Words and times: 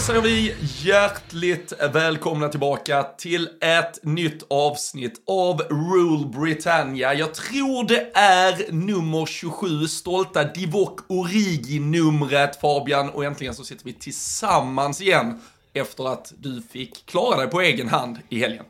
säger 0.00 0.20
vi 0.20 0.54
hjärtligt 0.60 1.72
välkomna 1.92 2.48
tillbaka 2.48 3.02
till 3.02 3.48
ett 3.60 4.04
nytt 4.04 4.42
avsnitt 4.50 5.22
av 5.26 5.60
Rule 5.60 6.26
Britannia. 6.26 7.14
Jag 7.14 7.34
tror 7.34 7.88
det 7.88 8.10
är 8.14 8.72
nummer 8.72 9.26
27, 9.26 9.88
stolta 9.88 10.44
Divock 10.44 11.00
Origi-numret 11.08 12.60
Fabian. 12.60 13.10
Och 13.10 13.24
äntligen 13.24 13.54
så 13.54 13.64
sitter 13.64 13.84
vi 13.84 13.92
tillsammans 13.92 15.00
igen 15.00 15.40
efter 15.72 16.12
att 16.12 16.32
du 16.38 16.62
fick 16.62 17.06
klara 17.06 17.36
dig 17.36 17.46
på 17.46 17.60
egen 17.60 17.88
hand 17.88 18.18
i 18.28 18.40
helgen. 18.40 18.64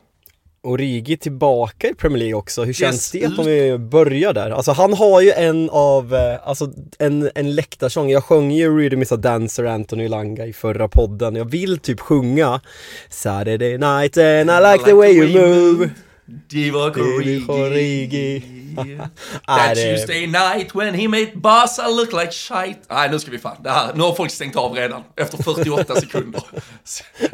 Origi 0.63 1.17
tillbaka 1.17 1.89
i 1.89 1.93
Premier 1.93 2.19
League 2.19 2.33
också, 2.33 2.63
hur 2.63 2.73
känns 2.73 3.11
det 3.11 3.19
Dessutom. 3.19 3.39
om 3.39 3.45
vi 3.45 3.77
börjar 3.77 4.33
där? 4.33 4.51
Alltså 4.51 4.71
han 4.71 4.93
har 4.93 5.21
ju 5.21 5.31
en 5.31 5.69
av, 5.69 6.13
eh, 6.13 6.47
alltså 6.47 6.71
en, 6.99 7.29
en 7.35 7.55
läktarsång, 7.55 8.09
jag 8.09 8.23
sjöng 8.23 8.51
ju 8.51 8.77
Rhythm 8.77 9.01
is 9.01 9.11
a 9.11 9.17
Dancer 9.17 9.65
Anthony 9.65 10.07
Langa 10.07 10.45
i 10.45 10.53
förra 10.53 10.87
podden, 10.87 11.35
jag 11.35 11.51
vill 11.51 11.77
typ 11.77 11.99
sjunga 11.99 12.61
Saturday 13.09 13.77
night 13.77 14.17
and 14.17 14.49
I 14.49 14.71
like 14.71 14.85
the 14.85 14.93
way 14.93 15.11
you 15.11 15.47
move 15.47 15.85
Divock 15.85 16.10
Divock 16.49 16.97
Origi. 16.97 18.43
That 19.47 19.75
Tuesday 19.75 20.27
night 20.27 20.73
when 20.75 20.93
he 20.93 21.07
made 21.07 21.31
Barca 21.35 21.87
look 21.89 22.13
like 22.13 22.31
shite. 22.31 22.79
Nej, 22.89 23.09
nu 23.11 23.19
ska 23.19 23.31
vi 23.31 23.37
fan. 23.37 23.57
Det 23.63 23.69
här, 23.69 23.93
nu 23.93 24.01
har 24.03 24.13
folk 24.13 24.31
stängt 24.31 24.55
av 24.55 24.73
redan 24.75 25.03
efter 25.17 25.43
48 25.43 25.95
sekunder. 26.01 26.41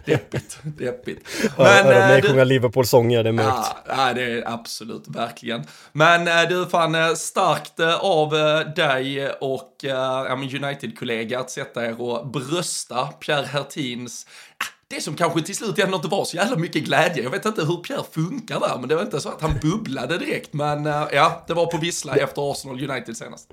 Deppigt, 0.06 0.58
deppigt. 0.64 1.28
Men, 1.58 1.66
Hör 1.68 1.92
eh, 2.02 2.08
mig 2.08 2.22
du- 2.22 2.28
sjunga 2.28 2.44
Liverpool-sånger, 2.44 3.24
det 3.24 3.30
är 3.30 3.34
mörkt 3.34 3.68
Ja, 3.88 4.14
det 4.14 4.22
är 4.24 4.54
absolut, 4.54 5.04
verkligen. 5.08 5.64
Men 5.92 6.28
eh, 6.28 6.50
du, 6.50 6.66
fan 6.66 6.96
eh, 6.96 7.14
starkt 7.14 7.80
eh, 7.80 7.96
av 7.96 8.36
eh, 8.36 8.60
dig 8.60 9.30
och 9.30 9.86
eh, 9.86 10.32
United-kollega 10.64 11.40
att 11.40 11.52
sätta 11.52 11.86
er 11.86 12.02
och 12.02 12.28
brösta 12.28 13.06
Pierre 13.08 13.46
Hertins 13.46 14.26
ah, 14.58 14.66
det 14.90 15.02
som 15.02 15.16
kanske 15.16 15.42
till 15.42 15.56
slut 15.56 15.80
ändå 15.80 15.96
inte 15.96 16.08
var 16.08 16.26
så 16.26 16.38
jävla 16.38 16.58
mycket 16.58 16.84
glädje. 16.84 17.24
Jag 17.24 17.30
vet 17.30 17.46
inte 17.46 17.66
hur 17.66 17.78
Pierre 17.78 18.04
funkar 18.12 18.60
där, 18.60 18.78
men 18.80 18.90
det 18.90 18.96
var 18.96 19.04
inte 19.04 19.20
så 19.20 19.30
att 19.30 19.42
han 19.42 19.60
bubblade 19.62 20.18
direkt. 20.18 20.54
Men 20.54 20.86
eh, 20.86 21.04
ja, 21.12 21.44
det 21.48 21.54
var 21.54 21.66
på 21.66 21.78
vissla 21.78 22.16
efter 22.16 22.52
Arsenal 22.52 22.90
United 22.90 23.18
senast. 23.18 23.50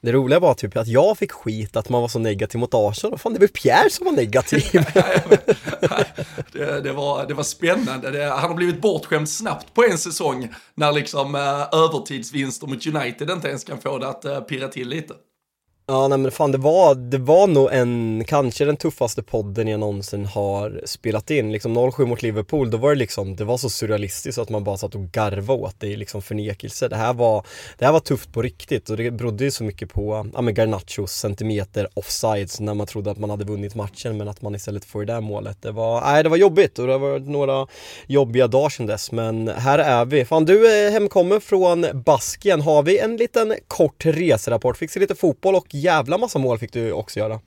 Det 0.00 0.12
roliga 0.12 0.38
var 0.38 0.54
typ 0.54 0.76
att 0.76 0.88
jag 0.88 1.18
fick 1.18 1.32
skit 1.32 1.76
att 1.76 1.88
man 1.88 2.00
var 2.00 2.08
så 2.08 2.18
negativ 2.18 2.60
mot 2.60 2.74
Arsenal, 2.74 3.18
fan 3.18 3.34
det 3.34 3.40
var 3.40 3.46
Pierre 3.46 3.90
som 3.90 4.04
var 4.04 4.12
negativ 4.12 4.62
det, 6.52 6.80
det, 6.80 6.92
var, 6.92 7.26
det 7.26 7.34
var 7.34 7.42
spännande. 7.42 8.10
Det, 8.10 8.24
han 8.24 8.50
har 8.50 8.54
blivit 8.54 8.80
bortskämd 8.80 9.28
snabbt 9.28 9.74
på 9.74 9.84
en 9.84 9.98
säsong 9.98 10.54
när 10.74 10.92
liksom 10.92 11.34
eh, 11.34 11.80
övertidsvinster 11.80 12.66
mot 12.66 12.86
United 12.86 13.30
inte 13.30 13.48
ens 13.48 13.64
kan 13.64 13.78
få 13.78 13.98
det 13.98 14.08
att 14.08 14.24
eh, 14.24 14.40
pirra 14.40 14.68
till 14.68 14.88
lite. 14.88 15.14
Ja 15.90 16.08
nej 16.08 16.18
men 16.18 16.30
fan 16.30 16.52
det 16.52 16.58
var, 16.58 16.94
det 16.94 17.18
var 17.18 17.46
nog 17.46 17.72
en, 17.72 18.24
kanske 18.26 18.64
den 18.64 18.76
tuffaste 18.76 19.22
podden 19.22 19.68
jag 19.68 19.80
någonsin 19.80 20.26
har 20.26 20.80
spelat 20.84 21.30
in. 21.30 21.52
Liksom 21.52 21.92
07 21.92 22.06
mot 22.06 22.22
Liverpool, 22.22 22.70
då 22.70 22.78
var 22.78 22.88
det 22.90 22.98
liksom, 22.98 23.36
det 23.36 23.44
var 23.44 23.56
så 23.56 23.70
surrealistiskt 23.70 24.38
att 24.38 24.48
man 24.48 24.64
bara 24.64 24.76
satt 24.76 24.94
och 24.94 25.00
garvade 25.12 25.62
åt 25.62 25.80
det 25.80 25.86
i 25.86 25.96
liksom 25.96 26.22
förnekelse. 26.22 26.88
Det 26.88 26.96
här 26.96 27.12
var, 27.12 27.46
det 27.78 27.84
här 27.84 27.92
var 27.92 28.00
tufft 28.00 28.32
på 28.32 28.42
riktigt 28.42 28.90
och 28.90 28.96
det 28.96 29.10
berodde 29.10 29.44
ju 29.44 29.50
så 29.50 29.64
mycket 29.64 29.92
på, 29.92 30.30
ja 30.34 30.40
men 30.40 30.54
Garnachos 30.54 31.12
centimeter 31.12 31.88
offsides 31.94 32.60
när 32.60 32.74
man 32.74 32.86
trodde 32.86 33.10
att 33.10 33.18
man 33.18 33.30
hade 33.30 33.44
vunnit 33.44 33.74
matchen 33.74 34.16
men 34.16 34.28
att 34.28 34.42
man 34.42 34.54
istället 34.54 34.84
får 34.84 35.04
det 35.04 35.12
där 35.12 35.20
målet. 35.20 35.62
Det 35.62 35.72
var, 35.72 36.00
nej 36.00 36.22
det 36.22 36.28
var 36.28 36.36
jobbigt 36.36 36.78
och 36.78 36.86
det 36.86 36.98
var 36.98 37.18
några 37.18 37.66
jobbiga 38.06 38.46
dagar 38.46 38.68
sedan 38.68 38.86
dess 38.86 39.12
men 39.12 39.48
här 39.48 39.78
är 39.78 40.04
vi. 40.04 40.24
Fan 40.24 40.44
du 40.44 40.66
är 40.72 40.90
hemkommen 40.90 41.40
från 41.40 41.86
Baskien, 42.04 42.60
har 42.60 42.82
vi 42.82 42.98
en 42.98 43.16
liten 43.16 43.54
kort 43.68 44.06
reserapport? 44.06 44.76
Fick 44.76 44.90
se 44.90 45.00
lite 45.00 45.14
fotboll 45.14 45.54
och 45.54 45.74
jävla 45.80 46.18
massa 46.18 46.38
mål 46.38 46.58
fick 46.58 46.72
du 46.72 46.92
också 46.92 47.20
göra. 47.20 47.40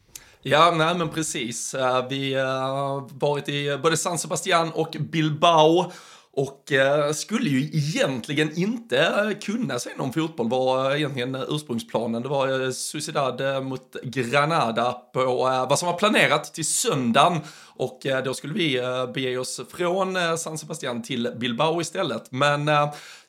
Ja, 0.43 0.73
nej 0.77 0.95
men 0.97 1.09
precis. 1.09 1.73
Eh, 1.73 2.07
vi 2.09 2.33
eh, 2.33 2.45
har 2.45 3.19
varit 3.19 3.49
i 3.49 3.77
både 3.83 3.97
San 3.97 4.19
Sebastian 4.19 4.71
och 4.71 4.95
Bilbao. 4.99 5.91
Och 6.33 6.71
eh, 6.71 7.11
skulle 7.11 7.49
ju 7.49 7.63
egentligen 7.63 8.59
inte 8.59 9.35
kunna 9.41 9.79
se 9.79 9.89
någon 9.97 10.13
fotboll 10.13 10.49
var 10.49 10.95
egentligen 10.95 11.37
ursprungsplanen. 11.49 12.21
Det 12.21 12.29
var 12.29 12.71
Sociedad 12.71 13.65
mot 13.65 13.95
Granada 14.03 14.91
på 15.13 15.25
vad 15.69 15.79
som 15.79 15.87
var 15.87 15.97
planerat 15.97 16.53
till 16.53 16.65
söndagen. 16.65 17.39
Och 17.81 18.05
eh, 18.05 18.23
då 18.23 18.33
skulle 18.33 18.53
vi 18.53 18.77
eh, 18.77 19.11
bege 19.11 19.37
oss 19.37 19.61
från 19.69 20.15
eh, 20.15 20.35
San 20.35 20.57
Sebastian 20.57 21.03
till 21.03 21.31
Bilbao 21.37 21.81
istället. 21.81 22.31
Men 22.31 22.69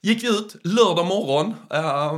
gick 0.01 0.25
vi 0.25 0.29
ut 0.29 0.57
lördag 0.65 1.07
morgon 1.07 1.55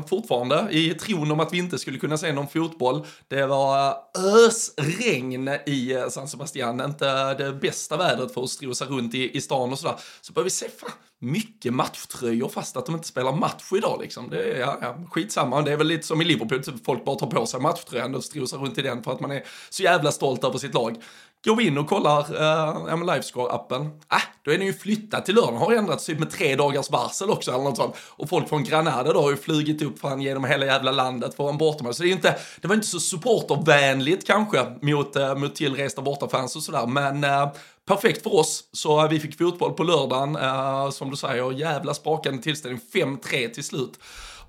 fortfarande 0.08 0.68
i 0.70 0.94
tron 0.94 1.30
om 1.30 1.40
att 1.40 1.52
vi 1.52 1.58
inte 1.58 1.78
skulle 1.78 1.98
kunna 1.98 2.18
se 2.18 2.32
någon 2.32 2.48
fotboll. 2.48 3.06
Det 3.28 3.46
var 3.46 3.96
ösregn 4.18 5.48
i 5.48 6.04
San 6.10 6.28
Sebastian, 6.28 6.80
inte 6.80 7.34
det 7.34 7.52
bästa 7.52 7.96
vädret 7.96 8.34
för 8.34 8.42
att 8.42 8.50
strosa 8.50 8.84
runt 8.84 9.14
i, 9.14 9.36
i 9.36 9.40
stan 9.40 9.72
och 9.72 9.78
sådär. 9.78 9.96
Så 10.20 10.32
började 10.32 10.46
vi 10.46 10.50
se 10.50 10.68
fan, 10.68 10.90
mycket 11.18 11.74
matchtröjor 11.74 12.48
fast 12.48 12.76
att 12.76 12.86
de 12.86 12.94
inte 12.94 13.08
spelar 13.08 13.32
match 13.32 13.72
idag 13.72 13.98
liksom. 14.00 14.30
Det 14.30 14.42
är 14.42 14.60
ja, 14.60 14.78
ja, 14.80 14.96
skitsamma, 15.10 15.62
det 15.62 15.72
är 15.72 15.76
väl 15.76 15.86
lite 15.86 16.06
som 16.06 16.22
i 16.22 16.24
Liverpool, 16.24 16.64
typ 16.64 16.84
folk 16.84 17.04
bara 17.04 17.16
tar 17.16 17.26
på 17.26 17.46
sig 17.46 17.60
matchtröjan 17.60 18.14
och 18.14 18.24
strosar 18.24 18.58
runt 18.58 18.78
i 18.78 18.82
den 18.82 19.02
för 19.02 19.12
att 19.12 19.20
man 19.20 19.30
är 19.30 19.44
så 19.70 19.82
jävla 19.82 20.12
stolt 20.12 20.44
över 20.44 20.58
sitt 20.58 20.74
lag. 20.74 20.96
Går 21.44 21.56
vi 21.56 21.66
in 21.66 21.78
och 21.78 21.88
kollar 21.88 22.20
eh, 22.20 22.82
ja, 22.88 22.96
men 22.96 23.10
Livescore-appen, 23.10 23.84
äh, 24.12 24.18
då 24.44 24.50
är 24.50 24.58
den 24.58 24.66
ju 24.66 24.72
flyttad 24.72 25.24
till 25.24 25.34
lördagen, 25.34 25.56
har 25.56 25.72
ändrats 25.72 26.06
typ 26.06 26.18
med 26.18 26.30
tre 26.30 26.56
dagars 26.56 26.90
varsel 26.90 27.30
också 27.30 27.50
eller 27.50 27.64
något 27.64 27.76
sånt. 27.76 27.96
Och 28.10 28.28
folk 28.28 28.48
från 28.48 28.64
Granada 28.64 29.12
då 29.12 29.22
har 29.22 29.30
ju 29.30 29.36
flugit 29.36 29.82
upp 29.82 29.98
fan 29.98 30.20
genom 30.20 30.44
hela 30.44 30.66
jävla 30.66 30.92
landet 30.92 31.34
för 31.34 31.48
en 31.48 31.58
bortamatch. 31.58 31.96
Så 31.96 32.02
det, 32.02 32.08
är 32.08 32.12
inte, 32.12 32.38
det 32.60 32.68
var 32.68 32.74
inte 32.74 32.86
så 32.86 33.00
supportervänligt 33.00 34.26
kanske 34.26 34.66
mot, 34.80 35.16
eh, 35.16 35.34
mot 35.34 35.54
tillresta 35.54 36.02
bortafans 36.02 36.56
och 36.56 36.62
sådär, 36.62 36.86
men 36.86 37.24
eh, 37.24 37.48
perfekt 37.86 38.22
för 38.22 38.34
oss. 38.34 38.64
Så 38.72 39.04
eh, 39.04 39.10
vi 39.10 39.20
fick 39.20 39.38
fotboll 39.38 39.72
på 39.72 39.82
lördagen, 39.82 40.36
eh, 40.36 40.90
som 40.90 41.10
du 41.10 41.16
säger, 41.16 41.52
jävla 41.52 41.94
sprakande 41.94 42.42
tillställning, 42.42 42.80
5-3 42.94 43.48
till 43.48 43.64
slut. 43.64 43.98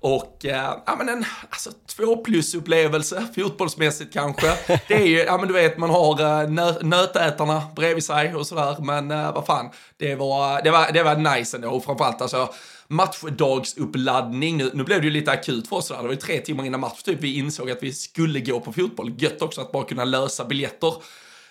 Och 0.06 0.44
eh, 0.44 0.74
ja, 0.86 0.96
men 0.98 1.08
en 1.08 1.24
alltså, 1.50 1.70
två 1.96 2.16
plus-upplevelse, 2.16 3.26
fotbollsmässigt 3.34 4.12
kanske. 4.12 4.58
Det 4.88 4.94
är 4.94 5.06
ju, 5.06 5.18
ja 5.18 5.38
men 5.38 5.48
du 5.48 5.54
vet, 5.54 5.78
man 5.78 5.90
har 5.90 6.42
eh, 6.42 6.48
nö 6.48 6.74
nötätarna 6.82 7.62
bredvid 7.76 8.04
sig 8.04 8.34
och 8.34 8.46
sådär, 8.46 8.76
men 8.80 9.10
eh, 9.10 9.34
vad 9.34 9.46
fan, 9.46 9.70
det 9.96 10.14
var, 10.14 10.62
det 10.62 10.70
var, 10.70 10.92
det 10.92 11.02
var 11.02 11.16
nice 11.16 11.56
ändå. 11.56 11.68
Och 11.68 11.84
framförallt 11.84 12.22
alltså, 12.22 12.48
matchdagsuppladdning. 12.88 14.56
Nu, 14.56 14.70
nu 14.74 14.84
blev 14.84 15.00
det 15.00 15.04
ju 15.04 15.12
lite 15.12 15.30
akut 15.30 15.68
för 15.68 15.76
oss 15.76 15.88
där. 15.88 15.96
Det 15.96 16.02
var 16.02 16.10
ju 16.10 16.16
tre 16.16 16.40
timmar 16.40 16.64
innan 16.64 16.80
match 16.80 17.02
typ 17.02 17.20
vi 17.20 17.36
insåg 17.36 17.70
att 17.70 17.82
vi 17.82 17.92
skulle 17.92 18.40
gå 18.40 18.60
på 18.60 18.72
fotboll. 18.72 19.14
Gött 19.18 19.42
också 19.42 19.60
att 19.60 19.72
bara 19.72 19.84
kunna 19.84 20.04
lösa 20.04 20.44
biljetter 20.44 20.94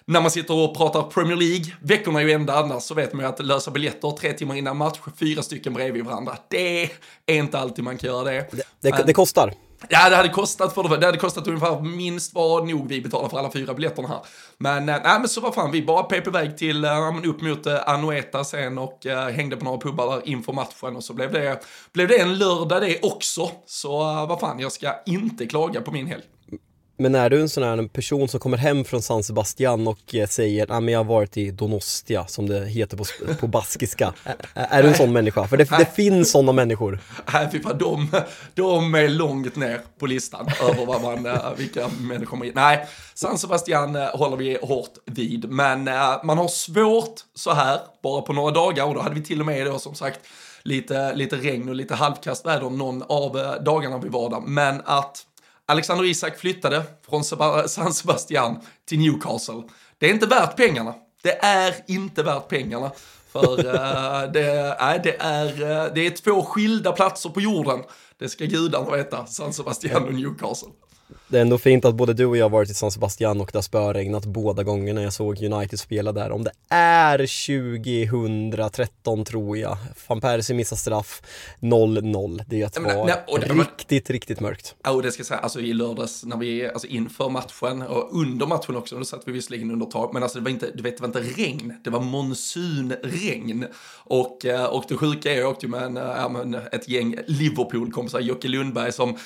när 0.08 0.22
man 0.22 0.32
sitter 0.32 0.54
och 0.54 0.78
pratar 0.78 1.02
Premier 1.02 1.38
League, 1.38 1.66
veckorna 1.80 2.22
är 2.22 2.26
ju 2.26 2.32
ända 2.32 2.56
annars, 2.56 2.84
så 2.84 2.94
vet 2.94 3.14
man 3.14 3.26
ju 3.26 3.30
att 3.30 3.46
lösa 3.46 3.72
biljetter 3.72 4.12
tre 4.12 4.34
timmar 4.34 4.56
innan 4.56 4.78
match, 4.78 5.00
fyra 5.20 5.42
stycken 5.42 5.74
bredvid 5.74 6.06
varandra. 6.06 6.38
Det 6.48 6.84
är 6.84 6.90
inte 7.26 7.60
alltid 7.60 7.84
man 7.84 7.98
kan 7.98 8.10
göra 8.10 8.24
det. 8.24 8.52
Det, 8.52 8.92
det, 8.92 9.04
det 9.08 9.14
kostar. 9.14 9.54
Ja, 9.90 10.10
det 10.10 10.16
hade 10.16 10.30
kostat 10.30 10.74
för 10.74 10.84
det, 10.84 10.98
det 10.98 11.06
hade 11.06 11.18
kostat 11.18 11.48
ungefär 11.48 11.82
minst 11.82 12.34
vad 12.34 12.68
nog 12.68 12.88
vi 12.88 13.02
betalar 13.02 13.30
för 13.30 13.40
alla 13.40 13.52
fyra 13.52 13.74
biljetterna 13.74 14.08
här. 14.08 14.20
Men, 14.58 14.90
äh, 14.90 14.96
nej 15.04 15.20
men 15.20 15.28
så 15.28 15.42
vad 15.42 15.56
fan, 15.56 15.72
vi 15.72 15.82
bara 15.82 16.04
pep 16.04 16.28
iväg 16.28 16.58
till, 16.58 16.86
äh, 16.86 16.92
upp 17.24 17.42
mot 17.42 17.66
äh, 17.66 17.90
Anoeta 17.90 18.44
sen 18.44 18.78
och 18.78 19.06
äh, 19.06 19.30
hängde 19.30 19.58
på 19.58 19.66
några 19.66 19.78
pubbar 19.78 20.16
där 20.16 20.28
inför 20.28 20.54
matchen 20.54 20.96
och 20.96 21.04
så 21.04 21.14
blev 21.14 21.32
det, 21.32 21.64
blev 21.94 22.08
det 22.08 22.18
en 22.18 22.38
lördag 22.38 22.82
det 22.82 23.04
också. 23.04 23.52
Så 23.66 23.98
vad 24.26 24.40
fan, 24.40 24.60
jag 24.60 24.72
ska 24.72 24.94
inte 25.06 25.46
klaga 25.46 25.82
på 25.82 25.92
min 25.92 26.08
helg. 26.08 26.24
Men 26.98 27.16
är 27.16 27.30
du 27.30 27.42
en 27.42 27.50
sån 27.50 27.64
här 27.64 27.88
person 27.88 28.28
som 28.28 28.40
kommer 28.40 28.58
hem 28.58 28.84
från 28.84 29.02
San 29.02 29.24
Sebastian 29.24 29.88
och 29.88 30.16
eh, 30.16 30.28
säger 30.28 30.72
att 30.72 30.92
jag 30.92 31.00
har 31.00 31.04
varit 31.04 31.38
i 31.38 31.52
Donostia 31.52 32.28
som 32.28 32.50
det 32.50 32.66
heter 32.66 32.98
på, 32.98 33.06
på 33.40 33.48
baskiska. 33.48 34.14
är, 34.54 34.84
du 34.84 34.90
en 34.90 34.96
sån 34.96 35.14
människa? 35.14 35.48
För 35.48 35.58
det, 35.58 35.70
det 35.78 35.96
finns 35.96 36.32
sådana 36.32 36.52
människor. 36.52 37.00
Nej, 37.34 37.50
fy 37.52 37.62
fan, 37.62 37.78
de, 37.78 38.08
de 38.54 38.96
är 38.96 39.10
långt 39.10 39.56
ner 39.56 39.82
på 40.00 40.06
listan 40.06 40.48
över 40.62 40.86
vad 40.86 41.02
man, 41.02 41.26
eh, 41.26 41.54
vilka 41.58 41.88
människor 42.00 42.38
man 42.38 42.52
Nej, 42.56 42.88
San 43.14 43.38
Sebastian 43.38 43.96
eh, 43.96 44.08
håller 44.08 44.38
vi 44.38 44.58
hårt 44.62 44.94
vid, 45.06 45.50
men 45.50 45.84
man 46.24 46.38
har 46.38 46.48
svårt 46.48 47.16
så 47.36 47.54
här, 47.54 47.80
bara 48.04 48.22
på 48.22 48.34
några 48.34 48.52
dagar, 48.52 48.86
och 48.86 48.94
då 48.94 49.02
hade 49.02 49.16
vi 49.16 49.22
till 49.22 49.40
och 49.40 49.46
med 49.46 49.66
då 49.66 49.80
som 49.80 49.96
sagt 49.96 50.20
lite, 50.64 51.16
lite 51.16 51.36
regn 51.36 51.70
och 51.70 51.76
lite 51.76 51.96
halvkast 51.96 52.46
väder 52.46 52.70
någon 52.70 53.04
av 53.04 53.56
dagarna 53.66 53.98
vi 53.98 54.10
var 54.10 54.30
där, 54.30 54.42
men 54.46 54.82
att 54.86 55.26
Alexander 55.68 56.06
Isak 56.06 56.38
flyttade 56.38 56.84
från 57.10 57.24
San 57.68 57.94
Sebastian 57.94 58.60
till 58.86 59.00
Newcastle. 59.00 59.64
Det 59.98 60.06
är 60.10 60.14
inte 60.14 60.26
värt 60.26 60.58
pengarna. 60.58 60.96
Det 61.24 61.44
är 61.44 61.76
inte 61.88 62.24
värt 62.24 62.48
pengarna. 62.48 62.92
För 63.32 63.60
uh, 63.60 64.32
det, 64.32 64.78
äh, 64.80 65.02
det, 65.04 65.16
är, 65.20 65.62
uh, 65.62 65.94
det 65.94 66.08
är 66.08 66.10
två 66.10 66.44
skilda 66.44 66.92
platser 66.92 67.30
på 67.30 67.42
jorden. 67.42 67.84
Det 68.18 68.30
ska 68.30 68.46
gudarna 68.46 68.92
veta, 68.92 69.26
San 69.26 69.54
Sebastian 69.54 70.04
och 70.04 70.14
Newcastle. 70.14 70.70
Det 71.28 71.38
är 71.38 71.42
ändå 71.42 71.58
fint 71.58 71.86
att 71.86 71.96
både 71.96 72.14
du 72.14 72.26
och 72.26 72.38
jag 72.38 72.50
varit 72.50 72.70
i 72.70 72.74
San 72.74 72.92
Sebastian 72.92 73.42
och 73.42 73.50
det 73.52 73.58
har 73.58 73.64
spöregnat 73.64 74.26
båda 74.26 74.64
gångerna 74.64 75.04
jag 75.04 75.14
såg 75.14 75.44
United 75.44 75.80
spela 75.80 76.12
där. 76.12 76.32
Om 76.32 76.44
det 76.44 76.52
är 76.70 77.18
2013 78.48 79.26
tror 79.26 79.58
jag. 79.58 79.78
Van 80.08 80.22
Persie 80.22 80.56
missar 80.56 80.76
straff, 80.76 81.22
0-0. 81.60 82.42
Det 82.48 82.78
var 82.80 82.82
nej, 82.82 83.06
nej, 83.06 83.40
det, 83.40 83.54
riktigt, 83.54 84.10
riktigt 84.10 84.40
mörkt. 84.40 84.76
Ja, 84.84 84.92
och 84.92 85.02
det 85.02 85.12
ska 85.12 85.20
jag 85.20 85.28
säga, 85.28 85.40
alltså 85.40 85.60
i 85.60 85.74
lördags 85.74 86.24
när 86.24 86.38
vi, 86.38 86.68
alltså 86.68 86.88
inför 86.88 87.30
matchen 87.30 87.82
och 87.82 88.20
under 88.22 88.46
matchen 88.46 88.76
också, 88.76 88.98
då 88.98 89.06
satt 89.06 89.22
vi 89.26 89.32
visserligen 89.32 89.72
under 89.72 89.86
tak, 89.86 90.14
men 90.14 90.24
alltså 90.24 90.38
det 90.40 90.44
var 90.44 90.52
inte, 90.52 90.72
du 90.74 90.84
vet, 90.84 90.98
det 90.98 91.08
var 91.08 91.20
inte 91.20 91.42
regn, 91.42 91.74
det 91.84 91.90
var 91.90 92.00
monsunregn. 92.00 93.66
Och, 94.04 94.46
eh, 94.46 94.66
och 94.66 94.84
det 94.88 94.98
sjuka 94.98 95.34
är, 95.34 95.38
jag 95.40 95.50
åkte 95.50 95.66
ju 95.66 95.72
med 95.72 95.84
en, 95.84 95.96
ja, 95.96 96.62
ett 96.72 96.90
gäng 96.90 97.16
Liverpool-kompisar, 97.28 98.20
Jocke 98.20 98.48
Lundberg, 98.48 98.92
som 98.92 99.18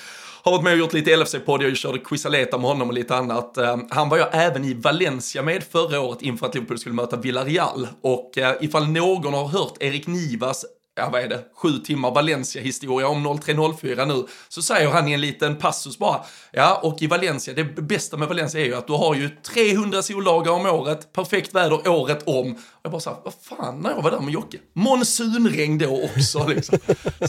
har 0.43 0.51
varit 0.51 0.63
med 0.63 0.73
och 0.73 0.79
gjort 0.79 0.93
lite 0.93 1.17
LFC-podd, 1.17 1.63
jag 1.63 1.77
körde 1.77 1.99
Quisaleta 1.99 2.57
med 2.57 2.67
honom 2.67 2.87
och 2.87 2.93
lite 2.93 3.15
annat. 3.15 3.57
Eh, 3.57 3.77
han 3.89 4.09
var 4.09 4.17
jag 4.17 4.27
även 4.31 4.65
i 4.65 4.73
Valencia 4.73 5.43
med 5.43 5.63
förra 5.63 5.99
året 5.99 6.21
inför 6.21 6.45
att 6.45 6.55
Liverpool 6.55 6.79
skulle 6.79 6.95
möta 6.95 7.17
Villarreal. 7.17 7.87
Och 8.01 8.37
eh, 8.37 8.55
ifall 8.61 8.87
någon 8.87 9.33
har 9.33 9.47
hört 9.47 9.73
Erik 9.79 10.07
Nivas 10.07 10.65
ja 10.99 11.09
vad 11.09 11.21
är 11.21 11.27
det, 11.27 11.43
sju 11.55 11.69
timmar 11.69 12.11
Valencia-historia 12.11 13.07
om 13.07 13.27
03.04 13.27 14.05
nu, 14.05 14.25
så 14.49 14.61
säger 14.61 14.89
han 14.89 15.07
i 15.07 15.13
en 15.13 15.21
liten 15.21 15.55
passus 15.55 15.97
bara, 15.97 16.21
ja 16.51 16.79
och 16.83 17.01
i 17.01 17.07
Valencia, 17.07 17.53
det 17.53 17.63
bästa 17.63 18.17
med 18.17 18.27
Valencia 18.27 18.61
är 18.61 18.65
ju 18.65 18.75
att 18.75 18.87
du 18.87 18.93
har 18.93 19.15
ju 19.15 19.29
300 19.29 20.01
soldagar 20.01 20.51
om 20.51 20.65
året, 20.65 21.13
perfekt 21.13 21.55
väder 21.55 21.87
året 21.87 22.27
om. 22.27 22.57
Jag 22.83 22.91
bara 22.91 23.01
såhär, 23.01 23.17
vad 23.23 23.33
fan 23.41 23.81
när 23.81 23.89
jag 23.89 24.01
var 24.01 24.11
där 24.11 24.19
med 24.19 24.33
Jocke, 24.33 24.57
monsunregn 24.73 25.77
då 25.77 26.03
också 26.03 26.47
liksom. 26.47 26.77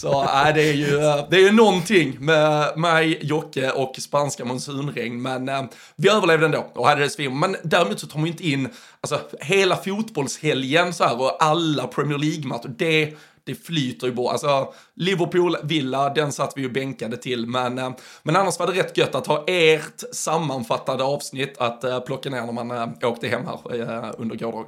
Så 0.01 0.23
äh, 0.23 0.55
det 0.55 0.63
är 0.63 0.75
ju, 0.75 0.91
det 1.31 1.37
är 1.37 1.41
ju 1.41 1.53
någonting 1.53 2.17
med 2.21 2.79
mig, 2.79 3.19
Jocke 3.23 3.71
och 3.71 3.97
spanska 3.99 4.45
monsunregn, 4.45 5.23
men 5.23 5.49
äh, 5.49 5.63
vi 5.97 6.09
överlevde 6.09 6.47
ändå 6.47 6.71
och 6.75 6.87
hade 6.87 7.01
det 7.01 7.11
svim. 7.11 7.41
Men 7.41 7.57
däremot 7.63 8.01
så 8.01 8.07
tar 8.07 8.19
man 8.19 8.27
ju 8.27 8.33
inte 8.33 8.49
in, 8.49 8.69
alltså 9.01 9.21
hela 9.41 9.77
fotbollshelgen 9.77 10.93
så 10.93 11.05
här 11.05 11.21
och 11.21 11.45
alla 11.45 11.87
Premier 11.87 12.19
League-matcher, 12.19 12.75
det 12.79 13.17
det 13.51 13.55
flyter 13.55 14.07
ju 14.07 14.13
bra. 14.13 14.31
Alltså, 14.31 14.73
Liverpool, 14.95 15.57
Villa, 15.63 16.15
den 16.15 16.33
satt 16.33 16.53
vi 16.57 16.63
ju 16.63 16.71
bänkade 16.71 17.17
till, 17.17 17.47
men, 17.47 17.79
eh, 17.79 17.91
men 18.23 18.37
annars 18.37 18.59
var 18.59 18.67
det 18.67 18.73
rätt 18.73 18.97
gött 18.97 19.15
att 19.15 19.27
ha 19.27 19.45
ert 19.47 20.03
sammanfattade 20.13 21.05
avsnitt 21.05 21.59
att 21.59 21.85
eh, 21.85 22.01
plocka 22.01 22.31
ner 22.31 22.43
när 22.43 22.53
man 22.53 22.71
eh, 22.71 23.09
åkte 23.09 23.29
hem 23.29 23.47
här 23.47 24.15
under 24.19 24.37
gårdagen. 24.37 24.67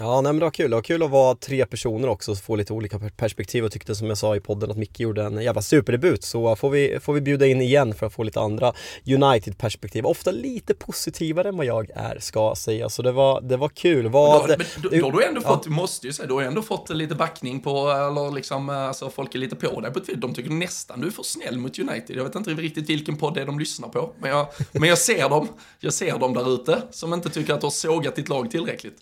Ja, 0.00 0.20
nej 0.20 0.32
men 0.32 0.38
det 0.38 0.44
var 0.44 0.50
kul. 0.50 0.70
Det 0.70 0.76
var 0.76 0.82
kul 0.82 1.02
att 1.02 1.10
vara 1.10 1.34
tre 1.34 1.66
personer 1.66 2.08
också 2.08 2.30
och 2.30 2.38
få 2.38 2.56
lite 2.56 2.72
olika 2.72 2.98
perspektiv 2.98 3.64
och 3.64 3.72
tyckte 3.72 3.94
som 3.94 4.08
jag 4.08 4.18
sa 4.18 4.36
i 4.36 4.40
podden 4.40 4.70
att 4.70 4.76
Micke 4.76 5.00
gjorde 5.00 5.22
en 5.22 5.42
jävla 5.42 5.62
superdebut. 5.62 6.24
Så 6.24 6.56
får 6.56 6.70
vi, 6.70 6.98
får 7.00 7.12
vi 7.12 7.20
bjuda 7.20 7.46
in 7.46 7.60
igen 7.60 7.94
för 7.94 8.06
att 8.06 8.12
få 8.12 8.22
lite 8.22 8.40
andra 8.40 8.72
United-perspektiv. 9.06 10.06
Ofta 10.06 10.30
lite 10.30 10.74
positivare 10.74 11.48
än 11.48 11.56
vad 11.56 11.66
jag 11.66 11.90
är, 11.90 12.18
ska 12.18 12.54
säga. 12.56 12.88
Så 12.88 13.02
det 13.02 13.12
var, 13.12 13.40
det 13.40 13.56
var 13.56 13.68
kul. 13.68 14.08
Vad, 14.08 14.48
men 14.48 14.58
då, 14.58 14.88
då, 14.88 14.96
då 14.96 15.04
har 15.04 15.12
du 15.12 15.24
ändå 15.24 15.40
fått, 15.40 15.62
ja. 15.66 15.72
måste 15.72 16.06
ju 16.06 16.12
säga, 16.12 16.28
du 16.28 16.34
har 16.34 16.42
ändå 16.42 16.62
fått 16.62 16.90
lite 16.90 17.14
backning 17.14 17.60
på, 17.60 17.90
eller 17.90 18.34
liksom, 18.34 18.68
alltså 18.68 19.10
folk 19.10 19.34
är 19.34 19.38
lite 19.38 19.56
på 19.56 19.80
dig 19.80 19.92
på 19.92 20.00
Twitter. 20.00 20.20
De 20.20 20.34
tycker 20.34 20.50
nästan 20.50 21.00
du 21.00 21.06
är 21.06 21.10
för 21.10 21.22
snäll 21.22 21.58
mot 21.58 21.78
United. 21.78 22.16
Jag 22.16 22.24
vet 22.24 22.34
inte 22.34 22.50
riktigt 22.50 22.90
vilken 22.90 23.16
podd 23.16 23.34
det 23.34 23.42
är 23.42 23.46
de 23.46 23.58
lyssnar 23.58 23.88
på, 23.88 24.12
men 24.18 24.30
jag, 24.30 24.46
men 24.72 24.88
jag 24.88 24.98
ser 24.98 25.28
dem. 25.28 25.48
Jag 25.80 25.92
ser 25.92 26.18
dem 26.18 26.34
där 26.34 26.54
ute 26.54 26.82
som 26.90 27.14
inte 27.14 27.30
tycker 27.30 27.54
att 27.54 27.60
du 27.60 27.66
har 27.66 27.70
sågat 27.70 28.16
ditt 28.16 28.28
lag 28.28 28.50
tillräckligt. 28.50 28.96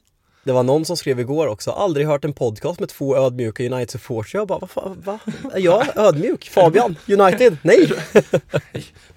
Det 0.45 0.53
var 0.53 0.63
någon 0.63 0.85
som 0.85 0.97
skrev 0.97 1.21
igår 1.21 1.47
också, 1.47 1.71
aldrig 1.71 2.07
hört 2.07 2.25
en 2.25 2.33
podcast 2.33 2.81
med 2.81 2.89
två 2.89 3.17
ödmjuka 3.17 3.63
United-supportrar. 3.63 4.41
Jag 4.41 4.49
bara, 4.49 4.59
vad 4.59 4.71
fan, 4.71 5.03
va? 5.05 5.19
Är 5.55 5.59
jag 5.61 5.97
ödmjuk? 5.97 6.49
Fabian, 6.53 6.97
United? 7.09 7.57
Nej! 7.63 7.91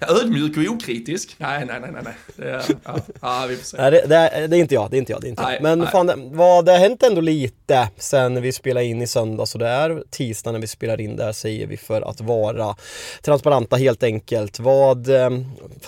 ödmjuk 0.00 0.56
och 0.56 0.74
okritisk? 0.74 1.34
Nej, 1.38 1.66
nej, 1.66 1.80
nej, 1.80 1.90
nej, 1.92 2.02
nej. 2.04 2.14
Det, 2.36 2.62
ja, 2.84 2.98
ja, 3.20 3.46
vi 3.48 3.56
får 3.56 3.64
se. 3.64 3.76
Nej, 3.76 3.90
det, 3.90 4.06
det, 4.06 4.16
är, 4.16 4.48
det, 4.48 4.56
är 4.56 4.60
inte 4.60 4.74
jag, 4.74 4.90
det 4.90 4.96
är 4.96 4.98
inte 4.98 5.12
jag, 5.12 5.20
det 5.20 5.26
är 5.26 5.30
inte 5.30 5.42
nej, 5.42 5.54
jag. 5.54 5.62
Men 5.62 5.78
nej. 5.78 5.88
fan, 5.88 6.36
vad, 6.36 6.64
det 6.64 6.72
har 6.72 6.78
hänt 6.78 7.02
ändå 7.02 7.20
lite 7.20 7.88
sen 7.96 8.42
vi 8.42 8.52
spelade 8.52 8.86
in 8.86 9.02
i 9.02 9.06
söndag, 9.06 9.46
så 9.46 9.58
det 9.58 9.68
är 9.68 10.02
tisdag 10.10 10.52
när 10.52 10.58
vi 10.58 10.66
spelar 10.66 11.00
in 11.00 11.16
där 11.16 11.32
säger 11.32 11.66
vi 11.66 11.76
för 11.76 12.02
att 12.02 12.20
vara 12.20 12.76
transparenta 13.22 13.76
helt 13.76 14.02
enkelt. 14.02 14.58
Vad, 14.58 15.08
eh, 15.08 15.30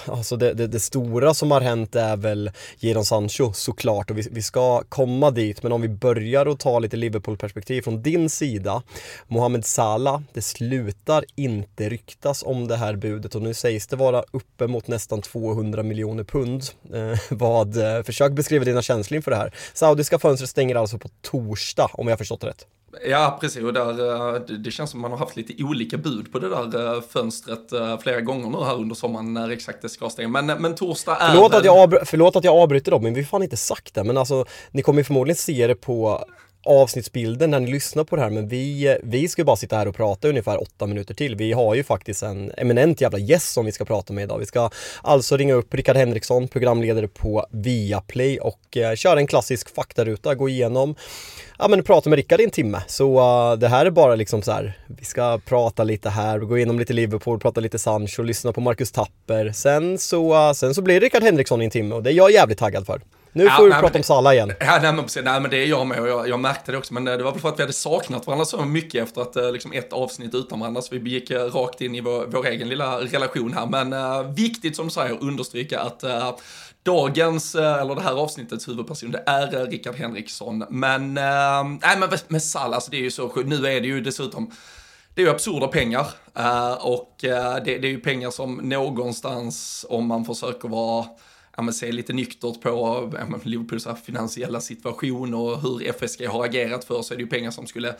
alltså 0.06 0.36
det, 0.36 0.52
det, 0.52 0.66
det 0.66 0.80
stora 0.80 1.34
som 1.34 1.50
har 1.50 1.60
hänt 1.60 1.96
är 1.96 2.16
väl 2.16 2.50
Jadon 2.78 3.04
Sancho 3.04 3.52
såklart 3.52 4.10
och 4.10 4.18
vi, 4.18 4.28
vi 4.30 4.42
ska 4.42 4.82
komma 4.82 5.25
komma 5.26 5.34
dit, 5.34 5.62
men 5.62 5.72
om 5.72 5.80
vi 5.80 5.88
börjar 5.88 6.46
att 6.46 6.60
ta 6.60 6.78
lite 6.78 6.96
Liverpool-perspektiv 6.96 7.82
från 7.82 8.02
din 8.02 8.30
sida. 8.30 8.82
Mohamed 9.28 9.64
Salah, 9.64 10.20
det 10.32 10.42
slutar 10.42 11.24
inte 11.36 11.88
ryktas 11.88 12.42
om 12.42 12.68
det 12.68 12.76
här 12.76 12.96
budet 12.96 13.34
och 13.34 13.42
nu 13.42 13.54
sägs 13.54 13.86
det 13.86 13.96
vara 13.96 14.24
uppemot 14.32 14.88
nästan 14.88 15.22
200 15.22 15.82
miljoner 15.82 16.24
pund. 16.24 16.62
Eh, 16.94 17.18
vad, 17.30 17.76
eh, 17.76 18.02
försök 18.02 18.32
beskriva 18.32 18.64
dina 18.64 18.82
känslor 18.82 19.16
inför 19.16 19.30
det 19.30 19.36
här. 19.36 19.54
Saudiska 19.74 20.18
fönstret 20.18 20.50
stänger 20.50 20.76
alltså 20.76 20.98
på 20.98 21.08
torsdag, 21.22 21.90
om 21.92 22.06
jag 22.06 22.12
har 22.12 22.18
förstått 22.18 22.40
det 22.40 22.46
rätt. 22.46 22.66
Ja, 23.04 23.38
precis. 23.40 23.62
Och 23.62 23.72
där, 23.72 24.34
eh, 24.34 24.40
det 24.40 24.70
känns 24.70 24.90
som 24.90 25.00
man 25.00 25.10
har 25.10 25.18
haft 25.18 25.36
lite 25.36 25.62
olika 25.62 25.96
bud 25.96 26.32
på 26.32 26.38
det 26.38 26.48
där 26.48 26.94
eh, 26.94 27.02
fönstret 27.02 27.72
eh, 27.72 27.98
flera 27.98 28.20
gånger 28.20 28.50
nu 28.50 28.64
här 28.64 28.74
under 28.74 28.94
sommaren 28.94 29.34
när 29.34 29.50
exakt 29.50 29.82
det 29.82 29.88
ska 29.88 30.10
stänga. 30.10 30.28
Men, 30.28 30.46
men 30.46 30.74
torsdag 30.74 31.16
är... 31.16 31.30
Förlåt 31.30 31.54
att, 31.54 31.64
jag 31.64 32.08
förlåt 32.08 32.36
att 32.36 32.44
jag 32.44 32.56
avbryter 32.56 32.90
då, 32.90 33.00
men 33.00 33.14
vi 33.14 33.20
har 33.20 33.26
fan 33.26 33.42
inte 33.42 33.56
sagt 33.56 33.94
det. 33.94 34.04
Men 34.04 34.16
alltså, 34.16 34.44
ni 34.70 34.82
kommer 34.82 35.00
ju 35.00 35.04
förmodligen 35.04 35.36
se 35.36 35.66
det 35.66 35.74
på 35.74 36.24
avsnittsbilden 36.66 37.50
när 37.50 37.60
ni 37.60 37.70
lyssnar 37.70 38.04
på 38.04 38.16
det 38.16 38.22
här 38.22 38.30
men 38.30 38.48
vi, 38.48 38.96
vi 39.02 39.28
ska 39.28 39.40
ju 39.42 39.46
bara 39.46 39.56
sitta 39.56 39.76
här 39.76 39.88
och 39.88 39.96
prata 39.96 40.28
ungefär 40.28 40.62
åtta 40.62 40.86
minuter 40.86 41.14
till. 41.14 41.36
Vi 41.36 41.52
har 41.52 41.74
ju 41.74 41.84
faktiskt 41.84 42.22
en 42.22 42.52
eminent 42.56 43.00
jävla 43.00 43.18
gäst 43.18 43.52
som 43.52 43.66
vi 43.66 43.72
ska 43.72 43.84
prata 43.84 44.12
med 44.12 44.24
idag. 44.24 44.38
Vi 44.38 44.46
ska 44.46 44.70
alltså 45.02 45.36
ringa 45.36 45.54
upp 45.54 45.74
Rickard 45.74 45.96
Henriksson, 45.96 46.48
programledare 46.48 47.08
på 47.08 47.46
Viaplay 47.50 48.38
och 48.38 48.76
eh, 48.76 48.94
köra 48.94 49.20
en 49.20 49.26
klassisk 49.26 49.74
faktaruta, 49.74 50.34
gå 50.34 50.48
igenom 50.48 50.94
ja 51.58 51.68
men 51.68 51.82
prata 51.82 52.10
med 52.10 52.16
Rickard 52.16 52.40
i 52.40 52.44
en 52.44 52.50
timme. 52.50 52.82
Så 52.86 53.18
uh, 53.52 53.58
det 53.58 53.68
här 53.68 53.86
är 53.86 53.90
bara 53.90 54.14
liksom 54.14 54.42
så 54.42 54.52
här, 54.52 54.78
vi 54.86 55.04
ska 55.04 55.40
prata 55.44 55.84
lite 55.84 56.10
här, 56.10 56.38
gå 56.38 56.56
igenom 56.56 56.78
lite 56.78 56.92
Liverpool, 56.92 57.40
prata 57.40 57.60
lite 57.60 57.78
Sancho, 57.78 58.22
lyssna 58.22 58.52
på 58.52 58.60
Marcus 58.60 58.92
Tapper. 58.92 59.52
Sen 59.52 59.98
så, 59.98 60.48
uh, 60.48 60.52
sen 60.52 60.74
så 60.74 60.82
blir 60.82 61.00
Rickard 61.00 61.22
Henriksson 61.22 61.62
i 61.62 61.64
en 61.64 61.70
timme 61.70 61.94
och 61.94 62.02
det 62.02 62.10
är 62.10 62.14
jag 62.14 62.32
jävligt 62.32 62.58
taggad 62.58 62.86
för. 62.86 63.00
Nu 63.36 63.42
får 63.42 63.50
ja, 63.50 63.62
vi 63.64 63.70
nej, 63.70 63.80
prata 63.80 63.98
om 63.98 64.02
Salah 64.02 64.34
igen. 64.34 64.52
Ja, 64.60 64.78
nej, 64.82 64.92
men, 64.92 65.04
precis, 65.04 65.24
nej, 65.24 65.40
men 65.40 65.50
det 65.50 65.56
är 65.56 65.66
jag 65.66 65.86
med 65.86 66.00
och 66.00 66.08
jag, 66.08 66.28
jag, 66.28 66.40
märkte 66.40 66.72
det 66.72 66.78
också. 66.78 66.94
Men 66.94 67.04
det 67.04 67.22
var 67.22 67.32
väl 67.32 67.40
för 67.40 67.48
att 67.48 67.58
vi 67.58 67.62
hade 67.62 67.72
saknat 67.72 68.26
varandra 68.26 68.44
så 68.44 68.64
mycket 68.64 69.02
efter 69.02 69.20
att 69.20 69.52
liksom, 69.52 69.72
ett 69.72 69.92
avsnitt 69.92 70.34
utan 70.34 70.60
varandra. 70.60 70.82
Så 70.82 70.94
vi 70.94 71.10
gick 71.10 71.30
rakt 71.30 71.80
in 71.80 71.94
i 71.94 72.00
vår, 72.00 72.26
vår 72.26 72.46
egen 72.46 72.68
lilla 72.68 73.00
relation 73.00 73.52
här. 73.54 73.66
Men 73.66 73.92
uh, 73.92 74.34
viktigt 74.34 74.76
som 74.76 74.86
du 74.86 74.90
säger, 74.90 75.22
understryka 75.22 75.80
att 75.80 76.04
Dagens, 76.86 77.54
eh, 77.54 77.80
eller 77.80 77.94
det 77.94 78.00
här 78.00 78.12
avsnittets 78.12 78.68
huvudperson, 78.68 79.10
det 79.10 79.22
är 79.26 79.54
eh, 79.54 79.66
Rickard 79.66 79.94
Henriksson. 79.94 80.64
Men, 80.70 81.18
äh, 81.18 81.64
nej 81.82 81.98
men 81.98 82.08
med 82.28 82.42
Salah, 82.42 82.74
alltså 82.74 82.90
det 82.90 82.96
är 82.96 83.00
ju 83.00 83.10
så 83.10 83.28
sjukt. 83.28 83.48
Nu 83.48 83.66
är 83.66 83.80
det 83.80 83.86
ju 83.86 84.00
dessutom, 84.00 84.50
det 85.14 85.22
är 85.22 85.26
ju 85.26 85.30
absurda 85.30 85.68
pengar. 85.68 86.06
Uh, 86.38 86.86
och 86.86 87.14
det, 87.20 87.62
det, 87.64 87.88
är 87.88 87.90
ju 87.90 88.00
pengar 88.00 88.30
som 88.30 88.56
någonstans, 88.56 89.86
om 89.88 90.06
man 90.06 90.24
försöker 90.24 90.68
vara 90.68 91.06
ja, 91.56 91.62
men 91.62 91.74
se 91.74 91.92
lite 91.92 92.12
nyktert 92.12 92.60
på 92.60 92.68
ja, 93.18 93.38
Liverpools 93.42 93.86
finansiella 94.04 94.60
situation 94.60 95.34
och 95.34 95.60
hur 95.60 95.88
FSG 95.88 96.26
har 96.26 96.44
agerat 96.44 96.84
för 96.84 97.02
så 97.02 97.14
är 97.14 97.18
det 97.18 97.22
ju 97.22 97.30
pengar 97.30 97.50
som 97.50 97.66
skulle 97.66 97.94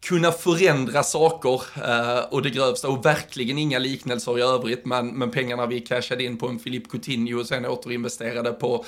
kunna 0.00 0.32
förändra 0.32 1.02
saker 1.02 1.62
eh, 1.84 2.24
och 2.30 2.42
det 2.42 2.50
grövsta 2.50 2.88
och 2.88 3.06
verkligen 3.06 3.58
inga 3.58 3.78
liknelser 3.78 4.38
i 4.38 4.42
övrigt 4.42 4.86
men, 4.86 5.08
men 5.08 5.30
pengarna 5.30 5.66
vi 5.66 5.80
cashade 5.80 6.24
in 6.24 6.36
på 6.36 6.48
en 6.48 6.58
Filip 6.58 6.90
Coutinho 6.90 7.40
och 7.40 7.46
sen 7.46 7.66
återinvesterade 7.66 8.52
på 8.52 8.84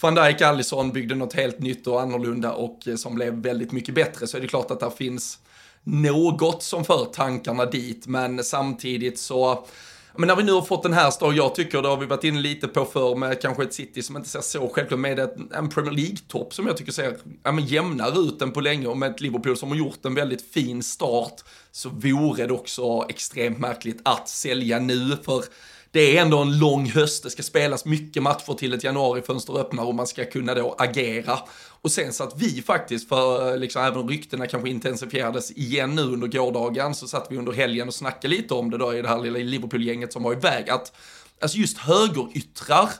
van 0.00 0.14
Dijk 0.14 0.40
Allison 0.42 0.92
byggde 0.92 1.14
något 1.14 1.32
helt 1.32 1.58
nytt 1.58 1.86
och 1.86 2.00
annorlunda 2.00 2.52
och 2.52 2.88
eh, 2.88 2.96
som 2.96 3.14
blev 3.14 3.34
väldigt 3.34 3.72
mycket 3.72 3.94
bättre. 3.94 4.26
Så 4.26 4.36
är 4.36 4.40
det 4.40 4.48
klart 4.48 4.70
att 4.70 4.80
det 4.80 4.90
finns 4.98 5.38
något 5.82 6.62
som 6.62 6.84
för 6.84 7.04
tankarna 7.04 7.64
dit 7.64 8.06
men 8.06 8.44
samtidigt 8.44 9.18
så 9.18 9.66
men 10.18 10.26
när 10.26 10.36
vi 10.36 10.42
nu 10.42 10.52
har 10.52 10.62
fått 10.62 10.82
den 10.82 10.92
här 10.92 11.10
stad, 11.10 11.34
jag 11.34 11.54
tycker, 11.54 11.82
det 11.82 11.88
har 11.88 11.96
vi 11.96 12.06
varit 12.06 12.24
inne 12.24 12.40
lite 12.40 12.68
på 12.68 12.84
för 12.84 13.16
med 13.16 13.40
kanske 13.40 13.62
ett 13.62 13.74
City 13.74 14.02
som 14.02 14.16
inte 14.16 14.28
ser 14.28 14.40
så 14.40 14.68
självklart 14.68 15.00
med 15.00 15.18
ett, 15.18 15.34
en 15.54 15.68
Premier 15.68 15.92
League-topp 15.92 16.54
som 16.54 16.66
jag 16.66 16.76
tycker 16.76 16.92
ser 16.92 17.16
ja, 17.42 17.52
men 17.52 17.66
jämnare 17.66 18.18
ut 18.18 18.42
än 18.42 18.52
på 18.52 18.60
länge. 18.60 18.86
Och 18.86 18.98
med 18.98 19.10
ett 19.10 19.20
Liverpool 19.20 19.56
som 19.56 19.68
har 19.68 19.76
gjort 19.76 20.04
en 20.04 20.14
väldigt 20.14 20.52
fin 20.52 20.82
start 20.82 21.44
så 21.72 21.88
vore 21.88 22.46
det 22.46 22.52
också 22.52 23.06
extremt 23.08 23.58
märkligt 23.58 24.00
att 24.04 24.28
sälja 24.28 24.78
nu 24.78 25.16
för 25.24 25.44
det 25.96 26.16
är 26.16 26.22
ändå 26.22 26.38
en 26.38 26.58
lång 26.58 26.90
höst, 26.90 27.22
det 27.22 27.30
ska 27.30 27.42
spelas 27.42 27.84
mycket 27.84 28.22
matcher 28.22 28.54
till 28.54 28.72
ett 28.72 28.84
januarifönster 28.84 29.58
öppnar 29.58 29.84
och 29.84 29.94
man 29.94 30.06
ska 30.06 30.24
kunna 30.24 30.54
då 30.54 30.74
agera. 30.78 31.38
Och 31.80 31.90
sen 31.92 32.12
så 32.12 32.24
att 32.24 32.42
vi 32.42 32.62
faktiskt, 32.62 33.08
för 33.08 33.56
liksom, 33.58 33.82
även 33.82 33.98
om 33.98 34.08
ryktena 34.08 34.46
kanske 34.46 34.70
intensifierades 34.70 35.50
igen 35.50 35.94
nu 35.94 36.02
under 36.02 36.26
gårdagen, 36.26 36.94
så 36.94 37.08
satt 37.08 37.26
vi 37.30 37.36
under 37.36 37.52
helgen 37.52 37.88
och 37.88 37.94
snackade 37.94 38.36
lite 38.36 38.54
om 38.54 38.70
det 38.70 38.78
då 38.78 38.94
i 38.94 39.02
det 39.02 39.08
här 39.08 39.20
lilla 39.20 39.38
Liverpool-gänget 39.38 40.12
som 40.12 40.22
var 40.22 40.32
iväg, 40.32 40.70
att 40.70 40.92
alltså 41.40 41.58
just 41.58 41.78
högeryttrar, 41.78 42.90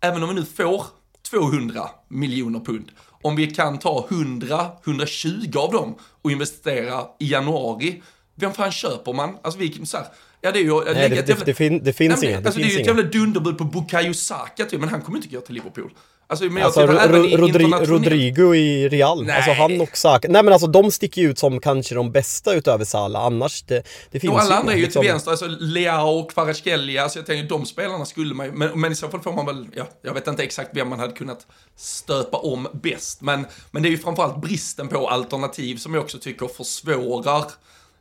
även 0.00 0.22
om 0.22 0.28
vi 0.28 0.34
nu 0.34 0.44
får 0.44 0.84
200 1.30 1.90
miljoner 2.08 2.60
pund, 2.60 2.90
om 3.22 3.36
vi 3.36 3.46
kan 3.46 3.78
ta 3.78 4.06
100-120 4.10 5.56
av 5.56 5.72
dem 5.72 5.94
och 6.22 6.30
investera 6.30 7.06
i 7.18 7.32
januari, 7.32 8.02
vem 8.34 8.52
fan 8.52 8.72
köper 8.72 9.12
man? 9.12 9.36
Alltså 9.42 9.60
vi, 9.60 9.86
så 9.86 9.96
här, 9.96 10.06
Ja 10.40 10.52
det 10.52 10.58
är 10.58 10.62
ju... 10.62 10.84
Nej, 10.84 11.08
det, 11.08 11.26
det, 11.26 11.44
det, 11.46 11.54
fin, 11.54 11.84
det, 11.84 11.92
finns 11.92 12.22
nej, 12.22 12.30
inga. 12.30 12.38
Alltså, 12.38 12.60
det, 12.60 12.66
är 12.66 12.70
ju 12.70 12.80
ett 12.80 12.86
jävla 12.86 13.02
dunderbud 13.02 13.58
på 13.58 13.64
Bukayo 13.64 14.14
Saka 14.14 14.64
typ, 14.64 14.80
men 14.80 14.88
han 14.88 15.02
kommer 15.02 15.18
inte 15.18 15.28
gå 15.28 15.40
till 15.40 15.54
Liverpool. 15.54 15.90
Alltså, 16.30 16.44
men 16.44 16.56
jag 16.56 16.64
alltså, 16.64 16.86
Ro 16.86 17.36
Rodri 17.36 17.64
Rodrigo 17.64 18.54
i 18.54 18.88
Real, 18.88 19.24
nej. 19.24 19.36
alltså 19.36 19.52
han 19.52 19.80
och 19.80 19.96
Saka. 19.96 20.28
Nej 20.30 20.42
men 20.42 20.52
alltså 20.52 20.68
de 20.68 20.90
sticker 20.90 21.22
ju 21.22 21.30
ut 21.30 21.38
som 21.38 21.60
kanske 21.60 21.94
de 21.94 22.12
bästa 22.12 22.54
utöver 22.54 22.84
Salah, 22.84 23.24
annars 23.24 23.62
det, 23.62 23.82
det 24.10 24.20
finns 24.20 24.32
ju... 24.32 24.38
alla 24.38 24.54
andra 24.54 24.72
är 24.72 24.76
ju 24.76 24.82
liksom... 24.82 25.02
till 25.02 25.10
vänster, 25.10 25.30
alltså 25.30 25.46
Leao 25.46 26.18
och 26.18 26.30
Kvaratskhelia, 26.30 27.02
alltså 27.02 27.18
jag 27.18 27.26
tänker 27.26 27.48
de 27.48 27.66
spelarna 27.66 28.04
skulle 28.04 28.34
man 28.34 28.46
ju, 28.46 28.52
men, 28.52 28.80
men 28.80 28.92
i 28.92 28.94
så 28.94 29.08
fall 29.08 29.20
får 29.20 29.32
man 29.32 29.46
väl, 29.46 29.66
ja, 29.74 29.88
jag 30.02 30.14
vet 30.14 30.26
inte 30.26 30.42
exakt 30.42 30.70
vem 30.72 30.88
man 30.88 30.98
hade 30.98 31.12
kunnat 31.12 31.46
stöpa 31.76 32.36
om 32.36 32.68
bäst, 32.72 33.22
men, 33.22 33.46
men 33.70 33.82
det 33.82 33.88
är 33.88 33.90
ju 33.90 33.98
framförallt 33.98 34.40
bristen 34.40 34.88
på 34.88 35.08
alternativ 35.08 35.76
som 35.76 35.94
jag 35.94 36.02
också 36.02 36.18
tycker 36.18 36.46
försvårar 36.46 37.44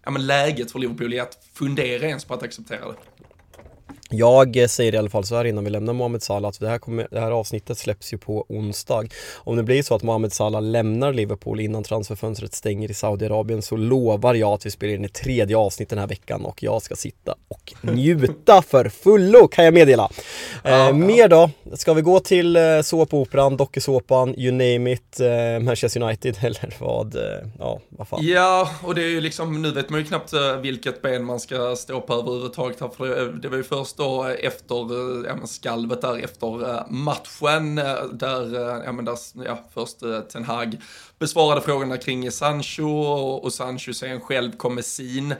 ja, 0.07 0.11
men 0.11 0.27
läget 0.27 0.71
för 0.71 0.79
Liverpool 0.79 1.13
är 1.13 1.21
att 1.21 1.47
fundera 1.53 2.07
ens 2.07 2.25
på 2.25 2.33
att 2.33 2.43
acceptera 2.43 2.87
det. 2.87 2.95
Jag 4.09 4.69
säger 4.69 4.93
i 4.93 4.97
alla 4.97 5.09
fall 5.09 5.23
så 5.23 5.35
här 5.35 5.45
innan 5.45 5.63
vi 5.63 5.69
lämnar 5.69 5.93
Mohamed 5.93 6.23
Salah 6.23 6.49
att 6.49 6.59
det 6.59 6.67
här, 6.67 6.77
kommer, 6.77 7.07
det 7.11 7.19
här 7.19 7.31
avsnittet 7.31 7.77
släpps 7.77 8.13
ju 8.13 8.17
på 8.17 8.45
onsdag. 8.49 9.07
Om 9.35 9.55
det 9.55 9.63
blir 9.63 9.83
så 9.83 9.95
att 9.95 10.03
Mohamed 10.03 10.33
Salah 10.33 10.61
lämnar 10.61 11.13
Liverpool 11.13 11.59
innan 11.59 11.83
transferfönstret 11.83 12.53
stänger 12.53 12.91
i 12.91 12.93
Saudiarabien 12.93 13.61
så 13.61 13.75
lovar 13.75 14.33
jag 14.35 14.53
att 14.53 14.65
vi 14.65 14.71
spelar 14.71 14.93
in 14.93 15.05
ett 15.05 15.13
tredje 15.13 15.57
avsnitt 15.57 15.89
den 15.89 15.99
här 15.99 16.07
veckan 16.07 16.45
och 16.45 16.63
jag 16.63 16.81
ska 16.81 16.95
sitta 16.95 17.35
och 17.47 17.73
njuta 17.81 18.61
för 18.61 18.89
fullo 18.89 19.47
kan 19.47 19.65
jag 19.65 19.73
meddela. 19.73 20.09
Ja, 20.63 20.69
eh, 20.69 20.77
ja. 20.77 20.93
Mer 20.93 21.27
då? 21.27 21.49
Ska 21.73 21.93
vi 21.93 22.01
gå 22.01 22.19
till 22.19 22.55
eh, 22.55 22.81
såpoperan, 22.83 23.57
dokusåpan, 23.57 24.35
you 24.39 24.51
name 24.51 24.91
it, 24.91 25.19
eh, 25.19 25.59
Manchester 25.59 26.03
United 26.03 26.37
eller 26.41 26.73
vad? 26.79 27.15
Eh, 27.15 27.21
ja, 27.59 27.79
vad 27.89 28.07
fan. 28.07 28.19
Ja, 28.23 28.69
och 28.83 28.95
det 28.95 29.03
är 29.03 29.09
ju 29.09 29.21
liksom, 29.21 29.61
nu 29.61 29.71
vet 29.71 29.89
man 29.89 29.99
ju 29.99 30.05
knappt 30.05 30.33
eh, 30.33 30.57
vilket 30.57 31.01
ben 31.01 31.25
man 31.25 31.39
ska 31.39 31.75
stå 31.75 32.01
på 32.01 32.13
överhuvudtaget 32.13 32.81
här, 32.81 32.89
för 32.97 33.07
det, 33.07 33.39
det 33.39 33.47
var 33.47 33.57
ju 33.57 33.63
först 33.63 33.96
då 33.97 34.23
efter 34.23 34.75
eh, 34.75 35.25
ja, 35.27 35.35
men 35.35 35.47
skalvet 35.47 36.01
där 36.01 36.23
efter 36.23 36.69
eh, 36.69 36.89
matchen 36.89 37.77
eh, 37.77 38.03
där, 38.13 38.55
ja 38.85 38.91
men 38.91 39.05
där, 39.05 39.17
ja, 39.45 39.63
först 39.73 39.97
Ten 40.31 40.43
Hag 40.43 40.77
besvarade 41.19 41.61
frågorna 41.61 41.97
kring 41.97 42.31
Sancho 42.31 42.89
och, 42.89 43.43
och 43.43 43.53
Sancho 43.53 43.93
sen 43.93 44.21
själv 44.21 44.51
kom 44.51 44.75
med 44.75 44.85
sin 44.85 45.35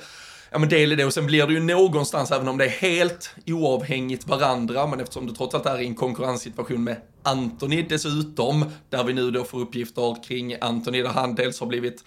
ja 0.51 0.59
men 0.59 0.69
del 0.69 0.91
i 0.91 0.95
det. 0.95 1.05
Och 1.05 1.13
sen 1.13 1.25
blir 1.25 1.47
det 1.47 1.53
ju 1.53 1.59
någonstans, 1.59 2.31
även 2.31 2.47
om 2.47 2.57
det 2.57 2.65
är 2.65 2.69
helt 2.69 3.29
oavhängigt 3.45 4.27
varandra, 4.27 4.87
men 4.87 4.99
eftersom 4.99 5.27
det 5.27 5.33
trots 5.35 5.55
allt 5.55 5.65
är 5.65 5.79
i 5.79 5.85
en 5.85 5.95
konkurrenssituation 5.95 6.83
med 6.83 7.01
Anthony 7.23 7.81
dessutom, 7.81 8.65
där 8.89 9.03
vi 9.03 9.13
nu 9.13 9.31
då 9.31 9.43
får 9.43 9.59
uppgifter 9.59 10.23
kring 10.23 10.55
Anthony, 10.61 11.01
där 11.01 11.09
han 11.09 11.35
dels 11.35 11.59
har 11.59 11.67
blivit 11.67 12.03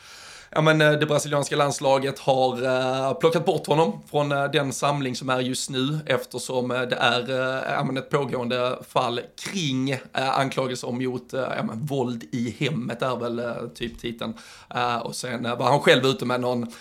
ja, 0.51 0.61
men 0.61 0.81
eh, 0.81 0.93
det 0.93 1.07
brasilianska 1.07 1.57
landslaget 1.57 2.19
har 2.19 2.63
uh, 2.63 3.15
plockat 3.15 3.45
bort 3.45 3.67
honom 3.67 4.03
från 4.11 4.33
uh, 4.33 4.51
den 4.51 4.73
samling 4.73 5.17
som 5.17 5.29
är 5.29 5.41
just 5.41 5.71
nu 5.71 5.99
eftersom 6.07 6.71
uh, 6.71 6.83
det 6.83 6.97
är 6.97 7.29
ja, 7.75 7.85
men 7.85 7.97
ett 7.97 8.11
pågående 8.11 8.79
fall 8.89 9.21
kring 9.53 9.97
anklagelser 10.13 10.89
om 10.89 11.05
mot 11.05 11.33
ja, 11.33 11.63
men, 11.63 11.87
våld 11.87 12.25
i 12.33 12.57
hemmet 12.59 13.03
är 13.03 13.17
väl 13.17 13.43
typ 13.75 14.01
titeln. 14.01 14.35
och 15.03 15.17
sen 15.17 15.43
var 15.43 15.71
han 15.71 15.81
själv 15.81 16.07
ute 16.07 16.25
med 16.25 16.41
någon 16.41 16.73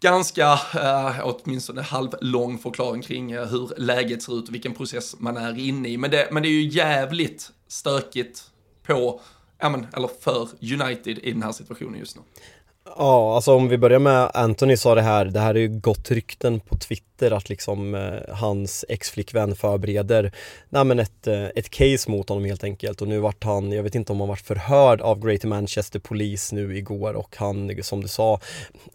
ganska, 0.00 0.52
eh, 0.74 1.20
åtminstone 1.22 1.82
halvlång 1.82 2.58
förklaring 2.58 3.02
kring 3.02 3.32
eh, 3.32 3.46
hur 3.46 3.72
läget 3.76 4.22
ser 4.22 4.38
ut 4.38 4.48
och 4.48 4.54
vilken 4.54 4.74
process 4.74 5.16
man 5.18 5.36
är 5.36 5.58
inne 5.58 5.88
i. 5.88 5.96
Men 5.96 6.10
det, 6.10 6.28
men 6.32 6.42
det 6.42 6.48
är 6.48 6.52
ju 6.52 6.68
jävligt 6.68 7.50
stökigt 7.68 8.50
på, 8.86 9.20
ja 9.58 9.68
men, 9.68 9.86
eller 9.96 10.08
för 10.20 10.48
United 10.60 11.18
i 11.18 11.32
den 11.32 11.42
här 11.42 11.52
situationen 11.52 11.98
just 11.98 12.16
nu. 12.16 12.22
Ja, 12.96 13.34
alltså 13.34 13.54
om 13.54 13.68
vi 13.68 13.78
börjar 13.78 13.98
med 13.98 14.30
Anthony 14.34 14.76
sa 14.76 14.94
det 14.94 15.02
här, 15.02 15.24
det 15.24 15.40
här 15.40 15.54
är 15.54 15.58
ju 15.58 15.68
gott 15.68 16.10
rykten 16.10 16.60
på 16.60 16.76
Twitter 16.76 17.07
att 17.22 17.48
liksom 17.48 17.94
eh, 17.94 18.34
hans 18.34 18.84
ex-flickvän 18.88 19.56
förbereder 19.56 20.32
nej, 20.68 20.84
men 20.84 20.98
ett, 20.98 21.26
eh, 21.26 21.44
ett 21.44 21.70
case 21.70 22.10
mot 22.10 22.28
honom 22.28 22.44
helt 22.44 22.64
enkelt. 22.64 23.02
Och 23.02 23.08
nu 23.08 23.18
vart 23.18 23.44
han, 23.44 23.72
jag 23.72 23.82
vet 23.82 23.94
inte 23.94 24.12
om 24.12 24.20
han 24.20 24.28
vart 24.28 24.40
förhörd 24.40 25.00
av 25.00 25.26
Greater 25.26 25.48
Manchester 25.48 25.98
Police 25.98 26.54
nu 26.54 26.76
igår 26.76 27.14
och 27.14 27.36
han, 27.36 27.82
som 27.82 28.00
du 28.02 28.08
sa, 28.08 28.40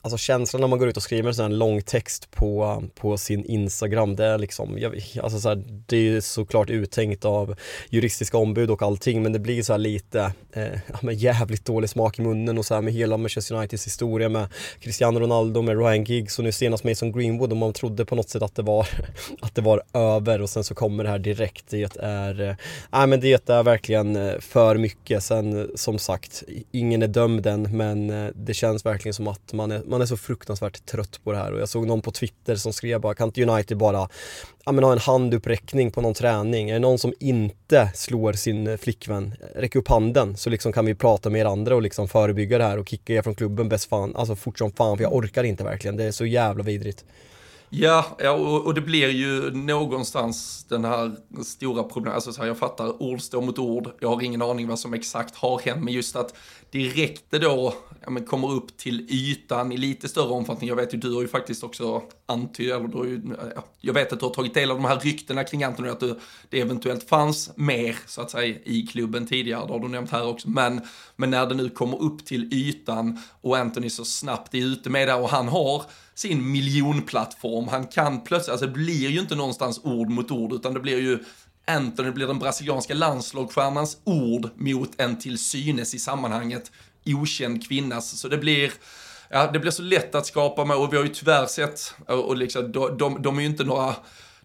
alltså 0.02 0.18
känslan 0.18 0.62
när 0.62 0.68
man 0.68 0.80
går 0.80 0.88
ut 0.88 0.98
och 0.98 1.04
skriver 1.04 1.28
en 1.28 1.36
sån 1.36 1.52
här 1.52 1.58
lång 1.58 1.82
text 1.82 2.32
på, 2.32 2.84
på 2.96 3.18
sin 3.18 3.46
Instagram, 3.46 4.16
det 4.16 4.26
är 4.26 4.38
liksom, 4.38 4.78
jag, 4.80 5.04
alltså 5.24 5.40
så 5.40 5.50
här, 5.50 5.64
det 5.86 5.98
är 5.98 6.22
såklart 6.22 6.70
uttänkt 6.70 7.26
av 7.26 7.56
juristiska 7.90 8.38
ombud 8.38 8.70
och 8.70 8.82
allting 8.82 9.24
men 9.24 9.34
det 9.34 9.40
blir 9.40 9.64
så 9.64 9.74
här 9.74 9.78
lite, 9.78 10.32
eh, 10.54 10.64
ja, 10.64 11.00
men 11.02 11.16
jävligt 11.16 11.66
dålig 11.66 11.90
smak 11.90 12.20
i 12.20 12.22
munnen 12.22 12.58
och 12.58 12.66
så 12.66 12.74
här 12.74 12.82
med 12.82 12.94
hela 12.94 13.18
Manchester 13.18 13.56
Uniteds 13.56 13.86
historia 13.86 14.30
med 14.30 14.48
Cristiano 14.80 15.20
Ronaldo, 15.20 15.62
med 15.62 15.78
Ryan 15.78 16.04
Giggs 16.04 16.40
och 16.40 16.44
nu 16.44 16.52
senast 16.52 16.84
Mason 16.84 17.12
Greenwood 17.12 17.52
och 17.52 17.58
man 17.58 17.74
trodde 17.74 18.06
på 18.06 18.13
något 18.16 18.30
sätt 18.30 18.42
att 18.44 18.56
det 18.56 18.62
var, 18.62 18.88
att 19.42 19.56
det 19.56 19.62
var 19.62 19.84
över 19.94 20.42
och 20.42 20.50
sen 20.50 20.64
så 20.64 20.76
kommer 20.76 21.04
det 21.04 21.10
här 21.10 21.20
direkt. 21.20 21.66
Det 21.70 21.98
är, 21.98 22.58
äh, 22.94 23.08
men 23.08 23.20
det 23.20 23.50
är 23.50 23.64
verkligen 23.64 24.16
eh, 24.16 24.40
för 24.40 24.78
mycket. 24.78 25.24
Sen 25.24 25.60
eh, 25.60 25.66
som 25.76 26.00
sagt, 26.00 26.44
ingen 26.72 27.02
är 27.02 27.08
dömd 27.08 27.48
än 27.48 27.78
men 27.78 28.32
det 28.36 28.54
känns 28.54 28.86
verkligen 28.86 29.14
som 29.14 29.28
att 29.28 29.54
man 29.54 29.72
är, 29.72 29.82
man 29.86 30.02
är 30.02 30.06
så 30.06 30.18
fruktansvärt 30.18 30.86
trött 30.86 31.20
på 31.24 31.32
det 31.32 31.38
här 31.38 31.52
och 31.52 31.60
jag 31.60 31.70
såg 31.70 31.88
någon 31.88 32.02
på 32.02 32.12
Twitter 32.12 32.56
som 32.56 32.74
skrev 32.74 33.02
bara, 33.02 33.16
kan 33.16 33.28
inte 33.28 33.44
United 33.44 33.78
bara 33.78 34.10
ja, 34.66 34.72
men 34.72 34.84
ha 34.84 34.92
en 34.92 35.00
handuppräckning 35.00 35.92
på 35.92 36.02
någon 36.02 36.14
träning. 36.14 36.70
Är 36.70 36.74
det 36.74 36.80
någon 36.80 37.00
som 37.00 37.14
inte 37.20 37.92
slår 37.94 38.34
sin 38.34 38.78
flickvän, 38.78 39.36
räck 39.56 39.76
upp 39.76 39.88
handen 39.88 40.38
så 40.38 40.50
liksom 40.50 40.74
kan 40.74 40.86
vi 40.86 40.96
prata 40.96 41.30
med 41.30 41.42
er 41.42 41.46
andra 41.46 41.76
och 41.76 41.82
liksom 41.82 42.08
förebygga 42.08 42.58
det 42.58 42.64
här 42.64 42.80
och 42.80 42.90
kicka 42.90 43.14
er 43.14 43.22
från 43.22 43.36
klubben 43.36 43.70
bäst 43.70 43.90
fan, 43.90 44.16
alltså 44.16 44.36
fort 44.36 44.58
som 44.58 44.72
fan 44.72 44.98
för 44.98 45.04
jag 45.04 45.16
orkar 45.16 45.44
inte 45.44 45.64
verkligen. 45.64 45.98
Det 45.98 46.04
är 46.04 46.12
så 46.12 46.26
jävla 46.26 46.64
vidrigt. 46.64 47.06
Ja, 47.76 48.18
ja 48.20 48.32
och, 48.32 48.66
och, 48.66 48.74
det 48.74 48.82
blir 48.82 49.10
ju 49.10 49.52
någonstans 49.52 50.66
den 50.70 50.86
här 50.86 51.16
stora 51.44 51.84
problemet, 51.84 52.16
alltså 52.16 52.34
så 52.34 52.42
här, 52.42 52.48
jag 52.48 52.58
fattar, 52.58 53.02
ord 53.02 53.22
står 53.22 53.42
mot 53.42 53.60
ord, 53.60 53.90
jag 54.00 54.10
har 54.10 54.22
ingen 54.22 54.42
aning 54.42 54.68
vad 54.68 54.80
som 54.80 54.94
exakt 54.94 55.36
har 55.36 55.60
hänt, 55.60 55.84
men 55.84 55.94
just 55.94 56.16
att 56.16 56.36
direkt 56.72 57.24
det 57.30 57.40
då 57.40 57.74
ja, 58.04 58.10
men 58.10 58.26
kommer 58.26 58.52
upp 58.52 58.78
till 58.78 59.08
ytan 59.10 59.72
i 59.72 59.78
lite 59.78 60.10
större 60.10 60.30
omfattning, 60.30 60.70
jag 60.70 60.76
vet 60.76 60.94
ju, 60.94 60.98
du 60.98 61.14
har 61.14 61.22
ju 61.22 61.28
faktiskt 61.28 61.64
också 61.64 62.04
antytt, 62.26 62.72
eller 62.72 62.88
du 62.88 62.98
har 62.98 63.06
ju, 63.06 63.22
ja, 63.56 63.64
jag 63.80 63.94
vet 63.94 64.14
att 64.14 64.20
du 64.20 64.26
har 64.26 64.34
tagit 64.34 64.54
del 64.54 64.72
av 64.72 64.78
de 64.78 64.86
här 64.86 65.00
ryktena 65.00 65.44
kring 65.44 65.64
Anthony, 65.64 65.90
att 65.90 66.00
du, 66.00 66.20
det 66.50 66.62
eventuellt 66.62 67.10
fanns 67.10 67.52
mer, 67.56 67.98
så 68.06 68.22
att 68.22 68.32
säga, 68.32 68.58
i 68.64 68.88
klubben 68.88 69.28
tidigare, 69.28 69.68
det 69.68 69.74
har 69.74 69.80
du 69.80 69.88
nämnt 69.88 70.12
här 70.12 70.28
också, 70.28 70.50
men, 70.50 70.82
men 71.16 71.30
när 71.30 71.46
det 71.46 71.56
nu 71.56 71.70
kommer 71.70 72.02
upp 72.02 72.26
till 72.26 72.54
ytan 72.54 73.20
och 73.42 73.58
Anthony 73.58 73.90
så 73.90 74.06
snabbt 74.06 74.54
är 74.54 74.66
ute 74.66 74.90
med 74.90 75.08
det 75.08 75.14
och 75.14 75.30
han 75.30 75.48
har 75.48 75.84
sin 76.16 76.52
miljonplattform. 76.52 77.68
Han 77.68 77.88
kan 77.88 78.24
plötsligt, 78.24 78.52
alltså 78.52 78.66
det 78.66 78.74
blir 78.74 79.10
ju 79.10 79.20
inte 79.20 79.36
någonstans 79.36 79.80
ord 79.84 80.10
mot 80.10 80.32
ord, 80.32 80.54
utan 80.54 80.74
det 80.74 80.80
blir 80.80 81.00
ju 81.00 81.20
Anthony 81.68 82.08
det 82.08 82.14
blir 82.14 82.28
den 82.28 82.40
brasilianska 82.40 82.94
landslagsstjärnans 82.94 83.98
ord 84.04 84.50
mot 84.56 85.02
en 85.02 85.20
till 85.20 85.38
synes 85.38 85.94
i 85.94 86.00
sammanhanget 86.00 86.72
okänd 87.06 87.68
kvinnas. 87.68 88.20
Så 88.20 88.28
det 88.28 88.38
blir, 88.38 88.72
ja, 89.30 89.52
det 89.52 89.60
blir 89.60 89.72
så 89.72 89.82
lätt 89.82 90.16
att 90.16 90.26
skapa 90.26 90.66
med, 90.66 90.78
och 90.78 90.94
vi 90.94 90.98
har 90.98 91.04
ju 91.04 91.10
tyvärr 91.10 91.46
sett, 91.46 91.94
och, 92.08 92.28
och 92.28 92.38
liksom, 92.38 92.72
de, 92.72 92.98
de, 92.98 93.22
de 93.22 93.38
är 93.38 93.42
ju 93.42 93.48
inte 93.48 93.64
några 93.64 93.96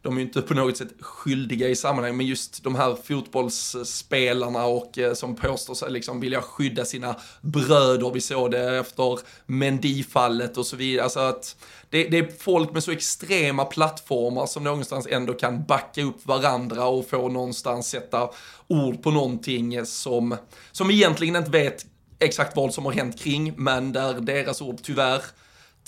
de 0.03 0.15
är 0.15 0.21
ju 0.21 0.27
inte 0.27 0.43
på 0.43 0.55
något 0.55 0.77
sätt 0.77 0.93
skyldiga 1.01 1.69
i 1.69 1.77
sammanhanget, 1.77 2.17
men 2.17 2.27
just 2.27 2.65
de 2.65 2.75
här 2.75 2.97
fotbollsspelarna 3.05 4.65
och 4.65 4.99
eh, 4.99 5.15
som 5.15 5.37
påstår 5.37 5.75
sig 5.75 5.91
liksom 5.91 6.21
vilja 6.21 6.43
skydda 6.43 6.85
sina 6.85 7.17
bröder. 7.41 8.11
Vi 8.11 8.21
såg 8.21 8.51
det 8.51 8.79
efter 8.79 9.19
Mendy-fallet 9.47 10.57
och 10.57 10.67
så 10.67 10.77
vidare. 10.77 11.05
Alltså 11.05 11.21
att 11.21 11.57
det, 11.91 12.05
det, 12.05 12.19
är 12.19 12.29
folk 12.39 12.73
med 12.73 12.85
så 12.85 12.91
extrema 12.91 13.65
plattformar 13.65 14.47
som 14.47 14.65
någonstans 14.65 15.07
ändå 15.11 15.33
kan 15.33 15.65
backa 15.65 16.03
upp 16.03 16.27
varandra 16.27 16.87
och 16.87 17.09
få 17.09 17.29
någonstans 17.29 17.89
sätta 17.89 18.31
ord 18.67 19.03
på 19.03 19.11
någonting 19.11 19.87
som, 19.87 20.37
som 20.73 20.91
egentligen 20.91 21.37
inte 21.37 21.51
vet 21.51 21.87
exakt 22.19 22.57
vad 22.57 22.75
som 22.75 22.85
har 22.85 22.93
hänt 22.93 23.21
kring, 23.21 23.55
men 23.57 23.93
där 23.93 24.21
deras 24.21 24.61
ord 24.61 24.79
tyvärr 24.83 25.23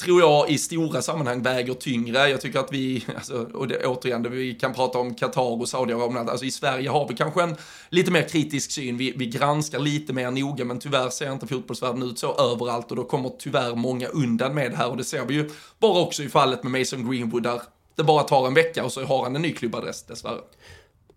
tror 0.00 0.20
jag 0.20 0.50
i 0.50 0.58
stora 0.58 1.02
sammanhang 1.02 1.42
väger 1.42 1.74
tyngre. 1.74 2.28
Jag 2.28 2.40
tycker 2.40 2.58
att 2.58 2.72
vi, 2.72 3.04
alltså, 3.16 3.46
och 3.54 3.68
det, 3.68 3.86
återigen, 3.86 4.22
det, 4.22 4.28
vi 4.28 4.54
kan 4.54 4.74
prata 4.74 4.98
om 4.98 5.14
Qatar 5.14 5.60
och 5.60 5.68
Saudiarabien, 5.68 6.28
alltså 6.28 6.46
i 6.46 6.50
Sverige 6.50 6.90
har 6.90 7.08
vi 7.08 7.14
kanske 7.14 7.42
en 7.42 7.56
lite 7.90 8.10
mer 8.10 8.22
kritisk 8.22 8.70
syn, 8.70 8.96
vi, 8.96 9.12
vi 9.16 9.26
granskar 9.26 9.78
lite 9.78 10.12
mer 10.12 10.30
noga, 10.30 10.64
men 10.64 10.78
tyvärr 10.78 11.10
ser 11.10 11.32
inte 11.32 11.46
fotbollsvärlden 11.46 12.02
ut 12.02 12.18
så 12.18 12.34
överallt 12.34 12.90
och 12.90 12.96
då 12.96 13.04
kommer 13.04 13.30
tyvärr 13.38 13.74
många 13.74 14.08
undan 14.08 14.54
med 14.54 14.70
det 14.70 14.76
här 14.76 14.90
och 14.90 14.96
det 14.96 15.04
ser 15.04 15.24
vi 15.24 15.34
ju 15.34 15.50
bara 15.78 16.00
också 16.00 16.22
i 16.22 16.28
fallet 16.28 16.62
med 16.62 16.80
Mason 16.80 17.10
Greenwood 17.10 17.42
där 17.42 17.60
det 17.96 18.04
bara 18.04 18.22
tar 18.22 18.46
en 18.46 18.54
vecka 18.54 18.84
och 18.84 18.92
så 18.92 19.04
har 19.04 19.22
han 19.22 19.36
en 19.36 19.42
ny 19.42 19.52
klubbadress 19.52 20.02
dessvärre. 20.02 20.40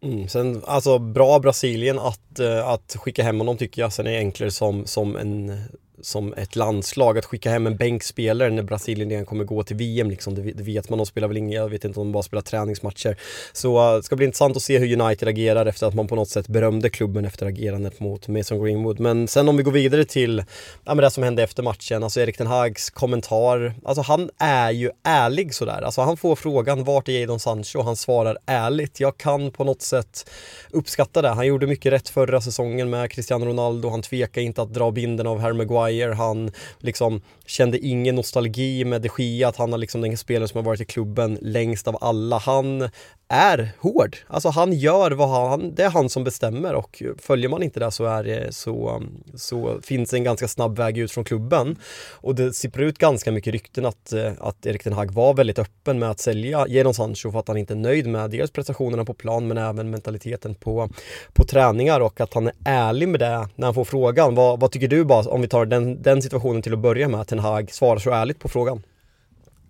Mm, 0.01 0.29
sen, 0.29 0.61
alltså 0.65 0.99
bra 0.99 1.39
Brasilien 1.39 1.99
att, 1.99 2.39
eh, 2.39 2.67
att 2.67 2.95
skicka 2.99 3.23
hem 3.23 3.37
honom 3.39 3.57
tycker 3.57 3.81
jag. 3.81 3.93
Sen 3.93 4.07
är 4.07 4.11
det 4.11 4.17
enklare 4.17 4.51
som, 4.51 4.85
som 4.85 5.15
en 5.15 5.61
som 6.05 6.33
ett 6.33 6.55
landslag 6.55 7.17
att 7.17 7.25
skicka 7.25 7.49
hem 7.49 7.67
en 7.67 7.77
bänkspelare 7.77 8.49
när 8.49 8.63
Brasilien 8.63 9.11
igen 9.11 9.25
kommer 9.25 9.43
gå 9.43 9.63
till 9.63 9.75
VM 9.75 10.09
liksom. 10.09 10.35
Det, 10.35 10.63
vet 10.63 10.89
man, 10.89 10.97
de 10.97 11.05
spelar 11.05 11.27
väl 11.27 11.37
inga, 11.37 11.55
jag 11.55 11.69
vet 11.69 11.85
inte 11.85 11.99
om 11.99 12.07
de 12.07 12.11
bara 12.11 12.23
spelar 12.23 12.41
träningsmatcher. 12.41 13.17
Så 13.53 13.89
uh, 13.89 13.95
det 13.95 14.03
ska 14.03 14.15
bli 14.15 14.25
intressant 14.25 14.57
att 14.57 14.63
se 14.63 14.77
hur 14.77 15.01
United 15.01 15.27
agerar 15.27 15.65
efter 15.65 15.87
att 15.87 15.93
man 15.93 16.07
på 16.07 16.15
något 16.15 16.29
sätt 16.29 16.47
berömde 16.47 16.89
klubben 16.89 17.25
efter 17.25 17.45
agerandet 17.45 17.99
mot 17.99 18.27
Mason 18.27 18.63
Greenwood. 18.63 18.99
Men 18.99 19.27
sen 19.27 19.49
om 19.49 19.57
vi 19.57 19.63
går 19.63 19.71
vidare 19.71 20.05
till 20.05 20.43
ja, 20.85 20.95
men 20.95 20.97
det 20.97 21.11
som 21.11 21.23
hände 21.23 21.43
efter 21.43 21.63
matchen, 21.63 22.03
alltså 22.03 22.19
Erik 22.19 22.37
Den 22.37 22.47
Hags 22.47 22.89
kommentar. 22.89 23.73
Alltså 23.85 24.01
han 24.01 24.29
är 24.37 24.71
ju 24.71 24.89
ärlig 25.03 25.55
sådär. 25.55 25.81
Alltså 25.81 26.01
han 26.01 26.17
får 26.17 26.35
frågan 26.35 26.83
vart 26.83 27.09
är 27.09 27.19
Jadon 27.19 27.39
Sancho 27.39 27.79
och 27.79 27.85
han 27.85 27.95
svarar 27.95 28.37
ärligt. 28.45 28.99
Jag 28.99 29.17
kan 29.17 29.51
på 29.51 29.63
något 29.63 29.81
sätt 29.81 30.29
uppskatta 30.71 31.21
det. 31.21 31.29
Han 31.29 31.47
gjorde 31.47 31.67
mycket 31.67 31.93
rätt 31.93 32.09
förra 32.09 32.41
säsongen 32.41 32.89
med 32.89 33.11
Cristiano 33.11 33.45
Ronaldo. 33.45 33.89
Han 33.89 34.01
tvekar 34.01 34.41
inte 34.41 34.61
att 34.61 34.73
dra 34.73 34.91
binden 34.91 35.27
av 35.27 35.39
Harry 35.39 35.53
Maguire 35.53 35.92
Dyer, 35.93 36.09
han 36.09 36.51
liksom 36.79 37.21
kände 37.45 37.77
ingen 37.77 38.15
nostalgi 38.15 38.85
med 38.85 39.01
de 39.01 39.09
Gia, 39.17 39.47
att 39.47 39.57
han 39.57 39.71
har 39.71 39.79
liksom 39.79 40.01
den 40.01 40.17
spelare 40.17 40.47
som 40.47 40.57
har 40.57 40.65
varit 40.65 40.81
i 40.81 40.85
klubben 40.85 41.37
längst 41.41 41.87
av 41.87 41.97
alla. 42.01 42.37
Han 42.37 42.89
är 43.27 43.71
hård. 43.79 44.17
Alltså 44.27 44.49
han 44.49 44.73
gör 44.73 45.11
vad 45.11 45.29
han, 45.29 45.75
det 45.75 45.83
är 45.83 45.89
han 45.89 46.09
som 46.09 46.23
bestämmer 46.23 46.73
och 46.73 47.03
följer 47.17 47.49
man 47.49 47.63
inte 47.63 47.79
det 47.79 47.91
så, 47.91 48.05
är 48.05 48.23
det, 48.23 48.55
så, 48.55 49.03
så 49.35 49.79
finns 49.83 50.13
en 50.13 50.23
ganska 50.23 50.47
snabb 50.47 50.77
väg 50.77 50.97
ut 50.97 51.11
från 51.11 51.23
klubben. 51.23 51.75
Och 52.11 52.35
det 52.35 52.53
sipprar 52.53 52.83
ut 52.83 52.97
ganska 52.97 53.31
mycket 53.31 53.53
rykten 53.53 53.85
att, 53.85 54.13
att 54.39 54.65
Erik 54.65 54.83
Den 54.83 54.93
Hag 54.93 55.11
var 55.11 55.33
väldigt 55.33 55.59
öppen 55.59 55.99
med 55.99 56.09
att 56.09 56.19
sälja 56.19 56.67
Jadon 56.67 56.93
Sancho 56.93 57.31
för 57.31 57.39
att 57.39 57.47
han 57.47 57.57
inte 57.57 57.73
är 57.73 57.77
nöjd 57.77 58.07
med 58.07 58.29
dels 58.29 58.51
prestationerna 58.51 59.05
på 59.05 59.13
plan 59.13 59.47
men 59.47 59.57
även 59.57 59.89
mentaliteten 59.89 60.55
på, 60.55 60.89
på 61.33 61.43
träningar 61.43 61.99
och 61.99 62.21
att 62.21 62.33
han 62.33 62.47
är 62.47 62.53
ärlig 62.65 63.07
med 63.07 63.19
det 63.19 63.47
när 63.55 63.67
han 63.67 63.73
får 63.73 63.85
frågan. 63.85 64.35
Vad, 64.35 64.59
vad 64.59 64.71
tycker 64.71 64.87
du 64.87 65.03
bara, 65.03 65.29
om 65.29 65.41
vi 65.41 65.47
tar 65.47 65.65
den, 65.65 65.82
den 65.83 66.21
situationen 66.21 66.61
till 66.61 66.73
att 66.73 66.79
börja 66.79 67.07
med, 67.07 67.21
att 67.21 67.27
Ten 67.27 67.39
Hag 67.39 67.71
svarar 67.71 67.99
så 67.99 68.11
ärligt 68.11 68.39
på 68.39 68.49
frågan? 68.49 68.83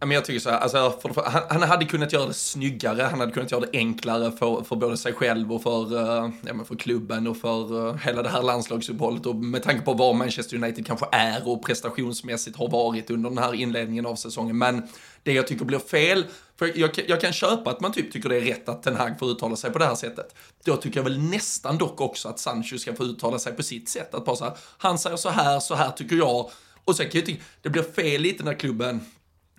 Men 0.06 0.16
jag 0.16 0.26
tycker 0.26 0.40
så 0.40 0.50
här, 0.50 0.58
alltså, 0.58 1.00
för, 1.02 1.10
för, 1.10 1.22
han, 1.22 1.42
han, 1.50 1.70
hade 1.70 1.86
kunnat 1.86 2.14
göra 2.14 2.26
det 2.26 2.34
snyggare, 2.34 3.02
han 3.02 3.20
hade 3.20 3.32
kunnat 3.32 3.52
göra 3.52 3.62
det 3.62 3.78
enklare 3.78 4.32
för, 4.32 4.64
för 4.64 4.76
både 4.76 4.98
sig 4.98 5.14
själv 5.14 5.54
och 5.54 5.64
för, 5.64 5.94
uh, 5.94 6.30
ja, 6.48 6.64
för 6.66 6.76
klubben 6.76 7.28
och 7.28 7.38
för 7.38 7.88
uh, 7.88 7.96
hela 7.96 8.24
det 8.24 8.30
här 8.30 8.44
landslagsuppehållet 8.44 9.26
och 9.26 9.36
med 9.36 9.64
tanke 9.64 9.86
på 9.86 9.94
var 9.94 10.14
Manchester 10.14 10.58
United 10.58 10.88
kanske 10.88 11.06
är 11.12 11.48
och 11.48 11.66
prestationsmässigt 11.66 12.58
har 12.58 12.70
varit 12.70 13.10
under 13.10 13.30
den 13.30 13.40
här 13.40 13.54
inledningen 13.54 14.06
av 14.06 14.16
säsongen. 14.16 14.58
Men 14.58 14.88
det 15.24 15.34
jag 15.34 15.48
tycker 15.48 15.66
blir 15.66 15.80
fel, 15.80 16.26
för 16.56 16.80
jag, 16.80 16.90
jag 17.08 17.22
kan 17.22 17.34
köpa 17.34 17.70
att 17.70 17.82
man 17.82 17.92
typ 17.92 18.12
tycker 18.12 18.30
det 18.30 18.38
är 18.38 18.42
rätt 18.42 18.70
att 18.70 18.84
Ten 18.84 18.96
Hag 18.96 19.20
får 19.20 19.32
uttala 19.32 19.56
sig 19.56 19.72
på 19.72 19.80
det 19.80 19.86
här 19.86 19.96
sättet. 19.96 20.36
Då 20.64 20.76
tycker 20.76 21.00
jag 21.00 21.04
väl 21.04 21.20
nästan 21.20 21.78
dock 21.78 22.02
också 22.02 22.30
att 22.30 22.40
Sancho 22.40 22.78
ska 22.78 22.96
få 22.96 23.04
uttala 23.04 23.40
sig 23.40 23.54
på 23.54 23.64
sitt 23.64 23.90
sätt. 23.90 24.14
Att 24.14 24.26
bara 24.26 24.36
så 24.36 24.44
här, 24.44 24.54
han 24.78 24.98
säger 24.98 25.18
så 25.18 25.30
här, 25.30 25.60
så 25.60 25.76
här 25.76 25.92
tycker 25.92 26.16
jag. 26.16 26.52
Och 26.86 26.96
sen 26.96 27.10
kan 27.10 27.20
jag 27.20 27.26
tycka, 27.26 27.44
det 27.62 27.70
blir 27.70 27.84
fel 27.84 28.22
lite 28.22 28.44
när 28.44 28.54
klubben 28.54 29.02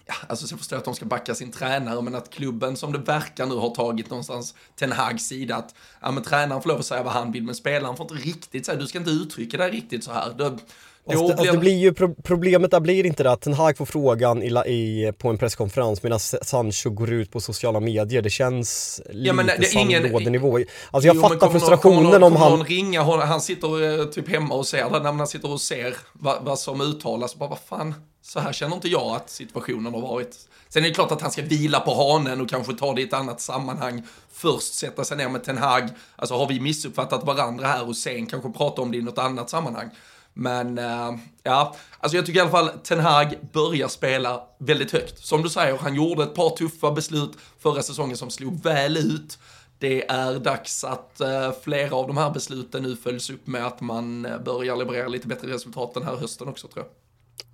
ja, 0.07 0.15
alltså 0.29 0.47
jag 0.51 0.59
förstår 0.59 0.77
att 0.77 0.85
de 0.85 0.95
ska 0.95 1.05
backa 1.05 1.35
sin 1.35 1.53
tränare, 1.53 2.03
men 2.03 2.15
att 2.15 2.31
klubben 2.31 2.77
som 2.77 2.93
det 2.93 2.99
verkar 2.99 3.47
nu 3.47 3.55
har 3.55 3.71
tagit 3.71 4.11
någonstans 4.11 4.55
Ten 4.79 4.93
Hags 4.93 5.27
sida 5.27 5.57
att, 5.57 5.75
ja 6.01 6.11
men 6.11 6.23
tränaren 6.23 6.63
får 6.63 6.69
lov 6.69 6.79
att 6.79 6.87
säga 6.87 7.03
vad 7.03 7.13
han 7.13 7.33
vill, 7.33 7.43
men 7.43 7.55
spelaren 7.55 7.97
får 7.97 8.13
inte 8.13 8.29
riktigt 8.29 8.67
säga, 8.67 8.79
du 8.79 8.87
ska 8.87 8.99
inte 8.99 9.11
uttrycka 9.11 9.57
dig 9.57 9.71
riktigt 9.71 10.05
så 10.05 10.13
här. 10.13 10.35
Det, 10.39 10.59
Alltså, 11.07 11.27
det, 11.27 11.33
alltså 11.33 11.53
det 11.53 11.59
blir 11.59 11.79
ju 11.79 11.93
pro 11.93 12.15
problemet 12.23 12.71
där 12.71 12.81
blir 12.81 13.07
inte 13.07 13.23
det 13.23 13.31
att 13.31 13.41
Ten 13.41 13.53
Hag 13.53 13.77
får 13.77 13.87
frågan 13.87 14.43
i, 14.43 14.47
i, 14.47 15.13
på 15.19 15.29
en 15.29 15.39
presskonferens 15.39 16.03
medan 16.03 16.21
Sancho 16.21 16.91
går 16.91 17.13
ut 17.13 17.31
på 17.31 17.41
sociala 17.41 17.81
medier. 17.81 18.23
Det 18.23 18.31
känns 18.31 19.01
lite 19.11 19.27
ja, 19.27 19.33
men 19.33 19.47
det, 19.47 19.65
sandlådenivå. 19.65 20.59
Alltså 20.91 21.07
jag 21.07 21.17
jo, 21.17 21.23
fattar 21.23 21.51
frustrationen 21.51 22.03
någon, 22.03 22.23
om 22.23 22.37
han... 22.37 22.53
Någon 22.53 22.67
ringa, 22.67 23.03
han 23.03 23.41
sitter 23.41 24.01
eh, 24.01 24.05
typ 24.05 24.29
hemma 24.29 24.55
och 24.55 24.67
ser 24.67 24.91
det, 24.91 25.01
när 25.01 25.13
man 25.13 25.27
sitter 25.27 25.51
och 25.51 25.61
ser 25.61 25.97
vad, 26.13 26.45
vad 26.45 26.59
som 26.59 26.81
uttalas, 26.81 27.37
bara 27.37 27.49
vad 27.49 27.59
fan, 27.59 27.95
så 28.27 28.41
här 28.41 28.53
känner 28.53 28.77
inte 28.77 28.89
jag 28.89 29.17
att 29.17 29.31
situationen 29.31 29.95
har 29.95 30.01
varit. 30.01 30.49
Sen 30.69 30.85
är 30.85 30.89
det 30.89 30.95
klart 30.95 31.13
att 31.13 31.23
han 31.23 31.31
ska 31.31 31.43
vila 31.43 31.81
på 31.81 31.95
hanen 31.95 32.41
och 32.41 32.51
kanske 32.51 32.75
ta 32.75 32.95
det 32.95 33.01
i 33.01 33.05
ett 33.05 33.13
annat 33.13 33.41
sammanhang. 33.41 34.03
Först 34.33 34.75
sätta 34.75 35.05
sig 35.05 35.17
ner 35.17 35.29
med 35.29 35.45
Ten 35.45 35.59
Hag. 35.59 35.89
Alltså 36.17 36.35
har 36.35 36.49
vi 36.49 36.61
missuppfattat 36.61 37.25
varandra 37.25 37.67
här 37.67 37.89
och 37.89 37.97
sen 37.97 38.27
kanske 38.27 38.51
prata 38.51 38.83
om 38.83 38.91
det 38.91 38.99
i 38.99 39.03
något 39.03 39.19
annat 39.19 39.51
sammanhang. 39.51 39.91
Men 40.33 40.79
uh, 40.79 41.19
ja, 41.43 41.77
alltså 41.99 42.17
jag 42.17 42.27
tycker 42.27 42.39
i 42.39 42.43
alla 42.43 42.51
fall 42.51 42.69
Ten 42.69 43.01
Hag 43.01 43.35
börjar 43.53 43.89
spela 43.89 44.43
väldigt 44.59 44.93
högt. 44.93 45.27
Som 45.27 45.43
du 45.43 45.49
säger, 45.49 45.77
han 45.77 45.95
gjorde 45.95 46.23
ett 46.23 46.35
par 46.35 46.57
tuffa 46.57 46.91
beslut 46.91 47.33
förra 47.59 47.83
säsongen 47.83 48.17
som 48.17 48.31
slog 48.31 48.63
väl 48.63 48.97
ut. 48.97 49.39
Det 49.79 50.11
är 50.11 50.39
dags 50.39 50.85
att 50.85 51.21
uh, 51.21 51.53
flera 51.65 51.97
av 51.97 52.07
de 52.07 52.17
här 52.17 52.31
besluten 52.31 52.83
nu 52.83 52.97
följs 52.97 53.31
upp 53.31 53.47
med 53.47 53.67
att 53.67 53.81
man 53.81 54.27
eh, 54.27 54.39
börjar 54.39 54.77
leverera 54.77 55.09
lite 55.09 55.29
bättre 55.29 55.49
resultat 55.49 55.95
den 55.95 56.03
här 56.03 56.17
hösten 56.17 56.49
också 56.49 56.69
tror 56.69 56.85
jag. 56.85 56.93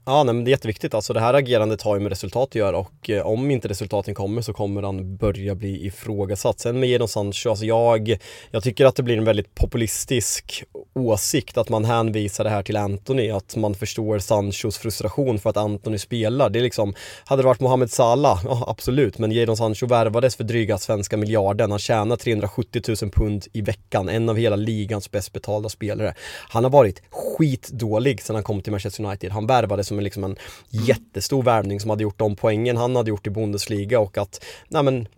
Ja, 0.05 0.25
nej, 0.25 0.35
men 0.35 0.45
det 0.45 0.49
är 0.49 0.53
jätteviktigt. 0.53 0.95
Alltså 0.95 1.13
det 1.13 1.21
här 1.21 1.35
agerandet 1.35 1.83
har 1.83 1.97
ju 1.97 2.01
med 2.01 2.11
resultat 2.11 2.49
att 2.49 2.55
göra 2.55 2.79
och 2.79 3.11
eh, 3.11 3.27
om 3.27 3.51
inte 3.51 3.69
resultaten 3.69 4.15
kommer 4.15 4.43
så 4.43 4.53
kommer 4.53 4.83
han 4.83 5.17
börja 5.17 5.55
bli 5.55 5.87
ifrågasatt. 5.87 6.61
Sen 6.61 6.81
med 6.81 6.89
Jadon 6.89 7.09
Sancho, 7.09 7.51
alltså 7.51 7.65
jag, 7.65 8.19
jag 8.51 8.63
tycker 8.63 8.87
att 8.87 8.97
det 8.97 9.03
blir 9.03 9.19
en 9.19 9.25
väldigt 9.25 9.55
populistisk 9.55 10.65
åsikt 10.95 11.59
att 11.59 11.69
man 11.69 11.85
hänvisar 11.85 12.45
det 12.45 12.51
här 12.51 12.63
till 12.63 12.77
Anthony, 12.77 13.31
att 13.31 13.57
man 13.57 13.75
förstår 13.75 14.19
Sanchos 14.19 14.79
frustration 14.79 15.39
för 15.39 15.51
att 15.51 15.57
Anthony 15.57 15.99
spelar. 15.99 16.51
Det 16.51 16.59
är 16.59 16.63
liksom, 16.63 16.95
hade 17.25 17.43
det 17.43 17.47
varit 17.47 17.61
Mohamed 17.61 17.91
Salah, 17.91 18.41
ja 18.45 18.65
absolut, 18.69 19.19
men 19.19 19.33
Jadon 19.33 19.57
Sancho 19.57 19.87
värvades 19.87 20.37
för 20.37 20.45
dryga 20.45 20.79
svenska 20.79 21.17
miljarden. 21.17 21.71
Han 21.71 21.79
tjänar 21.79 22.17
370 22.17 22.83
000 23.03 23.11
pund 23.11 23.47
i 23.53 23.61
veckan, 23.61 24.09
en 24.09 24.29
av 24.29 24.37
hela 24.37 24.57
ligans 24.57 25.11
bäst 25.11 25.33
betalda 25.33 25.69
spelare. 25.69 26.15
Han 26.49 26.65
har 26.65 26.71
varit 26.71 27.03
skitdålig 27.11 28.23
sedan 28.23 28.37
han 28.37 28.43
kom 28.43 28.63
till 28.63 28.73
Manchester 28.73 29.05
United. 29.05 29.33
Han 29.33 29.47
värvades 29.47 29.90
som 29.91 30.01
liksom 30.01 30.25
en 30.25 30.37
jättestor 30.71 31.43
värvning 31.43 31.81
som 31.81 31.91
hade 31.91 32.03
gjort 32.03 32.19
de 32.19 32.37
poängen 32.37 32.77
han 32.77 32.97
hade 32.97 33.11
gjort 33.11 33.27
i 33.27 33.31
Bundesliga 33.31 34.01
och 34.01 34.19
att, 34.19 34.45
nej 34.69 34.83
men 34.83 35.09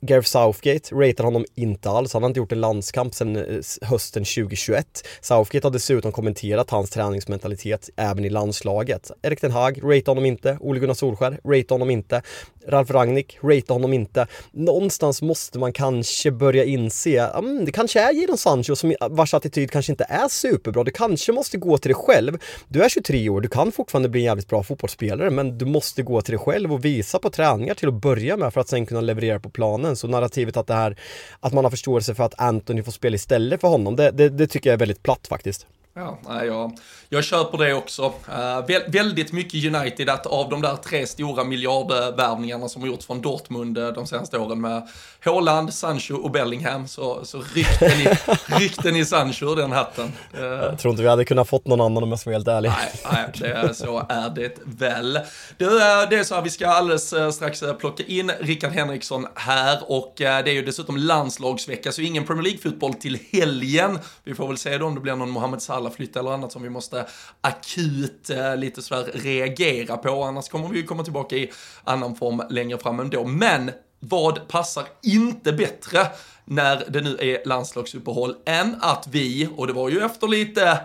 Gareth 0.00 0.28
Southgate 0.28 0.94
ratear 0.94 1.24
honom 1.24 1.44
inte 1.54 1.90
alls. 1.90 2.12
Han 2.12 2.22
har 2.22 2.30
inte 2.30 2.40
gjort 2.40 2.52
en 2.52 2.60
landskamp 2.60 3.14
sedan 3.14 3.36
eh, 3.36 3.42
hösten 3.82 4.24
2021. 4.24 4.86
Southgate 5.20 5.66
har 5.66 5.72
dessutom 5.72 6.12
kommenterat 6.12 6.70
hans 6.70 6.90
träningsmentalitet 6.90 7.90
även 7.96 8.24
i 8.24 8.30
landslaget. 8.30 9.10
Erik 9.22 9.40
Den 9.40 9.50
Hag 9.50 9.80
ratear 9.82 10.06
honom 10.06 10.26
inte. 10.26 10.58
Ole 10.60 10.80
Gunnar 10.80 10.94
Solskär 10.94 11.40
ratear 11.44 11.74
honom 11.74 11.90
inte. 11.90 12.22
Ralf 12.68 12.90
Rangnick 12.90 13.38
ratear 13.42 13.74
honom 13.74 13.92
inte. 13.92 14.26
Någonstans 14.52 15.22
måste 15.22 15.58
man 15.58 15.72
kanske 15.72 16.30
börja 16.30 16.64
inse, 16.64 17.26
um, 17.26 17.64
det 17.64 17.72
kanske 17.72 18.00
är 18.00 18.12
Jadon 18.12 18.38
Sancho 18.38 18.76
som, 18.76 18.94
vars 19.10 19.34
attityd 19.34 19.70
kanske 19.70 19.92
inte 19.92 20.06
är 20.08 20.28
superbra. 20.28 20.84
Du 20.84 20.90
kanske 20.90 21.32
måste 21.32 21.58
gå 21.58 21.78
till 21.78 21.88
dig 21.88 21.94
själv. 21.94 22.38
Du 22.68 22.82
är 22.82 22.88
23 22.88 23.28
år, 23.28 23.40
du 23.40 23.48
kan 23.48 23.72
fortfarande 23.72 24.08
bli 24.10 24.20
en 24.20 24.24
jävligt 24.24 24.48
bra 24.48 24.62
fotbollsspelare, 24.62 25.30
men 25.30 25.58
du 25.58 25.64
måste 25.64 26.02
gå 26.02 26.22
till 26.22 26.32
dig 26.32 26.38
själv 26.38 26.72
och 26.72 26.84
visa 26.84 27.18
på 27.18 27.30
träningar 27.30 27.74
till 27.74 27.88
att 27.88 27.94
börja 27.94 28.36
med 28.36 28.52
för 28.52 28.60
att 28.60 28.68
sen 28.68 28.86
kunna 28.86 29.00
leverera 29.00 29.40
på 29.40 29.50
planen. 29.50 29.96
Så 29.96 30.08
narrativet 30.08 30.56
att 30.56 30.66
det 30.66 30.74
här, 30.74 30.96
att 31.40 31.52
man 31.52 31.64
har 31.64 31.70
förståelse 31.70 32.14
för 32.14 32.24
att 32.24 32.40
Anthony 32.40 32.82
får 32.82 32.92
spela 32.92 33.14
istället 33.14 33.60
för 33.60 33.68
honom, 33.68 33.96
det, 33.96 34.10
det, 34.10 34.28
det 34.28 34.46
tycker 34.46 34.70
jag 34.70 34.74
är 34.74 34.78
väldigt 34.78 35.02
platt 35.02 35.26
faktiskt. 35.26 35.66
Ja, 35.94 36.18
nej, 36.28 36.46
jag, 36.46 36.78
jag 37.12 37.24
köper 37.24 37.58
det 37.58 37.74
också. 37.74 38.02
Uh, 38.06 38.66
vä 38.66 38.84
väldigt 38.88 39.32
mycket 39.32 39.74
United 39.74 40.08
att 40.08 40.26
av 40.26 40.50
de 40.50 40.62
där 40.62 40.76
tre 40.76 41.06
stora 41.06 41.44
miljardvärvningarna 41.44 42.68
som 42.68 42.82
har 42.82 42.88
gjorts 42.88 43.06
från 43.06 43.20
Dortmund 43.20 43.78
uh, 43.78 43.88
de 43.88 44.06
senaste 44.06 44.38
åren 44.38 44.60
med 44.60 44.88
Haaland, 45.24 45.74
Sancho 45.74 46.14
och 46.14 46.30
Bellingham 46.30 46.88
så, 46.88 47.24
så 47.24 47.42
ryckte, 47.54 47.88
ni, 47.88 48.34
ryckte 48.58 48.90
ni 48.90 49.04
Sancho 49.04 49.54
den 49.54 49.72
hatten. 49.72 50.12
Uh, 50.38 50.44
jag 50.44 50.78
tror 50.78 50.90
inte 50.90 51.02
vi 51.02 51.08
hade 51.08 51.24
kunnat 51.24 51.48
fått 51.48 51.66
någon 51.66 51.80
annan 51.80 52.02
om 52.02 52.08
jag 52.08 52.18
ska 52.18 52.30
vara 52.30 52.36
helt 52.36 52.48
ärlig. 52.48 52.72
Nej, 52.78 52.92
nej 53.12 53.54
det, 53.64 53.74
så 53.74 54.06
är 54.08 54.30
det 54.30 54.58
väl. 54.64 55.18
Du, 55.56 55.66
det 56.10 56.16
är 56.16 56.24
så 56.24 56.34
här, 56.34 56.42
vi 56.42 56.50
ska 56.50 56.68
alldeles 56.68 57.14
strax 57.34 57.64
plocka 57.78 58.02
in 58.06 58.32
Rickard 58.40 58.72
Henriksson 58.72 59.26
här 59.34 59.78
och 59.86 60.12
det 60.16 60.24
är 60.24 60.52
ju 60.52 60.62
dessutom 60.64 60.96
landslagsvecka 60.96 61.92
så 61.92 62.02
ingen 62.02 62.26
Premier 62.26 62.42
League-fotboll 62.42 62.94
till 62.94 63.18
helgen. 63.32 63.98
Vi 64.24 64.34
får 64.34 64.48
väl 64.48 64.58
se 64.58 64.78
då 64.78 64.86
om 64.86 64.94
det 64.94 65.00
blir 65.00 65.16
någon 65.16 65.30
Mohamed 65.30 65.62
Salah 65.62 65.92
flytt 65.92 66.16
eller 66.16 66.30
annat 66.30 66.52
som 66.52 66.62
vi 66.62 66.70
måste 66.70 66.99
akut 67.40 68.30
eh, 68.30 68.56
lite 68.56 68.82
sådär 68.82 69.10
reagera 69.14 69.96
på. 69.96 70.24
Annars 70.24 70.48
kommer 70.48 70.68
vi 70.68 70.78
ju 70.78 70.86
komma 70.86 71.04
tillbaka 71.04 71.36
i 71.36 71.50
annan 71.84 72.16
form 72.16 72.42
längre 72.50 72.78
fram 72.78 73.00
ändå. 73.00 73.24
Men 73.24 73.70
vad 74.00 74.48
passar 74.48 74.84
inte 75.02 75.52
bättre 75.52 76.06
när 76.44 76.84
det 76.88 77.00
nu 77.00 77.16
är 77.20 77.46
landslagsuppehåll 77.48 78.36
än 78.46 78.76
att 78.80 79.06
vi, 79.10 79.48
och 79.56 79.66
det 79.66 79.72
var 79.72 79.88
ju 79.88 80.00
efter 80.00 80.28
lite 80.28 80.78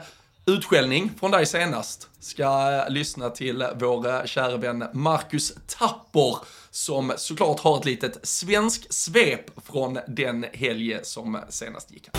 utskällning 0.45 1.11
från 1.19 1.31
dig 1.31 1.45
senast, 1.45 2.09
ska 2.19 2.71
eh, 2.71 2.93
lyssna 2.93 3.29
till 3.29 3.65
vår 3.75 4.07
eh, 4.07 4.25
kära 4.25 4.57
vän 4.57 4.85
Marcus 4.93 5.53
Tapper 5.67 6.37
som 6.71 7.13
såklart 7.17 7.59
har 7.59 7.77
ett 7.77 7.85
litet 7.85 8.27
svensk 8.27 8.93
svep 8.93 9.65
från 9.65 9.99
den 10.07 10.45
helg 10.53 10.99
som 11.03 11.39
senast 11.49 11.91
gick. 11.91 12.09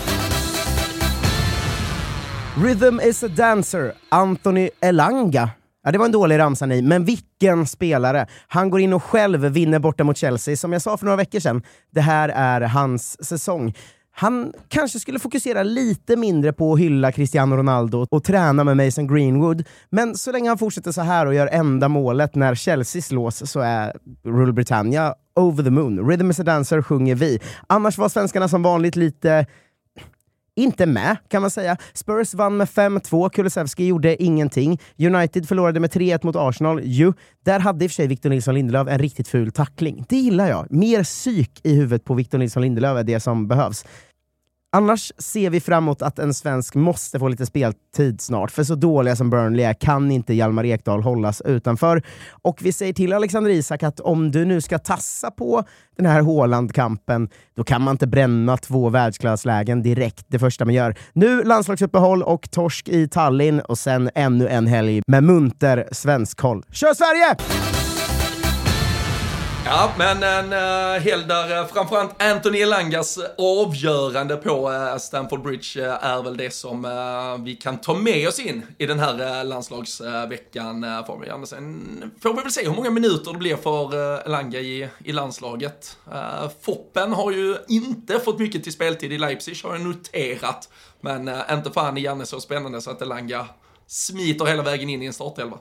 Rhythm 2.63 2.99
is 2.99 3.23
a 3.23 3.27
dancer, 3.27 3.93
Anthony 4.09 4.69
Elanga. 4.81 5.49
Ja, 5.83 5.91
det 5.91 5.97
var 5.97 6.05
en 6.05 6.11
dålig 6.11 6.39
ramsa 6.39 6.65
ni, 6.65 6.81
men 6.81 7.05
vilken 7.05 7.67
spelare! 7.67 8.27
Han 8.47 8.69
går 8.69 8.81
in 8.81 8.93
och 8.93 9.03
själv 9.03 9.39
vinner 9.39 9.79
borta 9.79 10.03
mot 10.03 10.17
Chelsea. 10.17 10.57
Som 10.57 10.73
jag 10.73 10.81
sa 10.81 10.97
för 10.97 11.05
några 11.05 11.17
veckor 11.17 11.39
sedan, 11.39 11.61
det 11.91 12.01
här 12.01 12.29
är 12.29 12.61
hans 12.61 13.25
säsong. 13.25 13.73
Han 14.11 14.53
kanske 14.67 14.99
skulle 14.99 15.19
fokusera 15.19 15.63
lite 15.63 16.15
mindre 16.15 16.53
på 16.53 16.73
att 16.73 16.79
hylla 16.79 17.11
Cristiano 17.11 17.55
Ronaldo 17.55 18.07
och 18.09 18.23
träna 18.23 18.63
med 18.63 18.77
Mason 18.77 19.07
Greenwood, 19.07 19.63
men 19.89 20.15
så 20.15 20.31
länge 20.31 20.49
han 20.49 20.57
fortsätter 20.57 20.91
så 20.91 21.01
här 21.01 21.25
och 21.25 21.33
gör 21.33 21.47
enda 21.47 21.87
målet 21.87 22.35
när 22.35 22.55
Chelsea 22.55 23.01
slås 23.01 23.51
så 23.51 23.59
är 23.59 23.97
Rule 24.25 24.53
Britannia 24.53 25.13
over 25.35 25.63
the 25.63 25.69
moon. 25.69 26.09
Rhythm 26.09 26.29
is 26.29 26.39
a 26.39 26.43
dancer 26.43 26.81
sjunger 26.81 27.15
vi. 27.15 27.39
Annars 27.67 27.97
var 27.97 28.09
svenskarna 28.09 28.47
som 28.47 28.63
vanligt 28.63 28.95
lite 28.95 29.45
inte 30.57 30.85
med, 30.85 31.17
kan 31.27 31.41
man 31.41 31.51
säga. 31.51 31.77
Spurs 31.93 32.33
vann 32.33 32.57
med 32.57 32.67
5-2, 32.67 33.29
Kulusevski 33.29 33.87
gjorde 33.87 34.23
ingenting. 34.23 34.79
United 34.97 35.47
förlorade 35.47 35.79
med 35.79 35.89
3-1 35.89 36.19
mot 36.25 36.35
Arsenal. 36.35 36.81
Ju, 36.83 37.13
där 37.45 37.59
hade 37.59 37.85
i 37.85 37.87
och 37.87 37.91
för 37.91 37.95
sig 37.95 38.07
Victor 38.07 38.29
Nilsson 38.29 38.53
Lindelöf 38.53 38.87
en 38.87 38.99
riktigt 38.99 39.27
ful 39.27 39.51
tackling. 39.51 40.05
Det 40.09 40.17
gillar 40.17 40.49
jag. 40.49 40.67
Mer 40.71 41.03
psyk 41.03 41.59
i 41.63 41.75
huvudet 41.75 42.05
på 42.05 42.13
Victor 42.13 42.37
Nilsson 42.37 42.61
Lindelöf 42.61 42.97
är 42.97 43.03
det 43.03 43.19
som 43.19 43.47
behövs. 43.47 43.85
Annars 44.71 45.13
ser 45.17 45.49
vi 45.49 45.59
framåt 45.59 46.01
att 46.01 46.19
en 46.19 46.33
svensk 46.33 46.75
måste 46.75 47.19
få 47.19 47.27
lite 47.27 47.45
speltid 47.45 48.21
snart, 48.21 48.51
för 48.51 48.63
så 48.63 48.75
dåliga 48.75 49.15
som 49.15 49.29
Burnley 49.29 49.65
är 49.65 49.73
kan 49.73 50.11
inte 50.11 50.33
Hjalmar 50.33 50.65
Ekdal 50.65 51.03
hållas 51.03 51.41
utanför. 51.41 52.03
Och 52.41 52.59
vi 52.61 52.73
säger 52.73 52.93
till 52.93 53.13
Alexander 53.13 53.51
Isak 53.51 53.83
att 53.83 53.99
om 53.99 54.31
du 54.31 54.45
nu 54.45 54.61
ska 54.61 54.79
tassa 54.79 55.31
på 55.31 55.63
den 55.97 56.05
här 56.05 56.21
Håland-kampen, 56.21 57.29
då 57.55 57.63
kan 57.63 57.81
man 57.81 57.91
inte 57.91 58.07
bränna 58.07 58.57
två 58.57 58.89
världsklasslägen 58.89 59.81
direkt 59.81 60.25
det 60.27 60.39
första 60.39 60.65
man 60.65 60.73
gör. 60.73 60.95
Nu 61.13 61.43
landslagsuppehåll 61.43 62.23
och 62.23 62.51
torsk 62.51 62.89
i 62.89 63.07
Tallinn 63.07 63.59
och 63.59 63.77
sen 63.77 64.09
ännu 64.15 64.47
en 64.47 64.67
helg 64.67 65.01
med 65.07 65.23
munter 65.23 65.87
svensk 65.91 66.37
koll. 66.37 66.63
Kör 66.71 66.93
Sverige! 66.93 67.76
Ja, 69.69 69.93
men 69.97 70.23
eh, 70.23 70.37
en 70.37 70.53
eh, 70.53 70.95
uh, 70.95 71.01
helg 71.01 71.23
där 71.27 71.61
uh, 71.61 71.67
framförallt 71.67 72.21
Anthony 72.21 72.61
Elangas 72.61 73.19
avgörande 73.37 74.37
på 74.37 74.71
uh, 74.71 74.97
Stamford 74.97 75.41
Bridge 75.41 75.81
uh, 75.81 76.05
är 76.05 76.23
väl 76.23 76.37
det 76.37 76.53
som 76.53 76.85
uh, 76.85 77.43
vi 77.43 77.55
kan 77.55 77.77
ta 77.77 77.93
med 77.93 78.27
oss 78.27 78.39
in 78.39 78.65
i 78.77 78.85
den 78.85 78.99
här 78.99 79.39
uh, 79.41 79.49
landslagsveckan. 79.49 80.83
Uh, 80.83 81.05
får. 81.05 81.45
Sen 81.45 82.11
får 82.21 82.33
vi 82.33 82.41
väl 82.41 82.51
se 82.51 82.67
hur 82.67 82.75
många 82.75 82.89
minuter 82.89 83.33
det 83.33 83.37
blir 83.37 83.55
för 83.55 83.95
uh, 83.95 84.25
Elanga 84.25 84.59
i, 84.59 84.89
i 85.03 85.11
landslaget. 85.11 85.97
Uh, 86.07 86.49
Foppen 86.61 87.13
har 87.13 87.31
ju 87.31 87.57
inte 87.67 88.19
fått 88.19 88.39
mycket 88.39 88.63
till 88.63 88.73
speltid 88.73 89.13
i 89.13 89.17
Leipzig, 89.17 89.57
har 89.63 89.71
jag 89.71 89.81
noterat. 89.81 90.69
Men 91.01 91.27
uh, 91.27 91.41
inte 91.51 91.71
fan 91.71 91.97
är 91.97 92.01
Janne 92.01 92.25
så 92.25 92.39
spännande 92.39 92.81
så 92.81 92.91
att 92.91 93.01
Elanga 93.01 93.45
smiter 93.87 94.45
hela 94.45 94.63
vägen 94.63 94.89
in 94.89 95.01
i 95.01 95.05
en 95.05 95.13
startelva. 95.13 95.57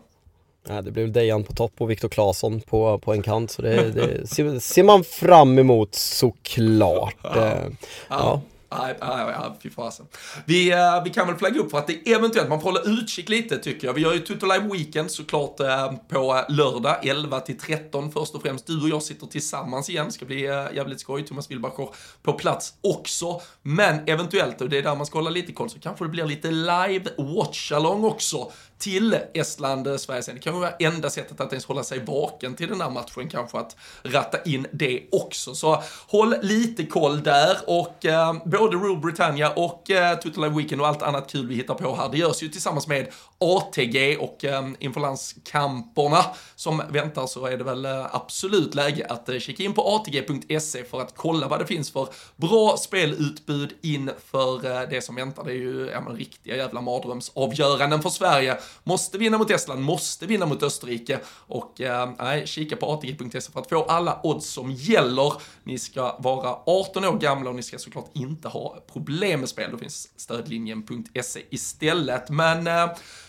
Ja, 0.69 0.83
det 0.83 0.91
blev 0.91 1.13
Dejan 1.13 1.45
på 1.45 1.53
topp 1.53 1.73
och 1.79 1.91
Viktor 1.91 2.09
Claesson 2.09 2.61
på, 2.61 2.99
på 2.99 3.13
en 3.13 3.23
kant, 3.23 3.51
så 3.51 3.63
det, 3.63 3.91
det 3.91 4.27
ser, 4.27 4.59
ser, 4.59 4.83
man 4.83 5.05
fram 5.05 5.59
emot 5.59 5.95
såklart. 5.95 7.17
Ja. 7.23 7.37
ja. 7.37 7.61
ja. 8.09 8.41
Nej, 8.71 8.97
nej, 9.01 9.27
nej, 9.27 9.51
fy 9.63 9.71
fasen. 9.71 10.07
Vi, 10.45 10.73
uh, 10.73 11.05
vi 11.05 11.11
kan 11.11 11.27
väl 11.27 11.37
flagga 11.37 11.61
upp 11.61 11.71
för 11.71 11.79
att 11.79 11.87
det 11.87 12.13
eventuellt, 12.13 12.49
man 12.49 12.61
får 12.61 12.73
hålla 12.73 12.81
utkik 12.81 13.29
lite 13.29 13.59
tycker 13.59 13.87
jag. 13.87 13.95
Vi 13.95 14.01
gör 14.01 14.13
ju 14.13 14.21
Tutu 14.21 14.47
Live 14.47 14.69
Weekend 14.73 15.11
såklart 15.11 15.61
uh, 15.61 15.93
på 16.09 16.45
lördag 16.49 17.07
11 17.07 17.41
till 17.41 17.59
13 17.59 18.13
först 18.13 18.35
och 18.35 18.43
främst. 18.43 18.67
Du 18.67 18.83
och 18.83 18.89
jag 18.89 19.03
sitter 19.03 19.27
tillsammans 19.27 19.91
igen, 19.91 20.13
ska 20.13 20.25
bli 20.25 20.49
uh, 20.49 20.75
jävligt 20.75 21.01
skoj. 21.01 21.27
Thomas 21.27 21.51
Wilbacher 21.51 21.89
på 22.23 22.33
plats 22.33 22.75
också. 22.81 23.41
Men 23.63 24.09
eventuellt, 24.09 24.61
och 24.61 24.69
det 24.69 24.79
är 24.79 24.83
där 24.83 24.97
man 24.97 25.07
ska 25.07 25.19
hålla 25.19 25.31
lite 25.31 25.53
koll, 25.53 25.71
så 25.71 25.79
kanske 25.79 26.05
det 26.05 26.09
blir 26.09 26.25
lite 26.25 26.51
live 26.51 27.05
watch-along 27.19 28.05
också 28.05 28.53
till 28.79 29.19
Estland, 29.35 29.87
eh, 29.87 29.97
Sverige 29.97 30.23
sen. 30.23 30.35
Det 30.35 30.41
kan 30.41 30.61
vara 30.61 30.71
enda 30.71 31.11
sättet 31.11 31.41
att 31.41 31.53
ens 31.53 31.65
hålla 31.65 31.85
sig 31.85 32.05
vaken 32.05 32.55
till 32.55 32.69
den 32.69 32.81
här 32.81 32.91
matchen, 32.91 33.29
kanske 33.29 33.59
att 33.59 33.77
ratta 34.03 34.43
in 34.43 34.67
det 34.73 35.03
också. 35.13 35.55
Så 35.55 35.83
håll 36.09 36.35
lite 36.43 36.87
koll 36.87 37.23
där 37.23 37.57
och 37.67 38.07
eh, 38.07 38.35
både 38.45 38.77
Rule 38.77 39.01
Britannia 39.01 39.51
och 39.51 39.91
eh, 39.91 40.19
Total 40.19 40.45
Live 40.45 40.57
Weekend 40.57 40.81
och 40.81 40.87
allt 40.87 41.03
annat 41.03 41.33
kul 41.33 41.47
vi 41.47 41.55
hittar 41.55 41.75
på 41.75 41.97
här, 41.97 42.09
det 42.09 42.19
görs 42.19 42.43
ju 42.43 42.49
tillsammans 42.49 42.87
med 42.87 43.09
ATG 43.39 44.17
och 44.17 44.45
eh, 44.45 44.69
inför 44.79 45.01
landskamperna 45.01 46.25
som 46.57 46.83
väntar 46.89 47.27
så 47.27 47.47
är 47.47 47.57
det 47.57 47.65
väl 47.65 47.85
eh, 47.85 48.15
absolut 48.15 48.75
läge 48.75 49.07
att 49.09 49.29
eh, 49.29 49.39
kika 49.39 49.63
in 49.63 49.73
på 49.73 49.83
atg.se 49.97 50.85
för 50.85 51.01
att 51.01 51.13
kolla 51.17 51.49
vad 51.49 51.59
det 51.59 51.67
finns 51.67 51.91
för 51.91 52.09
bra 52.37 52.77
spelutbud 52.77 53.73
inför 53.83 54.67
eh, 54.67 54.89
det 54.91 55.03
som 55.03 55.15
väntar. 55.15 55.45
Det 55.45 55.53
är 55.53 55.55
ju 55.55 55.91
ja, 55.93 56.01
men, 56.01 56.17
riktiga 56.17 56.57
jävla 56.57 56.81
mardrömsavgöranden 56.81 58.03
för 58.03 58.11
Sverige 58.11 58.57
måste 58.85 59.19
vinna 59.19 59.39
mot 59.39 59.51
Estland, 59.51 59.83
måste 59.83 60.27
vinna 60.27 60.47
mot 60.47 60.63
Österrike 60.63 61.21
och 61.47 61.81
eh, 61.81 62.11
nej, 62.19 62.47
kika 62.47 62.77
på 62.77 62.93
atg.se 62.93 63.53
för 63.53 63.61
att 63.61 63.69
få 63.69 63.83
alla 63.83 64.21
odds 64.23 64.47
som 64.47 64.73
gäller. 64.73 65.33
Ni 65.65 65.79
ska 65.79 66.17
vara 66.19 66.59
18 66.67 67.05
år 67.05 67.19
gamla 67.19 67.51
och 67.51 67.57
ni 67.57 67.63
ska 67.63 67.79
såklart 67.79 68.11
inte 68.13 68.49
ha 68.49 68.79
problem 68.93 69.41
med 69.41 69.49
spel. 69.49 69.71
Då 69.73 69.79
finns 69.79 70.09
stödlinjen.se 70.17 71.43
istället. 71.51 72.31
Men 72.31 72.67
eh, 72.67 72.87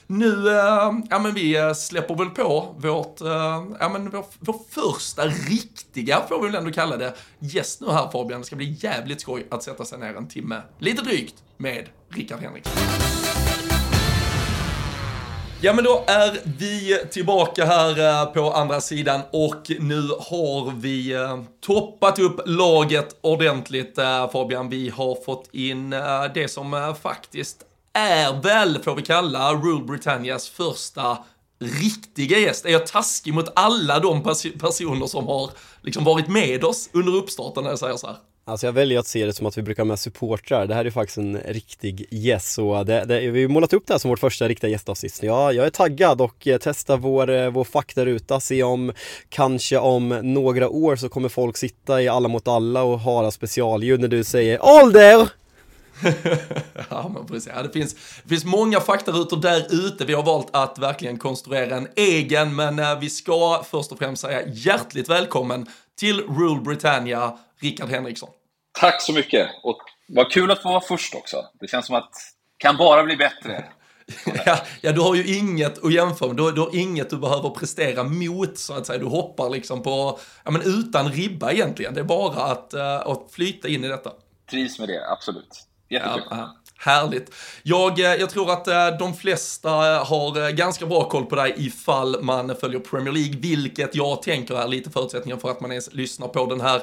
nu, 0.08 0.50
äh, 0.50 0.94
ja 1.10 1.20
men 1.20 1.34
vi 1.34 1.58
eh, 1.58 1.74
släpper 1.74 2.16
väl 2.16 2.30
på 2.30 2.76
vårt, 2.78 3.22
äh, 3.22 3.28
ja 3.80 3.90
men 3.90 4.10
vår, 4.10 4.26
vår, 4.40 4.60
första 4.70 5.26
riktiga, 5.26 6.22
får 6.30 6.42
vi 6.42 6.48
väl 6.48 6.56
ändå 6.56 6.72
kalla 6.72 6.98
det, 6.98 7.14
gäst 7.40 7.82
nu 7.82 7.88
här 7.88 8.12
Fabian. 8.12 8.42
Det 8.42 8.48
ska 8.48 8.56
bli 8.56 8.78
jävligt 8.80 9.22
skoj 9.22 9.48
att 9.52 9.64
sätta 9.64 9.86
sig 9.86 10.00
ner 10.00 10.16
en 10.16 10.28
timme, 10.28 10.62
lite 10.80 11.02
drygt, 11.02 11.36
med 11.58 11.90
Rickard 12.10 12.40
Henriksson. 12.40 12.74
Ja 15.62 15.74
men 15.74 15.84
då 15.84 16.04
är 16.08 16.40
vi 16.60 17.00
tillbaka 17.12 17.66
här 17.66 18.00
eh, 18.00 18.26
på 18.34 18.52
andra 18.52 18.82
sidan 18.82 19.22
och 19.32 19.72
nu 19.80 20.02
har 20.20 20.72
vi 20.72 21.14
eh, 21.14 21.42
toppat 21.66 22.20
upp 22.20 22.42
laget 22.46 23.18
ordentligt 23.22 23.98
eh, 23.98 24.30
Fabian. 24.30 24.70
Vi 24.70 24.90
har 24.90 25.24
fått 25.26 25.50
in 25.52 25.90
det 26.34 26.52
som 26.52 26.96
faktiskt 27.02 27.64
är 27.94 28.42
väl, 28.42 28.84
får 28.84 28.96
vi 28.96 29.02
kalla, 29.02 29.54
Rule 29.54 29.86
Britannias 29.86 30.50
första 30.50 31.18
riktiga 31.60 32.38
gäst? 32.38 32.66
Är 32.66 32.70
jag 32.70 32.88
taskig 32.88 33.34
mot 33.34 33.52
alla 33.56 34.00
de 34.00 34.24
pers 34.24 34.44
personer 34.60 35.08
som 35.08 35.28
har 35.28 35.50
liksom 35.82 36.04
varit 36.04 36.28
med 36.28 36.64
oss 36.64 36.90
under 36.94 37.16
uppstarten 37.16 37.64
när 37.64 37.70
jag 37.70 37.80
säger 37.80 37.98
så 37.98 38.08
här? 38.08 38.18
Alltså 38.48 38.66
jag 38.66 38.74
väljer 38.74 39.00
att 39.00 39.08
se 39.08 39.26
det 39.26 39.34
som 39.34 39.46
att 39.46 39.58
vi 39.58 39.62
brukar 39.62 39.84
ha 39.84 39.88
med 39.88 40.00
supportrar. 40.00 40.68
Det 40.68 40.76
här 40.76 40.86
är 40.86 40.90
faktiskt 40.92 41.18
en 41.18 41.38
riktig 41.38 42.08
gäst. 42.12 42.60
Yes. 42.60 42.86
det, 42.86 43.06
det, 43.06 43.32
vi 43.32 43.42
har 43.42 43.50
målat 43.50 43.74
upp 43.74 43.84
det 43.88 43.94
här 43.94 44.00
som 44.00 44.10
vårt 44.10 44.20
första 44.20 44.48
riktiga 44.48 44.70
gästavsnitt. 44.70 45.20
Ja, 45.24 45.52
jag 45.52 45.66
är 45.66 45.70
taggad 45.70 46.22
och 46.22 46.36
testar 46.40 46.60
testa 46.60 46.98
vår, 46.98 47.30
eh, 47.30 47.50
vår 47.50 47.64
faktaruta. 47.64 48.40
Se 48.40 48.64
om 48.64 48.94
kanske 49.30 49.78
om 49.78 50.10
några 50.10 50.70
år 50.70 50.96
så 50.96 51.10
kommer 51.10 51.30
folk 51.30 51.58
sitta 51.58 52.02
i 52.02 52.08
Alla 52.08 52.28
mot 52.28 52.48
alla 52.48 52.84
och 52.84 53.00
höra 53.00 53.32
specialljud 53.32 54.00
när 54.00 54.08
du 54.08 54.24
säger 54.24 54.60
ålder! 54.66 55.30
ja, 56.90 57.12
men 57.14 57.26
precis. 57.28 57.52
Ja, 57.56 57.64
det, 57.64 57.70
finns, 57.70 57.94
det 58.24 58.30
finns 58.30 58.46
många 58.46 58.80
faktarutor 58.80 59.38
där 59.42 59.68
ute. 59.70 60.06
Vi 60.06 60.14
har 60.14 60.24
valt 60.24 60.48
att 60.52 60.80
verkligen 60.80 61.18
konstruera 61.18 61.76
en 61.76 61.88
egen, 61.96 62.56
men 62.56 62.80
eh, 62.80 63.00
vi 63.00 63.10
ska 63.10 63.64
först 63.70 63.92
och 63.92 63.98
främst 63.98 64.22
säga 64.22 64.48
hjärtligt 64.48 65.10
välkommen 65.10 65.66
till 66.00 66.22
Rule 66.22 66.62
Britannia, 66.62 67.38
Rickard 67.60 67.90
Henriksson. 67.90 68.30
Tack 68.80 69.02
så 69.02 69.14
mycket! 69.14 69.50
Och 69.64 69.78
vad 70.08 70.32
kul 70.32 70.52
att 70.52 70.62
få 70.62 70.70
vara 70.70 70.82
först 70.82 71.16
också. 71.16 71.46
Det 71.60 71.68
känns 71.68 71.86
som 71.86 71.96
att 71.96 72.12
kan 72.58 72.78
bara 72.78 73.04
bli 73.04 73.18
bättre. 73.18 73.66
ja, 74.46 74.58
ja, 74.82 74.92
du 74.92 75.02
har 75.02 75.16
ju 75.16 75.38
inget 75.38 75.84
att 75.84 75.94
jämföra 75.94 76.28
med. 76.28 76.38
Du, 76.38 76.52
du 76.52 76.62
har 76.62 76.76
inget 76.76 77.10
du 77.10 77.18
behöver 77.18 77.50
prestera 77.50 78.04
mot, 78.04 78.58
så 78.58 78.74
att 78.74 78.86
säga. 78.86 79.00
Du 79.00 79.06
hoppar 79.06 79.50
liksom 79.50 79.84
på, 79.84 80.20
ja 80.46 80.52
men 80.52 80.62
utan 80.62 81.12
ribba 81.12 81.52
egentligen. 81.52 81.94
Det 81.94 82.00
är 82.00 82.04
bara 82.04 82.44
att, 82.44 82.74
uh, 82.74 82.82
att 82.84 83.28
flyta 83.32 83.68
in 83.68 83.84
i 83.84 83.88
detta. 83.88 84.12
Trivs 84.50 84.80
med 84.80 84.88
det, 84.88 85.12
absolut. 85.12 85.64
Jättekul. 85.90 86.24
Ja, 86.30 86.56
Härligt. 86.80 87.32
Jag, 87.64 88.00
eh, 88.00 88.16
jag 88.16 88.30
tror 88.30 88.52
att 88.52 88.68
eh, 88.68 88.98
de 89.00 89.14
flesta 89.14 89.70
har 90.04 90.52
ganska 90.52 90.86
bra 90.86 91.10
koll 91.10 91.26
på 91.26 91.36
dig 91.36 91.54
ifall 91.58 92.24
man 92.24 92.56
följer 92.56 92.80
Premier 92.80 93.14
League, 93.14 93.38
vilket 93.38 93.96
jag 93.96 94.22
tänker 94.22 94.56
är 94.56 94.68
lite 94.68 94.90
förutsättningen 94.90 95.40
för 95.40 95.52
att 95.52 95.62
man 95.62 95.72
ens 95.72 95.94
lyssnar 95.94 96.28
på 96.28 96.46
den 96.46 96.62
här 96.62 96.82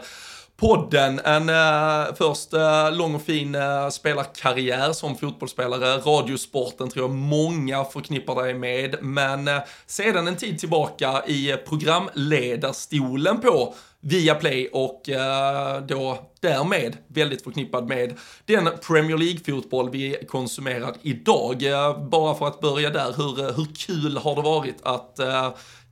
podden. 0.56 1.20
En 1.24 1.48
eh, 1.48 2.14
först 2.14 2.54
eh, 2.54 2.92
lång 2.92 3.14
och 3.14 3.22
fin 3.22 3.54
eh, 3.54 3.88
spelarkarriär 3.88 4.92
som 4.92 5.16
fotbollsspelare. 5.16 5.96
Radiosporten 5.96 6.88
tror 6.88 7.04
jag 7.04 7.14
många 7.14 7.84
förknippar 7.84 8.42
dig 8.42 8.54
med. 8.54 8.96
Men 9.02 9.48
eh, 9.48 9.58
sedan 9.86 10.28
en 10.28 10.36
tid 10.36 10.58
tillbaka 10.58 11.22
i 11.26 11.56
programledarstolen 11.68 13.40
på 13.40 13.74
Viaplay 14.00 14.68
och 14.72 15.08
eh, 15.08 15.82
då 15.82 16.30
därmed 16.40 16.96
väldigt 17.08 17.44
förknippad 17.44 17.88
med 17.88 18.18
den 18.44 18.68
Premier 18.86 19.18
League-fotboll 19.18 19.90
vi 19.90 20.16
konsumerar 20.28 20.94
idag. 21.02 21.62
Eh, 21.62 22.08
bara 22.08 22.34
för 22.34 22.46
att 22.46 22.60
börja 22.60 22.90
där, 22.90 23.14
hur, 23.16 23.40
eh, 23.40 23.56
hur 23.56 23.74
kul 23.76 24.16
har 24.16 24.36
det 24.36 24.42
varit 24.42 24.76
att 24.82 25.20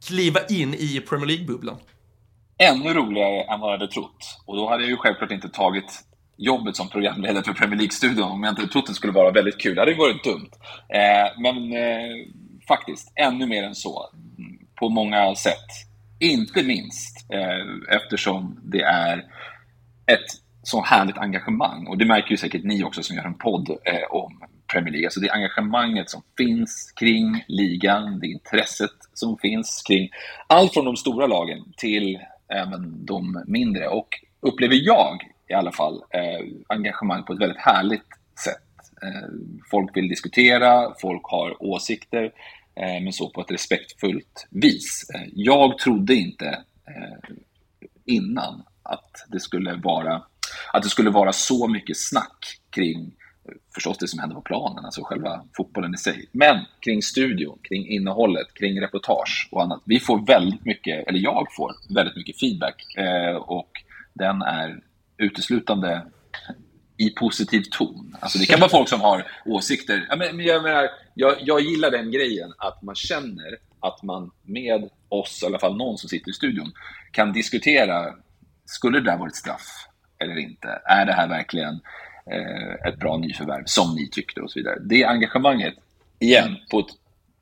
kliva 0.06 0.40
in 0.46 0.74
i 0.74 1.00
Premier 1.08 1.26
League-bubblan? 1.26 1.76
Ännu 2.58 2.94
roligare 2.94 3.42
än 3.42 3.60
vad 3.60 3.72
jag 3.72 3.78
hade 3.78 3.92
trott. 3.92 4.40
Och 4.46 4.56
då 4.56 4.68
hade 4.68 4.82
jag 4.82 4.90
ju 4.90 4.96
självklart 4.96 5.30
inte 5.30 5.48
tagit 5.48 6.04
jobbet 6.36 6.76
som 6.76 6.88
programledare 6.88 7.44
för 7.44 7.52
Premier 7.52 7.78
League-studion 7.78 8.30
om 8.30 8.42
jag 8.42 8.52
inte 8.52 8.66
trott 8.66 8.86
det 8.86 8.94
skulle 8.94 9.12
vara 9.12 9.30
väldigt 9.30 9.60
kul. 9.60 9.74
Det 9.74 9.80
hade 9.80 9.92
ju 9.92 9.98
varit 9.98 10.24
dumt. 10.24 10.50
Eh, 10.88 11.40
men 11.40 11.72
eh, 11.72 12.26
faktiskt, 12.68 13.12
ännu 13.16 13.46
mer 13.46 13.62
än 13.62 13.74
så. 13.74 14.10
På 14.74 14.88
många 14.88 15.34
sätt. 15.34 15.68
Inte 16.20 16.62
minst 16.62 17.32
eh, 17.32 17.96
eftersom 17.96 18.60
det 18.62 18.82
är 18.82 19.18
ett 20.06 20.26
så 20.62 20.82
härligt 20.82 21.18
engagemang. 21.18 21.86
Och 21.86 21.98
det 21.98 22.04
märker 22.04 22.30
ju 22.30 22.36
säkert 22.36 22.64
ni 22.64 22.84
också 22.84 23.02
som 23.02 23.16
gör 23.16 23.24
en 23.24 23.38
podd 23.38 23.70
eh, 23.70 24.10
om 24.10 24.40
Premier 24.72 24.92
League. 24.92 25.06
Alltså 25.06 25.20
det 25.20 25.30
engagemanget 25.30 26.10
som 26.10 26.22
finns 26.36 26.92
kring 26.96 27.44
ligan, 27.48 28.20
det 28.20 28.26
intresset 28.26 28.90
som 29.14 29.38
finns 29.38 29.82
kring 29.86 30.08
allt 30.46 30.74
från 30.74 30.84
de 30.84 30.96
stora 30.96 31.26
lagen 31.26 31.72
till 31.76 32.18
även 32.52 33.06
de 33.06 33.44
mindre. 33.46 33.88
Och 33.88 34.08
upplever 34.40 34.74
jag 34.74 35.30
i 35.48 35.54
alla 35.54 35.72
fall 35.72 36.02
eh, 36.10 36.46
engagemang 36.68 37.24
på 37.24 37.32
ett 37.32 37.40
väldigt 37.40 37.60
härligt 37.60 38.08
sätt. 38.44 39.02
Eh, 39.02 39.28
folk 39.70 39.96
vill 39.96 40.08
diskutera, 40.08 40.94
folk 41.00 41.22
har 41.24 41.62
åsikter, 41.62 42.24
eh, 42.74 43.02
men 43.02 43.12
så 43.12 43.30
på 43.30 43.40
ett 43.40 43.50
respektfullt 43.50 44.46
vis. 44.50 45.10
Eh, 45.14 45.28
jag 45.34 45.78
trodde 45.78 46.14
inte 46.14 46.48
eh, 46.86 47.34
innan 48.04 48.62
att 48.82 49.26
det 49.28 49.40
skulle 49.40 49.74
vara 49.74 50.22
att 50.72 50.82
det 50.82 50.88
skulle 50.88 51.10
vara 51.10 51.32
så 51.32 51.68
mycket 51.68 51.96
snack 51.98 52.60
kring 52.70 53.14
förstås 53.74 53.98
det 53.98 54.08
som 54.08 54.18
händer 54.18 54.36
på 54.36 54.42
planen, 54.42 54.84
alltså 54.84 55.02
själva 55.04 55.44
fotbollen 55.56 55.94
i 55.94 55.98
sig. 55.98 56.28
Men 56.32 56.64
kring 56.80 57.02
studion, 57.02 57.58
kring 57.62 57.88
innehållet, 57.88 58.54
kring 58.54 58.80
reportage 58.80 59.48
och 59.52 59.62
annat. 59.62 59.82
Vi 59.84 60.00
får 60.00 60.26
väldigt 60.26 60.64
mycket, 60.64 61.08
eller 61.08 61.18
jag 61.18 61.46
får 61.56 61.94
väldigt 61.94 62.16
mycket 62.16 62.40
feedback 62.40 62.96
eh, 62.96 63.36
och 63.36 63.70
den 64.12 64.42
är 64.42 64.80
uteslutande 65.16 66.02
i 66.96 67.10
positiv 67.10 67.62
ton. 67.70 68.16
Alltså 68.20 68.38
det 68.38 68.46
kan 68.46 68.60
vara 68.60 68.70
folk 68.70 68.88
som 68.88 69.00
har 69.00 69.26
åsikter. 69.44 70.06
Jag, 70.08 70.18
men, 70.18 70.40
jag, 70.40 70.62
menar, 70.62 70.88
jag, 71.14 71.36
jag 71.40 71.60
gillar 71.60 71.90
den 71.90 72.10
grejen 72.10 72.52
att 72.58 72.82
man 72.82 72.94
känner 72.94 73.58
att 73.80 74.02
man 74.02 74.30
med 74.42 74.88
oss, 75.08 75.42
i 75.42 75.46
alla 75.46 75.58
fall 75.58 75.76
någon 75.76 75.98
som 75.98 76.08
sitter 76.08 76.30
i 76.30 76.34
studion, 76.34 76.72
kan 77.12 77.32
diskutera, 77.32 78.14
skulle 78.64 79.00
det 79.00 79.10
där 79.10 79.18
varit 79.18 79.36
straff 79.36 79.86
eller 80.18 80.38
inte? 80.38 80.68
Är 80.84 81.06
det 81.06 81.12
här 81.12 81.28
verkligen 81.28 81.80
Eh, 82.26 82.88
ett 82.88 82.98
bra 82.98 83.16
nyförvärv, 83.16 83.62
som 83.66 83.94
ni 83.94 84.08
tyckte 84.08 84.40
och 84.40 84.50
så 84.50 84.58
vidare. 84.58 84.78
Det 84.80 85.04
engagemanget, 85.04 85.74
igen, 86.18 86.56
på 86.70 86.78
ett 86.78 86.90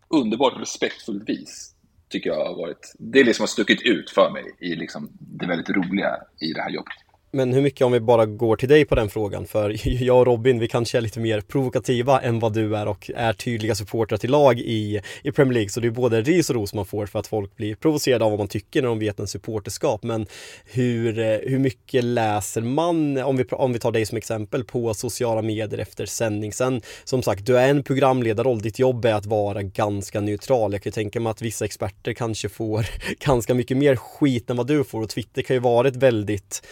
underbart 0.08 0.60
respektfullt 0.60 1.28
vis, 1.28 1.74
tycker 2.08 2.30
jag 2.30 2.44
har 2.44 2.54
varit, 2.54 2.94
det 2.98 3.20
är 3.20 3.24
liksom 3.24 3.42
har 3.42 3.48
stuckit 3.48 3.82
ut 3.82 4.10
för 4.10 4.30
mig 4.30 4.44
i 4.58 4.74
liksom 4.74 5.08
det 5.20 5.46
väldigt 5.46 5.70
roliga 5.70 6.16
i 6.40 6.52
det 6.52 6.62
här 6.62 6.70
jobbet. 6.70 6.94
Men 7.32 7.52
hur 7.52 7.62
mycket 7.62 7.84
om 7.84 7.92
vi 7.92 8.00
bara 8.00 8.26
går 8.26 8.56
till 8.56 8.68
dig 8.68 8.84
på 8.84 8.94
den 8.94 9.08
frågan? 9.08 9.46
För 9.46 9.76
jag 10.02 10.18
och 10.18 10.26
Robin, 10.26 10.58
vi 10.58 10.68
kanske 10.68 10.98
är 10.98 11.02
lite 11.02 11.20
mer 11.20 11.40
provokativa 11.40 12.20
än 12.20 12.38
vad 12.38 12.52
du 12.52 12.76
är 12.76 12.88
och 12.88 13.10
är 13.14 13.32
tydliga 13.32 13.74
supportrar 13.74 14.18
till 14.18 14.30
lag 14.30 14.58
i, 14.58 15.00
i 15.22 15.32
Premier 15.32 15.54
League. 15.54 15.68
Så 15.68 15.80
det 15.80 15.88
är 15.88 15.90
både 15.90 16.22
ris 16.22 16.50
och 16.50 16.56
ros 16.56 16.74
man 16.74 16.86
får 16.86 17.06
för 17.06 17.18
att 17.18 17.26
folk 17.26 17.56
blir 17.56 17.74
provocerade 17.74 18.24
av 18.24 18.30
vad 18.30 18.38
man 18.38 18.48
tycker 18.48 18.82
när 18.82 18.88
de 18.88 18.98
vet 18.98 19.20
en 19.20 19.26
supporterskap. 19.26 20.02
Men 20.02 20.26
hur, 20.64 21.18
eh, 21.18 21.38
hur 21.42 21.58
mycket 21.58 22.04
läser 22.04 22.60
man, 22.60 23.18
om 23.18 23.36
vi, 23.36 23.44
om 23.44 23.72
vi 23.72 23.78
tar 23.78 23.92
dig 23.92 24.06
som 24.06 24.18
exempel, 24.18 24.64
på 24.64 24.94
sociala 24.94 25.42
medier 25.42 25.78
efter 25.78 26.06
sändning? 26.06 26.52
Sen, 26.52 26.82
som 27.04 27.22
sagt, 27.22 27.46
du 27.46 27.58
är 27.58 27.68
en 27.68 27.82
programledarroll. 27.82 28.60
Ditt 28.60 28.78
jobb 28.78 29.04
är 29.04 29.14
att 29.14 29.26
vara 29.26 29.62
ganska 29.62 30.20
neutral. 30.20 30.72
Jag 30.72 30.82
kan 30.82 30.92
tänka 30.92 31.20
mig 31.20 31.30
att 31.30 31.42
vissa 31.42 31.64
experter 31.64 32.12
kanske 32.12 32.48
får 32.48 32.86
ganska 33.26 33.54
mycket 33.54 33.76
mer 33.76 33.96
skit 33.96 34.50
än 34.50 34.56
vad 34.56 34.66
du 34.66 34.84
får 34.84 35.02
och 35.02 35.08
Twitter 35.08 35.42
kan 35.42 35.56
ju 35.56 35.60
vara 35.60 35.88
ett 35.88 35.96
väldigt 35.96 36.62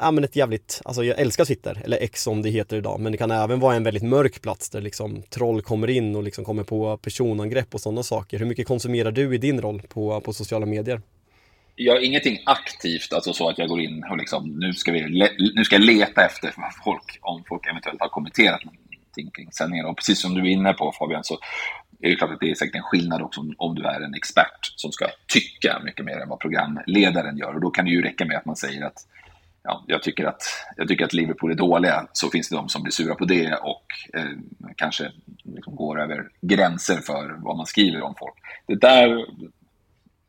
ja 0.00 0.10
men 0.10 0.24
ett 0.24 0.36
jävligt, 0.36 0.80
alltså 0.84 1.04
jag 1.04 1.18
älskar 1.18 1.44
Twitter, 1.44 1.82
eller 1.84 1.98
X 2.00 2.22
som 2.22 2.42
det 2.42 2.50
heter 2.50 2.76
idag, 2.76 3.00
men 3.00 3.12
det 3.12 3.18
kan 3.18 3.30
även 3.30 3.60
vara 3.60 3.74
en 3.74 3.84
väldigt 3.84 4.02
mörk 4.02 4.42
plats 4.42 4.70
där 4.70 4.80
liksom 4.80 5.22
troll 5.22 5.62
kommer 5.62 5.90
in 5.90 6.16
och 6.16 6.22
liksom 6.22 6.44
kommer 6.44 6.62
på 6.62 6.96
personangrepp 6.96 7.74
och 7.74 7.80
sådana 7.80 8.02
saker. 8.02 8.38
Hur 8.38 8.46
mycket 8.46 8.66
konsumerar 8.66 9.12
du 9.12 9.34
i 9.34 9.38
din 9.38 9.60
roll 9.60 9.82
på, 9.88 10.20
på 10.20 10.32
sociala 10.32 10.66
medier? 10.66 11.00
Jag 11.74 11.94
har 11.94 12.00
ingenting 12.00 12.38
aktivt, 12.46 13.12
alltså 13.12 13.32
så 13.32 13.48
att 13.48 13.58
jag 13.58 13.68
går 13.68 13.80
in 13.80 14.04
och 14.10 14.16
liksom, 14.16 14.58
nu 14.58 14.72
ska, 14.72 14.92
vi, 14.92 15.28
nu 15.54 15.64
ska 15.64 15.74
jag 15.74 15.84
leta 15.84 16.24
efter 16.24 16.54
folk, 16.84 17.18
om 17.20 17.44
folk 17.48 17.66
eventuellt 17.66 18.00
har 18.00 18.08
kommenterat 18.08 18.64
någonting 18.64 19.30
kring 19.30 19.52
sändningen. 19.52 19.86
Och 19.86 19.96
precis 19.96 20.20
som 20.20 20.34
du 20.34 20.40
är 20.40 20.46
inne 20.46 20.72
på 20.72 20.92
Fabian, 20.98 21.24
så 21.24 21.38
är 22.00 22.10
det 22.10 22.16
klart 22.16 22.30
att 22.30 22.40
det 22.40 22.50
är 22.50 22.54
säkert 22.54 22.74
en 22.74 22.82
skillnad 22.82 23.22
också 23.22 23.40
om 23.56 23.74
du 23.74 23.82
är 23.82 24.00
en 24.00 24.14
expert 24.14 24.72
som 24.76 24.92
ska 24.92 25.06
tycka 25.26 25.80
mycket 25.84 26.04
mer 26.04 26.16
än 26.20 26.28
vad 26.28 26.40
programledaren 26.40 27.36
gör. 27.38 27.54
Och 27.54 27.60
då 27.60 27.70
kan 27.70 27.84
det 27.84 27.90
ju 27.90 28.02
räcka 28.02 28.24
med 28.24 28.36
att 28.36 28.44
man 28.44 28.56
säger 28.56 28.86
att 28.86 29.06
ja, 29.62 29.84
jag, 29.86 30.02
tycker 30.02 30.24
att, 30.24 30.42
jag 30.76 30.88
tycker 30.88 31.04
att 31.04 31.12
Liverpool 31.12 31.50
är 31.50 31.54
dåliga, 31.54 32.06
så 32.12 32.30
finns 32.30 32.48
det 32.48 32.56
de 32.56 32.68
som 32.68 32.82
blir 32.82 32.92
sura 32.92 33.14
på 33.14 33.24
det 33.24 33.54
och 33.54 33.84
eh, 34.14 34.30
kanske 34.76 35.12
liksom 35.42 35.76
går 35.76 36.00
över 36.00 36.28
gränser 36.40 36.96
för 36.96 37.36
vad 37.38 37.56
man 37.56 37.66
skriver 37.66 38.02
om 38.02 38.14
folk. 38.18 38.34
Det 38.66 38.80
där 38.80 39.26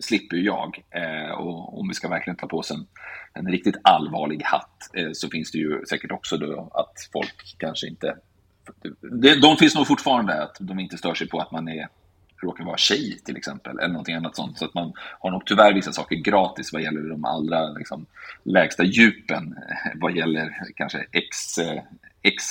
slipper 0.04 0.38
jag. 0.38 0.84
Eh, 0.90 1.32
och 1.32 1.80
om 1.80 1.88
vi 1.88 1.94
ska 1.94 2.10
verkligen 2.10 2.38
ta 2.38 2.48
på 2.48 2.58
oss 2.58 2.72
en, 2.72 2.88
en 3.34 3.52
riktigt 3.52 3.76
allvarlig 3.84 4.42
hatt 4.44 4.90
eh, 4.94 5.10
så 5.14 5.30
finns 5.30 5.52
det 5.52 5.58
ju 5.58 5.86
säkert 5.86 6.12
också 6.12 6.38
då 6.38 6.72
att 6.74 7.10
folk 7.14 7.56
kanske 7.58 7.88
inte... 7.88 8.18
De, 9.02 9.36
de 9.36 9.58
finns 9.58 9.76
nog 9.76 9.88
fortfarande 9.88 10.44
att 10.44 10.58
de 10.60 10.80
inte 10.80 10.98
stör 10.98 11.14
sig 11.14 11.28
på 11.28 11.40
att 11.40 11.52
man 11.52 11.68
är 11.68 11.88
Typ 12.42 12.48
råkar 12.48 12.64
vara 12.64 12.78
tjej 12.78 13.20
till 13.26 13.38
exempel, 13.38 13.80
eller 13.80 13.94
någonting 13.94 14.16
annat 14.16 14.36
sånt. 14.36 14.58
Så 14.58 14.66
att 14.66 14.74
man 14.74 14.94
har 15.20 15.32
nog 15.32 15.46
tyvärr 15.46 15.74
vissa 15.74 15.92
saker 15.92 16.16
gratis 16.16 16.74
vad 16.74 16.82
gäller 16.82 17.02
de 17.02 17.26
allra 17.26 17.70
liksom, 17.70 18.06
lägsta 18.44 18.84
djupen, 18.84 19.56
eh, 19.70 19.92
vad 19.96 20.16
gäller 20.16 20.58
kanske 20.76 21.06
X, 21.12 21.58
eh, 21.58 21.84
X 22.22 22.44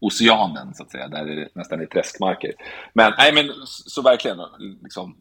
oceanen 0.00 0.74
så 0.74 0.82
att 0.82 0.90
säga, 0.90 1.08
där 1.08 1.24
det 1.24 1.48
nästan 1.54 1.80
är 1.80 1.86
träskmarker. 1.86 2.52
Men, 2.92 3.12
nej, 3.18 3.32
men 3.34 3.50
så 3.66 4.02
verkligen, 4.02 4.38
liksom, 4.82 5.16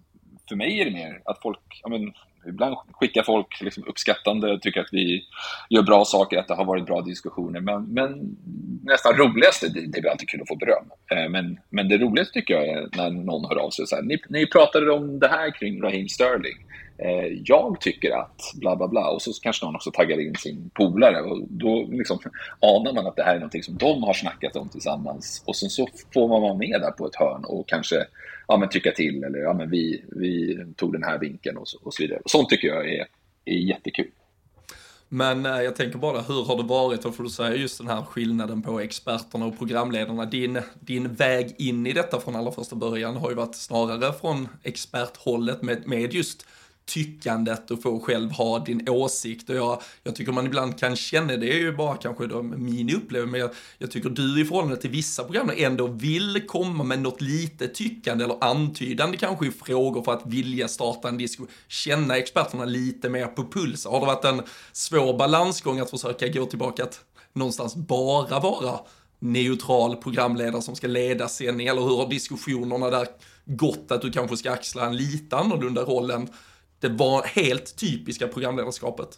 för 0.49 0.55
mig 0.55 0.81
är 0.81 0.85
det 0.85 0.91
mer 0.91 1.21
att 1.25 1.41
folk, 1.41 1.81
ja, 1.83 1.89
men, 1.89 2.13
ibland 2.47 2.75
skickar 2.91 3.23
folk 3.23 3.61
liksom 3.61 3.83
uppskattande, 3.87 4.59
tycker 4.59 4.81
att 4.81 4.89
vi 4.91 5.23
gör 5.69 5.81
bra 5.81 6.05
saker, 6.05 6.37
att 6.37 6.47
det 6.47 6.55
har 6.55 6.65
varit 6.65 6.85
bra 6.85 7.01
diskussioner. 7.01 7.61
Men, 7.61 7.83
men 7.83 8.37
nästan 8.83 9.13
roligaste, 9.13 9.67
det, 9.67 9.87
det 9.87 9.99
är 9.99 10.11
alltid 10.11 10.29
kul 10.29 10.41
att 10.41 10.47
få 10.47 10.55
beröm. 10.55 10.85
Eh, 11.11 11.29
men, 11.29 11.59
men 11.69 11.89
det 11.89 11.97
roligaste 11.97 12.33
tycker 12.33 12.53
jag 12.53 12.67
är 12.67 12.87
när 12.97 13.09
någon 13.09 13.45
hör 13.45 13.55
av 13.55 13.69
sig 13.69 13.83
och 13.83 13.89
säger 13.89 14.03
ni, 14.03 14.17
ni 14.29 14.45
pratade 14.45 14.91
om 14.91 15.19
det 15.19 15.27
här 15.27 15.51
kring 15.59 15.81
Raheem 15.81 16.07
Sterling. 16.07 16.57
Eh, 16.97 17.39
jag 17.45 17.77
tycker 17.79 18.11
att 18.11 18.41
bla 18.55 18.75
bla 18.75 18.87
bla 18.87 19.09
och 19.09 19.21
så 19.21 19.31
kanske 19.41 19.65
någon 19.65 19.75
också 19.75 19.91
taggar 19.91 20.19
in 20.19 20.35
sin 20.35 20.69
polare 20.73 21.21
och 21.21 21.47
då 21.49 21.87
liksom 21.91 22.19
anar 22.61 22.93
man 22.93 23.07
att 23.07 23.15
det 23.15 23.23
här 23.23 23.35
är 23.35 23.39
någonting 23.39 23.63
som 23.63 23.77
de 23.77 24.03
har 24.03 24.13
snackat 24.13 24.55
om 24.55 24.69
tillsammans 24.69 25.43
och 25.45 25.55
sen 25.55 25.69
så 25.69 25.87
får 26.13 26.27
man 26.27 26.41
vara 26.41 26.53
med 26.53 26.81
där 26.81 26.91
på 26.91 27.07
ett 27.07 27.15
hörn 27.15 27.43
och 27.45 27.67
kanske 27.67 27.95
ja, 28.47 28.57
men 28.57 28.69
tycka 28.69 28.91
till 28.91 29.23
eller 29.23 29.39
ja, 29.39 29.53
men 29.53 29.69
vi, 29.69 30.03
vi 30.07 30.59
tog 30.75 30.93
den 30.93 31.03
här 31.03 31.19
vinkeln 31.19 31.57
och 31.57 31.67
så, 31.67 31.79
och 31.81 31.93
så 31.93 32.03
vidare. 32.03 32.21
Sånt 32.25 32.49
tycker 32.49 32.67
jag 32.67 32.89
är, 32.89 33.05
är 33.45 33.57
jättekul. 33.57 34.11
Men 35.09 35.45
eh, 35.45 35.61
jag 35.61 35.75
tänker 35.75 35.97
bara, 35.97 36.21
hur 36.21 36.43
har 36.43 36.57
det 36.57 36.63
varit, 36.63 37.01
för 37.15 37.23
du 37.23 37.29
säger 37.29 37.55
just 37.55 37.77
den 37.77 37.87
här 37.87 38.01
skillnaden 38.01 38.61
på 38.61 38.79
experterna 38.79 39.45
och 39.45 39.57
programledarna. 39.57 40.25
Din, 40.25 40.59
din 40.79 41.13
väg 41.13 41.55
in 41.57 41.87
i 41.87 41.93
detta 41.93 42.19
från 42.19 42.35
allra 42.35 42.51
första 42.51 42.75
början 42.75 43.15
har 43.15 43.29
ju 43.29 43.35
varit 43.35 43.55
snarare 43.55 44.13
från 44.13 44.47
experthållet 44.63 45.61
med, 45.61 45.87
med 45.87 46.13
just 46.13 46.47
tyckandet 46.85 47.71
och 47.71 47.81
få 47.81 47.99
själv 47.99 48.31
ha 48.31 48.59
din 48.59 48.89
åsikt. 48.89 49.49
Och 49.49 49.55
jag, 49.55 49.81
jag 50.03 50.15
tycker 50.15 50.31
man 50.31 50.45
ibland 50.45 50.79
kan 50.79 50.95
känna, 50.95 51.37
det 51.37 51.53
är 51.53 51.57
ju 51.57 51.75
bara 51.75 51.97
kanske 51.97 52.27
då 52.27 52.41
min 52.41 52.95
upplevelse, 52.95 53.31
men 53.31 53.39
jag, 53.39 53.49
jag 53.77 53.91
tycker 53.91 54.09
du 54.09 54.41
i 54.41 54.45
förhållande 54.45 54.77
till 54.77 54.89
vissa 54.89 55.23
program 55.23 55.51
ändå 55.55 55.87
vill 55.87 56.41
komma 56.47 56.83
med 56.83 56.99
något 56.99 57.21
lite 57.21 57.67
tyckande 57.67 58.23
eller 58.23 58.43
antydande 58.43 59.17
kanske 59.17 59.47
i 59.47 59.51
frågor 59.51 60.03
för 60.03 60.11
att 60.13 60.25
vilja 60.25 60.67
starta 60.67 61.09
en 61.09 61.17
diskussion, 61.17 61.51
känna 61.67 62.17
experterna 62.17 62.65
lite 62.65 63.09
mer 63.09 63.27
på 63.27 63.45
puls. 63.51 63.85
Har 63.85 63.99
det 63.99 64.05
varit 64.05 64.25
en 64.25 64.41
svår 64.71 65.17
balansgång 65.17 65.79
att 65.79 65.89
försöka 65.89 66.27
gå 66.27 66.45
tillbaka 66.45 66.83
att 66.83 66.99
någonstans 67.33 67.75
bara 67.75 68.39
vara 68.39 68.79
neutral 69.19 69.95
programledare 69.95 70.61
som 70.61 70.75
ska 70.75 70.87
leda 70.87 71.27
sändning, 71.27 71.67
eller 71.67 71.81
hur 71.81 71.97
har 71.97 72.09
diskussionerna 72.09 72.89
där 72.89 73.07
gått 73.45 73.91
att 73.91 74.01
du 74.01 74.11
kanske 74.11 74.37
ska 74.37 74.51
axla 74.51 74.85
en 74.85 74.97
lite 74.97 75.37
annorlunda 75.37 75.81
roll 75.81 76.11
än 76.11 76.29
det 76.89 76.95
var 76.97 77.23
helt 77.23 77.77
typiska 77.77 78.27
programledarskapet? 78.27 79.09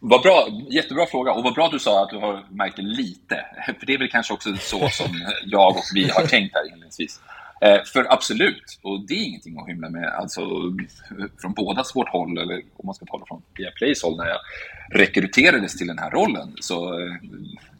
Vad 0.00 0.22
bra, 0.22 0.48
jättebra 0.70 1.06
fråga 1.06 1.32
och 1.32 1.44
vad 1.44 1.54
bra 1.54 1.66
att 1.66 1.72
du 1.72 1.78
sa 1.78 2.02
att 2.02 2.10
du 2.10 2.16
har 2.16 2.46
märkt 2.50 2.76
det 2.76 2.82
lite. 2.82 3.44
För 3.78 3.86
det 3.86 3.94
är 3.94 3.98
väl 3.98 4.10
kanske 4.10 4.34
också 4.34 4.56
så 4.56 4.88
som 4.88 5.06
jag 5.44 5.70
och 5.70 5.84
vi 5.94 6.08
har 6.08 6.26
tänkt 6.26 6.54
här 6.54 6.66
inledningsvis. 6.66 7.20
Eh, 7.60 7.82
för 7.84 8.12
absolut, 8.12 8.78
och 8.82 9.00
det 9.00 9.14
är 9.14 9.24
ingenting 9.24 9.58
att 9.58 9.68
hymla 9.68 9.90
med, 9.90 10.08
alltså 10.08 10.40
från 11.40 11.52
bådas 11.52 11.96
vårt 11.96 12.08
håll, 12.08 12.38
eller 12.38 12.56
om 12.56 12.86
man 12.86 12.94
ska 12.94 13.06
tala 13.06 13.24
från 13.28 13.42
Viaplays 13.54 14.02
håll, 14.02 14.16
när 14.16 14.26
jag 14.26 14.40
rekryterades 14.92 15.78
till 15.78 15.86
den 15.86 15.98
här 15.98 16.10
rollen 16.10 16.52
så 16.60 17.00
eh, 17.00 17.16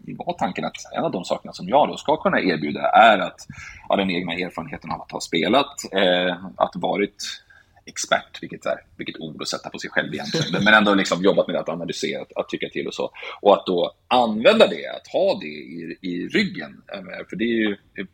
var 0.07 0.33
tanken 0.33 0.65
att 0.65 0.77
en 0.97 1.05
av 1.05 1.11
de 1.11 1.25
sakerna 1.25 1.53
som 1.53 1.69
jag 1.69 1.89
då 1.89 1.97
ska 1.97 2.17
kunna 2.17 2.41
erbjuda 2.41 2.81
är 2.81 3.19
att 3.19 3.47
ja, 3.89 3.97
den 3.97 4.11
egna 4.11 4.33
erfarenheten 4.33 4.91
av 4.91 5.01
att 5.01 5.13
ha 5.13 5.21
spelat, 5.21 5.93
eh, 5.93 6.45
att 6.57 6.77
varit 6.77 7.43
expert, 7.87 8.39
vilket, 8.43 8.67
är, 8.67 8.81
vilket 8.97 9.21
ord 9.21 9.43
att 9.43 9.49
sätta 9.49 9.71
på 9.71 9.79
sig 9.79 9.91
själv 9.91 10.15
egentligen, 10.15 10.65
men 10.65 10.75
ändå 10.75 10.95
liksom 10.95 11.23
jobbat 11.23 11.47
med 11.47 11.57
att 11.57 11.69
analysera, 11.69 12.23
att, 12.23 12.37
att 12.37 12.49
tycka 12.49 12.69
till 12.69 12.87
och 12.87 12.95
så. 12.95 13.11
Och 13.41 13.55
att 13.55 13.67
då 13.67 13.95
använda 14.09 14.67
det, 14.67 14.87
att 14.87 15.07
ha 15.07 15.39
det 15.41 15.47
i, 15.47 15.99
i 16.01 16.29
ryggen, 16.29 16.83
eh, 16.93 17.27
för 17.29 17.37
det 17.37 17.45
är 17.45 17.69
ju 17.69 17.77
eh, 17.99 18.07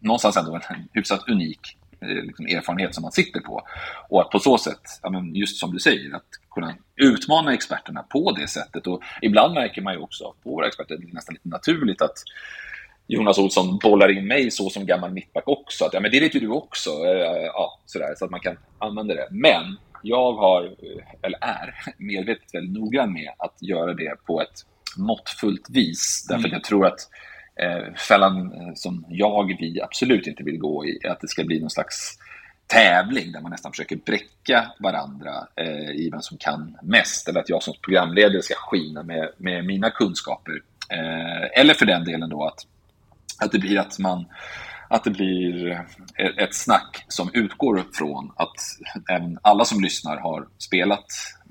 någonstans 0.00 0.36
ändå 0.36 0.54
en 0.54 0.88
hyfsat 0.92 1.28
unik 1.28 1.60
eh, 2.00 2.08
liksom, 2.08 2.46
erfarenhet 2.46 2.94
som 2.94 3.02
man 3.02 3.12
sitter 3.12 3.40
på. 3.40 3.62
Och 4.08 4.20
att 4.20 4.30
på 4.30 4.38
så 4.38 4.58
sätt, 4.58 4.82
just 5.34 5.56
som 5.56 5.72
du 5.72 5.78
säger, 5.78 6.16
att 6.16 6.28
kunna 6.50 6.74
utmana 6.96 7.54
experterna 7.54 8.02
på 8.02 8.32
det 8.32 8.48
sättet. 8.48 8.86
Och 8.86 9.02
ibland 9.22 9.54
märker 9.54 9.82
man 9.82 9.94
ju 9.94 10.00
också 10.00 10.34
på 10.42 10.50
våra 10.50 10.66
experter, 10.66 10.96
det 10.96 11.10
är 11.10 11.14
nästan 11.14 11.34
lite 11.34 11.48
naturligt 11.48 12.02
att 12.02 12.18
Jonas 13.06 13.38
Olsson 13.38 13.78
bollar 13.78 14.18
in 14.18 14.26
mig 14.26 14.50
så 14.50 14.70
som 14.70 14.86
gammal 14.86 15.12
mittback 15.12 15.48
också. 15.48 15.84
Att, 15.84 15.94
ja, 15.94 16.00
men 16.00 16.10
det 16.10 16.20
vet 16.20 16.34
ju 16.34 16.40
du 16.40 16.48
också. 16.48 16.90
Eh, 16.90 17.44
ja, 17.44 17.80
sådär, 17.86 18.14
så 18.16 18.24
att 18.24 18.30
man 18.30 18.40
kan 18.40 18.56
använda 18.78 19.14
det. 19.14 19.28
Men 19.30 19.76
jag 20.02 20.32
har, 20.32 20.64
eh, 20.64 21.04
eller 21.22 21.38
är, 21.40 21.74
medvetet 21.98 22.54
väldigt 22.54 22.80
noggrann 22.80 23.12
med 23.12 23.30
att 23.38 23.62
göra 23.62 23.94
det 23.94 24.16
på 24.26 24.40
ett 24.40 24.66
måttfullt 24.96 25.70
vis. 25.70 26.26
Därför 26.28 26.44
mm. 26.44 26.46
att 26.46 26.52
jag 26.52 26.64
tror 26.64 26.86
att 26.86 27.00
eh, 27.56 27.94
fällan 28.08 28.52
eh, 28.52 28.74
som 28.74 29.04
jag, 29.08 29.56
vi 29.60 29.80
absolut 29.80 30.26
inte 30.26 30.42
vill 30.42 30.58
gå 30.58 30.86
i, 30.86 31.06
att 31.08 31.20
det 31.20 31.28
ska 31.28 31.44
bli 31.44 31.60
någon 31.60 31.70
slags 31.70 32.18
tävling 32.66 33.32
där 33.32 33.40
man 33.40 33.50
nästan 33.50 33.72
försöker 33.72 33.96
bräcka 33.96 34.72
varandra 34.78 35.46
eh, 35.56 35.90
i 35.90 36.10
vem 36.12 36.20
som 36.20 36.38
kan 36.38 36.76
mest. 36.82 37.28
Eller 37.28 37.40
att 37.40 37.48
jag 37.48 37.62
som 37.62 37.74
programledare 37.84 38.42
ska 38.42 38.54
skina 38.54 39.02
med, 39.02 39.28
med 39.36 39.64
mina 39.64 39.90
kunskaper. 39.90 40.62
Eh, 40.90 41.60
eller 41.60 41.74
för 41.74 41.86
den 41.86 42.04
delen 42.04 42.30
då 42.30 42.44
att 42.44 42.66
att 43.44 43.52
det 43.52 43.58
blir 43.58 43.78
att 43.78 43.98
man 43.98 44.26
att 44.92 45.04
det 45.04 45.10
blir 45.10 45.70
ett 46.38 46.54
snack 46.54 47.04
som 47.08 47.30
utgår 47.34 47.84
från 47.92 48.32
att 48.36 48.54
alla 49.42 49.64
som 49.64 49.80
lyssnar 49.80 50.16
har 50.16 50.48
spelat 50.58 51.06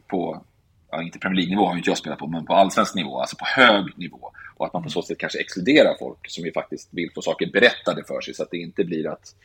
på, 0.08 0.44
ja, 0.92 1.02
inte 1.02 1.20
Premier 1.20 1.36
League-nivå 1.36 1.66
har 1.66 1.78
inte 1.78 1.90
jag 1.90 1.98
spelat 1.98 2.20
på, 2.20 2.28
men 2.28 2.46
på 2.46 2.54
allsvensk 2.54 2.96
nivå, 2.96 3.20
alltså 3.20 3.36
på 3.36 3.46
hög 3.46 3.98
nivå. 3.98 4.32
Och 4.56 4.66
att 4.66 4.74
man 4.74 4.84
på 4.84 4.90
så 4.90 5.02
sätt 5.02 5.18
kanske 5.18 5.40
exkluderar 5.40 5.96
folk 6.00 6.20
som 6.28 6.46
ju 6.46 6.54
faktiskt 6.54 6.90
vill 6.92 7.12
få 7.16 7.22
saker 7.22 7.52
berättade 7.52 8.04
för 8.08 8.22
sig 8.22 8.34
så 8.34 8.44
att 8.44 8.52
det 8.52 8.58
inte 8.58 8.84
blir 8.84 9.08
att, 9.08 9.36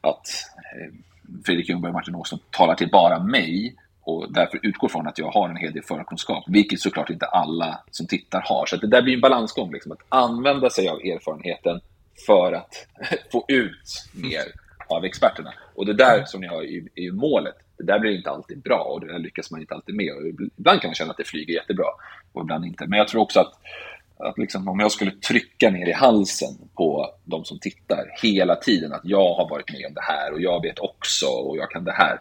att 0.00 0.28
eh, 0.56 0.92
Fredrik 1.44 1.68
Ljungberg 1.68 1.90
och 1.90 1.94
Martin 1.94 2.14
Åsson 2.14 2.38
talar 2.50 2.74
till 2.74 2.90
bara 2.90 3.18
mig 3.18 3.76
och 4.06 4.32
därför 4.32 4.60
utgår 4.62 4.88
från 4.88 5.06
att 5.06 5.18
jag 5.18 5.30
har 5.30 5.48
en 5.48 5.56
hel 5.56 5.72
del 5.72 5.82
förkunskap, 5.82 6.44
vilket 6.46 6.80
såklart 6.80 7.10
inte 7.10 7.26
alla 7.26 7.80
som 7.90 8.06
tittar 8.06 8.40
har. 8.44 8.66
Så 8.66 8.76
det 8.76 8.86
där 8.86 9.02
blir 9.02 9.14
en 9.14 9.20
balansgång, 9.20 9.72
liksom, 9.72 9.92
att 9.92 9.98
använda 10.08 10.70
sig 10.70 10.88
av 10.88 10.98
erfarenheten 10.98 11.80
för 12.26 12.52
att 12.52 12.86
få 13.32 13.44
ut 13.48 14.04
mer 14.14 14.42
av 14.88 15.04
experterna. 15.04 15.52
Och 15.74 15.86
det 15.86 15.94
där 15.94 16.24
som 16.24 16.40
ni 16.40 16.46
har 16.46 16.62
är 16.62 17.00
ju 17.00 17.12
målet. 17.12 17.54
Det 17.78 17.84
där 17.84 17.98
blir 17.98 18.16
inte 18.16 18.30
alltid 18.30 18.62
bra 18.62 18.78
och 18.78 19.00
det 19.00 19.12
där 19.12 19.18
lyckas 19.18 19.50
man 19.50 19.60
inte 19.60 19.74
alltid 19.74 19.94
med. 19.94 20.12
Och 20.16 20.26
ibland 20.58 20.80
kan 20.80 20.88
man 20.88 20.94
känna 20.94 21.10
att 21.10 21.16
det 21.16 21.24
flyger 21.24 21.54
jättebra 21.54 21.88
och 22.32 22.42
ibland 22.42 22.64
inte. 22.64 22.86
Men 22.86 22.98
jag 22.98 23.08
tror 23.08 23.22
också 23.22 23.40
att, 23.40 23.52
att 24.16 24.38
liksom, 24.38 24.68
om 24.68 24.80
jag 24.80 24.92
skulle 24.92 25.10
trycka 25.10 25.70
ner 25.70 25.88
i 25.88 25.92
halsen 25.92 26.54
på 26.74 27.14
de 27.24 27.44
som 27.44 27.58
tittar 27.58 28.04
hela 28.22 28.56
tiden 28.56 28.92
att 28.92 29.04
jag 29.04 29.34
har 29.34 29.48
varit 29.48 29.72
med 29.72 29.86
om 29.86 29.94
det 29.94 30.04
här 30.04 30.32
och 30.32 30.40
jag 30.40 30.62
vet 30.62 30.78
också 30.78 31.26
och 31.26 31.56
jag 31.56 31.70
kan 31.70 31.84
det 31.84 31.92
här 31.92 32.20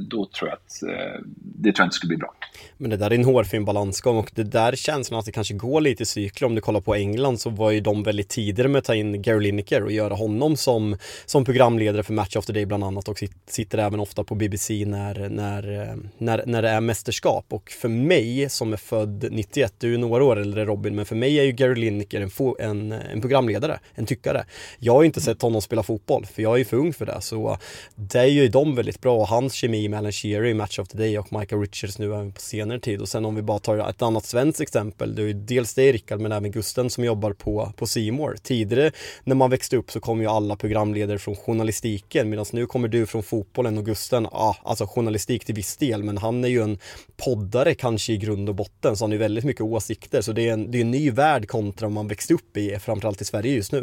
då 0.00 0.26
tror 0.26 0.48
jag 0.48 0.56
att 0.56 0.82
eh, 0.82 1.20
det 1.34 1.72
tror 1.72 1.82
jag 1.82 1.86
inte 1.86 1.96
skulle 1.96 2.08
bli 2.08 2.16
bra. 2.16 2.34
Men 2.76 2.90
det 2.90 2.96
där 2.96 3.10
är 3.10 3.14
en 3.14 3.24
hårfin 3.24 3.64
balansgång 3.64 4.16
och 4.16 4.30
det 4.34 4.42
där 4.42 4.72
känslan 4.72 5.18
att 5.20 5.26
det 5.26 5.32
kanske 5.32 5.54
går 5.54 5.80
lite 5.80 6.02
i 6.02 6.06
cykler. 6.06 6.48
Om 6.48 6.54
du 6.54 6.60
kollar 6.60 6.80
på 6.80 6.94
England 6.94 7.40
så 7.40 7.50
var 7.50 7.70
ju 7.70 7.80
de 7.80 8.02
väldigt 8.02 8.28
tidigare 8.28 8.68
med 8.68 8.78
att 8.78 8.84
ta 8.84 8.94
in 8.94 9.22
Gary 9.22 9.40
Lineker 9.40 9.84
och 9.84 9.92
göra 9.92 10.14
honom 10.14 10.56
som, 10.56 10.96
som 11.26 11.44
programledare 11.44 12.02
för 12.02 12.12
Match 12.12 12.36
of 12.36 12.46
the 12.46 12.52
Day 12.52 12.66
bland 12.66 12.84
annat 12.84 13.08
och 13.08 13.22
sitter 13.46 13.78
även 13.78 14.00
ofta 14.00 14.24
på 14.24 14.34
BBC 14.34 14.84
när, 14.86 15.28
när, 15.28 15.80
eh, 15.80 15.96
när, 16.18 16.42
när 16.46 16.62
det 16.62 16.68
är 16.68 16.80
mästerskap. 16.80 17.44
Och 17.48 17.70
för 17.70 17.88
mig 17.88 18.48
som 18.48 18.72
är 18.72 18.76
född 18.76 19.28
91, 19.30 19.74
du 19.78 19.94
är 19.94 19.98
några 19.98 20.24
år 20.24 20.40
äldre 20.40 20.64
Robin, 20.64 20.94
men 20.94 21.06
för 21.06 21.16
mig 21.16 21.40
är 21.40 21.44
ju 21.44 21.52
Gary 21.52 21.80
Lineker 21.80 22.20
en, 22.20 22.30
en, 22.58 22.92
en 22.92 23.20
programledare, 23.20 23.78
en 23.94 24.06
tyckare. 24.06 24.44
Jag 24.78 24.92
har 24.92 25.04
inte 25.04 25.20
sett 25.20 25.42
honom 25.42 25.62
spela 25.62 25.82
fotboll, 25.82 26.26
för 26.26 26.42
jag 26.42 26.54
är 26.54 26.58
ju 26.58 26.64
för 26.64 26.76
ung 26.76 26.92
för 26.92 27.06
det. 27.06 27.20
Så 27.20 27.58
det 27.94 28.18
är 28.18 28.26
ju 28.26 28.48
de 28.48 28.74
väldigt 28.74 29.00
bra 29.00 29.16
och 29.16 29.28
hans 29.28 29.52
kemi 29.52 29.75
kemi 29.76 29.88
med 29.88 30.14
Shearer 30.14 30.46
i 30.46 30.54
Match 30.54 30.78
of 30.78 30.88
the 30.88 30.98
Day 30.98 31.18
och 31.18 31.32
Michael 31.32 31.60
Richards 31.60 31.98
nu 31.98 32.14
även 32.14 32.32
på 32.32 32.40
senare 32.40 32.80
tid. 32.80 33.00
Och 33.00 33.08
sen 33.08 33.24
om 33.24 33.34
vi 33.34 33.42
bara 33.42 33.58
tar 33.58 33.90
ett 33.90 34.02
annat 34.02 34.24
svenskt 34.24 34.60
exempel, 34.60 35.14
det 35.14 35.22
är 35.22 35.26
ju 35.26 35.32
dels 35.32 35.74
dig 35.74 35.92
Rickard 35.92 36.20
men 36.20 36.32
även 36.32 36.50
Gusten 36.50 36.90
som 36.90 37.04
jobbar 37.04 37.32
på, 37.32 37.72
på 37.76 37.86
Simor. 37.86 38.36
Tidigare 38.42 38.92
när 39.24 39.34
man 39.34 39.50
växte 39.50 39.76
upp 39.76 39.90
så 39.90 40.00
kom 40.00 40.20
ju 40.20 40.26
alla 40.26 40.56
programledare 40.56 41.18
från 41.18 41.36
journalistiken 41.36 42.30
medan 42.30 42.46
nu 42.52 42.66
kommer 42.66 42.88
du 42.88 43.06
från 43.06 43.22
fotbollen 43.22 43.78
och 43.78 43.84
Gusten, 43.84 44.28
ja 44.32 44.38
ah, 44.38 44.56
alltså 44.64 44.86
journalistik 44.86 45.44
till 45.44 45.54
viss 45.54 45.76
del 45.76 46.02
men 46.02 46.18
han 46.18 46.44
är 46.44 46.48
ju 46.48 46.62
en 46.62 46.78
poddare 47.16 47.74
kanske 47.74 48.12
i 48.12 48.16
grund 48.16 48.48
och 48.48 48.54
botten 48.54 48.96
så 48.96 49.04
han 49.04 49.10
har 49.10 49.14
ju 49.14 49.18
väldigt 49.18 49.44
mycket 49.44 49.62
åsikter 49.62 50.20
så 50.20 50.32
det 50.32 50.48
är 50.48 50.52
en, 50.52 50.70
det 50.70 50.78
är 50.78 50.82
en 50.82 50.90
ny 50.90 51.10
värld 51.10 51.48
kontra 51.48 51.86
om 51.86 51.92
man 51.92 52.08
växte 52.08 52.34
upp 52.34 52.56
i, 52.56 52.78
framförallt 52.78 53.20
i 53.20 53.24
Sverige 53.24 53.54
just 53.54 53.72
nu. 53.72 53.82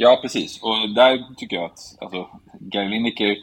Ja, 0.00 0.18
precis. 0.22 0.62
Och 0.62 0.94
där 0.94 1.24
tycker 1.36 1.56
jag 1.56 1.64
att 1.64 1.96
alltså, 2.00 2.28
Gary 2.60 2.88
Lineker 2.88 3.36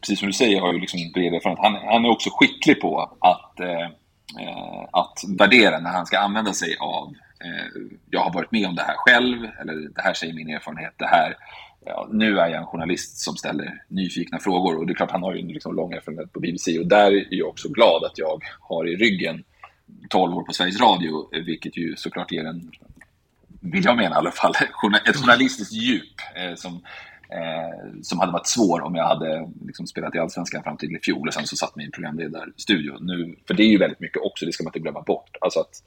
precis 0.00 0.18
som 0.18 0.28
du 0.28 0.32
säger, 0.32 0.60
har 0.60 0.72
ju 0.72 0.80
liksom 0.80 1.00
bred 1.14 1.34
erfarenhet. 1.34 1.64
Han, 1.64 1.92
han 1.92 2.04
är 2.04 2.10
också 2.10 2.30
skicklig 2.32 2.80
på 2.80 3.16
att, 3.20 3.60
eh, 3.60 3.84
eh, 4.40 4.88
att 4.92 5.18
värdera 5.38 5.78
när 5.78 5.90
han 5.90 6.06
ska 6.06 6.18
använda 6.18 6.52
sig 6.52 6.76
av 6.80 7.14
eh, 7.44 7.82
jag 8.10 8.20
har 8.20 8.32
varit 8.32 8.52
med 8.52 8.66
om 8.66 8.74
det 8.74 8.82
här 8.82 8.96
själv, 8.96 9.48
eller 9.60 9.74
det 9.74 10.02
här 10.02 10.14
säger 10.14 10.34
min 10.34 10.50
erfarenhet, 10.50 10.94
det 10.96 11.06
här 11.06 11.36
Ja, 11.84 12.08
nu 12.12 12.38
är 12.38 12.48
jag 12.48 12.60
en 12.60 12.66
journalist 12.66 13.18
som 13.18 13.36
ställer 13.36 13.82
nyfikna 13.88 14.38
frågor 14.38 14.78
och 14.78 14.86
det 14.86 14.92
är 14.92 14.94
klart 14.94 15.10
han 15.10 15.22
har 15.22 15.34
ju 15.34 15.46
liksom 15.46 15.74
lång 15.74 15.92
erfarenhet 15.92 16.32
på 16.32 16.40
BBC 16.40 16.78
och 16.78 16.86
där 16.86 17.12
är 17.12 17.26
jag 17.30 17.48
också 17.48 17.68
glad 17.68 18.04
att 18.04 18.18
jag 18.18 18.42
har 18.60 18.88
i 18.88 18.96
ryggen 18.96 19.44
12 20.08 20.36
år 20.36 20.42
på 20.42 20.52
Sveriges 20.52 20.80
Radio, 20.80 21.28
vilket 21.44 21.76
ju 21.76 21.96
såklart 21.96 22.32
ger 22.32 22.44
en, 22.44 22.72
vill 23.60 23.84
jag 23.84 23.96
mena 23.96 24.14
i 24.14 24.18
alla 24.18 24.30
fall, 24.30 24.52
ett 25.06 25.16
journalistiskt 25.16 25.72
djup 25.72 26.14
eh, 26.36 26.54
som 26.54 26.82
eh, 27.38 28.00
som 28.02 28.18
hade 28.18 28.32
varit 28.32 28.46
svår 28.46 28.80
om 28.80 28.94
jag 28.94 29.06
hade 29.06 29.48
liksom, 29.66 29.86
spelat 29.86 30.14
i 30.14 30.18
Allsvenskan 30.18 30.62
fram 30.62 30.76
till 30.76 30.96
i 30.96 30.98
fjol 30.98 31.28
och 31.28 31.34
sen 31.34 31.46
så 31.46 31.56
satt 31.56 31.76
mig 31.76 31.84
i 31.84 31.86
en 31.86 31.92
programledarstudio. 31.92 32.98
Nu, 33.00 33.36
för 33.46 33.54
det 33.54 33.62
är 33.62 33.68
ju 33.68 33.78
väldigt 33.78 34.00
mycket 34.00 34.22
också, 34.22 34.46
det 34.46 34.52
ska 34.52 34.64
man 34.64 34.68
inte 34.68 34.78
glömma 34.78 35.02
bort. 35.02 35.36
Alltså 35.40 35.60
att, 35.60 35.82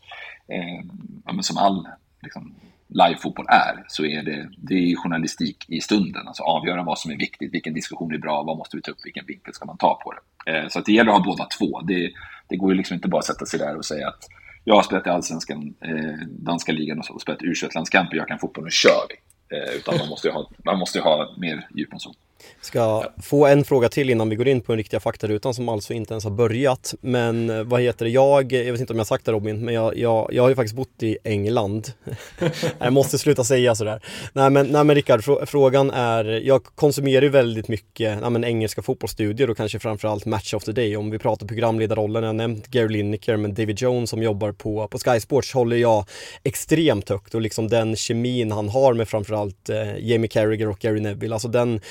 eh, 0.47 0.85
ja, 1.25 1.41
som 1.41 1.57
all 1.57 1.87
liksom, 2.21 2.55
live-fotboll 2.87 3.45
är, 3.49 3.83
så 3.87 4.05
är 4.05 4.23
det, 4.23 4.49
det 4.57 4.75
är 4.75 4.95
journalistik 4.95 5.65
i 5.67 5.81
stunden. 5.81 6.27
Alltså 6.27 6.43
avgöra 6.43 6.83
vad 6.83 6.99
som 6.99 7.11
är 7.11 7.17
viktigt, 7.17 7.53
vilken 7.53 7.73
diskussion 7.73 8.13
är 8.13 8.17
bra, 8.17 8.43
vad 8.43 8.57
måste 8.57 8.77
vi 8.77 8.81
ta 8.81 8.91
upp, 8.91 9.05
vilken 9.05 9.25
vinkel 9.25 9.53
ska 9.53 9.65
man 9.65 9.77
ta 9.77 9.99
på 10.03 10.13
det. 10.13 10.51
Eh, 10.51 10.67
så 10.67 10.79
att 10.79 10.85
det 10.85 10.93
gäller 10.93 11.11
att 11.11 11.17
ha 11.17 11.25
båda 11.25 11.45
två. 11.59 11.81
Det, 11.81 12.11
det 12.49 12.55
går 12.55 12.71
ju 12.71 12.77
liksom 12.77 12.95
inte 12.95 13.07
bara 13.07 13.19
att 13.19 13.25
sätta 13.25 13.45
sig 13.45 13.59
där 13.59 13.77
och 13.77 13.85
säga 13.85 14.07
att 14.07 14.23
jag 14.63 14.75
har 14.75 14.83
spelat 14.83 15.07
i 15.07 15.09
Allsvenskan, 15.09 15.75
eh, 15.81 16.27
danska 16.27 16.71
ligan 16.71 16.99
och, 16.99 17.05
så, 17.05 17.13
och 17.13 17.21
spelat 17.21 17.41
u 17.41 17.53
landskamper 17.75 18.17
jag 18.17 18.27
kan 18.27 18.39
fotboll, 18.39 18.63
nu 18.63 18.71
kör 18.71 19.05
vi. 19.09 19.15
Eh, 19.49 19.75
utan 19.75 19.97
man 19.97 20.09
måste, 20.09 20.27
ju 20.27 20.33
ha, 20.33 20.49
man 20.65 20.79
måste 20.79 20.99
ha 20.99 21.33
mer 21.37 21.67
djup 21.75 21.93
än 21.93 21.99
så. 21.99 22.13
Ska 22.61 23.03
få 23.23 23.45
en 23.45 23.63
fråga 23.63 23.89
till 23.89 24.09
innan 24.09 24.29
vi 24.29 24.35
går 24.35 24.47
in 24.47 24.61
på 24.61 24.71
den 24.71 24.77
riktiga 24.77 24.99
faktarutan 24.99 25.53
som 25.53 25.69
alltså 25.69 25.93
inte 25.93 26.13
ens 26.13 26.23
har 26.23 26.31
börjat. 26.31 26.93
Men 27.01 27.49
eh, 27.49 27.63
vad 27.63 27.81
heter 27.81 28.05
det, 28.05 28.11
jag, 28.11 28.51
jag 28.51 28.71
vet 28.71 28.81
inte 28.81 28.93
om 28.93 28.97
jag 28.97 29.03
har 29.03 29.05
sagt 29.05 29.25
det 29.25 29.31
Robin, 29.31 29.65
men 29.65 29.73
jag, 29.73 29.97
jag, 29.97 30.29
jag 30.33 30.43
har 30.43 30.49
ju 30.49 30.55
faktiskt 30.55 30.75
bott 30.75 31.03
i 31.03 31.17
England. 31.23 31.91
jag 32.79 32.93
måste 32.93 33.17
sluta 33.17 33.43
säga 33.43 33.75
sådär. 33.75 34.03
Nej 34.33 34.49
men, 34.49 34.67
nej, 34.67 34.83
men 34.83 34.95
Rickard, 34.95 35.49
frågan 35.49 35.91
är, 35.91 36.25
jag 36.25 36.63
konsumerar 36.63 37.21
ju 37.21 37.29
väldigt 37.29 37.67
mycket 37.67 38.21
nej, 38.21 38.29
men 38.29 38.43
engelska 38.43 38.81
fotbollsstudier 38.81 39.49
och 39.49 39.57
kanske 39.57 39.79
framförallt 39.79 40.25
Match 40.25 40.53
of 40.53 40.63
the 40.63 40.71
Day. 40.71 40.97
Om 40.97 41.09
vi 41.09 41.19
pratar 41.19 41.47
programledarrollen, 41.47 42.23
jag 42.23 42.29
har 42.29 42.33
nämnt 42.33 42.67
Gary 42.67 42.87
Lineker, 42.87 43.37
men 43.37 43.53
David 43.53 43.81
Jones 43.81 44.09
som 44.09 44.23
jobbar 44.23 44.51
på, 44.51 44.87
på 44.87 44.97
Sky 44.97 45.19
Sports 45.19 45.53
håller 45.53 45.77
jag 45.77 46.05
extremt 46.43 47.09
högt 47.09 47.35
och 47.35 47.41
liksom 47.41 47.67
den 47.67 47.95
kemin 47.95 48.51
han 48.51 48.69
har 48.69 48.93
med 48.93 49.07
framförallt 49.07 49.69
eh, 49.69 49.97
Jamie 49.99 50.27
Carragher 50.27 50.69
och 50.69 50.79
Gary 50.79 50.99
Neville, 50.99 51.35
alltså 51.35 51.47
den 51.47 51.81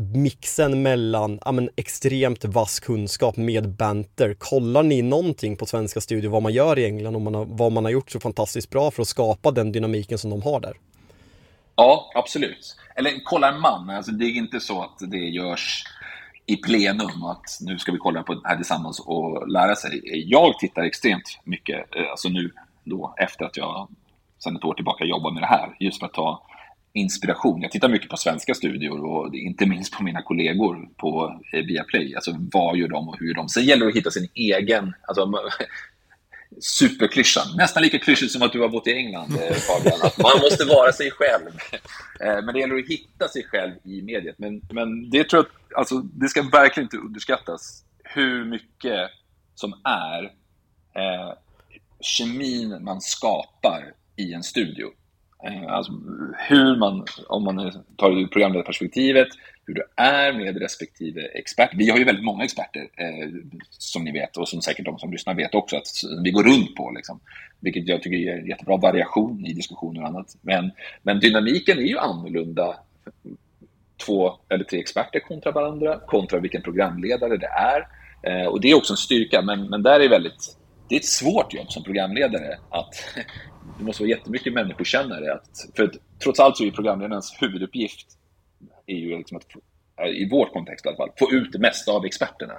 mixen 0.00 0.82
mellan 0.82 1.38
ja, 1.44 1.52
men, 1.52 1.70
extremt 1.76 2.44
vass 2.44 2.80
kunskap 2.80 3.36
med 3.36 3.68
banter. 3.68 4.34
Kollar 4.38 4.82
ni 4.82 5.02
någonting 5.02 5.56
på 5.56 5.66
svenska 5.66 6.00
studier 6.00 6.30
vad 6.30 6.42
man 6.42 6.52
gör 6.52 6.78
i 6.78 6.84
England 6.84 7.14
och 7.14 7.20
man 7.20 7.34
har, 7.34 7.44
vad 7.44 7.72
man 7.72 7.84
har 7.84 7.92
gjort 7.92 8.10
så 8.10 8.20
fantastiskt 8.20 8.70
bra 8.70 8.90
för 8.90 9.02
att 9.02 9.08
skapa 9.08 9.50
den 9.50 9.72
dynamiken 9.72 10.18
som 10.18 10.30
de 10.30 10.42
har 10.42 10.60
där? 10.60 10.74
Ja, 11.76 12.12
absolut. 12.14 12.76
Eller 12.96 13.24
kollar 13.24 13.58
man, 13.58 13.90
alltså, 13.90 14.12
det 14.12 14.24
är 14.24 14.36
inte 14.36 14.60
så 14.60 14.82
att 14.82 15.10
det 15.10 15.18
görs 15.18 15.84
i 16.46 16.56
plenum 16.56 17.24
att 17.24 17.58
nu 17.60 17.78
ska 17.78 17.92
vi 17.92 17.98
kolla 17.98 18.22
på 18.22 18.34
det 18.34 18.48
här 18.48 18.56
tillsammans 18.56 19.00
och 19.00 19.48
lära 19.48 19.76
sig. 19.76 20.00
Jag 20.30 20.58
tittar 20.58 20.82
extremt 20.82 21.38
mycket, 21.44 21.96
eh, 21.96 22.10
alltså 22.10 22.28
nu 22.28 22.50
då 22.84 23.14
efter 23.18 23.44
att 23.44 23.56
jag 23.56 23.88
sedan 24.38 24.56
ett 24.56 24.64
år 24.64 24.74
tillbaka 24.74 25.04
jobbar 25.04 25.30
med 25.30 25.42
det 25.42 25.46
här, 25.46 25.76
just 25.80 25.98
för 25.98 26.06
att 26.06 26.14
ta 26.14 26.42
inspiration. 26.92 27.62
Jag 27.62 27.70
tittar 27.70 27.88
mycket 27.88 28.10
på 28.10 28.16
svenska 28.16 28.54
studior 28.54 29.04
och 29.04 29.34
inte 29.34 29.66
minst 29.66 29.92
på 29.92 30.02
mina 30.02 30.22
kollegor 30.22 30.88
på 30.96 31.40
eh, 31.52 31.64
Viaplay. 31.64 32.14
Alltså 32.14 32.36
vad 32.52 32.76
gör 32.76 32.88
de 32.88 33.08
och 33.08 33.16
hur 33.18 33.26
gör 33.26 33.34
de? 33.34 33.48
Sen 33.48 33.64
gäller 33.64 33.86
det 33.86 33.90
att 33.90 33.96
hitta 33.96 34.10
sin 34.10 34.28
egen, 34.34 34.94
alltså, 35.02 35.32
superklyschan. 36.60 37.56
Nästan 37.56 37.82
lika 37.82 37.98
klyschigt 37.98 38.32
som 38.32 38.42
att 38.42 38.52
du 38.52 38.60
har 38.60 38.68
bott 38.68 38.86
i 38.86 38.92
England, 38.92 39.32
eh, 39.32 39.54
Fabian. 39.54 40.00
Att 40.02 40.18
man 40.18 40.40
måste 40.40 40.64
vara 40.64 40.92
sig 40.92 41.10
själv. 41.10 41.48
Eh, 42.20 42.44
men 42.44 42.54
det 42.54 42.60
gäller 42.60 42.78
att 42.78 42.88
hitta 42.88 43.28
sig 43.28 43.44
själv 43.44 43.72
i 43.84 44.02
mediet. 44.02 44.38
Men, 44.38 44.60
men 44.70 45.10
det 45.10 45.24
tror 45.24 45.44
jag, 45.44 45.78
alltså, 45.78 45.98
det 45.98 46.28
ska 46.28 46.42
verkligen 46.42 46.84
inte 46.84 46.96
underskattas 46.96 47.84
hur 48.04 48.44
mycket 48.44 49.10
som 49.54 49.72
är 49.84 50.22
eh, 50.94 51.34
kemin 52.00 52.84
man 52.84 53.00
skapar 53.00 53.92
i 54.16 54.32
en 54.32 54.42
studio. 54.42 54.88
Eh, 55.44 55.72
alltså 55.72 55.92
hur 56.48 56.76
man, 56.76 57.04
om 57.28 57.44
man 57.44 57.72
tar 57.96 58.28
programledarperspektivet, 58.28 59.28
hur 59.66 59.74
det 59.74 60.02
är 60.02 60.32
med 60.32 60.56
respektive 60.56 61.20
expert. 61.20 61.70
Vi 61.74 61.90
har 61.90 61.98
ju 61.98 62.04
väldigt 62.04 62.24
många 62.24 62.44
experter, 62.44 62.80
eh, 62.80 63.28
som 63.70 64.04
ni 64.04 64.12
vet, 64.12 64.36
och 64.36 64.48
som 64.48 64.62
säkert 64.62 64.84
de 64.84 64.98
som 64.98 65.12
lyssnar 65.12 65.34
vet 65.34 65.54
också, 65.54 65.76
att 65.76 65.86
vi 66.24 66.30
går 66.30 66.44
runt 66.44 66.74
på. 66.74 66.90
Liksom, 66.90 67.20
vilket 67.60 67.88
jag 67.88 68.02
tycker 68.02 68.16
ger 68.16 68.48
jättebra 68.48 68.76
variation 68.76 69.46
i 69.46 69.52
diskussioner 69.52 70.00
och 70.02 70.08
annat. 70.08 70.36
Men, 70.40 70.70
men 71.02 71.20
dynamiken 71.20 71.78
är 71.78 71.82
ju 71.82 71.98
annorlunda. 71.98 72.76
Två 74.06 74.32
eller 74.48 74.64
tre 74.64 74.78
experter 74.78 75.20
kontra 75.20 75.52
varandra, 75.52 76.00
kontra 76.06 76.40
vilken 76.40 76.62
programledare 76.62 77.36
det 77.36 77.46
är. 77.46 77.86
Eh, 78.22 78.46
och 78.46 78.60
det 78.60 78.70
är 78.70 78.74
också 78.74 78.92
en 78.92 78.96
styrka, 78.96 79.42
men, 79.42 79.70
men 79.70 79.82
där 79.82 80.00
är 80.00 80.08
väldigt 80.08 80.56
det 80.90 80.96
är 80.96 81.00
ett 81.00 81.04
svårt 81.04 81.54
jobb 81.54 81.70
som 81.70 81.82
programledare 81.82 82.58
att 82.70 82.94
det 83.80 83.86
måste 83.86 84.02
vara 84.02 84.10
jättemycket 84.10 84.52
människokännare. 84.52 85.34
Att, 85.34 85.76
för 85.76 85.82
att, 85.82 85.92
trots 86.22 86.40
allt 86.40 86.56
så 86.56 86.64
är 86.64 86.70
programledarens 86.70 87.36
huvuduppgift, 87.40 88.06
är 88.86 88.96
ju 88.96 89.18
liksom 89.18 89.36
att, 89.36 89.46
i 90.06 90.28
vår 90.30 90.46
kontext 90.46 90.86
i 90.86 90.88
alla 90.88 90.96
fall, 90.96 91.10
få 91.18 91.32
ut 91.32 91.52
det 91.52 91.58
mesta 91.58 91.92
av 91.92 92.04
experterna. 92.04 92.54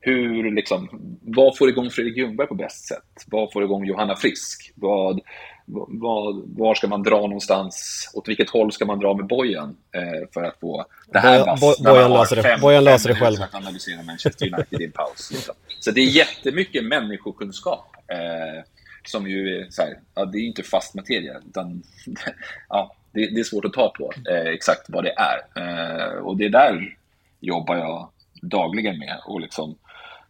Hur, 0.00 0.54
liksom, 0.54 0.88
vad 1.22 1.58
får 1.58 1.68
igång 1.68 1.90
Fredrik 1.90 2.16
Ljungberg 2.16 2.46
på 2.46 2.54
bäst 2.54 2.88
sätt? 2.88 3.24
Vad 3.26 3.52
får 3.52 3.64
igång 3.64 3.86
Johanna 3.86 4.16
Frisk? 4.16 4.72
Vad, 4.74 5.20
vad, 5.66 6.42
var 6.56 6.74
ska 6.74 6.88
man 6.88 7.02
dra 7.02 7.20
någonstans? 7.20 8.10
Åt 8.14 8.28
vilket 8.28 8.50
håll 8.50 8.72
ska 8.72 8.84
man 8.84 8.98
dra 8.98 9.14
med 9.14 9.26
bojen 9.26 9.76
eh, 9.92 10.28
för 10.34 10.44
att 10.44 10.60
få 10.60 10.84
det 11.12 11.18
här 11.18 11.38
Bojan, 11.38 11.58
vass, 11.60 11.80
Bojan 11.82 12.10
löser 12.10 12.60
Bojan 12.60 12.84
löser 12.84 13.08
det 13.08 13.14
själv. 13.14 13.42
Att 13.42 13.54
analysera 13.54 14.02
Manchester 14.02 14.54
United 14.54 14.80
i 14.80 14.84
en 14.84 14.92
paus. 14.92 15.30
Liksom. 15.32 15.54
Så 15.80 15.90
det 15.90 16.00
är 16.00 16.10
jättemycket 16.10 16.84
människokunskap. 16.84 17.96
Eh, 18.08 18.64
som 19.08 19.28
ju 19.28 19.58
är 19.58 19.70
så 19.70 19.82
här, 19.82 19.98
ja, 20.14 20.24
det 20.24 20.38
är 20.38 20.42
inte 20.42 20.62
fast 20.62 20.94
materia, 20.94 21.40
utan 21.48 21.82
ja, 22.68 22.94
det, 23.12 23.34
det, 23.34 23.40
är 23.40 23.44
svårt 23.44 23.64
att 23.64 23.72
ta 23.72 23.92
på 23.98 24.12
eh, 24.30 24.46
exakt 24.46 24.84
vad 24.88 25.04
det 25.04 25.14
är. 25.16 25.38
Eh, 25.62 26.18
och 26.18 26.36
det 26.36 26.48
där 26.48 26.96
jobbar 27.40 27.76
jag 27.76 28.10
dagligen 28.42 28.98
med 28.98 29.20
och 29.26 29.40
liksom 29.40 29.78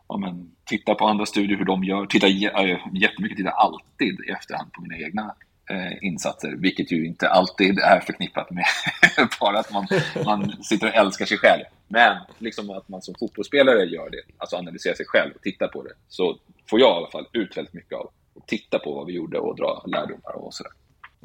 ja, 0.09 0.16
men, 0.16 0.51
titta 0.64 0.95
på 0.95 1.07
andra 1.07 1.27
studier, 1.27 1.59
hur 1.59 1.64
de 1.64 1.85
gör. 1.85 2.07
Titta 2.07 2.27
äh, 2.27 2.79
jättemycket, 2.93 3.37
tittar 3.37 3.51
alltid 3.51 4.20
i 4.29 4.31
efterhand 4.31 4.72
på 4.72 4.83
mina 4.83 4.97
egna 4.97 5.35
eh, 5.70 6.05
insatser, 6.05 6.55
vilket 6.57 6.93
ju 6.93 7.07
inte 7.07 7.29
alltid 7.29 7.79
är 7.79 8.01
förknippat 8.01 8.51
med 8.51 8.64
bara 9.41 9.59
att 9.59 9.72
man, 9.72 9.87
man 10.24 10.62
sitter 10.62 10.87
och 10.87 10.95
älskar 10.95 11.27
sig 11.27 11.39
själv. 11.39 11.62
Men 11.89 12.16
liksom 12.39 12.70
att 12.70 12.89
man 12.89 13.03
som 13.03 13.14
fotbollsspelare 13.18 13.85
gör 13.85 14.11
det, 14.11 14.20
alltså 14.39 14.57
analyserar 14.57 14.95
sig 14.95 15.07
själv 15.07 15.33
och 15.35 15.43
tittar 15.43 15.68
på 15.68 15.83
det, 15.83 15.93
så 16.09 16.39
får 16.70 16.81
jag 16.81 16.91
i 16.91 16.97
alla 16.97 17.11
fall 17.11 17.27
ut 17.33 17.57
väldigt 17.57 17.74
mycket 17.74 17.93
av 17.93 18.11
titta 18.47 18.78
på 18.78 18.95
vad 18.95 19.07
vi 19.07 19.12
gjorde 19.12 19.39
och 19.39 19.57
dra 19.57 19.84
lärdomar 19.87 20.37
och 20.37 20.55
sådär. 20.55 20.72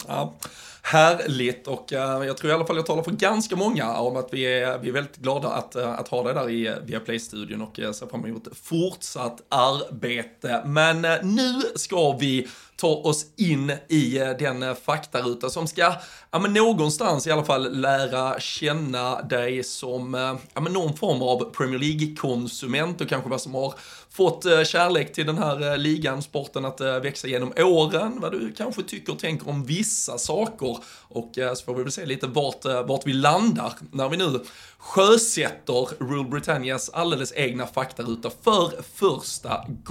Ja, 0.08 0.34
härligt 0.82 1.68
och 1.68 1.94
eh, 1.94 2.26
jag 2.26 2.38
tror 2.38 2.52
i 2.52 2.54
alla 2.54 2.66
fall 2.66 2.76
jag 2.76 2.86
talar 2.86 3.04
för 3.04 3.12
ganska 3.12 3.56
många 3.56 3.98
om 3.98 4.18
att 4.18 4.34
vi 4.34 4.44
är, 4.44 4.78
vi 4.78 4.90
är 4.90 4.94
väldigt 4.94 5.18
glada 5.18 5.50
att, 5.50 5.76
eh, 5.76 5.92
att 5.92 6.08
ha 6.08 6.24
dig 6.24 6.34
där 6.34 6.50
i 6.50 6.68
eh, 6.68 6.74
Viaplay-studion 6.86 7.62
och 7.62 7.76
ser 7.76 8.08
fram 8.08 8.26
emot 8.26 8.48
fortsatt 8.58 9.42
arbete. 9.50 10.62
Men 10.66 11.02
nu 11.24 11.62
ska 11.76 12.12
vi 12.12 12.48
ta 12.82 12.88
oss 12.88 13.26
in 13.38 13.74
i 13.88 14.18
eh, 14.18 14.30
den 14.30 14.64
eh, 14.64 14.74
faktaruta 14.74 15.50
som 15.50 15.68
ska, 15.68 15.94
ja 16.32 16.40
men 16.40 16.54
någonstans 16.54 17.28
i 17.28 17.32
alla 17.32 17.44
fall 17.44 17.82
lära 17.82 18.40
känna 18.40 19.22
dig 19.22 19.64
som, 19.64 20.16
eh, 20.16 20.36
ja 20.54 20.62
men 20.62 20.74
någon 20.74 20.98
form 20.98 21.22
av 21.22 21.52
Premier 21.52 21.80
League-konsument 21.80 23.02
och 23.02 23.10
kanske 23.10 23.30
vad 23.30 23.42
som 23.42 23.54
har 23.54 23.74
fått 24.10 24.46
kärlek 24.68 25.14
till 25.14 25.26
den 25.26 25.38
här 25.38 25.78
ligan, 25.78 26.22
sporten 26.22 26.66
att 26.66 26.82
växa 26.82 27.28
genom 27.28 27.54
åren, 27.58 28.18
vad 28.22 28.32
du 28.32 28.54
kanske 28.58 28.84
tycker 28.84 29.14
och 29.14 29.20
tänker 29.20 29.50
om 29.50 29.66
vissa 29.66 30.18
saker 30.18 30.78
och 31.08 31.32
så 31.34 31.64
får 31.66 31.76
vi 31.76 31.84
väl 31.84 31.92
se 31.92 32.06
lite 32.06 32.28
vart, 32.28 32.66
vart 32.66 33.08
vi 33.08 33.14
landar 33.14 33.74
när 33.92 34.10
vi 34.10 34.18
nu 34.18 34.40
sjösätter 34.78 36.04
Rule 36.04 36.30
Britannias 36.30 36.90
alldeles 36.90 37.34
egna 37.36 37.68
faktaruta 37.68 38.30
för 38.44 38.82
första 38.96 39.50
gången. 39.68 39.91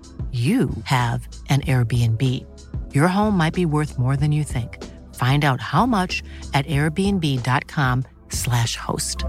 you 0.31 0.69
have 0.83 1.27
an 1.49 1.61
Airbnb. 1.61 2.21
Your 2.93 3.07
home 3.07 3.37
might 3.37 3.53
be 3.53 3.65
worth 3.65 3.97
more 3.97 4.15
than 4.15 4.31
you 4.31 4.43
think. 4.43 4.77
Find 5.15 5.43
out 5.43 5.59
how 5.59 5.85
much 5.85 6.23
at 6.53 6.65
airbnb.com 6.67 8.03
slash 8.29 8.77
host. 8.77 9.25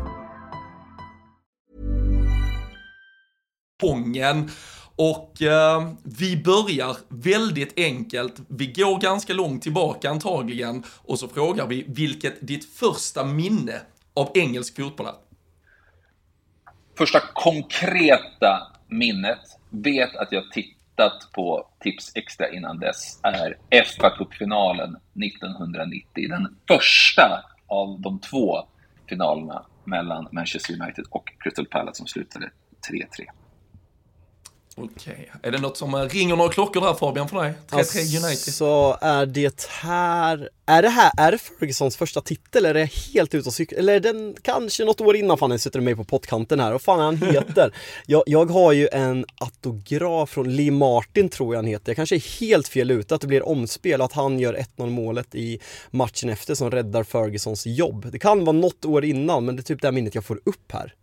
Och 4.96 5.42
eh, 5.42 5.88
vi 6.02 6.36
börjar 6.36 6.96
väldigt 7.08 7.78
enkelt. 7.78 8.34
Vi 8.48 8.66
går 8.66 9.00
ganska 9.00 9.32
långt 9.32 9.62
tillbaka 9.62 10.10
antagligen 10.10 10.84
och 10.88 11.18
så 11.18 11.28
frågar 11.28 11.66
vi 11.66 11.84
vilket 11.88 12.46
ditt 12.46 12.64
första 12.74 13.24
minne 13.24 13.80
av 14.14 14.30
engelsk 14.34 14.76
fotboll 14.76 15.06
är? 15.06 15.14
Första 16.98 17.20
konkreta 17.34 18.72
minnet, 18.88 19.40
vet 19.70 20.16
att 20.16 20.32
jag 20.32 20.50
tittat 21.10 21.32
på 21.32 21.68
Tips 21.80 22.12
Extra 22.14 22.48
innan 22.50 22.78
dess, 22.78 23.20
är 23.22 23.56
fa 24.00 24.10
Cup-finalen 24.10 24.96
1990. 25.24 26.28
Den 26.28 26.56
första 26.68 27.44
av 27.66 28.00
de 28.00 28.18
två 28.18 28.58
finalerna 29.08 29.66
mellan 29.84 30.28
Manchester 30.32 30.82
United 30.82 31.04
och 31.10 31.32
Crystal 31.38 31.66
Palace 31.66 31.96
som 31.96 32.06
slutade 32.06 32.50
3-3. 32.90 33.02
Okej, 34.82 35.32
är 35.42 35.50
det 35.50 35.58
något 35.58 35.76
som 35.76 35.96
ringer 36.08 36.36
några 36.36 36.52
klockor 36.52 36.80
där 36.80 36.94
Fabian 36.94 37.28
för 37.28 37.42
dig? 37.42 37.52
3-3 37.70 37.78
Alltså, 37.78 37.98
United. 37.98 38.54
Så 38.54 38.98
är 39.00 39.26
det 39.26 39.66
här, 39.68 40.48
är 40.66 40.82
det 40.82 40.88
här, 40.88 41.10
är 41.16 41.32
det 41.32 41.38
Fergusons 41.38 41.96
första 41.96 42.20
titel? 42.20 42.66
Är 42.66 42.74
det 42.74 42.84
helt 43.14 43.34
ute 43.34 43.48
och 43.48 43.54
cykla? 43.54 43.78
Eller 43.78 43.94
är 43.94 44.00
den 44.00 44.36
kanske 44.42 44.84
något 44.84 45.00
år 45.00 45.16
innan 45.16 45.38
fan 45.38 45.50
han 45.50 45.58
sitter 45.58 45.80
med 45.80 45.96
på 45.96 46.04
pottkanten 46.04 46.60
här? 46.60 46.72
Vad 46.72 46.82
fan 46.82 47.00
är 47.00 47.04
han 47.04 47.16
heter? 47.34 47.74
jag, 48.06 48.22
jag 48.26 48.50
har 48.50 48.72
ju 48.72 48.88
en 48.92 49.24
autograf 49.40 50.30
från 50.30 50.56
Lee 50.56 50.70
Martin 50.70 51.28
tror 51.28 51.54
jag 51.54 51.58
han 51.58 51.66
heter. 51.66 51.90
Jag 51.90 51.96
kanske 51.96 52.16
är 52.16 52.40
helt 52.40 52.68
fel 52.68 52.90
ute 52.90 53.14
att 53.14 53.20
det 53.20 53.26
blir 53.26 53.48
omspel, 53.48 54.00
att 54.00 54.12
han 54.12 54.38
gör 54.38 54.54
1-0 54.76 54.90
målet 54.90 55.34
i 55.34 55.58
matchen 55.90 56.28
efter 56.28 56.54
som 56.54 56.70
räddar 56.70 57.04
Fergusons 57.04 57.66
jobb. 57.66 58.06
Det 58.12 58.18
kan 58.18 58.44
vara 58.44 58.56
något 58.56 58.84
år 58.84 59.04
innan, 59.04 59.44
men 59.44 59.56
det 59.56 59.60
är 59.60 59.64
typ 59.64 59.82
det 59.82 59.92
minnet 59.92 60.14
jag 60.14 60.24
får 60.24 60.40
upp 60.44 60.72
här. 60.72 60.94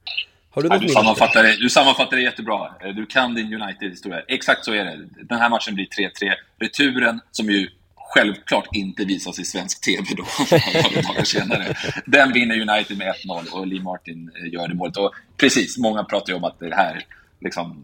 Har 0.52 0.62
du 0.62 0.70
Ja, 0.72 0.78
du, 0.78 0.90
sammanfattar 0.90 1.44
det, 1.44 1.56
du 1.56 1.70
sammanfattar 1.70 2.18
det 2.18 2.24
jättebra. 2.24 2.74
Eh, 2.82 2.96
Du 2.96 3.06
kan 3.06 3.36
din 3.36 3.54
United-historia. 3.54 4.22
Exakt 4.28 4.66
så 4.66 4.74
är 4.74 4.86
det. 4.86 5.00
Den 5.30 5.40
här 5.40 5.50
matchen 5.50 5.76
blir 5.76 5.86
3-3. 5.86 6.34
Returen, 6.60 7.20
som 7.32 7.50
ju 7.50 7.70
självklart 7.96 8.68
inte 8.76 9.06
visas 9.06 9.40
i 9.40 9.46
svensk 9.46 9.86
TV 9.86 10.04
då, 10.18 10.24
några 10.84 11.02
dagar 11.02 11.24
senare. 11.24 11.76
Den 12.06 12.34
vinner 12.34 12.56
United 12.70 12.98
med 12.98 13.14
1-0 13.26 13.50
och 13.52 13.68
Lee 13.68 13.82
Martin 13.82 14.32
eh, 14.36 14.54
gör 14.54 14.68
det 14.68 14.76
målet. 14.76 14.98
Och 14.98 15.12
precis, 15.38 15.78
många 15.78 16.04
pratar 16.04 16.34
ju 16.34 16.38
om 16.38 16.44
att 16.44 16.60
det 16.60 16.76
här 16.76 17.06
liksom, 17.42 17.84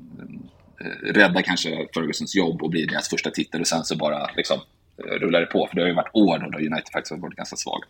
eh, 0.81 1.13
räddar 1.13 1.41
kanske 1.41 1.87
Fergusons 1.93 2.35
jobb 2.35 2.63
och 2.63 2.69
blir 2.69 2.87
deras 2.87 3.09
första 3.09 3.29
titel 3.29 3.61
och 3.61 3.67
sen 3.67 3.83
så 3.83 3.95
bara 3.95 4.29
liksom, 4.35 4.59
rullar 4.97 5.39
det 5.39 5.45
på. 5.45 5.67
För 5.67 5.75
det 5.75 5.81
har 5.81 5.87
ju 5.87 5.95
varit 5.95 6.15
år 6.15 6.37
då, 6.39 6.57
United 6.57 6.91
faktiskt 6.93 7.11
har 7.11 7.17
varit 7.17 7.35
ganska 7.35 7.55
svag. 7.55 7.83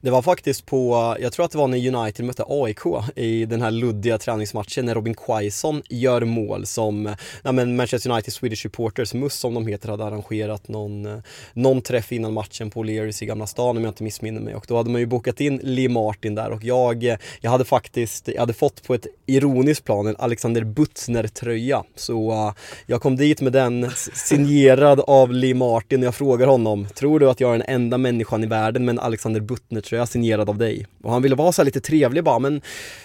Det 0.00 0.10
var 0.10 0.22
faktiskt 0.22 0.66
på, 0.66 1.16
jag 1.20 1.32
tror 1.32 1.44
att 1.44 1.52
det 1.52 1.58
var 1.58 1.68
när 1.68 1.96
United 1.96 2.24
mötte 2.24 2.44
AIK 2.48 2.78
i 3.16 3.44
den 3.44 3.62
här 3.62 3.70
luddiga 3.70 4.18
träningsmatchen 4.18 4.86
när 4.86 4.94
Robin 4.94 5.14
Quaison 5.14 5.82
gör 5.88 6.24
mål 6.24 6.66
som, 6.66 7.14
ja 7.42 7.52
men 7.52 7.76
Manchester 7.76 8.10
United 8.10 8.32
Swedish 8.32 8.62
Supporters, 8.62 9.14
MUS 9.14 9.34
som 9.34 9.54
de 9.54 9.66
heter, 9.66 9.88
hade 9.88 10.04
arrangerat 10.04 10.68
någon, 10.68 11.22
någon 11.52 11.82
träff 11.82 12.12
innan 12.12 12.32
matchen 12.32 12.70
på 12.70 12.84
O'Learys 12.84 13.22
i 13.22 13.26
Gamla 13.26 13.46
stan 13.46 13.76
om 13.76 13.84
jag 13.84 13.90
inte 13.90 14.02
missminner 14.02 14.40
mig. 14.40 14.54
Och 14.54 14.64
då 14.68 14.76
hade 14.76 14.90
man 14.90 15.00
ju 15.00 15.06
bokat 15.06 15.40
in 15.40 15.60
Lee 15.62 15.88
Martin 15.88 16.34
där 16.34 16.50
och 16.50 16.64
jag, 16.64 17.16
jag 17.40 17.50
hade 17.50 17.64
faktiskt, 17.64 18.28
jag 18.28 18.40
hade 18.40 18.52
fått 18.52 18.82
på 18.82 18.94
ett 18.94 19.06
ironiskt 19.26 19.84
plan 19.84 20.06
en 20.06 20.16
Alexander 20.18 20.64
Butzner-tröja 20.64 21.84
så 21.96 22.32
uh, 22.32 22.52
jag 22.86 23.02
kom 23.02 23.16
dit 23.16 23.40
med 23.40 23.52
den 23.52 23.90
signerad 24.14 25.00
av 25.00 25.32
Lee 25.32 25.54
Martin 25.54 26.00
och 26.00 26.06
jag 26.06 26.14
frågar 26.14 26.46
honom, 26.46 26.88
tror 26.94 27.20
du 27.20 27.30
att 27.30 27.40
jag 27.40 27.54
är 27.54 27.58
den 27.58 27.66
enda 27.68 27.98
människan 27.98 28.44
i 28.44 28.46
världen 28.46 28.84
med 28.84 28.92
en 28.92 28.98
Alexander 28.98 29.40
Butzner-tröja 29.80 30.06
signerad 30.06 30.48
av 30.48 30.58
dig? 30.58 30.86
Och 31.02 31.12
han 31.12 31.22
ville 31.22 31.34
vara 31.34 31.52
så 31.52 31.62
här 31.62 31.64
lite 31.64 31.80
trevlig 31.80 32.24
bara, 32.24 32.38
men 32.38 32.60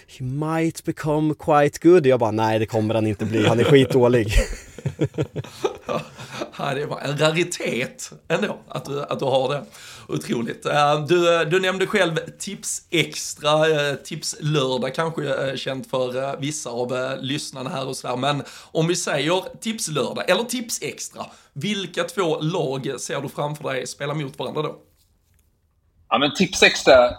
he 0.08 0.26
might 0.26 0.84
become 0.84 1.34
quite 1.40 1.88
good. 1.88 2.02
Och 2.02 2.08
jag 2.08 2.20
bara, 2.20 2.32
nej 2.32 2.60
det 2.60 2.66
kommer 2.66 2.94
han 2.94 3.08
inte 3.08 3.26
bli, 3.26 3.48
han 3.48 3.60
är 3.60 3.64
skitdålig. 3.64 4.34
Ja, 6.58 6.74
det 6.74 6.86
var 6.86 7.00
en 7.00 7.18
raritet 7.18 8.12
ändå 8.28 8.58
att 8.68 8.86
du, 8.86 9.04
att 9.04 9.20
du 9.20 9.26
har 9.26 9.54
det. 9.54 9.66
Otroligt. 10.08 10.66
Eh, 10.66 11.06
du, 11.06 11.36
eh, 11.36 11.42
du 11.42 11.60
nämnde 11.60 11.88
själv 11.88 12.16
Tips 12.40 12.82
Extra, 12.90 13.70
eh, 13.70 13.96
Tips 13.96 14.36
Lördag 14.40 14.96
kanske 14.96 15.34
är 15.34 15.58
känt 15.58 15.90
för 15.90 16.38
vissa 16.40 16.70
av 16.70 17.18
lyssnarna 17.22 17.70
här 17.70 17.88
och 17.88 17.98
sådär. 17.98 18.18
Men 18.18 18.44
om 18.72 18.88
vi 18.88 18.96
säger 18.96 19.44
Tips 19.62 19.88
Lördag 19.88 20.30
eller 20.30 20.44
Tips 20.44 20.82
Extra, 20.82 21.26
vilka 21.54 22.04
två 22.04 22.40
lag 22.42 22.96
ser 23.00 23.22
du 23.22 23.30
framför 23.30 23.74
dig 23.74 23.88
spela 23.88 24.14
mot 24.14 24.40
varandra 24.40 24.62
då? 24.62 24.76
Ja, 26.10 26.18
men 26.18 26.34
tips 26.34 26.64
extra, 26.64 27.10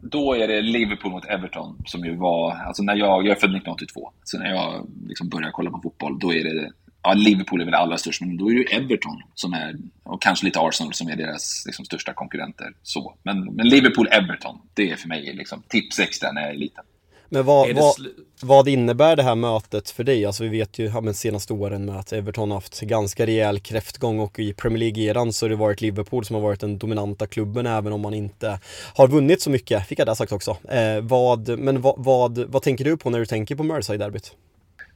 då 0.00 0.34
är 0.34 0.48
det 0.48 0.62
Liverpool 0.62 1.12
mot 1.12 1.24
Everton 1.24 1.82
som 1.86 2.04
ju 2.04 2.16
var, 2.16 2.54
alltså 2.54 2.82
när 2.82 2.96
jag, 2.96 3.26
jag 3.26 3.36
är 3.36 3.40
född 3.40 3.50
1982, 3.50 4.12
så 4.24 4.38
när 4.38 4.50
jag 4.50 4.88
liksom 5.08 5.28
började 5.28 5.52
kolla 5.52 5.70
på 5.70 5.80
fotboll, 5.82 6.18
då 6.18 6.32
är 6.32 6.44
det, 6.44 6.70
ja 7.02 7.12
Liverpool 7.12 7.60
är 7.60 7.64
väl 7.64 7.74
allra 7.74 7.98
störst, 7.98 8.20
men 8.20 8.36
då 8.36 8.50
är 8.50 8.54
det 8.54 8.60
ju 8.60 8.66
Everton 8.66 9.22
som 9.34 9.52
är, 9.52 9.76
och 10.02 10.22
kanske 10.22 10.46
lite 10.46 10.60
Arsenal 10.60 10.94
som 10.94 11.08
är 11.08 11.16
deras 11.16 11.62
liksom, 11.66 11.84
största 11.84 12.12
konkurrenter. 12.12 12.72
Så. 12.82 13.14
Men, 13.22 13.44
men 13.44 13.66
Liverpool-Everton, 13.66 14.58
det 14.74 14.90
är 14.90 14.96
för 14.96 15.08
mig 15.08 15.34
liksom, 15.34 15.62
tips 15.68 15.98
extra 15.98 16.32
när 16.32 16.42
jag 16.42 16.50
är 16.50 16.58
liten. 16.58 16.84
Men 17.28 17.44
vad, 17.44 17.74
vad, 17.74 17.94
vad 18.42 18.68
innebär 18.68 19.16
det 19.16 19.22
här 19.22 19.34
mötet 19.34 19.90
för 19.90 20.04
dig? 20.04 20.26
Alltså 20.26 20.42
vi 20.42 20.48
vet 20.48 20.78
ju 20.78 20.86
ja, 20.86 21.00
men 21.00 21.14
senaste 21.14 21.52
åren 21.52 21.84
med 21.84 21.96
att 21.96 22.12
Everton 22.12 22.50
har 22.50 22.56
haft 22.56 22.80
ganska 22.80 23.26
rejäl 23.26 23.60
kräftgång 23.60 24.18
och 24.18 24.38
i 24.38 24.52
Premier 24.52 24.78
League-eran 24.78 25.32
så 25.32 25.46
har 25.46 25.50
det 25.50 25.56
varit 25.56 25.80
Liverpool 25.80 26.24
som 26.24 26.34
har 26.34 26.42
varit 26.42 26.60
den 26.60 26.78
dominanta 26.78 27.26
klubben 27.26 27.66
även 27.66 27.92
om 27.92 28.00
man 28.00 28.14
inte 28.14 28.60
har 28.94 29.08
vunnit 29.08 29.42
så 29.42 29.50
mycket, 29.50 29.88
fick 29.88 29.98
jag 29.98 30.06
det 30.06 30.16
sagt 30.16 30.32
också. 30.32 30.56
Eh, 30.68 31.00
vad, 31.02 31.58
men 31.58 31.80
vad, 31.80 31.94
vad, 31.98 32.38
vad 32.38 32.62
tänker 32.62 32.84
du 32.84 32.96
på 32.96 33.10
när 33.10 33.18
du 33.18 33.26
tänker 33.26 33.54
på 33.54 33.62
Merseyside-derbyt? 33.62 34.32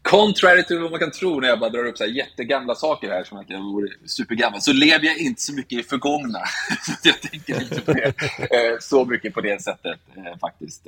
Contrary 0.03 0.65
till 0.65 0.79
vad 0.79 0.91
man 0.91 1.01
kan 1.01 1.11
tro 1.11 1.41
när 1.41 1.49
jag 1.49 1.61
bara 1.61 1.71
drar 1.71 1.87
upp 1.87 1.99
så 1.99 2.05
här 2.05 2.11
jättegamla 2.11 2.75
saker 2.75 3.09
här, 3.09 3.25
som 3.25 3.39
att 3.39 3.51
jag 3.51 3.59
vore 3.59 3.89
supergammal, 4.07 4.61
så 4.61 4.73
lever 4.73 5.05
jag 5.05 5.19
inte 5.19 5.43
så 5.43 5.53
mycket 5.53 5.79
i 5.79 5.83
förgångna. 5.83 6.39
så 6.87 6.93
jag 7.09 7.21
tänker 7.21 7.63
inte 7.63 7.81
på 7.81 7.93
det, 7.93 8.07
eh, 8.41 8.79
så 8.81 9.05
mycket 9.05 9.35
på 9.35 9.41
det 9.41 9.63
sättet 9.63 10.01
eh, 10.17 10.39
faktiskt. 10.41 10.87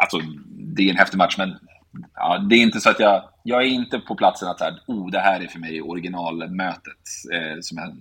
Alltså, 0.00 0.18
det 0.48 0.82
är 0.82 0.90
en 0.90 0.96
häftig 0.96 1.18
match, 1.18 1.34
men 1.38 1.58
ja, 2.14 2.38
det 2.38 2.56
är 2.56 2.62
inte 2.62 2.80
så 2.80 2.90
att 2.90 3.00
jag... 3.00 3.28
Jag 3.42 3.62
är 3.62 3.66
inte 3.66 3.98
på 3.98 4.14
platsen 4.14 4.48
att 4.48 4.58
så 4.58 4.64
här, 4.64 4.80
oh, 4.86 5.10
det 5.10 5.20
här 5.20 5.40
är 5.40 5.46
för 5.46 5.58
mig 5.58 5.82
originalmötet. 5.82 7.02
Eh, 7.32 7.60
som 7.60 7.78
jag, 7.78 7.96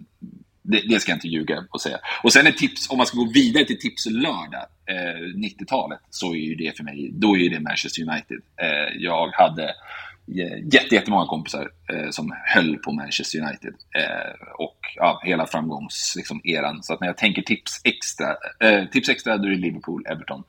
det, 0.68 0.82
det 0.90 1.00
ska 1.00 1.12
jag 1.12 1.18
inte 1.18 1.28
ljuga 1.28 1.64
och 1.70 1.82
säga. 1.82 1.98
Och 2.24 2.34
sen 2.34 2.48
är 2.48 2.52
tips, 2.52 2.90
om 2.90 2.98
man 2.98 3.08
ska 3.08 3.18
gå 3.18 3.32
vidare 3.34 3.66
till 3.66 3.80
tips 3.80 4.06
lördag, 4.06 4.66
eh, 4.86 5.22
90-talet, 5.36 6.00
så 6.10 6.34
är 6.34 6.40
ju 6.40 6.56
det 6.56 6.78
för 6.78 6.84
mig, 6.84 7.12
då 7.14 7.36
är 7.36 7.40
ju 7.40 7.50
det 7.50 7.60
Manchester 7.60 8.02
United. 8.02 8.42
Eh, 8.62 8.96
jag 8.98 9.32
hade 9.34 9.64
eh, 9.64 10.74
jätte, 10.74 10.96
jättemånga 10.96 11.26
kompisar 11.26 11.70
eh, 11.94 12.10
som 12.10 12.36
höll 12.46 12.78
på 12.78 12.92
Manchester 12.92 13.40
United. 13.40 13.74
Eh, 13.96 14.52
och 14.58 14.78
ja, 14.96 15.22
hela 15.24 15.48
framgångseran. 15.48 16.20
liksom, 16.20 16.42
eran. 16.44 16.84
Så 16.84 16.94
att 16.94 17.00
när 17.00 17.08
jag 17.08 17.18
tänker 17.18 17.42
tips 17.42 17.82
extra, 17.84 18.36
eh, 18.60 18.86
tips 18.86 19.10
extra, 19.10 19.38
då 19.38 19.48
är 19.48 19.52
det 19.52 19.58
Liverpool, 19.58 20.06
Everton. 20.06 20.44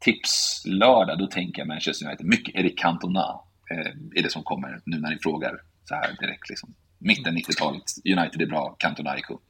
Tipslördag, 0.00 1.18
då 1.18 1.26
tänker 1.26 1.60
jag 1.60 1.68
Manchester 1.68 2.06
United. 2.06 2.26
Mycket 2.26 2.54
Eric 2.54 2.78
Cantona 2.78 3.40
eh, 3.70 4.18
är 4.18 4.22
det 4.22 4.30
som 4.30 4.42
kommer 4.42 4.80
nu 4.84 4.98
när 5.00 5.10
ni 5.10 5.18
frågar 5.22 5.60
så 5.84 5.94
här 5.94 6.16
direkt. 6.20 6.48
Liksom. 6.48 6.74
Mitten 6.98 7.38
90-talet, 7.38 7.82
United 8.04 8.42
är 8.42 8.46
bra, 8.46 8.76
Cantona 8.78 9.16
är 9.16 9.20
cool. 9.20 9.40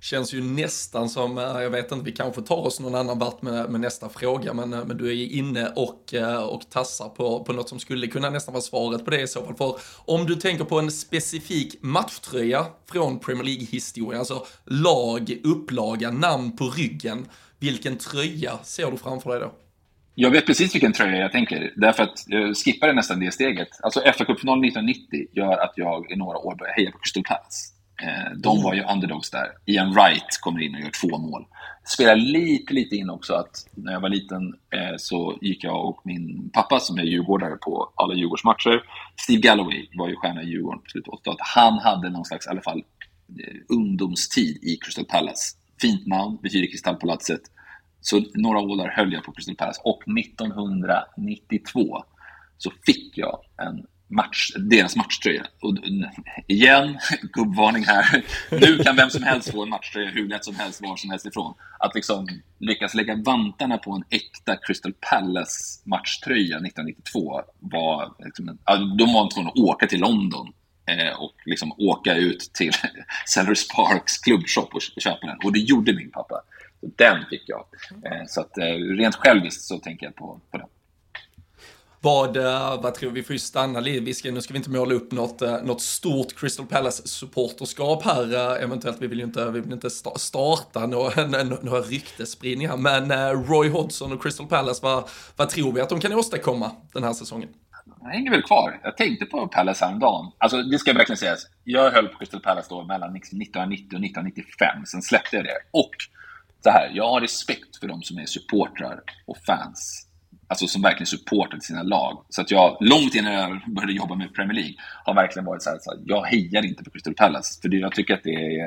Känns 0.00 0.34
ju 0.34 0.42
nästan 0.42 1.08
som, 1.08 1.38
eh, 1.38 1.44
jag 1.44 1.70
vet 1.70 1.92
inte, 1.92 2.04
vi 2.04 2.12
kanske 2.12 2.42
tar 2.42 2.66
oss 2.66 2.80
någon 2.80 2.94
annan 2.94 3.18
vart 3.18 3.42
med, 3.42 3.70
med 3.70 3.80
nästa 3.80 4.08
fråga, 4.08 4.52
men, 4.52 4.72
eh, 4.72 4.84
men 4.84 4.96
du 4.96 5.08
är 5.08 5.26
inne 5.26 5.68
och, 5.68 6.14
eh, 6.14 6.42
och 6.42 6.70
tassar 6.70 7.08
på, 7.08 7.44
på 7.44 7.52
något 7.52 7.68
som 7.68 7.78
skulle 7.78 8.06
kunna 8.06 8.30
nästan 8.30 8.52
vara 8.52 8.62
svaret 8.62 9.04
på 9.04 9.10
det 9.10 9.20
i 9.20 9.26
så 9.26 9.44
fall. 9.44 9.54
För 9.56 9.78
om 10.04 10.26
du 10.26 10.34
tänker 10.34 10.64
på 10.64 10.78
en 10.78 10.90
specifik 10.90 11.76
matchtröja 11.80 12.66
från 12.90 13.18
Premier 13.18 13.44
League-historien, 13.44 14.18
alltså 14.18 14.46
lag, 14.64 15.40
upplaga, 15.44 16.10
namn 16.10 16.56
på 16.56 16.64
ryggen, 16.64 17.28
vilken 17.58 17.98
tröja 17.98 18.58
ser 18.62 18.90
du 18.90 18.96
framför 18.96 19.30
dig 19.30 19.40
då? 19.40 19.65
Jag 20.18 20.30
vet 20.30 20.46
precis 20.46 20.74
vilken 20.74 20.92
tröja 20.92 21.16
jag 21.16 21.32
tänker, 21.32 21.72
därför 21.76 22.02
att 22.02 22.24
jag 22.26 22.56
skippade 22.56 22.92
nästan 22.92 23.20
det 23.20 23.32
steget. 23.32 23.68
Alltså 23.82 24.00
fa 24.00 24.24
Cup-finalen 24.24 24.64
1990 24.64 25.26
gör 25.32 25.58
att 25.58 25.72
jag 25.76 26.10
i 26.10 26.16
några 26.16 26.38
år 26.38 26.54
börjar 26.54 26.72
heja 26.72 26.90
på 26.90 26.98
Crystal 26.98 27.22
Palace. 27.22 27.72
Eh, 28.02 28.32
de 28.36 28.62
var 28.62 28.74
ju 28.74 28.82
underdogs 28.84 29.30
där. 29.30 29.46
Ian 29.66 29.92
Wright 29.92 30.40
kommer 30.40 30.60
in 30.60 30.74
och 30.74 30.80
gör 30.80 30.90
två 30.90 31.18
mål. 31.18 31.46
Spelar 31.84 32.16
lite, 32.16 32.74
lite 32.74 32.96
in 32.96 33.10
också 33.10 33.34
att 33.34 33.68
när 33.74 33.92
jag 33.92 34.00
var 34.00 34.08
liten 34.08 34.54
eh, 34.74 34.96
så 34.98 35.38
gick 35.40 35.64
jag 35.64 35.88
och 35.88 36.00
min 36.04 36.50
pappa 36.50 36.80
som 36.80 36.98
är 36.98 37.02
djurgårdare 37.02 37.56
på 37.56 37.92
alla 37.96 38.14
Djurgårdsmatcher. 38.14 38.82
Steve 39.16 39.40
Galloway 39.40 39.88
var 39.94 40.08
ju 40.08 40.16
stjärna 40.16 40.42
i 40.42 40.46
Djurgården 40.46 40.80
på 40.80 40.90
slutet 40.90 41.08
av 41.08 41.14
80 41.14 41.36
Han 41.38 41.78
hade 41.78 42.10
någon 42.10 42.24
slags, 42.24 42.46
i 42.46 42.50
alla 42.50 42.62
fall, 42.62 42.78
eh, 42.78 43.54
ungdomstid 43.68 44.58
i 44.62 44.76
Crystal 44.76 45.04
Palace. 45.04 45.56
Fint 45.80 46.06
namn, 46.06 46.38
betyder 46.42 46.66
Kristallpalatset. 46.66 47.40
Så 48.06 48.22
några 48.34 48.58
år 48.58 48.76
där 48.76 48.88
höll 48.88 49.12
jag 49.12 49.24
på 49.24 49.32
Crystal 49.32 49.54
Palace 49.54 49.80
och 49.84 50.02
1992 50.18 52.04
så 52.58 52.72
fick 52.86 53.18
jag 53.18 53.38
en 53.62 53.86
match, 54.08 54.52
deras 54.56 54.96
matchtröja. 54.96 55.46
Och 55.62 55.76
igen, 56.46 56.98
gubbvarning 57.32 57.84
här. 57.84 58.24
Nu 58.50 58.78
kan 58.78 58.96
vem 58.96 59.10
som 59.10 59.22
helst 59.22 59.50
få 59.50 59.62
en 59.62 59.68
matchtröja 59.68 60.10
hur 60.10 60.28
lätt 60.28 60.44
som 60.44 60.54
helst, 60.54 60.82
var 60.82 60.96
som 60.96 61.10
helst 61.10 61.26
ifrån. 61.26 61.54
Att 61.78 61.94
liksom 61.94 62.28
lyckas 62.58 62.94
lägga 62.94 63.16
vantarna 63.16 63.78
på 63.78 63.92
en 63.92 64.04
äkta 64.10 64.56
Crystal 64.56 64.92
Palace 65.10 65.82
matchtröja 65.84 66.56
1992 66.56 67.42
var... 67.60 68.14
Liksom, 68.24 68.46
de 68.98 69.12
var 69.12 69.30
tvungna 69.30 69.50
att 69.50 69.58
åka 69.58 69.86
till 69.86 70.00
London 70.00 70.52
eh, 70.86 71.20
och 71.20 71.34
liksom 71.44 71.72
åka 71.78 72.14
ut 72.14 72.50
till 72.54 72.72
Sellers 73.34 73.68
Parks 73.68 74.18
klubbshop 74.18 74.74
och 74.74 74.82
köpa 74.82 75.26
den. 75.26 75.38
Och 75.44 75.52
det 75.52 75.58
gjorde 75.58 75.92
min 75.92 76.10
pappa. 76.10 76.42
Den 76.80 77.24
fick 77.30 77.42
jag. 77.46 77.64
Eh, 78.04 78.26
så 78.26 78.40
att, 78.40 78.58
eh, 78.58 78.64
rent 78.98 79.14
själviskt 79.14 79.62
så 79.62 79.78
tänker 79.78 80.06
jag 80.06 80.14
på, 80.14 80.40
på 80.50 80.58
den. 80.58 80.66
Vad, 82.00 82.36
eh, 82.36 82.82
vad 82.82 82.94
tror 82.94 83.10
vi, 83.10 83.22
får 83.22 83.32
ju 83.32 83.38
stanna 83.38 83.80
lite, 83.80 84.04
vi 84.04 84.14
ska, 84.14 84.30
nu 84.30 84.40
ska 84.40 84.52
vi 84.52 84.58
inte 84.58 84.70
måla 84.70 84.94
upp 84.94 85.12
något, 85.12 85.40
något 85.40 85.82
stort 85.82 86.40
Crystal 86.40 86.66
Palace-supporterskap 86.66 88.02
här 88.04 88.56
eventuellt, 88.56 88.96
vi 89.00 89.06
vill 89.06 89.18
ju 89.18 89.24
inte, 89.24 89.50
vi 89.50 89.60
vill 89.60 89.72
inte 89.72 89.90
starta 90.16 90.86
några, 90.86 91.26
några 91.62 91.80
ryktesspridningar, 91.80 92.76
men 92.76 93.10
Roy 93.46 93.68
Hodgson 93.68 94.12
och 94.12 94.22
Crystal 94.22 94.46
Palace, 94.46 94.80
vad, 94.82 95.08
vad 95.36 95.48
tror 95.48 95.72
vi 95.72 95.80
att 95.80 95.88
de 95.88 96.00
kan 96.00 96.12
åstadkomma 96.12 96.72
den 96.92 97.04
här 97.04 97.12
säsongen? 97.12 97.48
Han 98.06 98.10
hänger 98.10 98.30
väl 98.30 98.42
kvar. 98.42 98.80
Jag 98.82 98.96
tänkte 98.96 99.26
på 99.26 99.48
Palace 99.48 99.84
häromdagen. 99.84 100.32
Alltså, 100.38 100.62
det 100.62 100.78
ska 100.78 100.92
verkligen 100.92 101.16
sägas. 101.16 101.46
Jag 101.64 101.90
höll 101.90 102.08
på 102.08 102.18
Crystal 102.18 102.40
Palace 102.40 102.66
då 102.70 102.84
mellan 102.84 103.16
1990 103.16 103.96
och 103.96 104.04
1995. 104.04 104.86
Sen 104.86 105.02
släppte 105.02 105.36
jag 105.36 105.44
det. 105.44 105.58
Och 105.70 105.90
så 106.66 106.70
här, 106.70 106.90
jag 106.94 107.08
har 107.08 107.20
respekt 107.20 107.76
för 107.80 107.88
de 107.88 108.02
som 108.02 108.18
är 108.18 108.26
supportrar 108.26 109.00
och 109.26 109.38
fans. 109.38 110.06
Alltså 110.48 110.66
som 110.66 110.82
verkligen 110.82 111.06
supportar 111.06 111.58
sina 111.58 111.82
lag. 111.82 112.24
Så 112.28 112.40
att 112.40 112.50
jag, 112.50 112.76
långt 112.80 113.14
innan 113.14 113.32
jag 113.32 113.60
började 113.66 113.92
jobba 113.92 114.14
med 114.14 114.34
Premier 114.34 114.54
League, 114.54 114.74
har 115.04 115.14
verkligen 115.14 115.46
varit 115.46 115.62
så 115.62 115.70
här, 115.70 115.78
så 115.80 115.90
här 115.90 116.00
jag 116.06 116.22
hejar 116.22 116.66
inte 116.66 116.84
på 116.84 116.90
Crystal 116.90 117.14
Palace. 117.14 117.60
För 117.62 117.68
det, 117.68 117.76
jag 117.76 117.92
tycker 117.92 118.14
att 118.14 118.22
det 118.22 118.60
är 118.60 118.66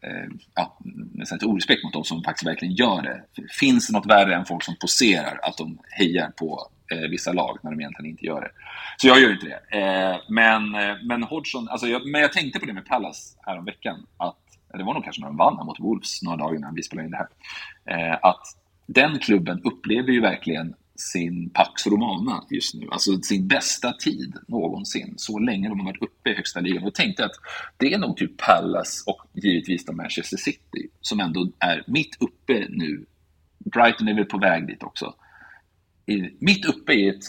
eh, 0.00 0.28
ja, 0.54 0.78
nästan 1.14 1.38
ett 1.38 1.44
orespekt 1.44 1.84
mot 1.84 1.92
de 1.92 2.04
som 2.04 2.22
faktiskt 2.22 2.46
verkligen 2.46 2.74
gör 2.74 3.02
det. 3.02 3.22
Finns 3.60 3.86
det 3.86 3.92
något 3.92 4.06
värre 4.06 4.34
än 4.34 4.44
folk 4.44 4.62
som 4.62 4.76
poserar 4.76 5.40
att 5.42 5.56
de 5.56 5.78
hejar 5.90 6.30
på 6.30 6.70
eh, 6.92 7.10
vissa 7.10 7.32
lag 7.32 7.58
när 7.62 7.70
de 7.70 7.80
egentligen 7.80 8.10
inte 8.10 8.26
gör 8.26 8.40
det? 8.40 8.50
Så 8.96 9.08
jag 9.08 9.20
gör 9.20 9.32
inte 9.32 9.46
det. 9.46 9.78
Eh, 9.78 10.16
men, 10.28 10.74
eh, 10.74 10.96
men 11.02 11.22
Hodgson, 11.22 11.68
alltså 11.68 11.86
jag, 11.86 12.06
men 12.06 12.20
jag 12.20 12.32
tänkte 12.32 12.58
på 12.58 12.66
det 12.66 12.72
med 12.72 12.86
Palace 12.86 13.38
häromveckan. 13.46 14.06
Att 14.16 14.45
det 14.78 14.84
var 14.84 14.94
nog 14.94 15.04
kanske 15.04 15.22
när 15.22 15.28
de 15.28 15.36
vann 15.36 15.66
mot 15.66 15.80
Wolves 15.80 16.22
några 16.22 16.36
dagar 16.36 16.56
innan 16.56 16.74
vi 16.74 16.82
spelade 16.82 17.06
in 17.06 17.10
det 17.12 17.16
här, 17.16 17.28
eh, 18.12 18.18
att 18.22 18.42
den 18.86 19.18
klubben 19.18 19.60
upplever 19.64 20.12
ju 20.12 20.20
verkligen 20.20 20.74
sin 20.96 21.50
Pax 21.50 21.86
Romana 21.86 22.44
just 22.50 22.74
nu, 22.74 22.88
alltså 22.90 23.22
sin 23.22 23.48
bästa 23.48 23.92
tid 23.92 24.36
någonsin, 24.48 25.14
så 25.16 25.38
länge 25.38 25.68
de 25.68 25.80
har 25.80 25.86
varit 25.86 26.02
uppe 26.02 26.30
i 26.30 26.34
högsta 26.34 26.60
ligan. 26.60 26.84
Och 26.84 26.94
tänkte 26.94 27.24
att 27.24 27.34
det 27.76 27.92
är 27.92 27.98
nog 27.98 28.16
typ 28.16 28.36
Palace 28.36 29.02
och 29.06 29.22
givetvis 29.32 29.84
då 29.84 29.92
Manchester 29.92 30.36
City 30.36 30.88
som 31.00 31.20
ändå 31.20 31.48
är 31.58 31.84
mitt 31.86 32.22
uppe 32.22 32.66
nu. 32.68 33.06
Brighton 33.58 34.08
är 34.08 34.14
väl 34.14 34.24
på 34.24 34.38
väg 34.38 34.66
dit 34.66 34.82
också. 34.82 35.14
I, 36.06 36.36
mitt 36.38 36.64
uppe 36.64 36.92
i 36.92 37.08
ett, 37.08 37.24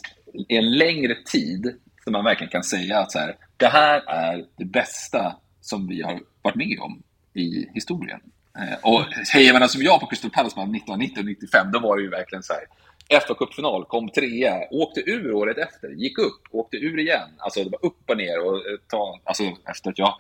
en 0.48 0.78
längre 0.78 1.16
tid 1.26 1.76
som 2.04 2.14
man 2.14 2.24
verkligen 2.24 2.52
kan 2.52 2.64
säga 2.64 3.00
att 3.00 3.12
så 3.12 3.20
här, 3.20 3.36
det 3.58 3.68
här 3.68 4.02
är 4.08 4.46
det 4.58 4.66
bästa 4.66 5.36
som 5.62 5.88
vi 5.88 6.02
har 6.02 6.20
varit 6.42 6.56
med 6.56 6.80
om 6.80 7.04
i 7.38 7.70
historien. 7.74 8.20
Eh, 8.60 8.78
och 8.82 9.04
hejarna 9.34 9.60
alltså, 9.60 9.78
som 9.78 9.86
jag 9.86 10.00
på 10.00 10.06
Crystal 10.06 10.32
Palace 10.32 10.56
mellan 10.56 10.76
1990 10.76 11.20
och 11.20 11.26
95, 11.26 11.72
då 11.72 11.80
var 11.80 11.98
det 11.98 12.04
ju 12.04 12.10
verkligen 12.10 12.44
så 12.44 12.54
här. 12.54 12.64
fa 13.28 13.34
kuppfinal 13.34 13.86
kom 13.86 14.10
trea, 14.10 14.54
åkte 14.72 15.00
ur 15.00 15.34
året 15.34 15.58
efter, 15.58 15.90
gick 15.90 16.18
upp, 16.18 16.42
åkte 16.52 16.78
ur 16.78 17.00
igen. 17.00 17.30
Alltså 17.38 17.64
det 17.64 17.70
var 17.70 17.86
upp 17.86 18.10
och 18.10 18.18
ner. 18.18 18.46
Och 18.46 18.56
eh, 18.56 18.78
ta, 18.88 19.20
alltså, 19.24 19.44
efter 19.44 19.90
att 19.90 20.00
jag 20.00 20.14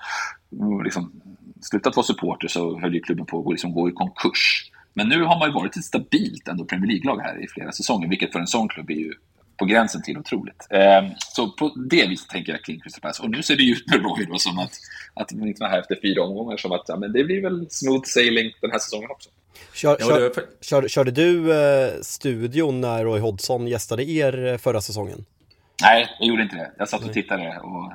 mm, 0.52 0.84
liksom, 0.84 1.22
slutat 1.62 1.96
vara 1.96 2.06
supporter 2.06 2.48
så 2.48 2.80
höll 2.80 2.94
ju 2.94 3.02
klubben 3.02 3.26
på 3.26 3.40
att 3.40 3.52
liksom, 3.52 3.74
gå 3.74 3.90
i 3.90 3.92
konkurs. 3.92 4.72
Men 4.94 5.10
nu 5.10 5.24
har 5.24 5.40
man 5.40 5.50
ju 5.50 5.54
varit 5.54 5.78
ett 5.78 5.84
stabilt 5.84 6.48
ändå 6.48 6.66
Premier 6.66 6.88
League-lag 6.88 7.22
här 7.22 7.44
i 7.44 7.48
flera 7.48 7.72
säsonger, 7.72 8.08
vilket 8.08 8.32
för 8.32 8.40
en 8.40 8.48
sån 8.48 8.68
klubb 8.68 8.90
är 8.90 8.96
ju 8.96 9.14
på 9.58 9.66
gränsen 9.66 10.02
till 10.02 10.18
otroligt. 10.18 10.68
Eh, 10.70 11.08
så 11.18 11.52
på 11.52 11.74
det 11.90 12.08
viset 12.08 12.30
tänker 12.30 12.52
jag 12.52 12.64
kring 12.64 12.80
Crystal 12.80 13.02
Palace. 13.02 13.24
Och 13.24 13.30
nu 13.30 13.44
ser 13.44 13.56
det 13.56 13.64
ju 13.64 13.74
ut 13.74 13.88
med 13.88 14.04
Roy 14.04 14.26
då 14.26 14.38
som 14.38 14.60
att, 14.60 14.72
att 15.14 15.32
liksom 15.32 15.68
här 15.68 15.80
efter 15.80 15.98
fyra 16.02 16.24
omgångar 16.24 16.58
som 16.58 16.72
att 16.72 16.84
ja, 16.88 16.96
men 16.96 17.14
det 17.14 17.24
blir 17.24 17.42
väl 17.42 17.68
smooth 17.70 18.04
sailing 18.06 18.52
den 18.62 18.72
här 18.72 18.80
säsongen 18.80 19.12
också. 19.12 19.30
Kör, 19.74 19.98
kör, 20.00 20.32
kör, 20.62 20.88
körde 20.88 21.12
du 21.12 21.54
eh, 21.54 21.94
studion 22.02 22.82
när 22.82 23.04
Roy 23.04 23.20
Hodgson 23.20 23.68
gästade 23.68 24.10
er 24.10 24.46
eh, 24.46 24.58
förra 24.58 24.82
säsongen? 24.82 25.26
Nej, 25.82 26.08
jag 26.20 26.28
gjorde 26.28 26.44
inte 26.44 26.56
det. 26.56 26.72
Jag 26.78 26.90
satt 26.90 27.04
och 27.04 27.14
tittade 27.14 27.60
och, 27.64 27.92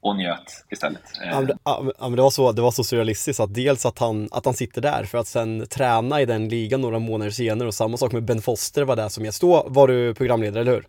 och 0.00 0.16
njöt 0.16 0.64
istället. 0.70 1.02
Ja, 1.20 1.40
men, 1.40 1.46
det, 1.46 1.58
ja, 1.64 1.92
men 2.00 2.16
det, 2.16 2.22
var 2.22 2.30
så, 2.30 2.52
det 2.52 2.62
var 2.62 2.70
så 2.70 2.84
surrealistiskt 2.84 3.40
att 3.40 3.54
dels 3.54 3.86
att 3.86 3.98
han, 3.98 4.28
att 4.32 4.44
han 4.44 4.54
sitter 4.54 4.80
där 4.80 5.04
för 5.04 5.18
att 5.18 5.26
sen 5.26 5.66
träna 5.66 6.20
i 6.20 6.26
den 6.26 6.48
ligan 6.48 6.80
några 6.80 6.98
månader 6.98 7.30
senare 7.30 7.68
och 7.68 7.74
samma 7.74 7.96
sak 7.96 8.12
med 8.12 8.22
Ben 8.22 8.42
Foster 8.42 8.82
var 8.82 8.96
där 8.96 9.08
som 9.08 9.24
gäst. 9.24 9.40
Då 9.40 9.66
var 9.68 9.88
du 9.88 10.14
programledare, 10.14 10.60
eller 10.60 10.72
hur? 10.72 10.86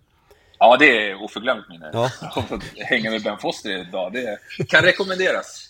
Ja, 0.59 0.77
det 0.77 1.09
är 1.09 1.23
oförglömligt 1.23 1.69
minne. 1.69 1.89
Ja. 1.93 2.11
Hänga 2.75 3.11
med 3.11 3.23
Ben 3.23 3.37
Foster 3.37 3.87
idag, 3.87 4.13
det 4.13 4.39
kan 4.67 4.81
rekommenderas. 4.81 5.67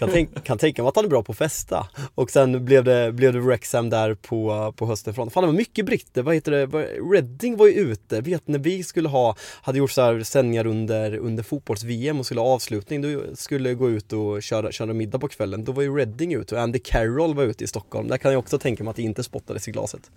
Kan, 0.00 0.10
tänk, 0.10 0.44
kan 0.44 0.58
tänka 0.58 0.82
mig 0.82 0.88
att 0.88 0.96
han 0.96 1.04
är 1.04 1.08
bra 1.08 1.22
på 1.22 1.32
att 1.32 1.38
festa. 1.38 1.86
Och 2.14 2.30
sen 2.30 2.64
blev 2.64 2.84
det, 2.84 3.12
blev 3.12 3.32
det 3.32 3.40
Wrexham 3.40 3.90
där 3.90 4.14
på, 4.14 4.72
på 4.76 4.86
hösten. 4.86 5.14
Fan, 5.14 5.28
det 5.34 5.40
var 5.40 5.52
mycket 5.52 5.86
britter. 5.86 6.22
Vad 6.22 6.34
heter 6.34 6.52
det? 6.52 6.66
Reading 7.14 7.56
var 7.56 7.66
ju 7.66 7.72
ute. 7.72 8.20
Vet 8.20 8.48
när 8.48 8.58
vi 8.58 8.82
skulle 8.82 9.08
ha, 9.08 9.36
hade 9.62 9.78
gjort 9.78 9.90
så 9.90 10.02
här 10.02 10.22
sändningar 10.22 10.66
under, 10.66 11.16
under 11.16 11.42
fotbolls-VM 11.42 12.18
och 12.18 12.26
skulle 12.26 12.40
ha 12.40 12.48
avslutning. 12.48 13.02
Då 13.02 13.22
skulle 13.34 13.74
gå 13.74 13.90
ut 13.90 14.12
och 14.12 14.42
köra, 14.42 14.72
köra 14.72 14.92
middag 14.92 15.18
på 15.18 15.28
kvällen. 15.28 15.64
Då 15.64 15.72
var 15.72 15.82
ju 15.82 15.96
Reading 15.96 16.34
ute 16.34 16.54
och 16.54 16.60
Andy 16.60 16.78
Carroll 16.78 17.34
var 17.34 17.44
ute 17.44 17.64
i 17.64 17.66
Stockholm. 17.66 18.08
Där 18.08 18.18
kan 18.18 18.32
jag 18.32 18.38
också 18.38 18.58
tänka 18.58 18.84
mig 18.84 18.90
att 18.90 18.96
det 18.96 19.02
inte 19.02 19.22
spottades 19.22 19.68
i 19.68 19.72
glaset. 19.72 20.10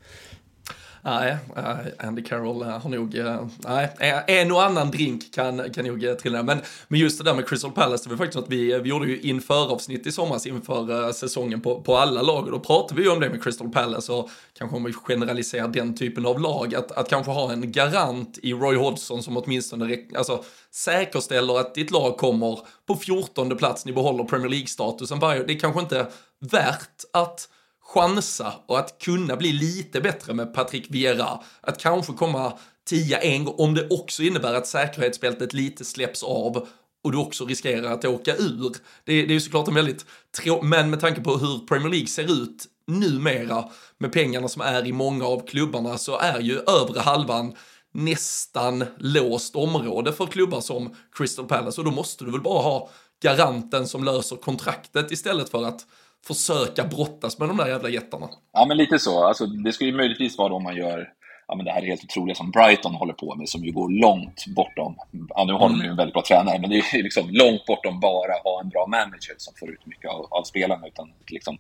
Nej, 1.06 1.38
eh, 1.56 2.08
Andy 2.08 2.24
Carroll 2.24 2.62
eh, 2.62 2.68
har 2.68 2.90
nog, 2.90 3.16
eh, 3.16 3.46
nej, 3.58 3.90
en 4.28 4.52
och 4.52 4.64
annan 4.64 4.92
drink 4.92 5.34
kan, 5.34 5.74
kan 5.74 5.86
nog 5.86 6.20
trilla. 6.22 6.44
Men, 6.44 6.62
men 6.88 7.00
just 7.00 7.18
det 7.18 7.24
där 7.24 7.34
med 7.34 7.48
Crystal 7.48 7.72
Palace, 7.72 8.04
det 8.04 8.10
var 8.10 8.18
faktiskt 8.18 8.36
något 8.36 8.50
vi, 8.50 8.80
vi 8.80 8.90
gjorde 8.90 9.08
ju 9.08 9.22
inför 9.22 9.72
avsnitt 9.72 10.08
i 10.08 10.12
somras 10.12 10.46
inför 10.46 11.12
säsongen 11.12 11.62
på, 11.62 11.82
på 11.82 11.98
alla 11.98 12.22
lag. 12.22 12.46
Och 12.46 12.52
då 12.52 12.60
pratade 12.60 13.02
vi 13.02 13.08
ju 13.08 13.14
om 13.14 13.20
det 13.20 13.30
med 13.30 13.44
Crystal 13.44 13.70
Palace 13.70 14.12
och 14.12 14.30
kanske 14.58 14.78
om 14.78 14.84
vi 14.84 14.94
generaliserar 14.94 15.68
den 15.68 15.96
typen 15.96 16.26
av 16.26 16.40
lag, 16.40 16.76
att, 16.76 16.92
att 16.92 17.10
kanske 17.10 17.32
ha 17.32 17.52
en 17.52 17.72
garant 17.72 18.40
i 18.42 18.54
Roy 18.54 18.76
Hodgson 18.76 19.24
som 19.24 19.38
åtminstone 19.38 19.98
alltså, 20.18 20.44
säkerställer 20.72 21.60
att 21.60 21.76
ditt 21.76 21.92
lag 21.92 22.18
kommer 22.18 22.60
på 22.88 22.96
14 22.96 23.58
plats, 23.58 23.86
ni 23.86 23.94
behåller 23.94 24.24
Premier 24.24 24.50
League-statusen 24.50 25.20
varje, 25.20 25.44
det 25.44 25.54
är 25.54 25.60
kanske 25.60 25.80
inte 25.80 26.08
värt 26.52 27.04
att 27.14 27.50
chansa 27.86 28.54
och 28.66 28.80
att 28.80 29.00
kunna 29.00 29.36
bli 29.36 29.54
lite 29.54 30.02
bättre 30.02 30.34
med 30.34 30.54
Patrick 30.54 30.86
Vieira. 30.90 31.40
Att 31.62 31.82
kanske 31.82 32.14
komma 32.14 32.54
tia 32.86 33.18
en 33.18 33.46
gång, 33.46 33.56
om 33.58 33.74
det 33.74 33.88
också 33.90 34.24
innebär 34.24 34.54
att 34.54 34.68
säkerhetsbältet 34.68 35.54
lite 35.54 35.86
släpps 35.86 36.24
av 36.24 36.68
och 37.04 37.12
du 37.12 37.18
också 37.18 37.46
riskerar 37.46 37.92
att 37.92 38.06
åka 38.06 38.36
ur. 38.36 38.72
Det, 39.04 39.22
det 39.26 39.32
är 39.32 39.34
ju 39.34 39.42
såklart 39.42 39.68
en 39.68 39.74
väldigt 39.74 40.06
trå... 40.38 40.62
Men 40.62 40.90
med 40.90 41.00
tanke 41.00 41.22
på 41.22 41.38
hur 41.38 41.68
Premier 41.68 41.90
League 41.90 42.08
ser 42.08 42.44
ut 42.44 42.68
numera 42.88 43.70
med 43.98 44.14
pengarna 44.14 44.48
som 44.48 44.62
är 44.62 44.88
i 44.88 44.92
många 44.92 45.26
av 45.26 45.48
klubbarna 45.48 45.98
så 45.98 46.18
är 46.18 46.40
ju 46.40 46.60
övre 46.60 47.00
halvan 47.00 47.56
nästan 47.94 48.86
låst 48.98 49.56
område 49.56 50.14
för 50.14 50.26
klubbar 50.26 50.62
som 50.62 50.96
Crystal 51.18 51.46
Palace 51.46 51.82
och 51.82 51.86
då 51.86 51.92
måste 51.92 52.26
du 52.26 52.32
väl 52.32 52.42
bara 52.42 52.64
ha 52.64 52.90
garanten 53.22 53.88
som 53.88 54.04
löser 54.04 54.36
kontraktet 54.36 55.12
istället 55.12 55.50
för 55.50 55.64
att 55.64 55.86
försöka 56.28 56.84
brottas 56.84 57.40
med 57.40 57.48
de 57.48 57.58
där 57.58 57.68
jävla 57.68 57.90
jättarna. 57.90 58.30
Ja, 58.54 58.66
men 58.66 58.78
lite 58.78 59.00
så. 59.00 59.24
Alltså, 59.24 59.46
det 59.46 59.74
ska 59.74 59.86
ju 59.86 59.96
möjligtvis 59.96 60.38
vara 60.38 60.54
om 60.54 60.64
man 60.64 60.76
gör 60.76 61.14
ja, 61.48 61.56
men 61.56 61.66
det 61.66 61.72
här 61.72 61.82
är 61.82 61.86
helt 61.86 62.04
otroliga 62.04 62.36
som 62.36 62.52
Brighton 62.52 62.96
håller 62.96 63.14
på 63.14 63.36
med, 63.36 63.50
som 63.50 63.66
ju 63.66 63.72
går 63.72 63.90
långt 63.90 64.46
bortom, 64.48 64.96
ja, 65.30 65.44
nu 65.46 65.54
har 65.54 65.70
de 65.70 65.84
ju 65.84 65.90
en 65.90 65.96
väldigt 65.96 66.14
bra 66.14 66.24
tränare, 66.28 66.60
men 66.60 66.70
det 66.70 66.76
är 66.78 66.96
ju 66.98 67.04
liksom 67.04 67.30
långt 67.30 67.66
bortom 67.66 68.00
bara 68.00 68.34
ha 68.44 68.62
en 68.62 68.70
bra 68.70 68.88
manager 68.88 69.36
som 69.38 69.54
får 69.60 69.70
ut 69.70 69.86
mycket 69.86 70.12
av, 70.12 70.28
av 70.30 70.44
spelarna, 70.44 70.88
utan 70.88 71.14
liksom, 71.28 71.58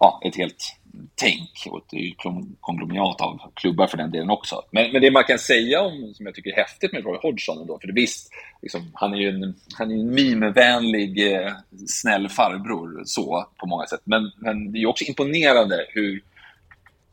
ja, 0.00 0.20
ett 0.24 0.36
helt 0.36 0.76
tänk 1.14 1.66
och 1.70 1.94
ett 1.94 2.16
konglomerat 2.60 3.20
av 3.20 3.40
klubbar 3.54 3.86
för 3.86 3.96
den 3.96 4.10
delen 4.10 4.30
också. 4.30 4.62
Men, 4.70 4.92
men 4.92 5.02
det 5.02 5.10
man 5.10 5.24
kan 5.24 5.38
säga 5.38 5.82
om, 5.82 6.14
som 6.14 6.26
jag 6.26 6.34
tycker 6.34 6.50
är 6.50 6.56
häftigt 6.56 6.92
med 6.92 7.04
Roy 7.04 7.18
Hodgson 7.22 7.58
ändå, 7.60 7.78
för 7.78 7.86
det 7.86 7.92
visst, 7.92 8.30
liksom, 8.62 8.90
han 8.94 9.14
är 9.14 9.18
ju 9.18 9.28
en, 9.28 9.54
han 9.78 9.90
är 9.90 9.94
en 9.94 10.14
mimevänlig, 10.14 11.34
eh, 11.34 11.52
snäll 11.86 12.28
farbror 12.28 13.02
så 13.04 13.46
på 13.56 13.66
många 13.66 13.86
sätt, 13.86 14.02
men, 14.04 14.30
men 14.36 14.72
det 14.72 14.78
är 14.78 14.86
också 14.86 15.04
imponerande 15.04 15.86
hur 15.88 16.22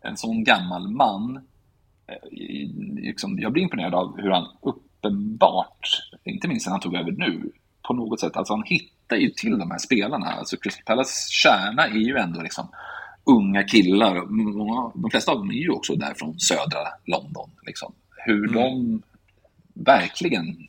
en 0.01 0.17
sån 0.17 0.43
gammal 0.43 0.88
man 0.88 1.47
eh, 2.07 2.29
liksom, 2.95 3.39
jag 3.39 3.51
blir 3.51 3.63
imponerad 3.63 3.93
av 3.93 4.21
hur 4.21 4.29
han 4.29 4.47
uppenbart, 4.61 5.89
inte 6.23 6.47
minst 6.47 6.67
när 6.67 6.71
han 6.71 6.81
tog 6.81 6.95
över 6.95 7.11
nu, 7.11 7.51
på 7.81 7.93
något 7.93 8.19
sätt, 8.19 8.38
alltså 8.38 8.53
han 8.53 8.63
hittar 8.65 9.15
ju 9.15 9.29
till 9.29 9.59
de 9.59 9.71
här 9.71 9.77
spelarna. 9.77 10.25
Alltså 10.25 10.57
Crystal 10.57 10.84
Palace 10.86 11.31
kärna 11.31 11.88
är 11.88 11.99
ju 11.99 12.17
ändå 12.17 12.41
liksom 12.41 12.67
unga 13.26 13.63
killar. 13.63 14.26
Många, 14.26 14.91
de 14.95 15.11
flesta 15.11 15.32
av 15.32 15.38
dem 15.38 15.49
är 15.49 15.53
ju 15.53 15.69
också 15.69 15.95
där 15.95 16.13
från 16.13 16.39
södra 16.39 16.88
London. 17.05 17.49
Liksom. 17.65 17.93
Hur 18.26 18.49
mm. 18.49 18.53
de 18.53 19.01
verkligen 19.74 20.67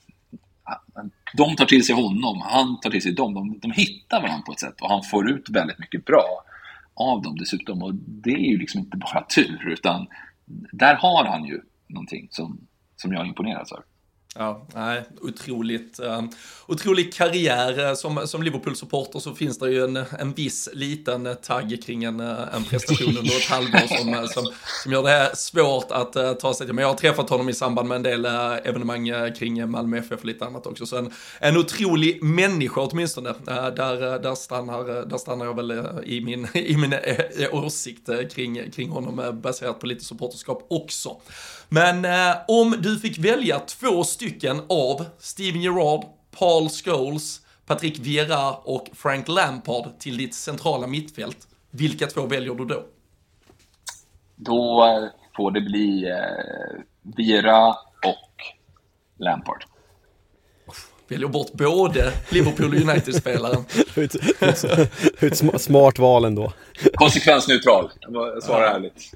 de 1.36 1.56
tar 1.56 1.64
till 1.64 1.84
sig 1.86 1.94
honom, 1.94 2.40
han 2.44 2.80
tar 2.80 2.90
till 2.90 3.02
sig 3.02 3.12
dem. 3.12 3.34
De, 3.34 3.58
de 3.58 3.70
hittar 3.70 4.22
varandra 4.22 4.42
på 4.46 4.52
ett 4.52 4.60
sätt 4.60 4.80
och 4.80 4.88
han 4.88 5.02
får 5.02 5.30
ut 5.30 5.50
väldigt 5.50 5.78
mycket 5.78 6.04
bra 6.04 6.44
av 6.94 7.22
dem 7.22 7.36
dessutom. 7.36 7.82
Och 7.82 7.94
det 7.94 8.32
är 8.32 8.50
ju 8.50 8.58
liksom 8.58 8.80
inte 8.80 8.96
bara 8.96 9.24
tur, 9.34 9.68
utan 9.68 10.06
där 10.72 10.94
har 10.94 11.24
han 11.24 11.44
ju 11.44 11.60
någonting 11.86 12.28
som, 12.30 12.58
som 12.96 13.12
jag 13.12 13.26
imponeras 13.26 13.72
av. 13.72 13.82
Ja, 14.36 14.66
nej, 14.74 15.02
otroligt, 15.20 16.00
uh, 16.00 16.22
otrolig 16.66 17.14
karriär. 17.14 17.86
Eh, 17.88 17.94
som, 17.94 18.26
som 18.26 18.42
Liverpool-supporter 18.42 19.18
så 19.18 19.34
finns 19.34 19.58
det 19.58 19.70
ju 19.70 19.84
en, 19.84 19.96
en 19.96 20.32
viss 20.32 20.68
liten 20.72 21.26
eh, 21.26 21.34
tagg 21.34 21.82
kring 21.86 22.04
en, 22.04 22.20
en 22.20 22.64
prestation 22.64 23.18
under 23.18 23.36
ett 23.36 23.50
halvår 23.50 23.96
som, 23.96 24.28
som, 24.28 24.52
som 24.82 24.92
gör 24.92 25.02
det 25.02 25.36
svårt 25.36 25.90
att 25.90 26.16
uh, 26.16 26.32
ta 26.32 26.54
sig 26.54 26.66
till. 26.66 26.74
Men 26.74 26.82
jag 26.82 26.88
har 26.88 26.96
träffat 26.96 27.30
honom 27.30 27.48
i 27.48 27.54
samband 27.54 27.88
med 27.88 27.96
en 27.96 28.02
del 28.02 28.26
evenemang 28.64 29.32
kring 29.38 29.70
Malmö 29.70 29.98
FF 29.98 30.18
och 30.18 30.24
lite 30.24 30.44
annat 30.44 30.66
också. 30.66 30.86
Så 30.86 30.96
en, 30.96 31.10
en 31.40 31.56
otrolig 31.56 32.22
människa 32.22 32.80
åtminstone. 32.80 33.34
där, 33.46 34.18
där, 34.18 34.34
stannar, 34.34 35.06
där 35.06 35.18
stannar 35.18 35.46
jag 35.46 35.56
väl 35.56 35.70
i 36.04 36.20
min, 36.20 36.48
i 36.54 36.76
min 36.76 36.94
åsikt 37.52 38.08
kring, 38.32 38.70
kring 38.70 38.90
honom 38.90 39.40
baserat 39.42 39.80
på 39.80 39.86
lite 39.86 40.04
supporterskap 40.04 40.66
också. 40.68 41.16
Men 41.68 42.04
eh, 42.04 42.36
om 42.48 42.74
du 42.78 42.98
fick 42.98 43.18
välja 43.18 43.58
två 43.58 44.04
stycken 44.04 44.60
av 44.68 45.04
Steven 45.18 45.62
Gerrard, 45.62 46.04
Paul 46.38 46.68
Scholes, 46.68 47.40
Patrick 47.66 47.98
Vieira 47.98 48.52
och 48.52 48.90
Frank 48.92 49.28
Lampard 49.28 49.98
till 49.98 50.16
ditt 50.16 50.34
centrala 50.34 50.86
mittfält, 50.86 51.48
vilka 51.70 52.06
två 52.06 52.26
väljer 52.26 52.54
du 52.54 52.64
då? 52.64 52.84
Då 54.36 54.84
får 55.36 55.50
det 55.50 55.60
bli 55.60 56.04
eh, 56.10 56.82
Vieira 57.16 57.68
och 58.04 58.30
Lampard. 59.18 59.64
Väljer 61.08 61.28
bort 61.28 61.52
både 61.52 62.12
Liverpool 62.28 62.74
och 62.74 62.80
United-spelaren. 62.80 63.64
smart 65.58 65.98
val 65.98 66.24
ändå. 66.24 66.52
Konsekvensneutral, 66.94 67.90
jag 68.08 68.42
svarar 68.42 68.74
ärligt. 68.74 69.14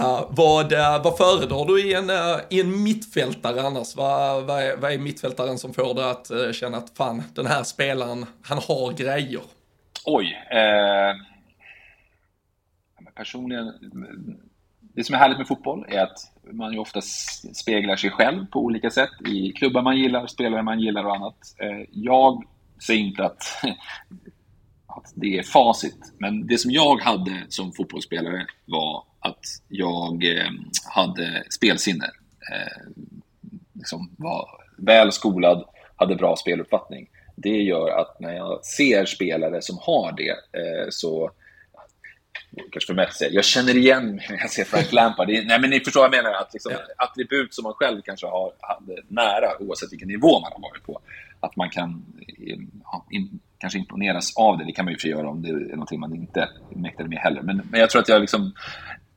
Ja, 0.00 0.28
vad, 0.30 0.72
eh, 0.72 1.02
vad 1.02 1.16
föredrar 1.16 1.64
du 1.64 1.90
i 1.90 1.94
en, 1.94 2.10
eh, 2.10 2.40
i 2.50 2.60
en 2.60 2.82
mittfältare 2.82 3.62
annars? 3.62 3.96
Vad, 3.96 4.44
vad, 4.44 4.62
är, 4.62 4.76
vad 4.76 4.92
är 4.92 4.98
mittfältaren 4.98 5.58
som 5.58 5.74
får 5.74 5.94
dig 5.94 6.10
att 6.10 6.30
eh, 6.30 6.52
känna 6.52 6.76
att 6.76 6.96
fan, 6.96 7.22
den 7.34 7.46
här 7.46 7.62
spelaren, 7.62 8.26
han 8.42 8.58
har 8.58 8.92
grejer? 8.92 9.40
Oj. 10.04 10.26
Eh, 10.50 11.16
personligen, 13.14 13.72
det 14.80 15.04
som 15.04 15.14
är 15.14 15.18
härligt 15.18 15.38
med 15.38 15.48
fotboll 15.48 15.86
är 15.88 16.02
att 16.02 16.18
man 16.52 16.72
ju 16.72 16.78
ofta 16.78 17.00
speglar 17.52 17.96
sig 17.96 18.10
själv 18.10 18.46
på 18.46 18.60
olika 18.60 18.90
sätt 18.90 19.10
i 19.26 19.52
klubbar 19.52 19.82
man 19.82 19.98
gillar, 19.98 20.26
spelare 20.26 20.62
man 20.62 20.80
gillar 20.80 21.04
och 21.04 21.16
annat. 21.16 21.38
Eh, 21.58 21.88
jag 21.92 22.44
säger 22.86 23.00
inte 23.00 23.24
att, 23.24 23.42
att 24.86 25.12
det 25.14 25.38
är 25.38 25.42
facit, 25.42 26.12
men 26.18 26.46
det 26.46 26.58
som 26.58 26.70
jag 26.70 27.02
hade 27.02 27.46
som 27.48 27.72
fotbollsspelare 27.72 28.46
var 28.66 29.04
att 29.20 29.44
jag 29.68 30.24
eh, 30.24 30.50
hade 30.94 31.44
spelsinne. 31.50 32.10
Eh, 32.52 33.02
liksom 33.74 34.14
var 34.18 34.48
väl 34.76 35.12
skolad, 35.12 35.64
hade 35.96 36.16
bra 36.16 36.36
speluppfattning. 36.36 37.08
Det 37.36 37.62
gör 37.62 37.88
att 37.88 38.20
när 38.20 38.32
jag 38.32 38.64
ser 38.64 39.04
spelare 39.04 39.62
som 39.62 39.78
har 39.80 40.12
det 40.12 40.30
eh, 40.30 40.86
så 40.90 41.30
kanske 42.72 42.94
för 42.94 43.12
säga, 43.12 43.30
jag 43.30 43.44
känner 43.44 43.76
igen 43.76 44.14
mig 44.14 44.26
när 44.30 44.38
jag 44.38 44.50
ser 44.50 44.64
Frank 44.64 44.92
Lampard. 44.92 45.28
nej, 45.28 45.60
men 45.60 45.70
ni 45.70 45.80
förstår 45.80 46.00
vad 46.00 46.14
jag 46.14 46.24
menar, 46.24 46.38
att 46.38 46.52
liksom, 46.52 46.72
attribut 46.96 47.54
som 47.54 47.62
man 47.62 47.72
själv 47.72 48.00
kanske 48.04 48.26
har 48.26 48.52
hade 48.60 49.02
nära, 49.08 49.58
oavsett 49.60 49.92
vilken 49.92 50.08
nivå 50.08 50.40
man 50.40 50.52
har 50.52 50.60
varit 50.60 50.82
på, 50.82 51.00
att 51.40 51.56
man 51.56 51.70
kan 51.70 52.04
ja, 52.84 53.06
in, 53.10 53.40
kanske 53.58 53.78
imponeras 53.78 54.36
av 54.36 54.58
det. 54.58 54.64
Det 54.64 54.72
kan 54.72 54.84
man 54.84 54.94
ju 54.94 54.98
för 54.98 55.08
göra 55.08 55.28
om 55.28 55.42
det 55.42 55.48
är 55.48 55.52
någonting 55.52 56.00
man 56.00 56.14
inte 56.14 56.48
mäktade 56.70 57.08
med 57.08 57.18
heller. 57.18 57.42
Men, 57.42 57.62
men 57.70 57.80
jag 57.80 57.90
tror 57.90 58.02
att 58.02 58.08
jag 58.08 58.20
liksom, 58.20 58.52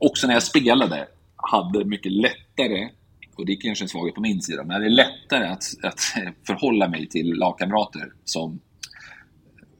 också 0.01 0.27
när 0.27 0.33
jag 0.33 0.43
spelade, 0.43 1.07
hade 1.35 1.85
mycket 1.85 2.11
lättare, 2.11 2.89
och 3.35 3.45
det 3.45 3.51
är 3.53 3.61
kanske 3.61 3.85
en 3.85 3.89
svaghet 3.89 4.15
på 4.15 4.21
min 4.21 4.41
sida, 4.41 4.63
men 4.63 4.69
jag 4.69 4.73
hade 4.73 4.89
lättare 4.89 5.47
att, 5.47 5.63
att 5.83 5.99
förhålla 6.47 6.87
mig 6.87 7.09
till 7.09 7.33
lagkamrater 7.33 8.11
som 8.25 8.59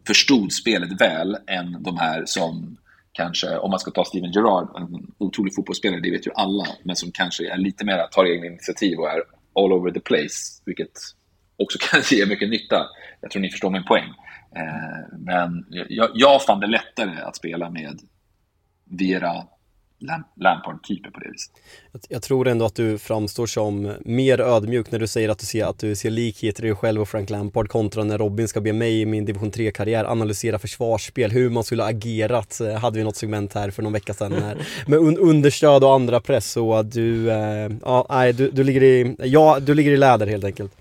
förstod 0.08 0.54
spelet 0.54 1.02
väl 1.02 1.38
än 1.48 1.84
de 1.84 1.98
här 1.98 2.24
som 2.26 2.78
kanske, 3.12 3.58
om 3.58 3.70
man 3.70 3.80
ska 3.80 3.92
ta 3.92 4.06
Steven 4.06 4.32
Gerrard, 4.32 4.68
en 4.76 5.14
otrolig 5.18 5.56
fotbollsspelare, 5.56 6.00
det 6.00 6.12
vet 6.12 6.28
ju 6.28 6.32
alla, 6.36 6.68
men 6.84 6.96
som 6.96 7.12
kanske 7.12 7.54
är 7.54 7.58
lite 7.58 7.86
mer 7.86 8.08
tar 8.12 8.26
egna 8.26 8.46
initiativ 8.46 9.00
och 9.00 9.10
är 9.10 9.24
all 9.56 9.74
over 9.74 9.92
the 9.92 10.00
place, 10.00 10.62
vilket 10.66 10.92
också 11.58 11.78
kan 11.92 12.02
ge 12.12 12.26
mycket 12.26 12.50
nytta. 12.50 12.86
Jag 13.22 13.32
tror 13.32 13.42
ni 13.42 13.50
förstår 13.50 13.70
min 13.70 13.84
poäng. 13.84 14.10
Eh, 14.56 15.18
men 15.18 15.66
jag, 15.70 16.10
jag 16.14 16.44
fann 16.44 16.60
det 16.60 16.68
lättare 16.68 17.22
att 17.22 17.36
spela 17.36 17.70
med 17.70 18.00
Vera 18.86 19.44
Lampard-typer 20.36 21.10
på 21.12 21.20
det 21.20 21.32
viset. 21.32 21.52
Jag 22.10 22.22
tror 22.22 22.48
ändå 22.48 22.66
att 22.66 22.76
du 22.76 22.98
framstår 22.98 23.46
som 23.46 23.94
mer 24.06 24.42
ödmjuk 24.42 24.92
när 24.92 25.00
du 25.00 25.08
säger 25.08 25.30
att 25.30 25.40
du 25.40 25.46
ser, 25.46 25.66
att 25.66 25.80
du 25.80 25.96
ser 25.96 26.10
likheter 26.10 26.64
i 26.64 26.68
dig 26.68 26.76
själv 26.76 27.02
och 27.02 27.10
Frank 27.10 27.30
Lampard 27.30 27.70
kontra 27.70 28.04
när 28.04 28.18
Robin 28.18 28.48
ska 28.48 28.62
be 28.62 28.74
mig 28.74 29.02
i 29.02 29.06
min 29.06 29.26
division 29.26 29.52
3-karriär 29.52 30.06
analysera 30.06 30.60
försvarsspel, 30.60 31.32
hur 31.32 31.50
man 31.50 31.64
skulle 31.64 31.84
agerat, 31.84 32.60
eh, 32.62 32.74
hade 32.74 32.98
vi 32.98 33.04
något 33.04 33.16
segment 33.16 33.54
här 33.54 33.72
för 33.72 33.84
någon 33.84 33.94
vecka 33.94 34.14
sedan 34.14 34.34
här. 34.34 34.68
med 34.88 35.00
un 35.00 35.18
understöd 35.18 35.84
och 35.84 35.94
andra 35.94 36.20
press 36.20 36.52
så 36.52 36.82
du, 36.82 37.32
eh, 37.32 37.72
ja, 37.82 38.06
nej, 38.10 38.34
du, 38.34 38.52
du 38.52 38.64
ligger 38.64 38.84
i, 38.84 39.16
ja, 39.20 39.60
du 39.60 39.74
ligger 39.74 39.92
i 39.92 39.98
läder 39.98 40.28
helt 40.28 40.44
enkelt. 40.44 40.72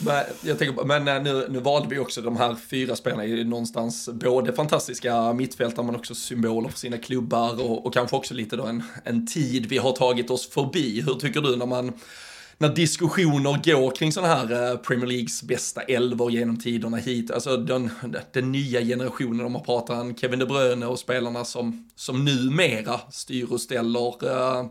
Men, 0.00 0.24
jag 0.42 0.58
tänker, 0.58 0.84
men 0.84 1.08
eh, 1.08 1.22
nu, 1.22 1.46
nu 1.50 1.58
valde 1.58 1.88
vi 1.88 1.98
också 1.98 2.22
de 2.22 2.36
här 2.36 2.56
fyra 2.70 2.96
spelarna 2.96 3.24
är 3.24 3.44
någonstans 3.44 4.08
både 4.12 4.52
fantastiska 4.52 5.32
mittfältare 5.32 5.86
men 5.86 5.96
också 5.96 6.14
symboler 6.14 6.68
för 6.68 6.78
sina 6.78 6.98
klubbar 6.98 7.62
och, 7.62 7.86
och 7.86 7.94
kanske 7.94 8.16
också 8.16 8.34
lite 8.34 8.56
då 8.56 8.66
en, 8.66 8.82
en 9.04 9.26
tid 9.26 9.66
vi 9.66 9.78
har 9.78 9.92
tagit 9.92 10.30
oss 10.30 10.48
förbi. 10.48 11.00
Hur 11.00 11.14
tycker 11.14 11.40
du 11.40 11.56
när 11.56 11.66
man 11.66 11.92
när 12.60 12.68
diskussioner 12.68 13.72
går 13.72 13.90
kring 13.90 14.12
sådana 14.12 14.34
här 14.34 14.70
eh, 14.72 14.76
Premier 14.76 15.06
Leagues 15.06 15.42
bästa 15.42 15.80
elvor 15.80 16.30
genom 16.30 16.58
tiderna 16.58 16.96
hit, 16.96 17.30
alltså 17.30 17.56
den, 17.56 17.90
den 18.32 18.52
nya 18.52 18.80
generationen, 18.80 19.46
om 19.46 19.52
man 19.52 19.62
pratar 19.62 20.00
om 20.00 20.16
Kevin 20.16 20.38
De 20.38 20.46
Bruyne 20.46 20.86
och 20.86 20.98
spelarna 20.98 21.44
som, 21.44 21.88
som 21.96 22.24
numera 22.24 23.00
styr 23.10 23.52
och 23.52 23.60
ställer 23.60 24.24
uh, 24.24 24.66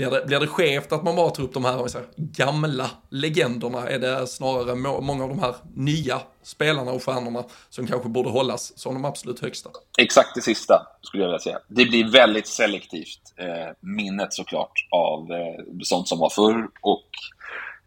blir 0.00 0.10
det, 0.10 0.26
blir 0.26 0.40
det 0.40 0.46
skevt 0.46 0.92
att 0.92 1.02
man 1.02 1.16
bara 1.16 1.30
tar 1.30 1.42
upp 1.42 1.54
de 1.54 1.64
här 1.64 1.72
här 1.72 2.06
gamla 2.16 2.90
legenderna? 3.10 3.88
Är 3.88 3.98
det 3.98 4.26
snarare 4.26 4.74
må, 4.74 5.00
många 5.00 5.24
av 5.24 5.28
de 5.28 5.38
här 5.38 5.54
nya 5.74 6.20
spelarna 6.42 6.92
och 6.92 7.04
stjärnorna 7.04 7.44
som 7.70 7.86
kanske 7.86 8.08
borde 8.08 8.30
hållas 8.30 8.78
som 8.78 8.94
de 8.94 9.04
absolut 9.04 9.40
högsta? 9.40 9.70
Exakt 9.98 10.34
det 10.34 10.40
sista, 10.40 10.86
skulle 11.02 11.22
jag 11.22 11.28
vilja 11.28 11.38
säga. 11.38 11.58
Det 11.68 11.84
blir 11.84 12.12
väldigt 12.12 12.46
selektivt, 12.46 13.20
eh, 13.36 13.74
minnet 13.80 14.32
såklart, 14.32 14.72
av 14.90 15.32
eh, 15.32 15.64
sånt 15.82 16.08
som 16.08 16.18
var 16.18 16.30
förr 16.30 16.68
och 16.80 17.08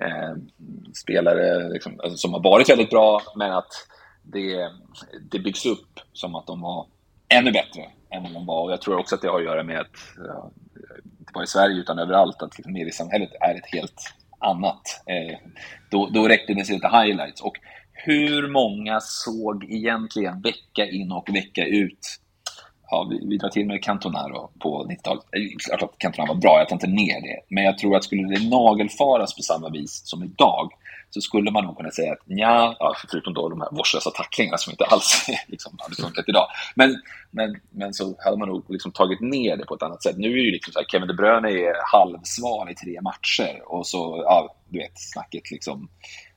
eh, 0.05 0.35
spelare 0.93 1.69
liksom, 1.69 1.99
alltså, 1.99 2.17
som 2.17 2.33
har 2.33 2.43
varit 2.43 2.69
väldigt 2.69 2.89
bra, 2.89 3.21
men 3.35 3.51
att 3.51 3.73
det, 4.23 4.69
det 5.31 5.39
byggs 5.39 5.65
upp 5.65 5.99
som 6.13 6.35
att 6.35 6.47
de 6.47 6.61
var 6.61 6.87
ännu 7.27 7.51
bättre 7.51 7.81
än 8.09 8.23
vad 8.23 8.33
de 8.33 8.45
var. 8.45 8.63
Och 8.63 8.71
jag 8.71 8.81
tror 8.81 8.97
också 8.97 9.15
att 9.15 9.21
det 9.21 9.27
har 9.27 9.39
att 9.39 9.45
göra 9.45 9.63
med 9.63 9.79
att 9.79 9.95
bara 11.33 11.43
i 11.43 11.47
Sverige 11.47 11.75
utan 11.75 11.99
överallt, 11.99 12.41
att 12.41 12.57
liksom 12.57 12.73
mediesamhället 12.73 13.31
är 13.41 13.55
ett 13.55 13.73
helt 13.73 14.13
annat. 14.39 15.03
Eh, 15.07 15.37
då, 15.91 16.09
då 16.09 16.27
räckte 16.27 16.53
det 16.53 16.55
med 16.55 16.69
lite 16.69 16.87
highlights. 16.87 17.41
Och 17.41 17.55
hur 17.93 18.47
många 18.47 18.99
såg 18.99 19.63
egentligen 19.63 20.41
vecka 20.41 20.85
in 20.85 21.11
och 21.11 21.29
vecka 21.29 21.65
ut 21.65 22.19
ja, 22.93 23.07
vi, 23.09 23.27
vi 23.27 23.37
drar 23.37 23.49
till 23.49 23.65
med 23.65 23.83
Cantonaro 23.83 24.51
på 24.59 24.87
90-talet. 24.89 25.23
Eh, 25.23 25.57
klart 25.67 25.81
att 25.81 25.97
Cantona 25.97 26.27
var 26.27 26.35
bra, 26.35 26.57
jag 26.57 26.69
tar 26.69 26.75
inte 26.75 26.87
ner 26.87 27.21
det. 27.21 27.39
Men 27.49 27.63
jag 27.63 27.77
tror 27.77 27.95
att 27.95 28.03
skulle 28.03 28.27
det 28.27 28.49
nagelfaras 28.49 29.35
på 29.35 29.41
samma 29.41 29.69
vis 29.69 30.01
som 30.05 30.23
idag 30.23 30.71
så 31.13 31.21
skulle 31.21 31.51
man 31.51 31.63
nog 31.63 31.77
kunna 31.77 31.91
säga 31.91 32.13
att 32.13 32.19
ja, 32.25 32.75
ja 32.79 32.95
förutom 33.09 33.33
då 33.33 33.49
de 33.49 33.61
här 33.61 33.69
vårdslösa 33.71 34.11
tacklingarna 34.11 34.57
som 34.57 34.71
inte 34.71 34.85
alls 34.85 35.25
liksom, 35.47 35.77
hade 35.79 35.95
funkat 35.95 36.29
idag. 36.29 36.47
Men, 36.75 37.01
men, 37.31 37.55
men 37.69 37.93
så 37.93 38.15
hade 38.19 38.37
man 38.37 38.47
nog 38.47 38.65
liksom 38.69 38.91
tagit 38.91 39.21
ner 39.21 39.57
det 39.57 39.65
på 39.65 39.75
ett 39.75 39.83
annat 39.83 40.03
sätt. 40.03 40.17
Nu 40.17 40.27
är 40.27 40.35
det 40.35 40.41
ju 40.41 40.51
liksom 40.51 40.73
så 40.73 40.79
här, 40.79 40.85
Kevin 40.85 41.07
De 41.07 41.13
Bruyne 41.13 41.49
är 41.49 41.75
halvsval 41.91 42.69
i 42.69 42.75
tre 42.75 43.01
matcher 43.01 43.61
och 43.65 43.87
så, 43.87 44.23
ja, 44.25 44.55
du 44.69 44.79
vet, 44.79 44.91
snacket 44.95 45.51
liksom 45.51 45.89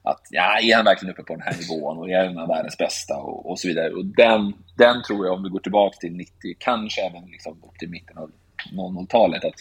att 0.03 0.21
ja, 0.31 0.59
är 0.61 0.77
han 0.77 0.85
verkligen 0.85 1.13
uppe 1.13 1.23
på 1.23 1.33
den 1.33 1.43
här 1.43 1.57
nivån 1.61 1.99
och 1.99 2.11
är 2.11 2.25
han 2.25 2.49
världens 2.49 2.79
bästa 2.79 3.17
och, 3.17 3.51
och 3.51 3.59
så 3.59 3.69
vidare. 3.69 3.91
Och 3.91 4.05
den, 4.05 4.53
den 4.77 5.03
tror 5.03 5.27
jag, 5.27 5.35
om 5.35 5.43
vi 5.43 5.49
går 5.49 5.61
tillbaka 5.61 5.97
till 5.97 6.13
90, 6.13 6.33
kanske 6.59 7.01
även 7.03 7.27
liksom 7.27 7.53
upp 7.53 7.79
till 7.79 7.91
mitten 7.91 8.19
av 8.19 8.31
00-talet, 8.73 9.45
att 9.45 9.61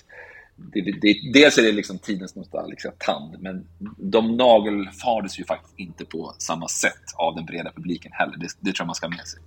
det, 0.55 0.81
det, 0.81 1.31
dels 1.33 1.57
är 1.57 1.63
det 1.63 1.71
liksom 1.71 1.99
tidens 1.99 2.35
nostalgiska 2.35 2.91
tand, 2.91 3.35
men 3.39 3.67
de 3.97 4.37
nagelfardes 4.37 5.39
ju 5.39 5.45
faktiskt 5.45 5.79
inte 5.79 6.05
på 6.05 6.35
samma 6.39 6.67
sätt 6.67 7.03
av 7.15 7.35
den 7.35 7.45
breda 7.45 7.71
publiken 7.71 8.11
heller. 8.13 8.37
Det, 8.37 8.47
det 8.59 8.71
tror 8.71 8.83
jag 8.83 8.87
man 8.87 8.95
ska 8.95 9.05
ha 9.05 9.15
med 9.15 9.27
sig. 9.27 9.41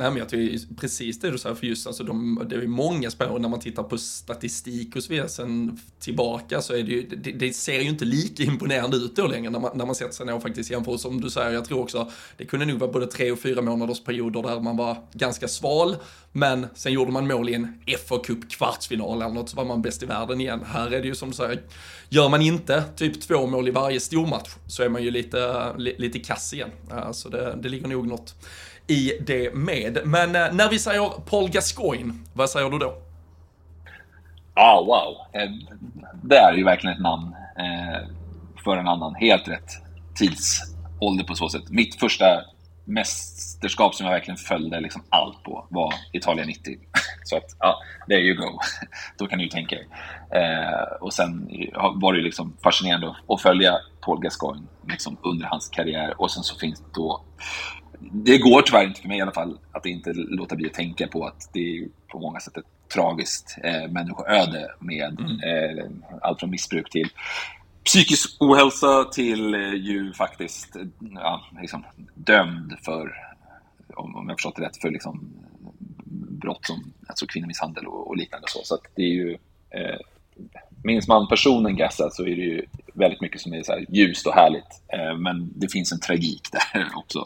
Nej, 0.00 0.10
men 0.10 0.18
jag 0.18 0.28
tycker 0.28 0.74
precis 0.74 1.20
det 1.20 1.30
du 1.30 1.38
säger, 1.38 1.54
för 1.54 1.66
just 1.66 1.86
alltså 1.86 2.04
de, 2.04 2.46
det 2.48 2.56
är 2.56 2.66
många 2.66 3.10
spelare, 3.10 3.38
när 3.38 3.48
man 3.48 3.60
tittar 3.60 3.82
på 3.82 3.98
statistik 3.98 4.96
och 4.96 5.02
så 5.02 5.12
vidare 5.12 5.28
sen 5.28 5.80
tillbaka 5.98 6.60
så 6.60 6.72
är 6.72 6.82
det 6.82 6.90
ju, 6.90 7.02
det, 7.02 7.32
det, 7.32 7.52
ser 7.52 7.80
ju 7.80 7.88
inte 7.88 8.04
lika 8.04 8.42
imponerande 8.42 8.96
ut 8.96 9.16
då 9.16 9.26
längre 9.26 9.50
när 9.50 9.60
man, 9.60 9.70
när 9.74 9.86
man 9.86 9.94
sätter 9.94 10.12
sig 10.12 10.26
ner 10.26 10.34
och 10.34 10.42
faktiskt 10.42 10.70
jämför. 10.70 10.96
Som 10.96 11.20
du 11.20 11.30
säger, 11.30 11.50
jag 11.50 11.64
tror 11.64 11.80
också, 11.80 12.10
det 12.36 12.44
kunde 12.44 12.66
nog 12.66 12.78
vara 12.78 12.92
både 12.92 13.06
tre 13.06 13.30
och 13.30 13.38
fyra 13.38 13.62
månaders 13.62 14.04
perioder 14.04 14.42
där 14.42 14.60
man 14.60 14.76
var 14.76 14.96
ganska 15.12 15.48
sval, 15.48 15.96
men 16.32 16.66
sen 16.74 16.92
gjorde 16.92 17.12
man 17.12 17.26
mål 17.26 17.48
i 17.48 17.54
en 17.54 17.80
FA 18.08 18.18
Cup 18.18 18.50
kvartsfinal 18.50 19.22
eller 19.22 19.34
något 19.34 19.48
så 19.48 19.56
var 19.56 19.64
man 19.64 19.82
bäst 19.82 20.02
i 20.02 20.06
världen 20.06 20.40
igen. 20.40 20.60
Här 20.66 20.90
är 20.90 21.00
det 21.00 21.08
ju 21.08 21.14
som 21.14 21.30
du 21.30 21.36
säger, 21.36 21.62
gör 22.08 22.28
man 22.28 22.42
inte 22.42 22.84
typ 22.96 23.20
två 23.20 23.46
mål 23.46 23.68
i 23.68 23.70
varje 23.70 24.00
stormatch 24.00 24.50
så 24.66 24.82
är 24.82 24.88
man 24.88 25.02
ju 25.02 25.10
lite, 25.10 25.72
lite 25.76 26.18
kass 26.18 26.54
igen. 26.54 26.70
Så 27.12 27.28
det, 27.28 27.58
det 27.62 27.68
ligger 27.68 27.88
nog 27.88 28.06
något 28.06 28.34
i 28.90 29.18
det 29.20 29.54
med. 29.54 29.98
Men 30.04 30.36
eh, 30.36 30.52
när 30.52 30.70
vi 30.70 30.78
säger 30.78 31.08
Paul 31.30 31.50
Gascoigne, 31.50 32.12
vad 32.32 32.50
säger 32.50 32.70
du 32.70 32.78
då? 32.78 32.94
Ja, 34.54 34.62
ah, 34.62 34.82
wow. 34.82 35.40
Eh, 35.42 35.50
det 36.22 36.36
är 36.36 36.52
ju 36.52 36.64
verkligen 36.64 36.96
ett 36.96 37.02
namn 37.02 37.34
eh, 37.58 38.08
för 38.64 38.76
en 38.76 38.88
annan. 38.88 39.14
Helt 39.14 39.48
rätt 39.48 39.70
tidsålder 40.14 41.24
på 41.24 41.34
så 41.34 41.48
sätt. 41.48 41.70
Mitt 41.70 42.00
första 42.00 42.24
mästerskap 42.84 43.94
som 43.94 44.06
jag 44.06 44.12
verkligen 44.12 44.36
följde 44.36 44.80
liksom 44.80 45.02
allt 45.08 45.42
på 45.42 45.66
var 45.68 45.94
Italien 46.12 46.48
90. 46.48 46.78
Så 47.24 47.36
att, 47.36 47.56
ja, 47.58 47.82
there 48.08 48.20
you 48.20 48.36
go. 48.36 48.58
Då 49.18 49.26
kan 49.26 49.38
du 49.38 49.44
ju 49.44 49.50
tänka 49.50 49.76
er. 49.76 49.86
Eh, 50.40 50.92
och 51.00 51.12
sen 51.12 51.50
var 51.94 52.12
det 52.12 52.18
ju 52.18 52.24
liksom 52.24 52.56
fascinerande 52.62 53.16
att 53.28 53.42
följa 53.42 53.78
Paul 54.00 54.20
Gascoigne 54.20 54.66
liksom 54.88 55.16
under 55.22 55.46
hans 55.46 55.68
karriär. 55.68 56.20
Och 56.20 56.30
sen 56.30 56.42
så 56.42 56.58
finns 56.58 56.82
då 56.94 57.22
det 58.00 58.38
går 58.38 58.62
tyvärr 58.62 58.86
inte 58.86 59.00
för 59.00 59.08
mig 59.08 59.18
i 59.18 59.20
alla 59.20 59.32
fall 59.32 59.58
att 59.72 59.86
inte 59.86 60.12
låta 60.12 60.56
bli 60.56 60.66
att 60.66 60.74
tänka 60.74 61.06
på 61.06 61.26
att 61.26 61.50
det 61.52 61.78
är 61.78 61.88
på 62.08 62.18
många 62.18 62.40
sätt 62.40 62.56
ett 62.56 62.64
tragiskt 62.94 63.58
eh, 63.64 63.88
människoöde 63.88 64.74
med 64.78 65.20
mm. 65.20 65.78
eh, 65.78 65.84
allt 66.22 66.40
från 66.40 66.50
missbruk 66.50 66.90
till 66.90 67.08
psykisk 67.84 68.42
ohälsa 68.42 69.04
till 69.04 69.54
eh, 69.54 69.74
ju 69.74 70.12
faktiskt 70.12 70.76
ja, 71.14 71.44
liksom, 71.60 71.84
dömd 72.14 72.74
för, 72.84 73.14
om, 73.94 74.16
om 74.16 74.28
jag 74.28 74.38
förstått 74.38 74.56
det 74.56 74.62
rätt, 74.62 74.76
för 74.76 74.90
liksom, 74.90 75.32
brott 76.40 76.66
som 76.66 76.92
alltså 77.06 77.26
kvinnomisshandel 77.26 77.86
och, 77.86 78.08
och 78.08 78.16
liknande. 78.16 78.46
Så, 78.48 78.60
så 78.64 78.78
det 78.94 79.02
är 79.02 79.14
ju, 79.14 79.38
eh, 79.70 79.98
minns 80.84 81.08
man 81.08 81.28
personen 81.28 81.76
Gassa 81.76 82.10
så 82.10 82.22
är 82.22 82.36
det 82.36 82.42
ju 82.42 82.66
väldigt 82.94 83.20
mycket 83.20 83.40
som 83.40 83.52
är 83.52 83.62
så 83.62 83.84
ljust 83.88 84.26
och 84.26 84.34
härligt. 84.34 84.82
Eh, 84.92 85.18
men 85.18 85.52
det 85.56 85.68
finns 85.68 85.92
en 85.92 86.00
tragik 86.00 86.42
där 86.52 86.88
också 86.96 87.24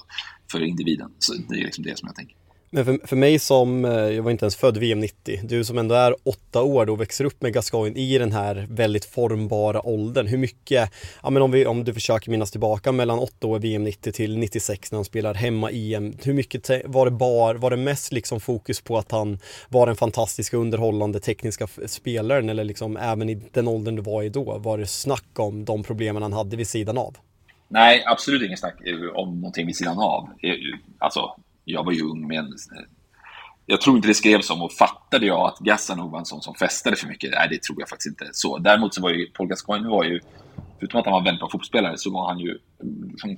för 0.52 0.62
individen. 0.62 1.10
Så 1.18 1.34
det 1.48 1.60
är 1.60 1.64
liksom 1.64 1.84
det 1.84 1.98
som 1.98 2.06
jag 2.06 2.16
tänker. 2.16 2.36
Men 2.74 2.84
för, 2.84 3.06
för 3.06 3.16
mig 3.16 3.38
som, 3.38 3.84
eh, 3.84 3.92
jag 3.92 4.22
var 4.22 4.30
inte 4.30 4.44
ens 4.44 4.56
född 4.56 4.76
VM 4.76 5.00
90, 5.00 5.40
du 5.44 5.64
som 5.64 5.78
ändå 5.78 5.94
är 5.94 6.14
åtta 6.24 6.62
år 6.62 6.90
och 6.90 7.00
växer 7.00 7.24
upp 7.24 7.42
med 7.42 7.52
Gascoigne 7.52 8.00
i 8.00 8.18
den 8.18 8.32
här 8.32 8.66
väldigt 8.70 9.04
formbara 9.04 9.86
åldern. 9.86 10.26
Hur 10.26 10.38
mycket, 10.38 10.90
ja 11.22 11.30
men 11.30 11.42
om, 11.42 11.50
vi, 11.50 11.66
om 11.66 11.84
du 11.84 11.94
försöker 11.94 12.30
minnas 12.30 12.50
tillbaka 12.50 12.92
mellan 12.92 13.18
åtta 13.18 13.46
år 13.46 13.58
VM 13.58 13.84
90 13.84 14.12
till 14.12 14.38
96 14.38 14.92
när 14.92 14.96
han 14.96 15.04
spelar 15.04 15.34
hemma 15.34 15.70
EM. 15.70 16.16
Hur 16.22 16.32
mycket 16.32 16.70
var 16.84 17.04
det 17.04 17.10
bar, 17.10 17.54
var 17.54 17.70
det 17.70 17.76
mest 17.76 18.12
liksom 18.12 18.40
fokus 18.40 18.80
på 18.80 18.98
att 18.98 19.10
han 19.10 19.38
var 19.68 19.86
den 19.86 19.96
fantastiska 19.96 20.56
underhållande 20.56 21.20
tekniska 21.20 21.66
spelaren 21.86 22.48
eller 22.48 22.64
liksom 22.64 22.96
även 22.96 23.28
i 23.28 23.34
den 23.34 23.68
åldern 23.68 23.96
du 23.96 24.02
var 24.02 24.22
i 24.22 24.28
då? 24.28 24.58
Var 24.58 24.78
det 24.78 24.86
snack 24.86 25.38
om 25.38 25.64
de 25.64 25.82
problemen 25.82 26.22
han 26.22 26.32
hade 26.32 26.56
vid 26.56 26.68
sidan 26.68 26.98
av? 26.98 27.16
Nej, 27.68 28.02
absolut 28.06 28.42
ingen 28.42 28.56
snack 28.56 28.76
om 29.14 29.40
någonting 29.40 29.66
vid 29.66 29.76
sidan 29.76 29.98
av. 29.98 30.28
Eh, 30.42 30.54
alltså, 30.98 31.36
jag 31.64 31.84
var 31.84 31.92
ju 31.92 32.02
ung, 32.02 32.26
men 32.26 32.46
eh, 32.46 32.84
jag 33.66 33.80
tror 33.80 33.96
inte 33.96 34.08
det 34.08 34.14
skrevs 34.14 34.50
om 34.50 34.62
och 34.62 34.72
fattade 34.72 35.26
jag 35.26 35.40
att 35.40 35.58
Gassanov 35.58 36.10
var 36.10 36.18
en 36.18 36.24
sån 36.24 36.42
som 36.42 36.54
festade 36.54 36.96
för 36.96 37.08
mycket. 37.08 37.30
Nej, 37.30 37.48
det 37.50 37.62
tror 37.62 37.80
jag 37.80 37.88
faktiskt 37.88 38.06
inte. 38.06 38.28
så. 38.32 38.58
Däremot 38.58 38.94
så 38.94 39.02
var 39.02 39.10
ju 39.10 39.26
Paul 39.26 39.48
Gascoigne 39.48 39.88
var 39.88 40.04
ju, 40.04 40.20
förutom 40.78 41.00
att 41.00 41.06
han 41.06 41.12
var 41.12 41.24
väldigt 41.24 41.40
bra 41.40 41.48
fotbollsspelare, 41.50 41.98
så 41.98 42.10
var 42.10 42.28
han 42.28 42.38
ju 42.38 42.58
liksom, 43.10 43.36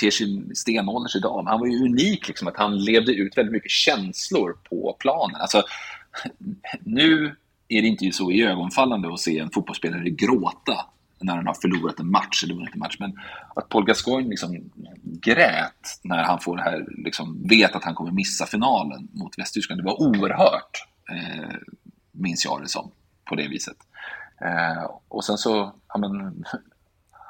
ter 0.00 0.10
sig 0.10 0.42
stenålders 0.54 1.16
idag. 1.16 1.44
men 1.44 1.50
Han 1.50 1.60
var 1.60 1.66
ju 1.66 1.84
unik, 1.84 2.28
liksom, 2.28 2.48
att 2.48 2.56
han 2.56 2.84
levde 2.84 3.12
ut 3.12 3.38
väldigt 3.38 3.52
mycket 3.52 3.70
känslor 3.70 4.56
på 4.70 4.96
planen. 4.98 5.40
Alltså, 5.40 5.62
nu 6.80 7.36
är 7.68 7.82
det 7.82 7.88
inte 7.88 8.12
så 8.12 8.32
ögonfallande 8.32 9.12
att 9.12 9.20
se 9.20 9.38
en 9.38 9.50
fotbollsspelare 9.50 10.10
gråta 10.10 10.86
när 11.20 11.36
han 11.36 11.46
har 11.46 11.54
förlorat 11.54 12.00
en 12.00 12.10
match 12.10 12.44
eller 12.44 12.54
vunnit 12.54 12.74
en 12.74 12.78
match. 12.78 12.96
Men 12.98 13.18
att 13.56 13.68
Paul 13.68 13.84
Gascoigne 13.84 14.30
liksom 14.30 14.70
grät 15.02 16.00
när 16.02 16.22
han 16.22 16.40
får 16.40 16.56
det 16.56 16.62
här, 16.62 16.86
liksom, 16.88 17.48
vet 17.48 17.74
att 17.74 17.84
han 17.84 17.94
kommer 17.94 18.10
missa 18.10 18.46
finalen 18.46 19.08
mot 19.12 19.38
Västtyskland. 19.38 19.80
Det 19.80 19.84
var 19.84 20.02
oerhört, 20.02 20.86
eh, 21.10 21.56
minns 22.12 22.44
jag 22.44 22.62
det 22.62 22.68
som, 22.68 22.90
på 23.24 23.34
det 23.34 23.48
viset. 23.48 23.76
Eh, 24.40 24.90
och 25.08 25.24
sen 25.24 25.38
så, 25.38 25.74
ja, 25.88 25.98
men, 25.98 26.10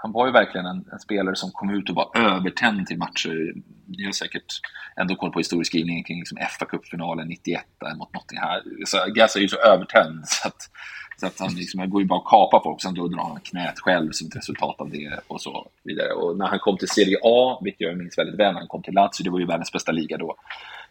han 0.02 0.12
var 0.12 0.26
ju 0.26 0.32
verkligen 0.32 0.66
en, 0.66 0.84
en, 0.92 0.98
spelare 0.98 1.36
som 1.36 1.50
kom 1.50 1.70
ut 1.70 1.90
och 1.90 1.96
var 1.96 2.10
övertänd 2.14 2.86
till 2.86 2.98
matcher. 2.98 3.52
Ni 3.86 4.04
har 4.04 4.12
säkert 4.12 4.60
ändå 4.96 5.16
koll 5.16 5.32
på 5.32 5.38
historieskrivningen 5.38 6.04
kring 6.04 6.18
liksom 6.18 6.38
FA-cupfinalen 6.38 7.24
91 7.24 7.62
mot 7.96 8.14
Nottingham. 8.14 8.60
Så 8.86 8.98
Gas 9.14 9.36
är 9.36 9.40
ju 9.40 9.48
så 9.48 9.56
övertänd 9.56 10.28
så 10.28 10.48
att 10.48 10.70
så 11.16 11.26
att 11.26 11.40
han 11.40 11.54
liksom, 11.54 11.90
går 11.90 12.02
ju 12.02 12.08
bara 12.08 12.18
och 12.18 12.26
kapar 12.26 12.60
folk, 12.64 12.82
sen 12.82 12.94
då 12.94 13.08
drar 13.08 13.22
han 13.22 13.40
knät 13.40 13.78
själv 13.78 14.10
som 14.12 14.26
ett 14.26 14.36
resultat 14.36 14.80
av 14.80 14.90
det 14.90 15.20
och 15.26 15.40
så 15.40 15.68
vidare. 15.82 16.12
Och 16.12 16.38
när 16.38 16.46
han 16.46 16.58
kom 16.58 16.78
till 16.78 16.88
Serie 16.88 17.16
A, 17.22 17.60
vilket 17.64 17.80
jag 17.80 17.98
minns 17.98 18.18
väldigt 18.18 18.40
väl, 18.40 18.52
när 18.52 18.60
han 18.60 18.68
kom 18.68 18.82
till 18.82 18.94
Lazio, 18.94 19.24
det 19.24 19.30
var 19.30 19.38
ju 19.38 19.46
världens 19.46 19.72
bästa 19.72 19.92
liga 19.92 20.16
då. 20.18 20.36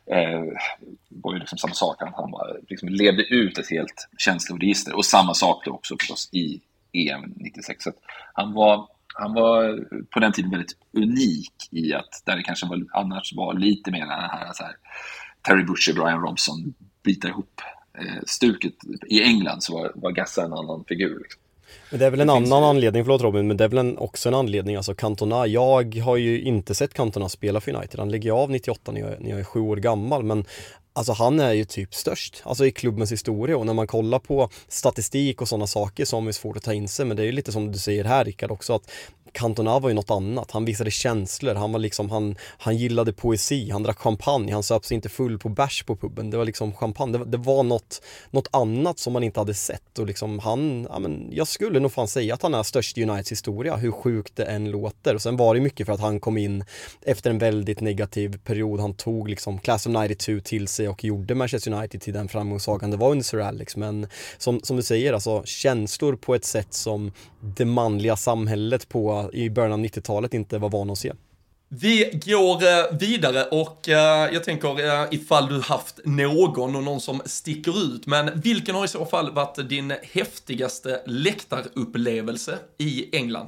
Eh, 0.05 0.43
var 1.09 1.34
ju 1.34 1.39
liksom 1.39 1.57
samma 1.57 1.74
sak, 1.74 1.95
han 1.99 2.32
bara, 2.32 2.53
liksom 2.69 2.89
levde 2.89 3.24
ut 3.24 3.57
ett 3.57 3.69
helt 3.69 4.07
känsloregister. 4.17 4.95
Och 4.95 5.05
samma 5.05 5.34
sak 5.34 5.65
då 5.65 5.71
också 5.71 5.95
förstås 5.99 6.30
i 6.32 6.61
EM 6.93 7.34
96. 7.36 7.84
Så 7.84 7.91
han 8.34 8.53
var, 8.53 8.88
han 9.15 9.34
var 9.34 9.86
på 10.13 10.19
den 10.19 10.32
tiden 10.32 10.51
väldigt 10.51 10.78
unik 10.97 11.53
i 11.71 11.93
att, 11.93 12.24
där 12.26 12.38
det 12.38 12.43
kanske 12.43 12.67
var, 12.67 12.86
annars 12.91 13.34
var 13.36 13.53
lite 13.53 13.91
mer 13.91 13.99
den 13.99 14.09
här, 14.09 14.53
så 14.53 14.63
här 14.63 14.76
Terry 15.41 15.63
Butcher, 15.63 15.93
Brian 15.93 16.21
Robson, 16.21 16.74
bitar 17.03 17.30
ihop 17.30 17.61
stuket 18.25 18.73
i 19.07 19.23
England 19.23 19.63
så 19.63 19.73
var, 19.73 19.91
var 19.95 20.11
Gassa 20.11 20.45
en 20.45 20.53
annan 20.53 20.83
figur. 20.87 21.19
Liksom. 21.19 21.41
Men 21.89 21.99
det 21.99 22.05
är 22.05 22.11
väl 22.11 22.21
en 22.21 22.27
det 22.27 22.33
annan 22.33 22.63
anledning, 22.63 23.03
förlåt 23.03 23.21
Robin, 23.21 23.47
men 23.47 23.57
det 23.57 23.63
är 23.63 23.67
väl 23.67 23.77
en, 23.77 23.97
också 23.97 24.29
en 24.29 24.35
anledning, 24.35 24.75
alltså 24.75 24.95
Cantona, 24.95 25.47
jag 25.47 25.95
har 25.95 26.17
ju 26.17 26.41
inte 26.41 26.75
sett 26.75 26.93
Cantona 26.93 27.29
spela 27.29 27.61
för 27.61 27.75
United, 27.75 27.99
han 27.99 28.11
lägger 28.11 28.31
av 28.31 28.51
98 28.51 28.91
när 28.91 29.01
jag, 29.01 29.21
när 29.21 29.29
jag 29.29 29.39
är 29.39 29.43
sju 29.43 29.59
år 29.59 29.77
gammal, 29.77 30.23
men 30.23 30.45
Alltså 30.95 31.13
han 31.13 31.39
är 31.39 31.53
ju 31.53 31.65
typ 31.65 31.95
störst, 31.95 32.41
alltså 32.45 32.65
i 32.65 32.71
klubbens 32.71 33.11
historia. 33.11 33.57
Och 33.57 33.65
när 33.65 33.73
man 33.73 33.87
kollar 33.87 34.19
på 34.19 34.49
statistik 34.67 35.41
och 35.41 35.49
sådana 35.49 35.67
saker 35.67 36.05
som 36.05 36.27
är 36.27 36.31
svårt 36.31 36.57
att 36.57 36.63
ta 36.63 36.73
in 36.73 36.87
sig, 36.87 37.05
men 37.05 37.17
det 37.17 37.23
är 37.23 37.25
ju 37.25 37.31
lite 37.31 37.51
som 37.51 37.71
du 37.71 37.79
säger 37.79 38.03
här 38.03 38.25
Rickard 38.25 38.51
också 38.51 38.75
att 38.75 38.89
Cantona 39.33 39.79
var 39.79 39.89
ju 39.89 39.95
något 39.95 40.11
annat. 40.11 40.51
Han 40.51 40.65
visade 40.65 40.91
känslor, 40.91 41.55
han 41.55 41.71
var 41.71 41.79
liksom, 41.79 42.09
han, 42.09 42.35
han 42.57 42.77
gillade 42.77 43.13
poesi, 43.13 43.69
han 43.69 43.83
drack 43.83 43.99
champagne, 43.99 44.53
han 44.53 44.63
söp 44.63 44.85
sig 44.85 44.95
inte 44.95 45.09
full 45.09 45.39
på 45.39 45.49
bärs 45.49 45.83
på 45.83 45.95
puben. 45.95 46.29
Det 46.29 46.37
var 46.37 46.45
liksom 46.45 46.73
champagne, 46.73 47.17
det, 47.17 47.25
det, 47.25 47.37
var 47.37 47.63
något, 47.63 48.01
något 48.31 48.47
annat 48.51 48.99
som 48.99 49.13
man 49.13 49.23
inte 49.23 49.39
hade 49.39 49.53
sett. 49.53 49.99
Och 49.99 50.07
liksom 50.07 50.39
han, 50.39 50.87
ja 50.89 50.99
men 50.99 51.29
jag 51.31 51.47
skulle 51.47 51.79
nog 51.79 51.91
fan 51.91 52.07
säga 52.07 52.33
att 52.33 52.41
han 52.41 52.53
är 52.53 52.63
störst 52.63 52.97
i 52.97 53.03
Uniteds 53.03 53.31
historia, 53.31 53.75
hur 53.75 53.91
sjukt 53.91 54.35
det 54.35 54.43
än 54.43 54.71
låter. 54.71 55.15
Och 55.15 55.21
sen 55.21 55.37
var 55.37 55.55
det 55.55 55.61
mycket 55.61 55.85
för 55.85 55.93
att 55.93 55.99
han 55.99 56.19
kom 56.19 56.37
in 56.37 56.65
efter 57.01 57.29
en 57.29 57.37
väldigt 57.37 57.81
negativ 57.81 58.39
period, 58.43 58.79
han 58.79 58.93
tog 58.93 59.29
liksom 59.29 59.59
Class 59.59 59.87
of 59.87 59.93
92 59.93 60.39
till 60.43 60.67
sig 60.67 60.82
och 60.88 61.03
gjorde 61.03 61.36
Manchester 61.36 61.73
United 61.73 62.01
till 62.01 62.13
den 62.13 62.27
framgångssagan 62.27 62.91
det 62.91 62.97
var 62.97 63.11
under 63.11 63.23
Sir 63.23 63.39
Alex. 63.39 63.75
Men 63.75 64.07
som, 64.38 64.59
som 64.63 64.77
du 64.77 64.84
säger, 64.84 65.13
alltså 65.13 65.43
känslor 65.45 66.15
på 66.15 66.36
ett 66.36 66.45
sätt 66.45 66.73
som 66.73 67.11
det 67.39 67.65
manliga 67.65 68.15
samhället 68.15 68.89
på 68.89 69.29
i 69.34 69.49
början 69.49 69.73
av 69.73 69.79
90-talet 69.79 70.34
inte 70.34 70.57
var 70.57 70.69
van 70.69 70.89
att 70.89 70.97
se. 70.97 71.13
Vi 71.75 72.21
går 72.25 72.63
eh, 72.63 72.97
vidare 72.99 73.43
och 73.43 73.89
eh, 73.89 74.34
jag 74.34 74.43
tänker 74.43 74.86
eh, 74.86 75.07
ifall 75.11 75.47
du 75.47 75.61
haft 75.61 75.99
någon 76.05 76.75
och 76.75 76.84
någon 76.84 77.01
som 77.01 77.21
sticker 77.25 77.84
ut, 77.86 78.07
men 78.07 78.41
vilken 78.41 78.75
har 78.75 78.86
i 78.86 78.88
så 78.88 79.05
fall 79.05 79.31
varit 79.31 79.69
din 79.69 79.93
häftigaste 80.11 81.01
läktarupplevelse 81.05 82.57
i 82.77 83.17
England? 83.17 83.47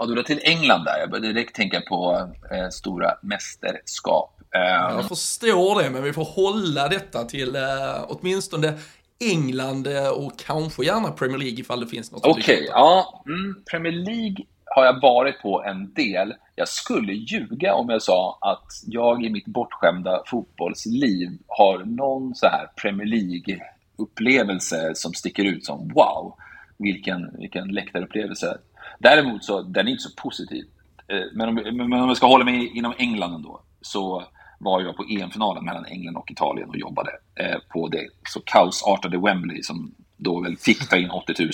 Ja, 0.00 0.06
du 0.06 0.14
drar 0.14 0.22
till 0.22 0.40
England 0.42 0.84
där. 0.84 0.98
Jag 0.98 1.10
började 1.10 1.32
direkt 1.32 1.54
tänka 1.56 1.80
på 1.80 2.28
eh, 2.52 2.68
stora 2.68 3.10
mästerskap. 3.22 4.40
Eh, 4.54 4.94
Jag 4.96 5.08
förstår 5.08 5.82
det, 5.82 5.90
men 5.90 6.02
vi 6.02 6.12
får 6.12 6.24
hålla 6.24 6.88
detta 6.88 7.24
till 7.24 7.56
eh, 7.56 8.04
åtminstone 8.08 8.72
England 9.20 9.86
eh, 9.86 10.08
och 10.08 10.32
kanske 10.46 10.84
gärna 10.84 11.10
Premier 11.10 11.38
League 11.38 11.60
ifall 11.60 11.80
det 11.80 11.86
finns 11.86 12.12
något. 12.12 12.26
Okej, 12.26 12.60
upp. 12.60 12.68
ja. 12.68 13.22
Mm, 13.26 13.62
Premier 13.70 13.92
League 13.92 14.36
har 14.64 14.84
jag 14.84 15.00
varit 15.00 15.42
på 15.42 15.62
en 15.64 15.92
del. 15.94 16.34
Jag 16.54 16.68
skulle 16.68 17.12
ljuga 17.12 17.74
om 17.74 17.88
jag 17.90 18.02
sa 18.02 18.38
att 18.40 18.72
jag 18.86 19.24
i 19.24 19.30
mitt 19.30 19.46
bortskämda 19.46 20.22
fotbollsliv 20.26 21.28
har 21.46 21.78
någon 21.78 22.34
så 22.34 22.46
här 22.46 22.66
Premier 22.82 23.06
League-upplevelse 23.06 24.94
som 24.94 25.14
sticker 25.14 25.44
ut 25.44 25.64
som 25.64 25.88
wow, 25.88 26.34
vilken, 26.78 27.36
vilken 27.38 27.68
läktarupplevelse. 27.68 28.58
Däremot 29.00 29.44
så, 29.44 29.62
den 29.62 29.86
är 29.86 29.90
inte 29.90 30.02
så 30.02 30.16
positiv. 30.16 30.64
Eh, 31.08 31.22
Men 31.32 31.48
om, 31.48 31.54
men 31.54 31.92
om 31.92 32.08
jag 32.08 32.16
ska 32.16 32.26
hålla 32.26 32.44
mig 32.44 32.78
inom 32.78 32.94
England 32.98 33.34
ändå, 33.34 33.60
så 33.80 34.24
var 34.58 34.80
jag 34.80 34.96
på 34.96 35.04
EM-finalen 35.04 35.64
mellan 35.64 35.84
England 35.86 36.16
och 36.16 36.30
Italien 36.30 36.68
och 36.68 36.76
jobbade 36.76 37.10
eh, 37.34 37.58
på 37.68 37.88
det 37.88 38.08
så 38.28 38.40
kaosartade 38.40 39.18
Wembley 39.18 39.62
som 39.62 39.94
då 40.16 40.40
väl 40.40 40.56
fick 40.56 40.88
ta 40.88 40.96
in 40.96 41.10
80 41.10 41.34
000, 41.38 41.50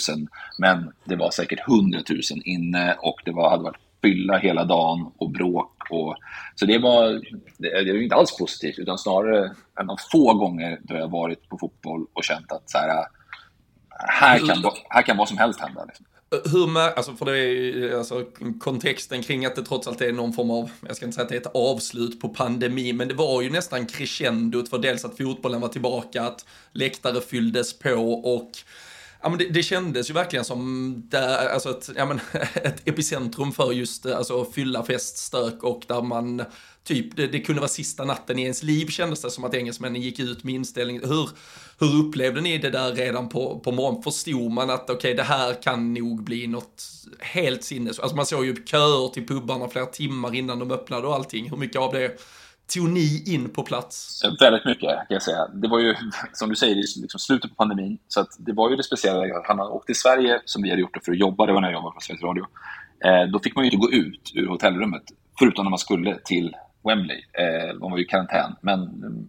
men 0.59 0.92
det 1.05 1.16
var 1.16 1.30
säkert 1.30 1.68
100 1.68 2.01
000 2.11 2.20
inne 2.44 2.97
och 2.99 3.20
det 3.24 3.32
var, 3.32 3.51
hade 3.51 3.62
varit 3.62 3.80
fylla 4.03 4.38
hela 4.38 4.64
dagen 4.64 5.12
och 5.18 5.30
bråk. 5.30 5.72
Och, 5.90 6.16
så 6.55 6.66
det 6.66 6.78
var, 6.78 7.20
det, 7.59 7.84
det 7.84 7.92
var 7.92 8.03
inte 8.03 8.14
alls 8.14 8.38
positivt, 8.38 8.78
utan 8.78 8.99
snarare 8.99 9.55
en 9.80 9.90
av 9.90 9.97
få 10.12 10.34
gånger 10.34 10.78
då 10.82 10.94
jag 10.94 11.09
varit 11.09 11.49
på 11.49 11.59
fotboll 11.59 12.07
och 12.12 12.24
känt 12.24 12.53
att 12.53 12.70
så 12.70 12.78
här, 12.78 13.07
här, 13.90 14.38
kan, 14.38 14.72
här 14.88 15.03
kan 15.03 15.16
vad 15.16 15.28
som 15.28 15.38
helst 15.38 15.61
hända. 15.61 15.84
Liksom. 15.84 16.07
Hur 16.30 16.66
med, 16.66 16.92
alltså 16.96 17.14
för 17.14 17.24
det 17.24 17.38
är 17.38 17.52
ju, 17.52 17.98
alltså 17.98 18.24
kontexten 18.60 19.22
kring 19.22 19.46
att 19.46 19.56
det 19.56 19.62
trots 19.62 19.86
allt 19.86 20.00
är 20.00 20.12
någon 20.12 20.32
form 20.32 20.50
av, 20.50 20.70
jag 20.86 20.96
ska 20.96 21.06
inte 21.06 21.14
säga 21.14 21.22
att 21.22 21.28
det 21.28 21.36
är 21.36 21.40
ett 21.40 21.54
avslut 21.54 22.20
på 22.20 22.28
pandemi, 22.28 22.92
men 22.92 23.08
det 23.08 23.14
var 23.14 23.42
ju 23.42 23.50
nästan 23.50 23.86
crescendot 23.86 24.68
för 24.68 24.78
dels 24.78 25.04
att 25.04 25.16
fotbollen 25.16 25.60
var 25.60 25.68
tillbaka, 25.68 26.22
att 26.22 26.44
läktare 26.72 27.20
fylldes 27.20 27.78
på 27.78 28.20
och 28.24 28.50
Ja, 29.22 29.28
men 29.28 29.38
det, 29.38 29.48
det 29.48 29.62
kändes 29.62 30.10
ju 30.10 30.14
verkligen 30.14 30.44
som 30.44 30.94
där, 31.08 31.48
alltså 31.48 31.70
ett, 31.70 31.90
ja, 31.96 32.06
men 32.06 32.20
ett 32.54 32.88
epicentrum 32.88 33.52
för 33.52 33.72
just 33.72 34.06
alltså, 34.06 34.44
fylla 34.44 34.82
fest, 34.82 35.16
stök 35.18 35.62
och 35.62 35.82
där 35.88 36.02
man 36.02 36.42
typ, 36.87 37.16
det, 37.16 37.26
det 37.26 37.41
kunde 37.41 37.61
vara 37.61 37.68
sista 37.68 38.05
natten 38.05 38.39
i 38.39 38.43
ens 38.43 38.62
liv 38.62 38.87
kändes 38.87 39.22
det 39.22 39.30
som 39.30 39.45
att 39.45 39.55
engelsmännen 39.55 40.03
gick 40.03 40.18
ut 40.18 40.45
med 40.45 40.55
inställning. 40.55 41.01
Hur, 41.01 41.30
hur 41.80 42.07
upplevde 42.07 42.41
ni 42.41 42.59
det 42.59 42.70
där 42.70 42.93
redan 42.93 43.28
på, 43.28 43.61
på 43.61 43.72
morgonen? 43.72 44.03
Förstod 44.03 44.53
man 44.53 44.70
att 44.70 44.82
okej, 44.82 44.97
okay, 44.97 45.14
det 45.14 45.22
här 45.22 45.62
kan 45.62 45.95
nog 45.95 46.24
bli 46.24 46.47
något 46.47 46.84
helt 47.20 47.64
sinnes... 47.64 47.99
Alltså 47.99 48.16
man 48.16 48.26
såg 48.26 48.47
ju 48.47 48.55
köer 48.64 49.09
till 49.09 49.26
pubarna 49.26 49.68
flera 49.68 49.87
timmar 49.87 50.34
innan 50.34 50.59
de 50.59 50.70
öppnade 50.70 51.07
och 51.07 51.14
allting. 51.14 51.51
Hur 51.51 51.57
mycket 51.57 51.80
av 51.80 51.93
det 51.93 52.20
tog 52.74 52.89
ni 52.89 53.22
in 53.26 53.49
på 53.49 53.62
plats? 53.62 54.22
Väldigt 54.41 54.64
mycket 54.64 54.91
kan 54.91 55.07
jag 55.09 55.22
säga. 55.22 55.49
Det 55.49 55.68
var 55.68 55.80
ju, 55.80 55.95
som 56.32 56.49
du 56.49 56.57
säger, 56.57 56.74
liksom 56.74 57.20
slutet 57.20 57.51
på 57.51 57.57
pandemin. 57.57 57.99
Så 58.09 58.20
att 58.20 58.30
det 58.39 58.53
var 58.53 58.70
ju 58.70 58.76
det 58.76 58.82
speciella. 58.82 59.43
Han 59.45 59.59
hade 59.59 59.70
åkt 59.70 59.87
till 59.87 59.97
Sverige, 59.97 60.41
som 60.45 60.62
vi 60.62 60.70
hade 60.70 60.80
gjort 60.80 60.95
det 60.95 61.05
för 61.05 61.12
att 61.12 61.18
jobba. 61.18 61.47
Det 61.47 61.53
var 61.53 61.61
när 61.61 61.68
jag 61.68 61.74
jobbade 61.74 61.95
på 61.95 62.01
Sveriges 62.01 62.22
Radio. 62.22 62.47
Eh, 63.05 63.30
då 63.32 63.39
fick 63.39 63.57
man 63.57 63.64
ju 63.64 63.70
inte 63.70 63.87
gå 63.87 63.93
ut 63.93 64.32
ur 64.34 64.47
hotellrummet, 64.47 65.03
förutom 65.39 65.64
när 65.64 65.70
man 65.70 65.78
skulle 65.78 66.18
till 66.24 66.57
Wembley. 66.87 67.24
Eh, 67.32 67.74
man 67.80 67.91
var 67.91 67.99
ju 67.99 68.05
i 68.05 68.09
karantän. 68.09 68.57
Men 68.61 68.80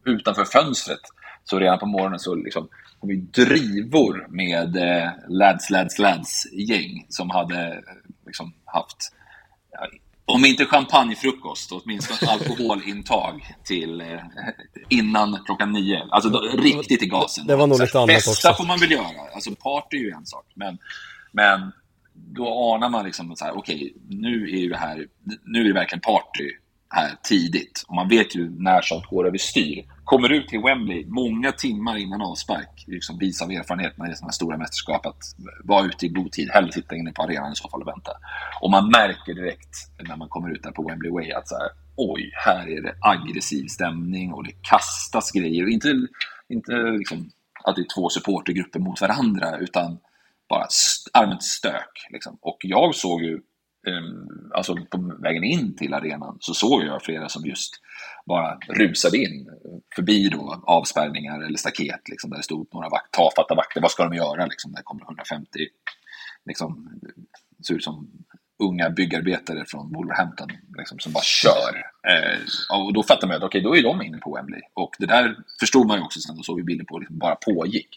utanför 0.05 0.45
fönstret, 0.45 1.01
så 1.43 1.59
redan 1.59 1.79
på 1.79 1.85
morgonen 1.85 2.19
så 2.19 2.35
liksom, 2.35 2.69
kom 2.99 3.09
ju 3.09 3.15
drivor 3.17 4.27
med 4.29 4.75
eh, 4.75 5.09
lads, 5.27 5.69
lads, 5.69 5.99
lads 5.99 6.47
gäng 6.53 7.05
som 7.09 7.29
hade 7.29 7.83
liksom 8.25 8.53
haft 8.65 8.97
ja, 9.71 9.87
om 10.25 10.45
inte 10.45 10.65
champagnefrukost, 10.65 11.71
åtminstone 11.71 12.31
alkoholintag 12.31 13.55
till 13.63 14.01
eh, 14.01 14.19
innan 14.89 15.39
klockan 15.45 15.71
nio. 15.71 16.03
Alltså 16.09 16.29
då, 16.29 16.39
riktigt 16.39 17.03
i 17.03 17.05
gasen. 17.05 17.47
Det 17.47 17.55
var 17.55 17.67
nog 17.67 17.79
lite 17.79 17.99
annat 17.99 18.15
Festa 18.15 18.49
också. 18.49 18.63
får 18.63 18.67
man 18.67 18.79
väl 18.79 18.91
göra. 18.91 19.33
Alltså 19.33 19.55
party 19.55 19.97
är 19.97 20.01
ju 20.01 20.11
en 20.11 20.25
sak. 20.25 20.45
Men, 20.53 20.77
men 21.31 21.71
då 22.13 22.73
anar 22.73 22.89
man 22.89 23.05
liksom 23.05 23.35
så 23.35 23.45
här, 23.45 23.57
okej, 23.57 23.93
nu 24.09 24.43
är 24.43 24.57
ju 24.57 24.69
det 24.69 24.77
här, 24.77 25.07
nu 25.45 25.59
är 25.59 25.63
det 25.63 25.73
verkligen 25.73 26.01
party 26.01 26.51
här 26.89 27.11
tidigt. 27.23 27.85
Och 27.87 27.95
man 27.95 28.07
vet 28.07 28.35
ju 28.35 28.49
när 28.49 28.81
sånt 28.81 29.05
går 29.05 29.27
överstyr. 29.27 29.85
Kommer 30.03 30.31
ut 30.31 30.47
till 30.47 30.59
Wembley 30.61 31.05
många 31.05 31.51
timmar 31.51 31.97
innan 31.97 32.21
avspark, 32.21 32.83
liksom 32.87 33.17
vis 33.17 33.41
av 33.41 33.51
erfarenhet, 33.51 33.97
när 33.97 34.05
det 34.05 34.11
är 34.11 34.15
sådana 34.15 34.27
här 34.27 34.33
stora 34.33 34.57
mästerskap, 34.57 35.05
att 35.05 35.21
vara 35.63 35.85
ute 35.85 36.05
i 36.05 36.09
god 36.09 36.31
tid, 36.31 36.49
hellre 36.51 36.71
sitta 36.71 36.95
inne 36.95 37.11
på 37.11 37.23
arenan 37.23 37.51
i 37.51 37.55
så 37.55 37.69
fall 37.69 37.81
och 37.81 37.87
vänta. 37.87 38.11
Och 38.61 38.71
man 38.71 38.89
märker 38.89 39.33
direkt 39.33 39.75
när 40.07 40.15
man 40.15 40.29
kommer 40.29 40.51
ut 40.51 40.63
där 40.63 40.71
på 40.71 40.83
Wembley 40.83 41.11
Way 41.11 41.31
att 41.31 41.47
så 41.47 41.55
här, 41.55 41.69
oj, 41.95 42.31
här 42.33 42.69
är 42.69 42.81
det 42.81 42.95
aggressiv 43.01 43.67
stämning 43.67 44.33
och 44.33 44.43
det 44.43 44.53
kastas 44.61 45.31
grejer. 45.31 45.63
Och 45.63 45.69
inte, 45.69 46.07
inte 46.49 46.73
liksom 46.73 47.29
att 47.63 47.75
det 47.75 47.81
är 47.81 47.95
två 47.95 48.09
supportergrupper 48.09 48.79
mot 48.79 49.01
varandra, 49.01 49.57
utan 49.57 49.99
bara 50.49 50.65
st- 50.65 51.09
allmänt 51.13 51.43
stök. 51.43 52.07
Liksom. 52.09 52.37
Och 52.41 52.57
jag 52.61 52.95
såg 52.95 53.23
ju 53.23 53.39
Eh, 53.87 54.01
alltså 54.53 54.75
på 54.75 55.15
vägen 55.19 55.43
in 55.43 55.75
till 55.75 55.93
arenan 55.93 56.37
så 56.39 56.53
såg 56.53 56.83
jag 56.83 57.03
flera 57.03 57.29
som 57.29 57.45
just 57.45 57.73
bara 58.25 58.57
rusade 58.69 59.17
in 59.17 59.49
förbi 59.95 60.29
då 60.29 60.63
avspärrningar 60.67 61.41
eller 61.41 61.57
staket 61.57 62.09
liksom, 62.09 62.29
där 62.29 62.37
det 62.37 62.43
stod 62.43 62.67
några 62.73 62.89
vakt, 62.89 63.13
tafatta 63.13 63.55
vakter. 63.55 63.81
Vad 63.81 63.91
ska 63.91 64.03
de 64.03 64.13
göra? 64.13 64.45
Liksom, 64.45 64.71
där 64.71 64.81
kommer 64.81 65.03
150, 65.03 65.47
liksom, 66.45 66.99
det 67.57 67.63
ser 67.63 67.73
ut 67.73 67.83
som 67.83 68.09
unga 68.59 68.89
byggarbetare 68.89 69.65
från 69.67 69.93
Wolverhampton 69.93 70.47
liksom, 70.77 70.99
som 70.99 71.13
bara 71.13 71.23
kör. 71.23 71.73
Eh, 72.07 72.39
och 72.79 72.93
då 72.93 73.03
fattar 73.03 73.27
man 73.27 73.37
att 73.37 73.43
okej, 73.43 73.59
okay, 73.59 73.61
då 73.61 73.77
är 73.77 73.83
de 73.83 74.05
inne 74.05 74.17
på 74.17 74.35
Wembley. 74.35 74.61
Och 74.73 74.95
det 74.99 75.05
där 75.05 75.35
förstod 75.59 75.87
man 75.87 75.97
ju 75.97 76.03
också 76.03 76.19
sen 76.19 76.37
och 76.37 76.45
såg 76.45 76.57
vi 76.57 76.63
bilder 76.63 76.85
på 76.85 76.99
liksom 76.99 77.17
bara 77.17 77.35
pågick. 77.35 77.89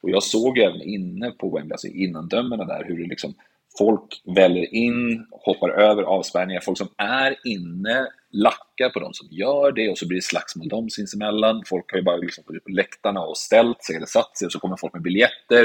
Och 0.00 0.10
jag 0.10 0.22
såg 0.22 0.58
även 0.58 0.82
inne 0.82 1.30
på 1.30 1.56
Wembley, 1.56 1.72
alltså 1.72 1.86
innandömena 1.86 2.64
där, 2.64 2.84
hur 2.84 2.98
det 3.02 3.08
liksom 3.08 3.34
folk 3.78 4.22
väljer 4.36 4.74
in, 4.74 5.26
hoppar 5.30 5.70
över 5.70 6.02
avspärrningar. 6.02 6.60
Folk 6.60 6.78
som 6.78 6.88
är 6.96 7.36
inne 7.44 8.06
lackar 8.30 8.90
på 8.90 9.00
de 9.00 9.14
som 9.14 9.28
gör 9.30 9.72
det 9.72 9.88
och 9.88 9.98
så 9.98 10.08
blir 10.08 10.18
det 10.18 10.24
slagsmål 10.24 10.68
dem 10.68 10.90
sinsemellan. 10.90 11.62
Folk 11.66 11.90
har 11.92 11.98
ju 11.98 12.04
bara 12.04 12.16
liksom 12.16 12.44
på 12.44 12.52
typ 12.52 12.68
läktarna 12.68 13.20
och 13.20 13.36
ställt 13.36 13.84
sig 13.84 13.96
eller 13.96 14.06
satt 14.06 14.38
sig 14.38 14.46
och 14.46 14.52
så 14.52 14.60
kommer 14.60 14.76
folk 14.76 14.92
med 14.92 15.02
biljetter. 15.02 15.62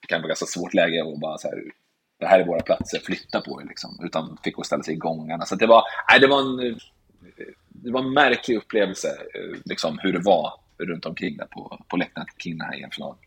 Det 0.00 0.06
kan 0.08 0.20
vara 0.20 0.28
ganska 0.28 0.46
svårt 0.46 0.74
läge 0.74 1.02
och 1.02 1.20
bara 1.20 1.38
så 1.38 1.48
här, 1.48 1.62
det 2.20 2.26
här 2.26 2.40
är 2.40 2.46
våra 2.46 2.62
platser, 2.62 2.98
flytta 2.98 3.40
på 3.40 3.62
er 3.62 3.66
liksom. 3.66 4.00
Utan 4.04 4.38
fick 4.44 4.54
gå 4.54 4.60
och 4.60 4.66
ställa 4.66 4.82
sig 4.82 4.94
i 4.94 4.98
gångarna. 4.98 5.44
Så 5.44 5.54
det 5.54 5.66
var, 5.66 5.82
nej, 6.10 6.20
det 6.20 6.26
var 6.26 6.40
en, 6.40 6.78
det 7.68 7.90
var 7.90 8.00
en 8.00 8.12
märklig 8.12 8.56
upplevelse, 8.56 9.08
eh, 9.08 9.58
liksom 9.64 9.98
hur 10.02 10.12
det 10.12 10.22
var 10.24 10.52
runt 10.78 11.06
omkring 11.06 11.36
där 11.36 11.46
på, 11.46 11.78
på 11.88 11.96
läktaren 11.96 12.26
kring 12.36 12.58
den 12.58 12.66
här 12.66 12.82
EM-finalen. 12.84 13.18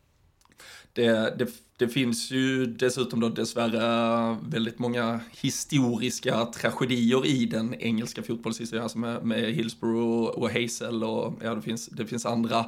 Det, 0.93 1.37
det, 1.37 1.47
det, 1.77 1.87
finns 1.87 2.31
ju 2.31 2.65
dessutom 2.65 3.19
då 3.19 3.29
dessvärre 3.29 4.37
väldigt 4.41 4.79
många 4.79 5.19
historiska 5.41 6.45
tragedier 6.45 7.25
i 7.25 7.45
den 7.45 7.75
engelska 7.79 8.23
fotbollshistorien, 8.23 8.83
alltså 8.83 8.97
med, 8.97 9.25
med 9.25 9.53
Hillsborough 9.53 10.29
och, 10.29 10.37
och 10.37 10.49
Hazel 10.49 11.03
och 11.03 11.33
ja, 11.43 11.55
det 11.55 11.61
finns, 11.61 11.87
det 11.87 12.05
finns 12.05 12.25
andra. 12.25 12.65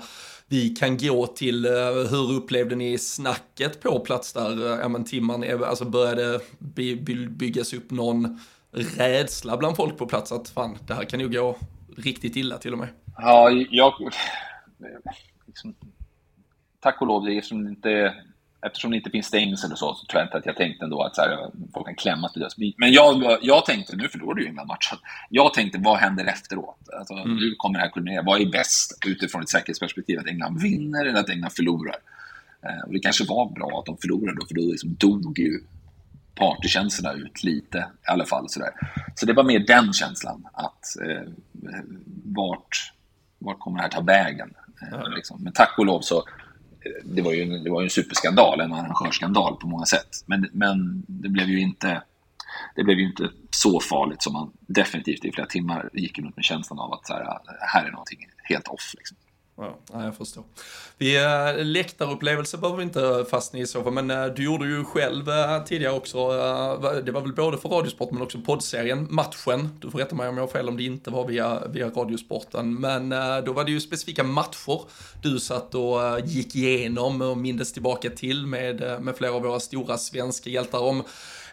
Vi 0.48 0.70
kan 0.70 0.98
gå 0.98 1.28
till, 1.28 1.66
eh, 1.66 1.72
hur 2.10 2.34
upplevde 2.34 2.76
ni 2.76 2.98
snacket 2.98 3.82
på 3.82 4.00
plats 4.00 4.34
där? 4.34 4.80
Ja 4.80 4.88
men 4.88 5.04
Timman, 5.04 5.64
alltså 5.64 5.86
började 5.86 6.40
by, 6.60 6.96
by, 6.96 7.28
byggas 7.28 7.74
upp 7.74 7.92
någon 7.92 8.40
rädsla 8.72 9.58
bland 9.58 9.76
folk 9.76 9.98
på 9.98 10.06
plats 10.06 10.32
att 10.32 10.50
fan, 10.50 10.78
det 10.88 10.94
här 10.94 11.04
kan 11.04 11.20
ju 11.20 11.30
gå 11.30 11.58
riktigt 11.98 12.36
illa 12.36 12.58
till 12.58 12.74
och 12.74 12.80
med? 12.80 12.88
Ja, 13.18 13.50
jag... 13.70 13.94
Liksom, 15.48 15.76
tack 16.82 17.02
och 17.02 17.08
lov, 17.08 17.28
eftersom 17.30 17.64
det 17.64 17.70
inte, 17.70 18.14
eftersom 18.66 18.92
det 18.92 18.98
inte 18.98 19.10
finns 19.10 19.26
stängsel 19.26 19.72
och 19.72 19.78
så, 19.78 19.94
så 19.94 20.06
tror 20.06 20.20
jag 20.20 20.28
inte 20.28 20.38
att 20.38 20.46
jag 20.46 20.56
tänkte 20.56 20.86
ändå 20.86 21.02
att 21.04 21.16
så 21.16 21.22
här, 21.22 21.50
folk 21.74 21.86
kan 21.86 21.96
klämma 21.96 22.30
till 22.30 22.42
döds. 22.42 22.56
Men 22.78 22.92
jag, 22.92 23.38
jag 23.42 23.66
tänkte, 23.66 23.96
nu 23.96 24.08
förlorade 24.08 24.42
ju 24.42 24.48
England 24.48 24.68
matchen. 24.68 24.98
Jag 25.30 25.54
tänkte, 25.54 25.80
vad 25.82 25.98
händer 25.98 26.26
efteråt? 26.26 26.90
Alltså, 27.00 27.14
mm. 27.14 27.38
Hur 27.38 27.56
kommer 27.56 27.80
det 27.80 27.86
här 27.86 27.92
kulminera? 27.92 28.24
Vad 28.24 28.42
är 28.42 28.46
bäst 28.46 28.98
utifrån 29.06 29.42
ett 29.42 29.50
säkerhetsperspektiv? 29.50 30.20
Att 30.20 30.28
England 30.28 30.62
vinner 30.62 31.06
eller 31.06 31.20
att 31.20 31.30
England 31.30 31.52
förlorar? 31.52 31.96
Eh, 32.62 32.86
och 32.88 32.94
det 32.94 33.00
kanske 33.00 33.24
var 33.24 33.50
bra 33.50 33.80
att 33.80 33.86
de 33.86 33.98
förlorade 33.98 34.40
då, 34.40 34.46
för 34.46 34.56
då 34.56 34.62
liksom 34.62 34.96
dog 35.00 35.40
ju 35.40 35.60
partykänslorna 36.36 37.14
ut 37.14 37.44
lite 37.44 37.78
i 37.78 38.12
alla 38.12 38.26
fall. 38.26 38.50
Så, 38.50 38.60
där. 38.60 38.72
så 39.16 39.26
det 39.26 39.34
var 39.34 39.44
mer 39.44 39.60
den 39.60 39.94
känslan, 39.94 40.48
att 40.54 40.98
eh, 41.06 41.30
vart, 42.26 42.94
vart 43.40 43.60
kommer 43.60 43.78
det 43.78 43.84
här 43.84 43.90
ta 43.90 44.02
vägen? 44.02 44.54
Eh, 44.82 45.10
liksom. 45.16 45.44
Men 45.44 45.54
tack 45.54 45.76
och 45.78 45.86
lov 45.86 46.02
så 46.02 46.24
det 47.04 47.22
var 47.22 47.34
ju 47.34 47.42
en, 47.42 47.64
det 47.64 47.70
var 47.70 47.84
en 47.84 47.90
superskandal, 47.90 48.60
en 48.60 48.74
arrangörsskandal 48.74 49.56
på 49.56 49.68
många 49.68 49.86
sätt. 49.86 50.10
Men, 50.26 50.50
men 50.54 51.04
det 51.08 51.30
blev 51.30 51.50
ju 51.50 51.60
inte 51.60 52.02
det 52.76 52.84
blev 52.84 52.98
ju 52.98 53.06
inte 53.06 53.30
så 53.52 53.80
farligt 53.80 54.24
som 54.24 54.34
man 54.34 54.52
definitivt 54.60 55.26
i 55.26 55.32
flera 55.32 55.48
timmar 55.48 55.90
gick 55.94 56.20
runt 56.20 56.36
med 56.36 56.46
känslan 56.46 56.80
av 56.80 56.94
att 56.94 57.08
så 57.08 57.14
här, 57.14 57.40
här 57.60 57.86
är 57.86 57.92
någonting 57.92 58.28
helt 58.44 58.68
off. 58.68 58.94
Liksom. 58.98 59.18
Ja, 59.62 60.04
jag 60.04 60.16
förstår. 60.16 60.44
Vi, 60.98 61.16
äh, 61.16 61.66
läktarupplevelse 61.66 62.58
behöver 62.58 62.78
vi 62.78 62.84
inte 62.84 63.02
eh, 63.02 63.26
fastna 63.26 63.60
i 63.60 63.68
så 63.68 63.84
fall, 63.84 63.94
men 63.94 64.12
äh, 64.12 64.26
du 64.26 64.44
gjorde 64.44 64.66
ju 64.66 64.84
själv 64.84 65.30
äh, 65.30 65.64
tidigare 65.64 65.94
också, 65.94 66.28
det 67.06 67.12
var 67.12 67.22
väl 67.22 67.34
både 67.34 67.58
för 67.58 67.70
Radiosport 67.70 68.12
men 68.12 68.22
också 68.22 68.42
poddserien 68.42 69.08
Matchen. 69.10 69.70
Du 69.82 69.92
får 69.92 70.00
rätta 70.00 70.16
mig 70.16 70.30
om 70.30 70.38
jag 70.38 70.44
har 70.44 70.52
fel 70.52 70.70
om 70.70 70.78
det 70.78 70.84
inte 70.84 71.10
var 71.10 71.28
via, 71.28 71.68
via 71.68 71.90
Radiosporten, 71.90 72.74
men 72.74 73.10
då 73.46 73.54
var 73.54 73.64
det 73.64 73.72
ju 73.72 73.80
specifika 73.80 74.24
matcher 74.24 74.82
du 75.22 75.40
satt 75.40 75.76
och 75.76 76.00
gick 76.24 76.56
igenom 76.56 77.22
och 77.22 77.38
mindes 77.38 77.74
tillbaka 77.74 78.10
till 78.10 78.48
med, 78.48 79.02
med 79.02 79.16
flera 79.16 79.34
av 79.34 79.42
våra 79.42 79.60
stora 79.60 79.98
svenska 79.98 80.50
hjältar 80.50 80.80
om 80.80 81.04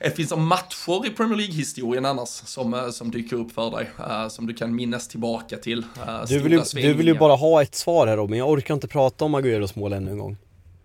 det 0.00 0.10
finns 0.10 0.36
matcher 0.36 1.06
i 1.06 1.10
Premier 1.10 1.36
League-historien 1.36 2.04
annars 2.04 2.28
som, 2.28 2.74
eh, 2.74 2.88
som 2.88 3.10
dyker 3.10 3.36
upp 3.36 3.52
för 3.52 3.70
dig, 3.70 3.90
uh, 4.00 4.28
som 4.28 4.46
du 4.46 4.54
kan 4.54 4.74
minnas 4.74 5.08
tillbaka 5.08 5.56
till. 5.56 5.78
Uh, 5.78 6.24
du, 6.28 6.38
vill 6.38 6.52
ju, 6.52 6.62
du 6.74 6.94
vill 6.94 7.06
ju 7.06 7.14
bara 7.14 7.34
ha 7.34 7.62
ett 7.62 7.74
svar 7.74 8.06
här 8.06 8.16
Robin, 8.16 8.38
jag 8.38 8.50
orkar 8.50 8.74
inte 8.74 8.88
prata 8.88 9.24
om 9.24 9.34
Agüeros 9.34 9.78
mål 9.78 9.92
ännu 9.92 10.10
en 10.10 10.18
gång. 10.18 10.36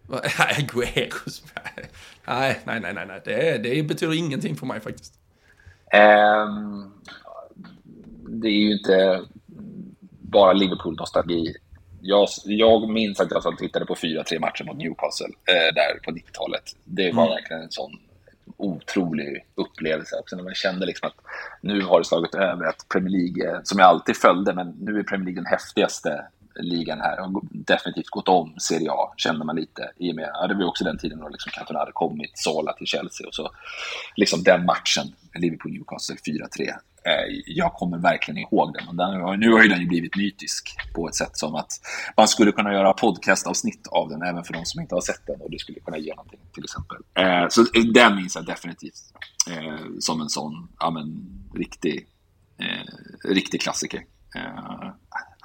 Agüeros 0.58 1.44
Nej, 2.26 2.60
nej, 2.66 2.80
nej, 2.80 2.94
nej, 2.94 3.06
nej. 3.08 3.22
Det, 3.26 3.58
det 3.58 3.84
betyder 3.84 4.14
ingenting 4.14 4.56
för 4.56 4.66
mig 4.66 4.80
faktiskt. 4.80 5.14
Um, 5.94 6.94
det 8.42 8.48
är 8.48 8.52
ju 8.52 8.74
inte 8.74 9.22
bara 10.22 10.54
Liverpool-nostalgi. 10.54 11.56
Jag, 12.02 12.28
jag 12.46 12.90
minns 12.90 13.20
att 13.20 13.32
jag 13.32 13.58
tittade 13.58 13.86
på 13.86 13.96
fyra, 13.96 14.24
tre 14.24 14.40
matcher 14.40 14.64
mot 14.64 14.78
Newcastle 14.78 15.28
eh, 15.28 15.74
där 15.76 16.00
på 16.04 16.12
90-talet. 16.12 16.64
Det 16.84 17.12
var 17.12 17.24
mm. 17.24 17.36
verkligen 17.36 17.62
en 17.62 17.72
sån 17.72 17.92
otrolig 18.58 19.46
upplevelse. 19.56 20.16
Också 20.20 20.36
när 20.36 20.44
man 20.44 20.54
kände 20.54 20.86
liksom 20.86 21.08
att 21.08 21.16
nu 21.62 21.82
har 21.82 22.00
det 22.00 22.06
slagit 22.06 22.36
över 22.36 22.66
att 22.66 22.86
Premier 22.90 23.10
League, 23.10 23.52
eh, 23.52 23.60
som 23.64 23.80
jag 23.80 23.88
alltid 23.88 24.18
följde, 24.18 24.54
men 24.54 24.68
nu 24.68 25.00
är 25.00 25.04
Premier 25.04 25.26
League 25.26 25.42
den 25.42 25.52
häftigaste 25.52 26.26
ligan 26.56 27.00
här. 27.00 27.18
Har 27.18 27.42
definitivt 27.52 28.10
gått 28.10 28.30
om 28.30 28.56
Serie 28.60 28.92
A, 28.92 29.14
kände 29.18 29.46
man 29.46 29.56
lite. 29.56 29.92
I 29.98 30.12
och 30.12 30.16
med, 30.16 30.30
ja, 30.34 30.48
det 30.48 30.56
var 30.56 30.66
också 30.66 30.84
den 30.84 30.98
tiden 30.98 31.20
då 31.20 31.30
liksom 31.30 31.52
Cantona 31.52 31.80
hade 31.80 31.92
kommit, 31.92 32.32
Sola 32.34 32.74
till 32.74 32.88
Chelsea 32.88 33.28
och 33.28 33.36
så 33.36 33.52
liksom 34.16 34.44
den 34.44 34.66
matchen, 34.66 35.16
Liverpool-Newcastle 35.34 36.18
4-3. 36.60 36.74
Eh, 37.06 37.42
jag 37.46 37.74
kommer 37.74 37.98
verkligen 37.98 38.38
ihåg 38.38 38.74
den. 38.74 38.88
Och 38.88 38.96
den, 38.96 39.40
nu 39.40 39.52
har 39.52 39.64
ju 39.64 39.70
den 39.70 39.80
ju 39.80 39.88
blivit 39.88 40.16
mytisk 40.16 40.78
på 40.96 41.08
ett 41.08 41.16
sätt 41.16 41.38
som 41.38 41.56
att 41.56 41.72
man 42.18 42.28
skulle 42.28 42.52
kunna 42.52 42.74
göra 42.74 42.94
podcastavsnitt 42.94 43.88
av 43.88 44.10
den 44.10 44.22
även 44.22 44.44
för 44.44 44.54
de 44.54 44.66
som 44.66 44.82
inte 44.82 44.96
har 44.96 45.02
sett 45.02 45.28
den 45.28 45.42
och 45.42 45.52
det 45.52 45.60
skulle 45.60 45.80
kunna 45.80 45.98
ge 45.98 46.16
någonting 46.16 46.40
till 46.54 46.64
exempel. 46.64 46.98
Eh, 47.14 47.48
så 47.50 47.64
den 47.94 48.16
minns 48.16 48.36
jag 48.36 48.46
definitivt 48.46 49.02
eh, 49.52 49.86
som 50.00 50.22
en 50.22 50.30
sån 50.30 50.68
ja, 50.80 50.90
men, 50.90 51.26
riktig, 51.56 52.08
eh, 52.60 53.30
riktig 53.30 53.62
klassiker. 53.62 54.04
Eh, 54.36 54.90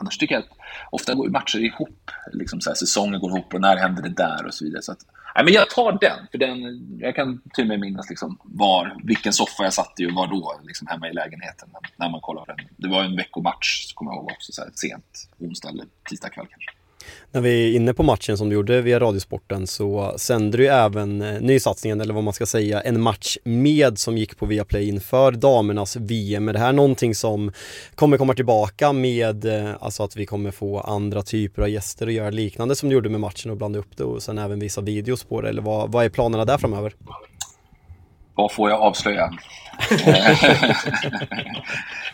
annars 0.00 0.18
tycker 0.18 0.34
jag 0.34 0.44
att 0.44 0.58
ofta 0.90 1.14
går 1.14 1.28
matcher 1.28 1.58
ihop. 1.58 2.10
Liksom 2.32 2.60
så 2.60 2.70
här, 2.70 2.74
säsonger 2.74 3.18
går 3.18 3.30
ihop 3.30 3.54
och 3.54 3.60
när 3.60 3.76
händer 3.76 4.02
det 4.02 4.08
där 4.08 4.46
och 4.46 4.54
så 4.54 4.64
vidare. 4.64 4.82
Så 4.82 4.92
att, 4.92 5.00
Nej, 5.34 5.44
men 5.44 5.54
jag 5.54 5.70
tar 5.70 5.98
den, 6.00 6.26
för 6.30 6.38
den, 6.38 6.60
jag 7.00 7.14
kan 7.14 7.40
till 7.54 7.64
och 7.64 7.68
med 7.68 7.80
minnas 7.80 8.08
liksom 8.08 8.38
var, 8.42 8.96
vilken 9.04 9.32
soffa 9.32 9.62
jag 9.62 9.72
satt 9.72 10.00
i 10.00 10.06
och 10.06 10.12
var 10.12 10.26
då, 10.26 10.60
liksom 10.62 10.86
hemma 10.86 11.08
i 11.08 11.12
lägenheten 11.12 11.68
när 11.96 12.10
man 12.10 12.20
kollar 12.20 12.46
den. 12.46 12.56
Det 12.76 12.88
var 12.88 13.04
en 13.04 13.16
veckomatch, 13.16 13.92
kommer 13.94 14.10
jag 14.10 14.16
ihåg 14.16 14.30
också, 14.32 14.52
så 14.52 14.62
här, 14.62 14.70
sent, 14.74 15.28
onsdag 15.38 15.68
eller 15.68 15.86
tisdag 16.08 16.28
kväll 16.28 16.46
kanske. 16.50 16.70
När 17.32 17.40
vi 17.40 17.70
är 17.70 17.76
inne 17.76 17.94
på 17.94 18.02
matchen 18.02 18.38
som 18.38 18.48
du 18.48 18.54
gjorde 18.54 18.80
via 18.80 19.00
Radiosporten 19.00 19.66
så 19.66 20.14
sände 20.16 20.56
du 20.56 20.62
ju 20.62 20.68
även 20.68 21.22
eh, 21.22 21.40
nysatsningen, 21.40 22.00
eller 22.00 22.14
vad 22.14 22.24
man 22.24 22.34
ska 22.34 22.46
säga, 22.46 22.80
en 22.80 23.00
match 23.00 23.36
med 23.44 23.98
som 23.98 24.18
gick 24.18 24.38
på 24.38 24.46
Viaplay 24.46 24.88
inför 24.88 25.32
damernas 25.32 25.96
VM. 25.96 26.48
Är 26.48 26.52
det 26.52 26.58
här 26.58 26.72
någonting 26.72 27.14
som 27.14 27.52
kommer 27.94 28.18
komma 28.18 28.34
tillbaka 28.34 28.92
med, 28.92 29.44
eh, 29.44 29.70
alltså 29.80 30.02
att 30.02 30.16
vi 30.16 30.26
kommer 30.26 30.50
få 30.50 30.80
andra 30.80 31.22
typer 31.22 31.62
av 31.62 31.68
gäster 31.68 32.06
och 32.06 32.12
göra 32.12 32.30
liknande 32.30 32.76
som 32.76 32.88
du 32.88 32.94
gjorde 32.94 33.08
med 33.08 33.20
matchen 33.20 33.50
och 33.50 33.56
blanda 33.56 33.78
upp 33.78 33.96
det 33.96 34.04
och 34.04 34.22
sen 34.22 34.38
även 34.38 34.60
visa 34.60 34.80
videos 34.80 35.24
på 35.24 35.40
det, 35.40 35.48
eller 35.48 35.62
vad, 35.62 35.92
vad 35.92 36.04
är 36.04 36.08
planerna 36.08 36.44
där 36.44 36.58
framöver? 36.58 36.94
Vad 38.34 38.52
får 38.52 38.70
jag 38.70 38.80
avslöja? 38.80 39.24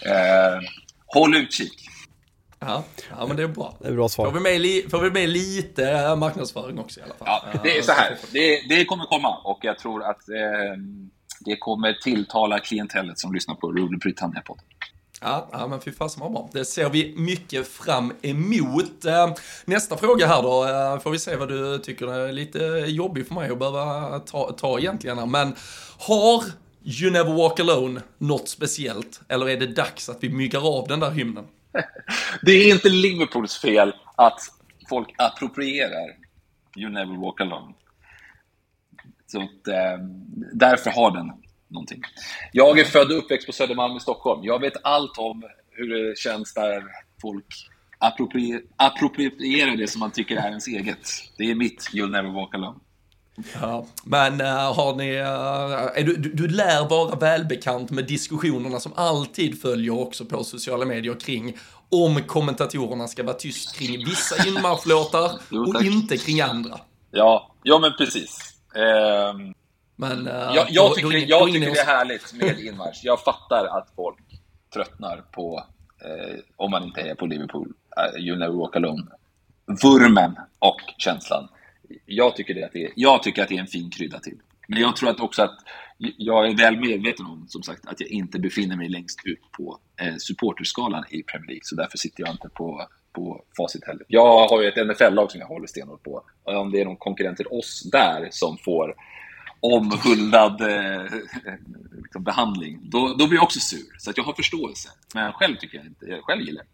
eh, 0.07 0.61
håll 1.07 1.36
utkik. 1.36 1.93
Ja, 2.67 2.85
ja 3.19 3.27
men 3.27 3.37
det 3.37 3.43
är 3.43 3.49
bra. 3.49 3.75
Det 3.81 3.89
är 3.89 3.93
bra 3.93 4.09
svar. 4.09 4.25
Får 4.25 4.33
vi 4.33 4.41
med, 4.41 4.61
li, 4.61 4.87
får 4.91 5.01
vi 5.01 5.11
med 5.11 5.29
lite 5.29 6.17
marknadsföring 6.17 6.79
också 6.79 7.01
i 7.01 7.03
alla 7.03 7.15
fall? 7.15 7.29
Ja, 7.53 7.61
det 7.62 7.79
är 7.79 7.83
så 7.83 7.93
här. 7.93 8.17
Det, 8.33 8.61
det 8.69 8.85
kommer 8.85 9.05
komma 9.05 9.39
och 9.45 9.59
jag 9.62 9.79
tror 9.79 10.03
att 10.03 10.29
eh, 10.29 10.35
det 11.41 11.57
kommer 11.57 11.93
tilltala 11.93 12.59
klientellet 12.59 13.19
som 13.19 13.35
lyssnar 13.35 13.55
på 13.55 13.73
Rolig 13.73 14.01
Britannia-podden. 14.01 14.65
Ja, 15.21 15.49
ja, 15.53 15.67
men 15.67 15.81
fy 15.81 15.93
fasen 15.93 16.21
vad 16.21 16.33
bra. 16.33 16.49
Det 16.53 16.65
ser 16.65 16.91
vi 16.91 17.15
mycket 17.17 17.69
fram 17.69 18.12
emot. 18.23 19.05
Eh, 19.05 19.33
nästa 19.65 19.97
fråga 19.97 20.27
här 20.27 20.43
då, 20.43 20.65
eh, 20.65 21.01
får 21.01 21.11
vi 21.11 21.19
se 21.19 21.37
vad 21.37 21.49
du 21.49 21.79
tycker. 21.79 22.07
Det 22.07 22.12
är 22.12 22.33
lite 22.33 22.59
jobbig 22.87 23.29
för 23.29 23.35
mig 23.35 23.51
att 23.51 23.59
behöva 23.59 24.19
ta, 24.19 24.53
ta 24.53 24.79
egentligen. 24.79 25.31
Men 25.31 25.55
har 25.99 26.45
You 26.85 27.11
Never 27.11 27.33
Walk 27.33 27.61
Alone 27.61 28.01
något 28.19 28.49
speciellt? 28.49 29.21
Eller 29.29 29.49
är 29.49 29.57
det 29.57 29.67
dags 29.67 30.09
att 30.09 30.19
vi 30.21 30.29
myggar 30.29 30.79
av 30.79 30.89
den 30.89 31.01
där 31.01 31.11
hymnen? 31.11 31.45
Det 32.43 32.53
är 32.53 32.75
inte 32.75 32.89
Liverpools 32.89 33.59
fel 33.59 33.95
att 34.16 34.41
folk 34.89 35.14
approprierar 35.18 36.16
You 36.77 36.91
Never 36.91 37.16
Walk 37.16 37.41
Alone. 37.41 37.75
Så 39.27 39.43
att, 39.43 39.68
eh, 39.68 40.05
därför 40.53 40.91
har 40.91 41.11
den 41.11 41.33
någonting. 41.68 42.03
Jag 42.53 42.79
är 42.79 42.85
född 42.85 43.12
och 43.12 43.18
uppväxt 43.18 43.47
på 43.47 43.53
Södermalm 43.53 43.97
i 43.97 44.01
Stockholm. 44.01 44.45
Jag 44.45 44.61
vet 44.61 44.85
allt 44.85 45.18
om 45.18 45.43
hur 45.70 45.89
det 45.89 46.18
känns 46.18 46.55
där 46.55 46.85
folk 47.22 47.47
approprier 47.99 48.62
approprierar 48.77 49.77
det 49.77 49.89
som 49.89 50.01
man 50.01 50.11
tycker 50.11 50.37
är 50.37 50.49
ens 50.49 50.68
eget. 50.68 51.09
Det 51.39 51.51
är 51.51 51.55
mitt 51.55 51.91
You'll 51.93 52.11
Never 52.11 52.31
Walk 52.31 52.55
Alone. 52.55 52.81
Ja, 53.61 53.87
men 54.05 54.41
uh, 54.41 54.47
har 54.47 54.97
ni, 54.97 55.20
uh, 55.20 55.99
är 55.99 56.05
du, 56.05 56.16
du, 56.16 56.32
du 56.32 56.49
lär 56.49 56.89
vara 56.89 57.16
välbekant 57.16 57.91
med 57.91 58.07
diskussionerna 58.07 58.80
som 58.80 58.93
alltid 58.97 59.62
följer 59.62 60.01
också 60.01 60.24
på 60.24 60.45
sociala 60.45 60.85
medier 60.85 61.14
kring 61.20 61.57
om 61.91 62.22
kommentatorerna 62.22 63.09
ska 63.09 63.22
vara 63.22 63.37
tyst 63.37 63.76
kring 63.78 64.05
vissa 64.05 64.49
inmarschlåtar 64.49 65.30
och 65.76 65.82
inte 65.82 66.16
kring 66.16 66.41
andra. 66.41 66.80
Ja, 67.11 67.55
ja 67.62 67.78
men 67.78 67.93
precis. 67.99 68.39
Uh, 68.76 69.53
men, 69.97 70.26
jag, 70.26 70.66
jag 70.70 70.91
då, 70.91 70.95
tycker, 70.95 71.09
då, 71.11 71.18
jag 71.26 71.47
tycker 71.47 71.61
det 71.61 71.80
är 71.80 71.87
härligt 71.87 72.32
med 72.32 72.61
inmarsch. 72.61 73.01
Jag 73.03 73.20
fattar 73.20 73.64
att 73.78 73.89
folk 73.97 74.18
tröttnar 74.74 75.16
på, 75.16 75.64
om 76.57 76.70
man 76.70 76.82
inte 76.82 77.01
är 77.01 77.14
på 77.14 77.26
Liverpool, 77.26 77.72
You 78.18 78.39
Never 78.39 78.55
Walk 78.55 78.76
Alone. 78.76 79.07
Vurmen 79.82 80.37
och 80.59 80.80
känslan 80.99 81.49
jag 82.07 82.36
tycker, 82.36 82.55
det 82.55 82.64
att 82.64 82.72
det 82.72 82.84
är, 82.84 82.92
jag 82.97 83.22
tycker 83.22 83.42
att 83.42 83.49
det 83.49 83.57
är 83.57 83.61
en 83.61 83.66
fin 83.66 83.90
krydda 83.90 84.20
till. 84.20 84.38
Men 84.68 84.80
jag 84.80 84.97
tror 84.97 85.11
att 85.11 85.20
också 85.20 85.42
att 85.42 85.59
jag 85.99 86.49
är 86.49 86.57
väl 86.57 86.80
medveten 86.80 87.26
om, 87.26 87.47
som 87.49 87.62
sagt, 87.62 87.86
att 87.86 88.01
jag 88.01 88.11
inte 88.11 88.38
befinner 88.38 88.76
mig 88.76 88.88
längst 88.88 89.20
ut 89.24 89.53
på 89.53 89.78
eh, 90.01 90.14
supporterskalan 90.18 91.05
i 91.11 91.22
Premier 91.22 91.49
League. 91.49 91.61
Så 91.62 91.76
därför 91.76 91.99
sitter 91.99 92.22
jag 92.22 92.30
inte 92.30 92.49
på, 92.49 92.88
på 93.12 93.45
facit 93.57 93.86
heller. 93.86 94.05
Jag 94.09 94.49
har 94.49 94.62
ju 94.62 94.68
ett 94.68 94.86
NFL-lag 94.86 95.30
som 95.30 95.40
jag 95.40 95.47
håller 95.47 95.66
stenhårt 95.66 96.03
på. 96.03 96.22
Och 96.45 96.57
om 96.57 96.70
det 96.70 96.80
är 96.80 96.84
någon 96.84 96.97
konkurrent 96.97 97.36
till 97.36 97.47
oss 97.47 97.82
där 97.92 98.28
som 98.30 98.59
får 98.59 98.95
omhuldad 99.61 100.61
eh, 100.61 101.03
liksom 102.03 102.24
behandling, 102.24 102.80
då, 102.82 103.14
då 103.18 103.26
blir 103.26 103.34
jag 103.34 103.45
också 103.45 103.61
sur. 103.61 103.99
Så 103.99 104.11
att 104.11 104.16
jag 104.16 104.24
har 104.24 104.32
förståelse. 104.32 104.88
Men 105.14 105.32
själv 105.32 105.57
tycker 105.57 105.78
jag 105.78 105.86
inte, 105.86 106.07
jag 106.07 106.24
själv 106.24 106.42
gillar 106.42 106.64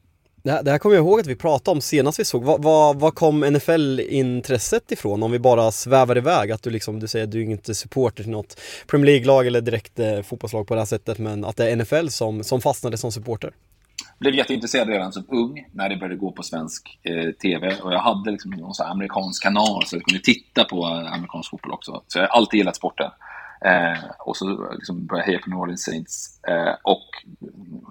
det. 0.43 0.51
Här, 0.51 0.63
det 0.63 0.71
här 0.71 0.79
kommer 0.79 0.97
jag 0.97 1.05
ihåg 1.05 1.21
att 1.21 1.27
vi 1.27 1.37
pratade 1.37 1.75
om 1.75 1.81
senast 1.81 2.21
vi 2.21 2.25
såg. 2.25 2.45
Vad, 2.45 2.63
vad, 2.63 3.01
vad 3.01 3.15
kom 3.15 3.45
NFL-intresset 3.45 4.93
ifrån? 4.93 5.23
Om 5.23 5.31
vi 5.31 5.39
bara 5.39 5.73
svävar 5.73 6.19
iväg, 6.19 6.53
att 6.53 6.63
du 6.63 6.71
liksom, 6.71 7.01
du 7.01 7.09
säger 7.09 7.25
att 7.25 7.33
du 7.33 7.41
är 7.41 7.45
inte 7.45 7.75
supporter 7.75 8.23
till 8.23 8.33
något 8.33 8.61
Premier 8.87 9.07
League-lag 9.07 9.47
eller 9.47 9.61
direkt 9.61 9.99
eh, 9.99 10.23
fotbollslag 10.23 10.67
på 10.67 10.75
det 10.75 10.81
här 10.81 10.87
sättet, 10.87 11.19
men 11.19 11.45
att 11.45 11.57
det 11.57 11.71
är 11.71 11.77
NFL 11.77 12.09
som, 12.09 12.45
som 12.45 12.61
fastnade 12.61 12.97
som 12.99 13.13
supporter. 13.13 13.53
Jag 14.19 14.25
blev 14.25 14.35
jätteintresserad 14.35 14.89
redan 14.89 15.13
som 15.13 15.25
ung 15.29 15.67
när 15.73 15.89
det 15.89 15.97
började 15.97 16.17
gå 16.17 16.33
på 16.33 16.43
svensk 16.43 16.99
eh, 17.03 17.31
TV 17.33 17.77
och 17.83 17.93
jag 17.93 17.99
hade 17.99 18.31
liksom 18.31 18.51
någon 18.51 18.75
sån 18.75 18.87
amerikansk 18.87 19.43
kanal 19.43 19.87
så 19.87 19.97
jag 19.97 20.03
kunde 20.03 20.21
titta 20.21 20.65
på 20.65 20.77
eh, 20.77 21.13
amerikansk 21.13 21.51
fotboll 21.51 21.73
också. 21.73 22.03
Så 22.07 22.19
jag 22.19 22.23
har 22.23 22.37
alltid 22.37 22.59
gillat 22.59 22.77
sporten. 22.77 23.11
Eh, 23.65 24.05
och 24.19 24.37
så 24.37 24.73
liksom 24.75 25.07
började 25.07 25.23
jag 25.23 25.33
heja 25.33 25.45
på 25.45 25.51
New 25.51 25.59
Orleans 25.59 25.85
Saints. 25.85 26.41
Eh, 26.49 26.75
och 26.83 27.09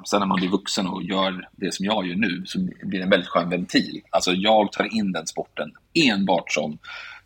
sen 0.05 0.19
när 0.19 0.27
man 0.27 0.39
blir 0.39 0.49
vuxen 0.49 0.87
och 0.87 1.03
gör 1.03 1.49
det 1.51 1.73
som 1.73 1.85
jag 1.85 2.07
gör 2.07 2.15
nu 2.15 2.43
så 2.45 2.59
blir 2.59 2.99
det 2.99 3.03
en 3.03 3.09
väldigt 3.09 3.29
skön 3.29 3.49
ventil. 3.49 4.01
Alltså 4.09 4.31
jag 4.31 4.71
tar 4.71 4.95
in 4.95 5.11
den 5.11 5.27
sporten 5.27 5.71
enbart 5.93 6.51
som 6.51 6.77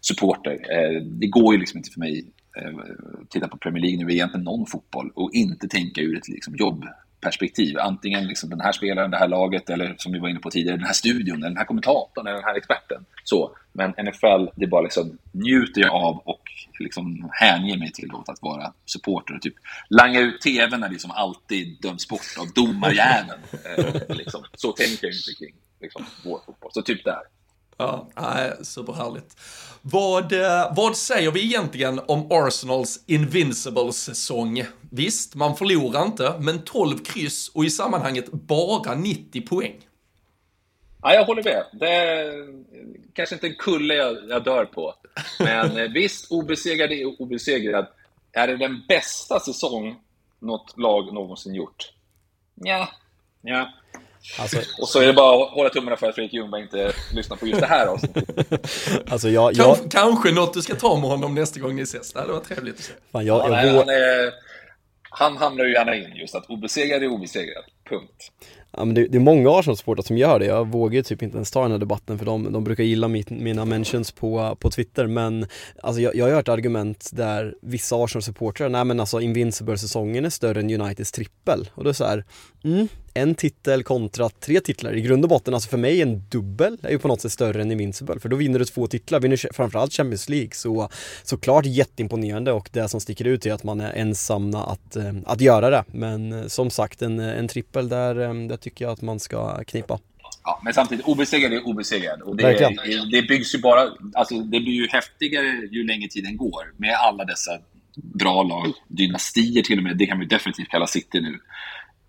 supporter. 0.02 0.52
Eh, 0.52 1.02
det 1.02 1.28
går 1.28 1.54
ju 1.54 1.60
liksom 1.60 1.78
inte 1.78 1.92
för 1.92 2.00
mig 2.00 2.26
att 2.56 2.64
eh, 2.64 2.72
titta 3.30 3.48
på 3.48 3.58
Premier 3.58 3.82
League 3.82 4.06
nu, 4.06 4.14
egentligen 4.14 4.44
någon 4.44 4.66
fotboll 4.66 5.12
och 5.16 5.30
inte 5.34 5.68
tänka 5.68 6.02
ur 6.02 6.18
ett 6.18 6.28
liksom, 6.28 6.56
jobb 6.56 6.86
perspektiv. 7.22 7.78
Antingen 7.80 8.28
liksom 8.28 8.50
den 8.50 8.62
här 8.62 8.72
spelaren, 8.72 9.12
det 9.12 9.18
här 9.18 9.28
laget 9.28 9.70
eller 9.70 9.96
som 9.98 10.12
vi 10.12 10.20
var 10.20 10.30
inne 10.30 10.40
på 10.40 10.52
tidigare, 10.52 10.78
den 10.78 10.86
här 10.86 10.94
studion, 10.94 11.38
eller 11.38 11.50
den 11.50 11.58
här 11.58 11.66
kommentatorn 11.66 12.28
eller 12.28 12.36
den 12.36 12.46
här 12.46 12.58
experten. 12.58 13.06
Så. 13.24 13.56
Men 13.74 13.90
NFL, 13.90 14.52
det 14.56 14.68
bara 14.68 14.82
liksom 14.82 15.18
njuter 15.32 15.82
jag 15.82 15.94
av 15.94 16.18
och 16.18 16.42
liksom 16.80 17.30
hänger 17.32 17.78
mig 17.78 17.92
till 17.92 18.12
att 18.28 18.42
vara 18.42 18.74
supporter 18.86 19.36
och 19.36 19.42
typ 19.42 19.56
langa 19.90 20.20
ut 20.20 20.42
tvn 20.42 20.80
när 20.80 20.90
liksom 20.90 21.12
alltid 21.12 21.82
döms 21.82 22.08
bort 22.08 22.36
av 22.40 22.48
domarjäveln. 22.54 23.42
eh, 23.78 24.16
liksom. 24.16 24.44
Så 24.54 24.72
tänker 24.72 25.08
jag 25.08 25.14
inte 25.14 25.34
kring 25.40 25.56
liksom, 25.82 26.06
vår 26.24 26.40
fotboll. 26.46 26.72
Så 26.74 26.82
typ 26.82 27.04
där. 27.06 27.22
Ja, 27.78 28.08
superhärligt. 28.62 29.38
Vad, 29.82 30.34
eh, 30.34 30.74
vad 30.76 30.98
säger 30.98 31.32
vi 31.32 31.44
egentligen 31.44 32.02
om 32.08 32.28
Arsenals 32.32 33.04
Invincible-säsong? 33.08 34.64
Visst, 34.92 35.36
man 35.36 35.56
förlorar 35.56 36.06
inte, 36.06 36.34
men 36.40 36.62
12 36.62 36.98
kryss 36.98 37.50
och 37.50 37.66
i 37.66 37.70
sammanhanget 37.70 38.32
bara 38.32 38.96
90 38.96 39.42
poäng. 39.42 39.76
Ja, 41.02 41.14
jag 41.14 41.26
håller 41.26 41.44
med. 41.44 41.64
Det 41.74 41.90
är 41.90 42.48
kanske 43.14 43.36
inte 43.36 43.48
en 43.48 43.56
kulle 43.56 43.94
jag, 43.94 44.18
jag 44.30 44.44
dör 44.44 44.66
på. 44.66 44.96
Men 45.40 45.78
eh, 45.78 45.92
visst, 45.92 46.32
obesegrad 46.32 46.92
är 46.92 47.22
obesegrad. 47.22 47.88
Är 48.32 48.48
det 48.48 48.58
den 48.58 48.84
bästa 48.88 49.40
säsong 49.40 49.96
något 50.40 50.78
lag 50.78 51.14
någonsin 51.14 51.56
gjort? 51.56 51.94
Ja. 52.56 52.90
ja. 53.42 53.70
Alltså, 54.40 54.58
och 54.82 54.90
så 54.90 55.00
är 55.00 55.08
det 55.08 55.14
bara 55.14 55.44
att 55.44 55.52
hålla 55.52 55.70
tummarna 55.70 55.98
för 55.98 56.10
att 56.10 56.16
Fredrik 56.16 56.34
Ljungberg 56.34 56.62
inte 56.62 56.94
lyssnar 57.14 57.38
på 57.38 57.48
just 57.48 57.62
det 57.62 57.68
här 57.68 57.88
avsnittet. 57.88 58.60
alltså 59.12 59.30
jag, 59.30 59.54
jag... 59.54 59.66
Kanske, 59.66 59.90
kanske 59.90 60.32
något 60.32 60.54
du 60.54 60.62
ska 60.62 60.76
ta 60.76 61.00
med 61.00 61.10
honom 61.10 61.36
nästa 61.36 61.60
gång 61.60 61.76
ni 61.76 61.82
ses. 61.82 62.14
Det 62.14 62.20
hade 62.20 62.34
varit 62.34 62.48
trevligt 62.48 62.76
att 62.76 62.84
se. 62.84 62.94
Fan, 63.12 63.26
jag, 63.26 63.46
ja, 63.46 63.48
nej, 63.48 63.70
han, 63.70 63.90
är, 63.90 64.32
han 65.10 65.38
hamnar 65.38 65.64
ju 65.64 65.74
gärna 65.74 65.96
in 65.96 66.16
just 66.16 66.36
att 66.36 66.50
obesegrad 66.50 67.04
är 67.04 67.08
obesegrad. 67.08 67.64
Punkt. 67.90 68.32
Ja, 68.78 68.86
men 68.86 68.96
det, 68.96 69.08
det 69.08 69.18
är 69.18 69.20
många 69.20 69.50
Arsenal-supportrar 69.50 70.04
som 70.04 70.18
gör 70.18 70.40
det, 70.40 70.46
jag 70.46 70.68
vågar 70.68 70.96
ju 70.96 71.04
typ 71.04 71.24
inte 71.24 71.38
ens 71.38 71.52
ta 71.52 71.62
den 71.62 71.72
här 71.72 71.78
debatten 71.78 72.18
för 72.18 72.26
de, 72.26 72.54
de 72.54 72.64
brukar 72.64 72.84
gilla 72.84 73.08
mit, 73.08 73.30
mina 73.30 73.66
mentions 73.66 74.12
på, 74.12 74.58
på 74.60 74.70
Twitter. 74.70 75.08
Men 75.08 75.46
alltså 75.82 76.02
jag, 76.02 76.16
jag 76.16 76.26
har 76.26 76.32
hört 76.32 76.50
argument 76.50 77.10
där 77.14 77.56
vissa 77.62 77.96
Arsenal-supportrar, 77.96 78.70
nej 78.70 78.86
men 78.86 79.00
alltså 79.00 79.22
Invincible-säsongen 79.22 80.26
är 80.26 80.30
större 80.30 80.60
än 80.60 80.82
Uniteds 80.82 81.12
trippel. 81.12 81.70
Och 81.74 81.84
då 81.84 81.90
är 81.90 81.94
så 81.94 82.06
här, 82.06 82.26
mm, 82.64 82.88
en 83.14 83.36
titel 83.36 83.84
kontra 83.84 84.30
tre 84.30 84.60
titlar. 84.60 84.94
I 84.94 85.02
grund 85.02 85.24
och 85.24 85.30
botten, 85.30 85.54
alltså 85.54 85.70
för 85.70 85.78
mig 85.78 86.02
en 86.02 86.24
dubbel 86.30 86.78
är 86.84 86.92
ju 86.92 87.00
på 87.00 87.08
något 87.08 87.22
sätt 87.22 87.32
större 87.32 87.62
än 87.62 87.72
Invincible, 87.72 88.20
för 88.20 88.30
då 88.30 88.36
vinner 88.36 88.60
du 88.60 88.66
två 88.66 88.88
titlar, 88.88 89.20
vinner 89.20 89.54
framförallt 89.54 89.94
Champions 89.94 90.30
League, 90.30 90.52
så 90.52 90.90
såklart 91.24 91.66
jätteimponerande 91.66 92.52
och 92.52 92.70
det 92.72 92.90
som 92.90 93.00
sticker 93.00 93.26
ut 93.26 93.46
är 93.46 93.54
att 93.54 93.64
man 93.64 93.82
är 93.82 93.94
ensamma 93.94 94.64
att, 94.64 94.96
eh, 94.96 95.14
att 95.26 95.42
göra 95.42 95.70
det. 95.70 95.84
Men 95.88 96.32
eh, 96.32 96.48
som 96.48 96.70
sagt, 96.70 97.02
en, 97.02 97.20
en 97.20 97.48
trippel 97.48 97.90
där, 97.90 98.20
eh, 98.20 98.34
där 98.34 98.58
tycker 98.58 98.86
jag 98.86 98.92
att 98.92 99.02
man 99.02 99.20
ska 99.20 99.64
knipa. 99.64 100.00
Ja, 100.44 100.62
men 100.64 100.74
samtidigt, 100.74 101.06
obesegrad 101.06 101.54
är 101.54 101.68
obesegrad. 101.68 102.22
Och 102.22 102.36
det, 102.36 102.76
det 103.12 103.22
byggs 103.22 103.56
ju 103.56 103.60
bara, 103.60 103.90
alltså 104.14 104.36
det 104.36 104.60
blir 104.60 104.74
ju 104.74 104.88
häftigare 104.88 105.48
ju 105.72 105.88
längre 105.88 106.10
tiden 106.10 106.38
går 106.38 106.74
med 106.78 106.96
alla 106.96 107.26
dessa 107.26 107.52
bra 107.96 108.44
lag, 108.44 108.74
dynastier 108.88 109.64
till 109.64 109.78
och 109.78 109.84
med, 109.84 109.98
det 109.98 110.06
kan 110.06 110.18
man 110.18 110.28
definitivt 110.28 110.70
kalla 110.70 110.88
City 110.88 111.22
nu 111.22 111.40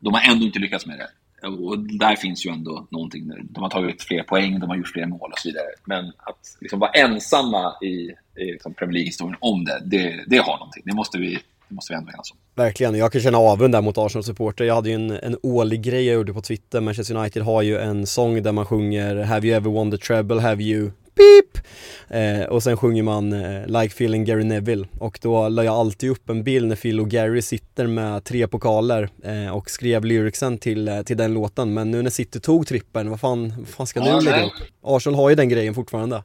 de 0.05 0.15
har 0.15 0.33
ändå 0.33 0.47
inte 0.47 0.59
lyckats 0.59 0.87
med 0.87 0.99
det. 0.99 1.09
Och 1.49 1.79
där 1.79 2.17
finns 2.17 2.47
ju 2.47 2.51
ändå 2.51 2.87
någonting. 2.91 3.33
De 3.51 3.63
har 3.63 3.71
tagit 3.71 4.03
fler 4.03 4.23
poäng, 4.23 4.61
de 4.61 4.71
har 4.71 4.77
gjort 4.77 4.89
fler 4.89 5.07
mål 5.07 5.31
och 5.33 5.39
så 5.39 5.49
vidare. 5.49 5.67
Men 5.85 6.07
att 6.07 6.57
liksom 6.61 6.79
vara 6.79 6.91
ensamma 6.91 7.75
i, 7.83 8.11
i 8.43 8.45
liksom 8.53 8.75
Premier 8.75 8.93
League-historien 8.93 9.37
om 9.41 9.65
det, 9.65 9.83
det, 9.85 10.25
det 10.27 10.39
har 10.39 10.59
någonting. 10.59 10.83
Det 10.87 10.95
måste 10.95 11.19
vi, 11.19 11.39
det 11.69 11.75
måste 11.75 11.93
vi 11.93 11.97
ändå 11.97 12.13
enas 12.13 12.31
om. 12.31 12.37
Verkligen, 12.55 12.95
jag 12.95 13.13
kan 13.13 13.21
känna 13.21 13.39
avund 13.39 13.75
där 13.75 13.81
mot 13.81 13.99
Arsenal-supporter. 13.99 14.65
Jag 14.65 14.75
hade 14.75 14.89
ju 14.89 14.95
en, 14.95 15.11
en 15.11 15.37
årlig 15.43 15.83
grej 15.83 16.05
jag 16.05 16.15
gjorde 16.15 16.33
på 16.33 16.43
Twitter. 16.43 16.81
Manchester 16.81 17.15
United 17.17 17.43
har 17.43 17.63
ju 17.63 17.79
en 17.79 18.07
sång 18.07 18.43
där 18.43 18.53
man 18.53 18.67
sjunger 18.67 19.17
Have 19.17 19.47
you 19.47 19.57
ever 19.57 19.71
won 19.71 19.91
the 19.91 19.99
treble? 19.99 20.41
Have 20.41 20.63
you 20.63 20.91
Beep! 21.15 21.67
Eh, 22.09 22.49
och 22.49 22.63
sen 22.63 22.77
sjunger 22.77 23.03
man 23.03 23.33
eh, 23.33 23.67
Like 23.67 23.95
feeling 23.95 24.25
Gary 24.25 24.45
Neville 24.45 24.87
och 24.99 25.19
då 25.23 25.49
la 25.49 25.65
jag 25.65 25.75
alltid 25.75 26.11
upp 26.11 26.31
en 26.31 26.45
bild 26.45 26.69
när 26.69 26.77
Phil 26.77 27.01
och 27.01 27.11
Gary 27.11 27.43
sitter 27.43 27.87
med 27.87 28.25
tre 28.25 28.49
pokaler 28.49 29.09
eh, 29.25 29.57
och 29.57 29.71
skrev 29.71 30.05
lyricsen 30.05 30.59
till, 30.59 30.89
eh, 30.89 31.03
till 31.03 31.17
den 31.17 31.35
låten 31.35 31.75
men 31.75 31.91
nu 31.91 32.03
när 32.03 32.11
City 32.11 32.41
tog 32.41 32.67
trippen, 32.67 33.11
vad 33.11 33.21
fan, 33.21 33.55
vad 33.59 33.69
fan 33.69 33.87
ska 33.87 34.01
nu 34.01 34.21
lägga 34.21 34.45
upp? 34.47 34.53
Arsenal 34.83 35.17
har 35.17 35.31
ju 35.31 35.35
den 35.35 35.49
grejen 35.49 35.75
fortfarande. 35.75 36.23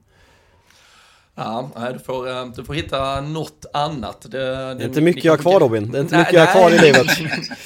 Ja, 1.40 1.92
du 1.94 2.00
får, 2.00 2.30
eh, 2.30 2.46
du 2.56 2.64
får 2.64 2.74
hitta 2.74 3.22
något 3.22 3.66
annat. 3.74 4.22
Det, 4.22 4.38
det 4.38 4.84
är 4.84 4.84
inte 4.84 5.02
mycket 5.02 5.24
jag 5.24 5.34
har 5.34 5.38
kvar 5.38 5.60
Robin, 5.60 5.92
det 5.92 5.98
är 5.98 6.02
inte 6.02 6.16
nej, 6.16 6.22
mycket 6.22 6.34
jag 6.34 6.46
har 6.46 6.54
kvar 6.54 6.72
i 6.72 6.78
livet. 6.78 7.08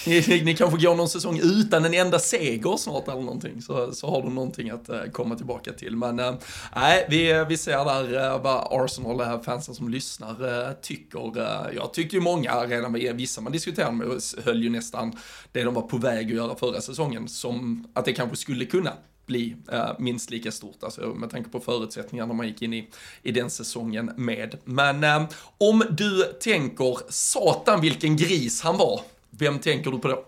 ni, 0.27 0.41
ni 0.45 0.55
kanske 0.55 0.85
går 0.85 0.95
någon 0.95 1.09
säsong 1.09 1.39
utan 1.43 1.85
en 1.85 1.93
enda 1.93 2.19
seger 2.19 2.77
snart 2.77 3.07
eller 3.07 3.21
någonting, 3.21 3.61
så, 3.61 3.91
så 3.91 4.09
har 4.09 4.21
du 4.21 4.29
någonting 4.29 4.69
att 4.69 4.89
uh, 4.89 5.03
komma 5.11 5.35
tillbaka 5.35 5.71
till. 5.71 5.95
Men 5.95 6.19
uh, 6.19 6.33
nej, 6.75 7.07
vi, 7.09 7.45
vi 7.49 7.57
ser 7.57 7.85
där 7.85 8.33
uh, 8.33 8.41
vad 8.41 8.83
Arsenal-fansen 8.83 9.75
som 9.75 9.89
lyssnar 9.89 10.43
uh, 10.43 10.73
tycker. 10.81 11.31
Jag 11.75 11.93
tyckte 11.93 12.15
ju 12.15 12.21
många, 12.21 12.65
redan 12.65 12.91
med 12.91 13.15
vissa 13.15 13.41
man 13.41 13.51
diskuterade 13.51 13.91
med, 13.91 14.07
höll 14.45 14.63
ju 14.63 14.69
nästan 14.69 15.11
det 15.51 15.63
de 15.63 15.73
var 15.73 15.81
på 15.81 15.97
väg 15.97 16.25
att 16.25 16.33
göra 16.33 16.55
förra 16.55 16.81
säsongen, 16.81 17.27
som 17.27 17.87
att 17.93 18.05
det 18.05 18.13
kanske 18.13 18.35
skulle 18.37 18.65
kunna 18.65 18.91
bli 19.25 19.55
äh, 19.71 19.91
minst 19.99 20.29
lika 20.29 20.51
stort, 20.51 20.83
alltså 20.83 21.01
med 21.01 21.29
tanke 21.29 21.49
på 21.49 21.59
förutsättningarna 21.59 22.33
man 22.33 22.47
gick 22.47 22.61
in 22.61 22.73
i, 22.73 22.89
i 23.21 23.31
den 23.31 23.49
säsongen 23.49 24.11
med. 24.15 24.57
Men 24.63 25.03
äh, 25.03 25.23
om 25.57 25.83
du 25.89 26.23
tänker, 26.23 26.97
satan 27.09 27.81
vilken 27.81 28.17
gris 28.17 28.61
han 28.61 28.77
var, 28.77 29.01
vem 29.29 29.59
tänker 29.59 29.91
du 29.91 29.99
på 29.99 30.07
då? 30.07 30.25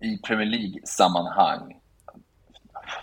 I 0.00 0.18
Premier 0.18 0.46
League-sammanhang? 0.46 1.76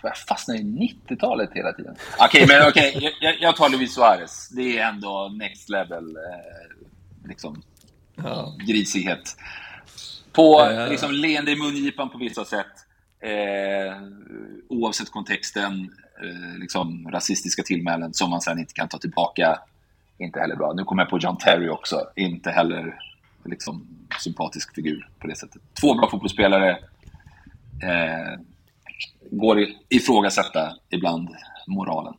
Jag 0.02 0.16
fastnar 0.16 0.54
i 0.54 0.62
90-talet 0.62 1.50
hela 1.52 1.72
tiden. 1.72 1.96
Okej, 2.18 2.44
okay, 2.44 2.58
men 2.58 2.68
okej, 2.68 2.96
okay. 2.96 3.12
jag, 3.20 3.40
jag, 3.40 3.56
tar 3.56 3.68
Luis 3.68 3.94
Suarez. 3.94 4.48
Det 4.48 4.78
är 4.78 4.88
ändå 4.88 5.32
next 5.34 5.68
level, 5.68 6.16
eh, 6.16 7.28
liksom, 7.28 7.62
ja. 8.14 8.56
grisighet. 8.66 9.36
På 10.32 10.62
uh, 10.62 10.88
liksom, 10.88 11.12
leende 11.12 11.52
i 11.52 11.56
mungipan 11.56 12.10
på 12.10 12.18
vissa 12.18 12.44
sätt. 12.44 12.66
Eh, 13.20 13.96
oavsett 14.68 15.10
kontexten, 15.10 15.94
eh, 16.22 16.58
liksom, 16.60 17.10
rasistiska 17.10 17.62
tillmälen 17.62 18.14
som 18.14 18.30
man 18.30 18.40
sen 18.40 18.58
inte 18.58 18.74
kan 18.74 18.88
ta 18.88 18.98
tillbaka. 18.98 19.58
Inte 20.18 20.40
heller 20.40 20.56
bra. 20.56 20.72
Nu 20.72 20.84
kommer 20.84 21.02
jag 21.02 21.10
på 21.10 21.18
John 21.18 21.36
Terry 21.36 21.68
också. 21.68 22.00
Inte 22.16 22.50
heller 22.50 23.00
liksom, 23.44 23.86
sympatisk 24.20 24.74
figur 24.74 25.08
på 25.18 25.26
det 25.26 25.36
sättet. 25.36 25.62
Två 25.80 25.94
bra 25.94 26.10
fotbollsspelare. 26.10 26.70
Eh, 27.82 28.40
går 29.30 29.66
ifrågasätta 29.88 30.76
ibland 30.90 31.28
moralen. 31.66 32.14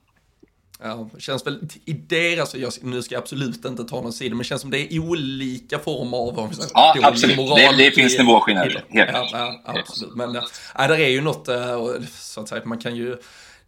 Ja, 0.83 1.09
känns 1.17 1.47
väl 1.47 1.59
i 1.85 1.93
deras, 1.93 2.55
jag, 2.55 2.73
nu 2.81 3.01
ska 3.01 3.15
jag 3.15 3.21
absolut 3.21 3.65
inte 3.65 3.83
ta 3.83 4.01
någon 4.01 4.13
sida, 4.13 4.35
men 4.35 4.43
känns 4.43 4.61
som 4.61 4.71
det 4.71 4.93
är 4.93 4.99
olika 4.99 5.79
former 5.79 6.17
av 6.17 6.39
om 6.39 6.51
Ja, 6.73 6.95
absolut. 7.01 7.37
Moral 7.37 7.77
det, 7.77 7.83
det 7.83 7.91
finns 7.91 8.17
nivåskillnader. 8.17 8.85
Helt 8.89 9.09
ja, 9.13 9.29
ja, 9.31 9.61
absolut. 9.65 10.15
Men 10.15 10.35
äh, 10.35 10.43
där 10.75 10.99
är 10.99 11.07
ju 11.07 11.21
något, 11.21 11.47
äh, 11.47 11.55
så 12.11 12.41
att 12.41 12.49
säga, 12.49 12.61
man 12.65 12.77
kan 12.77 12.95
ju 12.95 13.17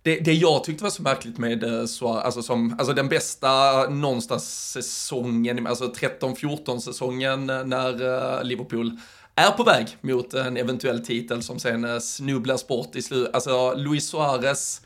det, 0.03 0.19
det 0.19 0.33
jag 0.33 0.63
tyckte 0.63 0.83
var 0.83 0.91
så 0.91 1.01
märkligt 1.01 1.37
med 1.37 1.89
så, 1.89 2.13
alltså, 2.13 2.41
som, 2.41 2.75
alltså 2.79 2.93
den 2.93 3.09
bästa 3.09 3.83
någonstans 3.89 4.71
säsongen, 4.71 5.67
alltså 5.67 5.85
13-14 5.85 6.79
säsongen 6.79 7.45
när 7.45 8.03
uh, 8.03 8.43
Liverpool 8.43 8.97
är 9.35 9.51
på 9.51 9.63
väg 9.63 9.97
mot 10.01 10.33
en 10.33 10.57
eventuell 10.57 11.05
titel 11.05 11.43
som 11.43 11.59
sen 11.59 12.01
snubblas 12.01 12.67
bort 12.67 12.95
i 12.95 13.01
slutet. 13.01 13.35
Alltså 13.35 13.73
Luis 13.73 14.09
Suarez 14.09 14.81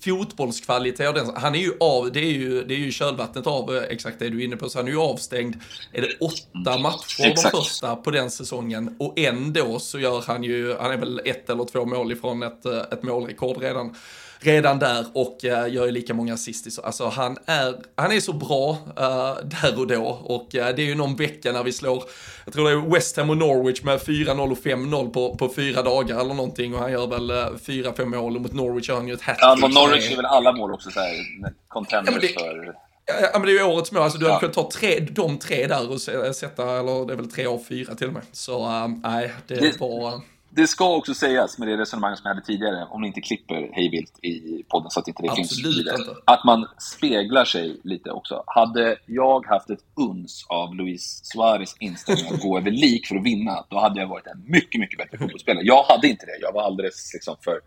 fotbollskvalitet 0.00 1.08
och 1.08 1.14
den, 1.14 1.30
han 1.36 1.54
är 1.54 1.58
ju 1.58 1.72
av, 1.80 2.12
det 2.12 2.20
är 2.20 2.32
ju, 2.32 2.64
det 2.64 2.74
är 2.74 2.78
ju 2.78 2.92
kölvattnet 2.92 3.46
av 3.46 3.76
eh, 3.76 3.82
exakt 3.82 4.18
det 4.18 4.28
du 4.28 4.40
är 4.40 4.44
inne 4.44 4.56
på, 4.56 4.68
så 4.68 4.78
han 4.78 4.88
är 4.88 4.92
ju 4.92 4.98
avstängd, 4.98 5.56
är 5.92 6.02
det 6.02 6.16
åtta 6.20 6.78
matcher 6.78 7.24
exakt. 7.24 7.52
de 7.54 7.58
första 7.58 7.96
på 7.96 8.10
den 8.10 8.30
säsongen? 8.30 8.96
Och 8.98 9.18
ändå 9.18 9.78
så 9.78 9.98
gör 9.98 10.24
han 10.26 10.44
ju, 10.44 10.76
han 10.76 10.92
är 10.92 10.96
väl 10.96 11.20
ett 11.24 11.50
eller 11.50 11.64
två 11.64 11.84
mål 11.84 12.12
ifrån 12.12 12.42
ett, 12.42 12.66
eh, 12.66 12.78
ett 12.78 13.02
målrekord 13.02 13.62
redan 13.62 13.94
redan 14.46 14.78
där 14.78 15.06
och 15.12 15.44
uh, 15.44 15.50
gör 15.50 15.86
ju 15.86 15.90
lika 15.90 16.14
många 16.14 16.34
assist. 16.34 16.78
Alltså 16.84 17.08
han 17.08 17.38
är, 17.46 17.74
han 17.96 18.12
är 18.12 18.20
så 18.20 18.32
bra 18.32 18.70
uh, 18.70 19.48
där 19.48 19.78
och 19.78 19.86
då 19.86 20.04
och 20.04 20.54
uh, 20.54 20.66
det 20.76 20.82
är 20.82 20.86
ju 20.86 20.94
någon 20.94 21.16
vecka 21.16 21.52
när 21.52 21.62
vi 21.62 21.72
slår, 21.72 22.02
jag 22.44 22.54
tror 22.54 22.68
det 22.68 22.70
är 22.70 22.90
West 22.94 23.16
Ham 23.16 23.30
och 23.30 23.36
Norwich 23.36 23.82
med 23.82 23.98
4-0 23.98 24.52
och 24.52 24.58
5-0 24.58 25.10
på, 25.10 25.34
på 25.34 25.48
fyra 25.48 25.82
dagar 25.82 26.20
eller 26.20 26.34
någonting 26.34 26.74
och 26.74 26.80
han 26.80 26.92
gör 26.92 27.06
väl 27.06 27.58
fyra, 27.58 27.92
fem 27.92 28.10
mål 28.10 28.36
och 28.36 28.42
mot 28.42 28.52
Norwich 28.52 28.88
gör 28.88 28.96
han 28.96 29.08
ju 29.08 29.14
ett 29.14 29.22
hattrick. 29.22 29.44
Ja, 29.44 29.56
mot 29.56 29.74
Norwich 29.74 30.12
är 30.12 30.16
väl 30.16 30.26
alla 30.26 30.52
mål 30.52 30.72
också 30.72 30.90
såhär 30.90 31.14
contenders 31.68 32.14
ja, 32.22 32.40
för... 32.40 32.74
Ja, 33.32 33.38
men 33.38 33.42
det 33.42 33.52
är 33.52 33.58
ju 33.58 33.62
årets 33.62 33.92
mål, 33.92 34.02
alltså 34.02 34.18
du 34.18 34.26
ja. 34.26 34.32
hade 34.32 34.40
kunnat 34.40 34.54
ta 34.54 34.70
tre, 34.78 35.00
de 35.00 35.38
tre 35.38 35.66
där 35.66 35.90
och 35.90 36.00
sätta, 36.36 36.78
eller 36.78 37.06
det 37.06 37.12
är 37.12 37.16
väl 37.16 37.30
tre 37.30 37.46
av 37.46 37.58
fyra 37.68 37.94
till 37.94 38.06
och 38.06 38.12
med. 38.12 38.22
Så 38.32 38.86
nej, 39.02 39.32
det, 39.46 39.54
det 39.54 39.80
var 39.80 40.20
det 40.56 40.66
ska 40.66 40.96
också 40.96 41.14
sägas 41.14 41.58
med 41.58 41.68
det 41.68 41.76
resonemang 41.76 42.16
som 42.16 42.22
jag 42.24 42.34
hade 42.34 42.46
tidigare, 42.46 42.86
om 42.90 43.00
ni 43.00 43.06
inte 43.06 43.20
klipper 43.20 43.70
hejvilt 43.72 44.18
i 44.22 44.64
podden 44.68 44.90
så 44.90 45.00
att 45.00 45.08
inte 45.08 45.22
det 45.22 45.30
Absolut 45.30 45.74
finns 45.74 45.88
inte. 46.00 46.16
att 46.24 46.44
man 46.44 46.66
speglar 46.78 47.44
sig 47.44 47.80
lite 47.84 48.10
också. 48.10 48.44
Hade 48.46 48.96
jag 49.06 49.46
haft 49.46 49.70
ett 49.70 49.84
uns 49.96 50.46
av 50.48 50.74
Luis 50.74 51.20
Suarez 51.24 51.76
inställning 51.80 52.26
att 52.34 52.40
gå 52.40 52.58
över 52.58 52.70
lik 52.70 53.06
för 53.06 53.16
att 53.16 53.24
vinna, 53.24 53.66
då 53.70 53.78
hade 53.78 54.00
jag 54.00 54.08
varit 54.08 54.26
en 54.26 54.44
mycket, 54.46 54.80
mycket 54.80 54.98
bättre 54.98 55.18
fotbollsspelare. 55.18 55.64
Jag 55.64 55.82
hade 55.82 56.08
inte 56.08 56.26
det. 56.26 56.38
Jag 56.40 56.52
var 56.52 56.62
alldeles 56.62 57.10
liksom 57.14 57.36
för 57.44 57.60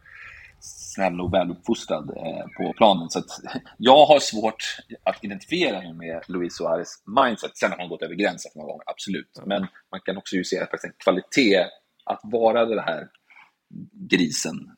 snäll 0.60 1.22
och 1.22 1.34
väluppfostrad 1.34 2.10
eh, 2.10 2.46
på 2.58 2.74
planen. 2.74 3.10
Så 3.10 3.20
att 3.20 3.26
jag 3.78 4.06
har 4.06 4.20
svårt 4.20 4.64
att 5.04 5.24
identifiera 5.24 5.82
mig 5.82 5.94
med 5.94 6.22
Luis 6.28 6.56
Suarez 6.56 7.04
mindset. 7.24 7.58
Sen 7.58 7.72
har 7.72 7.78
han 7.78 7.90
gått 7.90 8.02
över 8.02 8.16
gränsen 8.16 8.52
några 8.56 8.68
gånger, 8.68 8.84
absolut. 8.86 9.42
Men 9.46 9.62
man 9.92 10.00
kan 10.06 10.18
också 10.18 10.36
ju 10.36 10.44
se 10.44 10.60
faktiskt 10.60 10.86
en 10.86 10.94
kvalitet 11.04 11.66
att 12.08 12.20
vara 12.24 12.66
den 12.66 12.80
här 12.80 13.08
grisen 14.10 14.72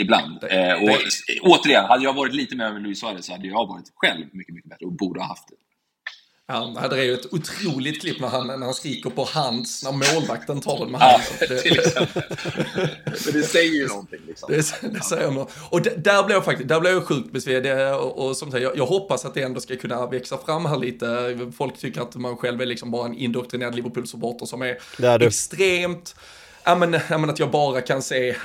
ibland. 0.00 0.44
Eh, 0.44 0.72
och 0.82 0.98
återigen, 1.42 1.84
hade 1.84 2.04
jag 2.04 2.12
varit 2.14 2.34
lite 2.34 2.56
mer 2.56 2.64
över 2.64 2.80
Luis 2.80 3.00
Suarez 3.00 3.26
så 3.26 3.32
hade 3.32 3.46
jag 3.48 3.66
varit 3.66 3.92
själv 3.94 4.26
mycket, 4.32 4.54
mycket 4.54 4.70
bättre 4.70 4.86
och 4.86 4.92
borde 4.92 5.20
ha 5.20 5.26
haft 5.26 5.48
det. 5.48 5.54
Ja, 6.50 6.88
det 6.90 6.98
är 6.98 7.02
ju 7.04 7.14
ett 7.14 7.32
otroligt 7.32 8.00
klipp 8.00 8.20
när 8.20 8.28
han, 8.28 8.46
när 8.46 8.58
han 8.58 8.74
skriker 8.74 9.10
på 9.10 9.24
hands, 9.24 9.84
när 9.84 10.14
målvakten 10.14 10.60
tar 10.60 10.78
den 10.78 10.90
med 10.90 11.00
Ja, 11.00 11.04
handen. 11.20 11.36
Det- 11.56 11.62
till 11.62 11.78
exempel. 11.78 12.22
Men 13.24 13.32
det 13.32 13.42
säger 13.42 13.72
ju 13.72 13.86
någonting. 13.88 14.20
Liksom. 14.26 14.48
Det, 14.52 14.56
det 14.92 15.00
säger 15.04 15.22
jag 15.22 15.48
Och 15.70 15.82
d- 15.82 15.90
där 15.96 16.24
blev 16.24 16.36
jag 16.36 16.44
faktiskt, 16.44 16.68
där 16.68 16.80
blev 16.80 16.92
jag 16.92 17.04
sjukt 17.06 17.32
besviken. 17.32 17.62
Det- 17.62 17.92
Och, 17.94 18.26
och 18.28 18.36
som 18.36 18.50
sagt, 18.50 18.62
jag, 18.62 18.76
jag 18.76 18.86
hoppas 18.86 19.24
att 19.24 19.34
det 19.34 19.42
ändå 19.42 19.60
ska 19.60 19.76
kunna 19.76 20.06
växa 20.06 20.38
fram 20.38 20.66
här 20.66 20.76
lite. 20.78 21.38
Folk 21.56 21.78
tycker 21.78 22.00
att 22.00 22.14
man 22.16 22.36
själv 22.36 22.60
är 22.60 22.66
liksom 22.66 22.90
bara 22.90 23.06
en 23.06 23.14
indoktrinerad 23.14 23.74
Liverpool-supporter 23.74 24.46
som 24.46 24.62
är, 24.62 24.78
Det 24.98 25.06
är 25.06 25.18
du. 25.18 25.26
extremt 25.26 26.14
Ja 26.68 26.74
men, 26.74 27.00
ja 27.10 27.18
men 27.18 27.30
att 27.30 27.38
jag 27.38 27.50
bara 27.50 27.80
kan 27.80 28.02
se 28.02 28.30
uh, 28.30 28.40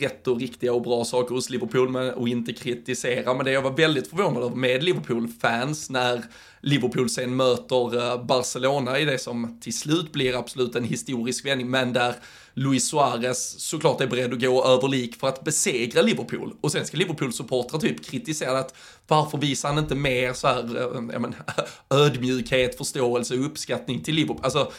rätt 0.00 0.26
och 0.26 0.40
riktiga 0.40 0.72
och 0.72 0.82
bra 0.82 1.04
saker 1.04 1.34
hos 1.34 1.50
Liverpool 1.50 1.88
men, 1.88 2.14
och 2.14 2.28
inte 2.28 2.52
kritisera. 2.52 3.34
Men 3.34 3.44
det 3.44 3.52
jag 3.52 3.62
var 3.62 3.70
väldigt 3.70 4.10
förvånad 4.10 4.42
över 4.42 4.56
med 4.56 4.84
Liverpool-fans 4.84 5.90
när 5.90 6.24
Liverpool 6.60 7.10
sen 7.10 7.36
möter 7.36 7.96
uh, 7.96 8.24
Barcelona 8.24 8.98
i 8.98 9.04
det 9.04 9.18
som 9.18 9.60
till 9.60 9.78
slut 9.78 10.12
blir 10.12 10.38
absolut 10.38 10.74
en 10.74 10.84
historisk 10.84 11.46
vändning, 11.46 11.70
men 11.70 11.92
där 11.92 12.14
Luis 12.54 12.88
Suarez 12.88 13.60
såklart 13.60 14.00
är 14.00 14.06
beredd 14.06 14.32
att 14.32 14.40
gå 14.40 14.64
över 14.64 14.88
lik 14.88 15.16
för 15.16 15.28
att 15.28 15.44
besegra 15.44 16.02
Liverpool. 16.02 16.54
Och 16.60 16.72
sen 16.72 16.86
ska 16.86 16.96
Liverpool-supportrar 16.96 17.80
typ 17.80 18.04
kritisera 18.04 18.58
att 18.58 18.74
varför 19.06 19.38
visar 19.38 19.68
han 19.68 19.78
inte 19.78 19.94
mer 19.94 20.32
så 20.32 20.48
här, 20.48 20.76
eh, 20.76 21.02
ja, 21.12 21.18
men, 21.18 21.34
ödmjukhet, 21.90 22.78
förståelse 22.78 23.34
och 23.34 23.44
uppskattning 23.44 24.02
till 24.02 24.14
Liverpool? 24.14 24.44
Alltså, 24.44 24.72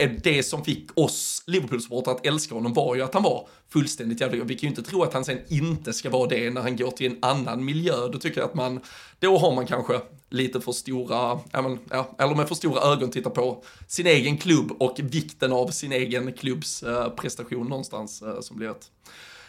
Eh, 0.00 0.10
det 0.22 0.42
som 0.42 0.64
fick 0.64 0.98
oss 0.98 1.42
Liverpool-supportrar 1.46 2.12
att 2.12 2.26
älska 2.26 2.54
honom 2.54 2.72
var 2.72 2.94
ju 2.94 3.02
att 3.02 3.14
han 3.14 3.22
var 3.22 3.48
fullständigt 3.68 4.20
jävla 4.20 4.44
Vi 4.44 4.54
kan 4.54 4.60
ju 4.60 4.68
inte 4.68 4.90
tro 4.90 5.02
att 5.02 5.14
han 5.14 5.24
sen 5.24 5.38
inte 5.48 5.92
ska 5.92 6.10
vara 6.10 6.28
det 6.28 6.50
när 6.50 6.60
han 6.60 6.76
går 6.76 6.90
till 6.90 7.12
en 7.12 7.18
annan 7.22 7.64
miljö. 7.64 8.08
Då 8.12 8.18
tycker 8.18 8.40
jag 8.40 8.48
att 8.48 8.54
man, 8.54 8.80
då 9.18 9.38
har 9.38 9.54
man 9.54 9.66
kanske 9.66 10.00
lite 10.30 10.60
för 10.60 10.72
stora, 10.72 11.38
men, 11.52 11.78
ja, 11.90 12.16
eller 12.18 12.34
med 12.34 12.48
för 12.48 12.54
stora 12.54 12.92
ögon 12.92 13.10
tittar 13.10 13.30
på 13.30 13.64
sin 13.88 14.06
egen 14.06 14.38
klubb 14.38 14.72
och 14.78 15.00
vikten 15.02 15.52
av 15.52 15.68
sin 15.68 15.92
egen 15.92 16.32
klubbs 16.32 16.82
eh, 16.82 17.08
prestation 17.08 17.68
någonstans 17.68 18.22
eh, 18.22 18.40
som 18.40 18.56
blir 18.56 18.70
ett 18.70 18.90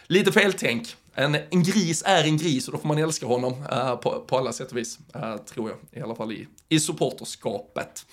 lite 0.06 0.32
feltänk. 0.32 0.96
En, 1.14 1.34
en 1.50 1.62
gris 1.62 2.02
är 2.06 2.24
en 2.24 2.36
gris 2.36 2.68
och 2.68 2.72
då 2.72 2.78
får 2.78 2.88
man 2.88 2.98
älska 2.98 3.26
honom 3.26 3.54
eh, 3.70 3.96
på, 3.96 4.24
på 4.26 4.38
alla 4.38 4.52
sätt 4.52 4.70
och 4.70 4.76
vis, 4.76 4.98
eh, 5.14 5.36
tror 5.36 5.70
jag, 5.70 6.00
i 6.00 6.02
alla 6.02 6.14
fall 6.14 6.32
i, 6.32 6.46
i 6.68 6.80
supporterskapet. 6.80 8.06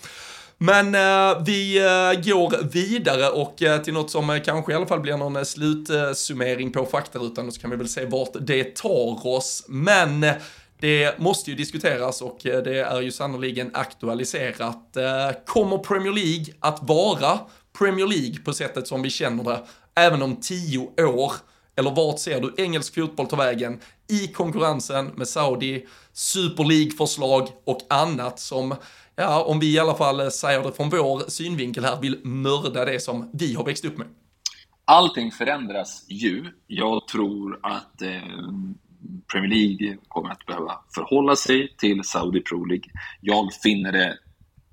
Men 0.61 0.95
eh, 0.95 1.43
vi 1.45 1.77
eh, 1.77 2.21
går 2.31 2.63
vidare 2.63 3.29
och 3.29 3.61
eh, 3.61 3.81
till 3.81 3.93
något 3.93 4.11
som 4.11 4.29
eh, 4.29 4.41
kanske 4.41 4.71
i 4.71 4.75
alla 4.75 4.87
fall 4.87 4.99
blir 4.99 5.17
någon 5.17 5.35
eh, 5.35 5.43
slutsummering 5.43 6.71
på 6.71 6.85
faktarutan 6.85 7.47
och 7.47 7.53
så 7.53 7.61
kan 7.61 7.69
vi 7.69 7.75
väl 7.75 7.89
se 7.89 8.05
vart 8.05 8.29
det 8.41 8.75
tar 8.75 9.27
oss. 9.27 9.65
Men 9.67 10.23
eh, 10.23 10.33
det 10.79 11.19
måste 11.19 11.49
ju 11.49 11.55
diskuteras 11.55 12.21
och 12.21 12.45
eh, 12.45 12.63
det 12.63 12.79
är 12.79 13.01
ju 13.01 13.11
sannoliken 13.11 13.71
aktualiserat. 13.73 14.97
Eh, 14.97 15.31
Kommer 15.45 15.77
Premier 15.77 16.13
League 16.13 16.45
att 16.59 16.79
vara 16.81 17.39
Premier 17.77 18.07
League 18.07 18.37
på 18.45 18.53
sättet 18.53 18.87
som 18.87 19.01
vi 19.01 19.09
känner 19.09 19.43
det 19.43 19.59
även 19.95 20.21
om 20.21 20.35
tio 20.35 20.89
år? 20.97 21.33
Eller 21.75 21.91
vart 21.91 22.19
ser 22.19 22.41
du 22.41 22.53
engelsk 22.57 22.95
fotboll 22.95 23.27
ta 23.27 23.35
vägen 23.35 23.79
i 24.09 24.27
konkurrensen 24.27 25.05
med 25.15 25.27
Saudi, 25.27 25.85
Super 26.13 26.63
League-förslag 26.63 27.47
och 27.65 27.79
annat 27.89 28.39
som, 28.39 28.75
ja, 29.19 29.43
om 29.43 29.59
vi 29.59 29.73
i 29.73 29.79
alla 29.79 29.95
fall 29.95 30.19
eh, 30.19 30.29
säger 30.29 30.63
det 30.63 30.71
från 30.71 30.89
vår 30.89 31.29
synvinkel 31.29 31.85
här, 31.85 32.01
vill 32.01 32.19
mörda 32.23 32.85
det 32.85 32.99
som 32.99 33.29
vi 33.33 33.53
har 33.53 33.65
växt 33.65 33.85
upp 33.85 33.97
med. 33.97 34.07
Allting 34.85 35.31
förändras 35.31 36.05
ju. 36.07 36.45
Jag 36.67 37.07
tror 37.07 37.59
att 37.63 38.01
eh, 38.01 38.09
Premier 39.31 39.49
League 39.49 39.97
kommer 40.07 40.29
att 40.29 40.45
behöva 40.45 40.79
förhålla 40.95 41.35
sig 41.35 41.75
till 41.77 42.03
Saudi 42.03 42.41
Pro 42.41 42.65
League. 42.65 42.89
Jag 43.21 43.53
finner 43.53 43.91
det, 43.91 44.17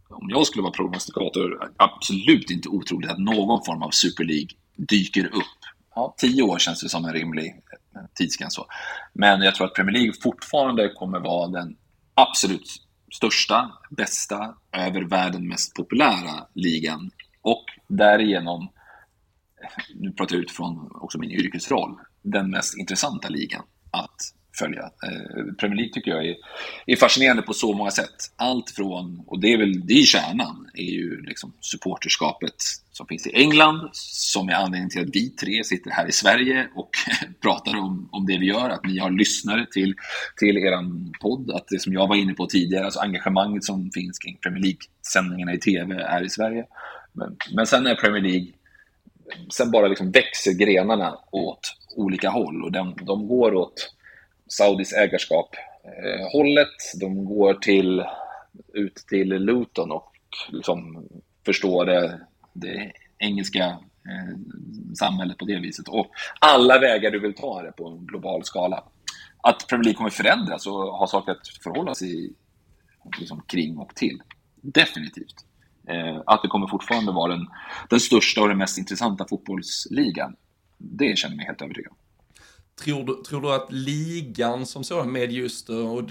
om 0.09 0.31
jag 0.31 0.47
skulle 0.47 0.63
vara 0.63 0.73
prognostikator, 0.73 1.73
absolut 1.77 2.51
inte 2.51 2.69
otroligt 2.69 3.11
att 3.11 3.19
någon 3.19 3.65
form 3.65 3.83
av 3.83 3.91
Super 3.91 4.25
League 4.25 4.49
dyker 4.77 5.27
upp. 5.27 5.61
Ja, 5.95 6.15
tio 6.19 6.43
år 6.43 6.59
känns 6.59 6.83
det 6.83 6.89
som 6.89 7.05
en 7.05 7.13
rimlig 7.13 7.47
eh, 7.95 8.03
tidsgräns. 8.15 8.59
Men 9.13 9.43
jag 9.43 9.55
tror 9.55 9.67
att 9.67 9.75
Premier 9.75 9.93
League 9.93 10.13
fortfarande 10.23 10.89
kommer 10.89 11.21
vara 11.21 11.49
den 11.49 11.77
absolut 12.15 12.86
största, 13.17 13.73
bästa, 13.91 14.55
över 14.73 15.03
världen 15.03 15.49
mest 15.49 15.75
populära 15.75 16.47
ligan. 16.55 17.11
Och 17.43 17.65
därigenom 17.89 18.63
eh, 19.63 19.85
nu 19.95 20.13
pratar 20.13 20.35
jag 20.35 20.43
utifrån 20.43 20.91
också 20.95 21.19
min 21.19 21.31
yrkesroll, 21.31 21.99
den 22.23 22.51
mest 22.51 22.79
intressanta 22.79 23.29
ligan 23.29 23.63
att 23.91 24.35
följa. 24.59 24.83
Eh, 24.83 25.55
Premier 25.59 25.77
League 25.77 25.93
tycker 25.93 26.11
jag 26.11 26.27
är, 26.27 26.37
är 26.87 26.97
fascinerande 26.97 27.43
på 27.43 27.53
så 27.53 27.73
många 27.73 27.91
sätt. 27.91 28.17
Allt 28.37 28.71
från, 28.71 29.23
och 29.27 29.41
det 29.41 29.53
är 29.53 29.59
väl 29.59 29.87
det 29.87 29.95
är 29.95 30.05
kärnan, 30.05 30.71
är 30.75 30.93
ju 30.93 31.23
liksom 31.23 31.53
supporterskapet 31.61 32.55
som 32.93 33.07
finns 33.07 33.27
i 33.27 33.31
England, 33.35 33.91
som 33.93 34.49
är 34.49 34.53
anledningen 34.53 34.91
till 34.91 35.03
att 35.03 35.17
vi 35.17 35.31
tre 35.31 35.65
sitter 35.65 35.91
här 35.91 36.09
i 36.09 36.13
Sverige 36.13 36.69
och 36.75 36.91
pratar 37.43 37.77
om, 37.77 38.09
om 38.13 38.27
det 38.27 38.39
vi 38.39 38.47
gör, 38.47 38.71
att 38.71 38.85
ni 38.85 38.99
har 38.99 39.11
lyssnare 39.11 39.67
till, 39.73 39.95
till 40.37 40.57
er 40.57 41.21
podd, 41.21 41.51
att 41.51 41.69
det 41.69 41.79
som 41.79 41.93
jag 41.93 42.09
var 42.09 42.17
inne 42.17 42.35
på 42.35 42.47
tidigare, 42.47 42.85
alltså 42.85 43.01
engagemanget 43.01 43.65
som 43.65 43.91
finns 43.95 44.19
kring 44.19 44.37
Premier 44.37 44.63
League-sändningarna 44.63 45.55
i 45.55 45.59
TV 45.59 45.95
är 45.95 46.25
i 46.25 46.29
Sverige. 46.29 46.65
Men, 47.13 47.37
men 47.55 47.67
sen 47.67 47.87
är 47.87 47.95
Premier 47.95 48.23
League 48.23 48.53
sen 49.53 49.71
bara 49.71 49.89
liksom 49.89 50.11
växer 50.11 50.53
grenarna 50.53 51.19
åt 51.31 51.75
olika 51.97 52.31
håll 52.31 52.65
och 52.65 52.73
de, 52.73 52.97
de 53.03 53.29
går 53.29 53.55
åt 53.55 53.93
Saudis 54.49 54.93
ägarskap 54.93 55.57
eh, 55.85 56.33
hållet, 56.33 56.77
de 57.01 57.25
går 57.25 57.55
till, 57.55 58.05
ut 58.75 58.95
till 58.95 59.29
Luton 59.29 59.91
och 59.91 60.13
liksom 60.49 61.09
förstår 61.45 61.87
det, 61.87 62.21
det 62.53 62.93
engelska 63.19 63.65
eh, 63.65 64.37
samhället 64.99 65.39
på 65.39 65.45
det 65.45 65.59
viset. 65.59 65.89
Och 65.89 66.11
alla 66.41 66.79
vägar 66.79 67.11
du 67.11 67.21
vill 67.21 67.35
ta 67.35 67.63
det 67.63 67.73
på 67.73 67.89
en 67.89 68.07
global 68.07 68.45
skala. 68.45 68.85
Att 69.43 69.67
Premier 69.69 69.85
League 69.85 69.97
kommer 69.97 70.11
förändras 70.11 70.67
och 70.67 70.73
ha 70.73 71.07
saker 71.07 71.33
att 71.33 71.49
förhålla 71.49 71.95
sig 71.95 72.33
liksom, 73.19 73.43
kring 73.47 73.79
och 73.79 73.95
till. 73.95 74.23
Definitivt. 74.55 75.45
Eh, 75.89 76.23
att 76.27 76.43
det 76.43 76.49
kommer 76.49 76.67
fortfarande 76.67 77.13
vara 77.13 77.33
den, 77.33 77.47
den 77.91 78.01
största 78.01 78.43
och 78.43 78.49
den 78.49 78.59
mest 78.59 78.79
intressanta 78.79 79.27
fotbollsligan. 79.29 80.37
Det 80.79 81.19
känner 81.19 81.33
jag 81.33 81.37
mig 81.37 81.47
helt 81.47 81.63
övertygad 81.63 81.93
om. 81.93 81.99
Tror 82.85 83.05
du, 83.05 83.23
tror 83.23 83.41
du 83.41 83.53
att 83.53 83.73
ligan 83.73 84.67
som 84.67 84.85
sådan 84.85 85.13
med 85.13 85.33
just, 85.33 85.69
eh, 85.69 85.93
och 85.93 86.05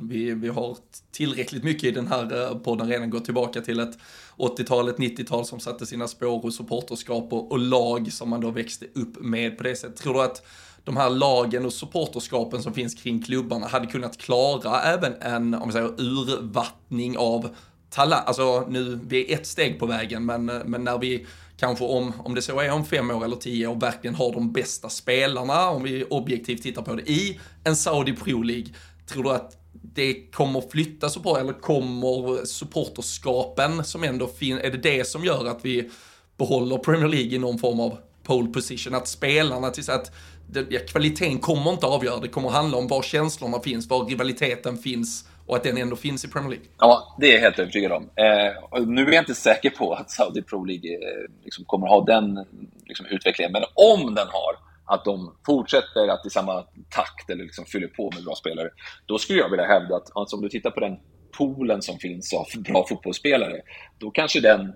vi, 0.00 0.34
vi 0.34 0.48
har 0.48 0.76
tillräckligt 1.12 1.64
mycket 1.64 1.84
i 1.84 1.90
den 1.90 2.06
här 2.06 2.42
eh, 2.42 2.58
podden 2.58 2.88
redan 2.88 3.10
gått 3.10 3.24
tillbaka 3.24 3.60
till 3.60 3.80
ett 3.80 3.98
80-tal, 4.36 4.88
ett 4.88 4.96
90-tal 4.96 5.46
som 5.46 5.60
satte 5.60 5.86
sina 5.86 6.08
spår 6.08 6.42
hos 6.42 6.56
supporterskap 6.56 7.32
och, 7.32 7.52
och 7.52 7.58
lag 7.58 8.12
som 8.12 8.30
man 8.30 8.40
då 8.40 8.50
växte 8.50 8.86
upp 8.94 9.20
med 9.20 9.56
på 9.56 9.62
det 9.62 9.76
sättet. 9.76 9.96
Tror 9.96 10.14
du 10.14 10.22
att 10.22 10.46
de 10.84 10.96
här 10.96 11.10
lagen 11.10 11.66
och 11.66 11.72
supporterskapen 11.72 12.62
som 12.62 12.74
finns 12.74 12.94
kring 12.94 13.22
klubbarna 13.22 13.66
hade 13.66 13.86
kunnat 13.86 14.18
klara 14.18 14.82
även 14.82 15.14
en, 15.20 15.54
om 15.54 15.68
vi 15.68 15.72
säger 15.72 16.00
urvattning 16.00 17.18
av 17.18 17.54
talang, 17.90 18.22
alltså 18.26 18.66
nu, 18.68 19.00
vi 19.08 19.32
är 19.32 19.38
ett 19.38 19.46
steg 19.46 19.78
på 19.78 19.86
vägen, 19.86 20.26
men, 20.26 20.48
eh, 20.48 20.64
men 20.64 20.84
när 20.84 20.98
vi 20.98 21.26
kanske 21.60 21.84
om, 21.84 22.12
om 22.18 22.34
det 22.34 22.42
så 22.42 22.60
är 22.60 22.70
om 22.70 22.84
fem 22.84 23.10
år 23.10 23.24
eller 23.24 23.36
tio 23.36 23.66
år, 23.66 23.80
verkligen 23.80 24.14
har 24.14 24.32
de 24.32 24.52
bästa 24.52 24.88
spelarna, 24.88 25.68
om 25.70 25.82
vi 25.82 26.04
objektivt 26.04 26.62
tittar 26.62 26.82
på 26.82 26.94
det, 26.94 27.10
i 27.10 27.40
en 27.64 27.76
Saudi 27.76 28.12
Pro 28.12 28.42
League, 28.42 28.66
tror 29.06 29.22
du 29.22 29.30
att 29.30 29.56
det 29.72 30.14
kommer 30.32 30.70
flytta 30.70 31.08
support, 31.08 31.38
eller 31.38 31.52
kommer 31.52 32.44
supporterskapen 32.44 33.84
som 33.84 34.04
ändå 34.04 34.26
finns, 34.26 34.60
är 34.62 34.70
det 34.70 34.78
det 34.78 35.06
som 35.06 35.24
gör 35.24 35.46
att 35.46 35.64
vi 35.64 35.90
behåller 36.38 36.78
Premier 36.78 37.08
League 37.08 37.34
i 37.34 37.38
någon 37.38 37.58
form 37.58 37.80
av 37.80 37.98
pole 38.22 38.48
position, 38.48 38.94
att 38.94 39.08
spelarna 39.08 39.70
till 39.70 39.84
så 39.84 39.92
att 39.92 40.12
det, 40.48 40.66
ja, 40.70 40.80
kvaliteten 40.88 41.38
kommer 41.38 41.70
inte 41.70 41.86
avgöra, 41.86 42.20
det 42.20 42.28
kommer 42.28 42.48
handla 42.48 42.76
om 42.76 42.88
var 42.88 43.02
känslorna 43.02 43.60
finns, 43.60 43.88
var 43.88 44.04
rivaliteten 44.04 44.78
finns 44.78 45.24
och 45.50 45.56
att 45.56 45.62
den 45.62 45.76
ändå 45.76 45.96
finns 45.96 46.24
i 46.24 46.28
Premier 46.28 46.50
League. 46.50 46.66
Ja, 46.78 47.16
det 47.20 47.30
är 47.30 47.34
jag 47.34 47.40
helt 47.40 47.58
övertygad 47.58 47.92
om. 47.92 48.02
Eh, 48.02 48.86
nu 48.86 49.02
är 49.02 49.12
jag 49.12 49.22
inte 49.22 49.34
säker 49.34 49.70
på 49.70 49.92
att 49.92 50.10
Saudi 50.10 50.42
Pro 50.42 50.64
League 50.64 50.90
eh, 50.90 51.30
liksom 51.44 51.64
kommer 51.64 51.86
ha 51.86 52.04
den 52.04 52.46
liksom, 52.86 53.06
utvecklingen. 53.06 53.52
Men 53.52 53.62
om 53.74 54.14
den 54.14 54.26
har, 54.28 54.54
att 54.94 55.04
de 55.04 55.34
fortsätter 55.46 56.08
att 56.08 56.26
i 56.26 56.30
samma 56.30 56.64
takt 56.90 57.30
eller 57.30 57.44
liksom 57.44 57.64
fyller 57.64 57.86
på 57.86 58.10
med 58.14 58.24
bra 58.24 58.34
spelare, 58.34 58.68
då 59.06 59.18
skulle 59.18 59.38
jag 59.38 59.50
vilja 59.50 59.66
hävda 59.66 59.96
att 59.96 60.16
alltså, 60.16 60.36
om 60.36 60.42
du 60.42 60.48
tittar 60.48 60.70
på 60.70 60.80
den 60.80 60.96
poolen 61.38 61.82
som 61.82 61.98
finns 61.98 62.34
av 62.34 62.62
bra 62.62 62.86
fotbollsspelare, 62.88 63.60
då 63.98 64.10
kanske 64.10 64.40
den 64.40 64.72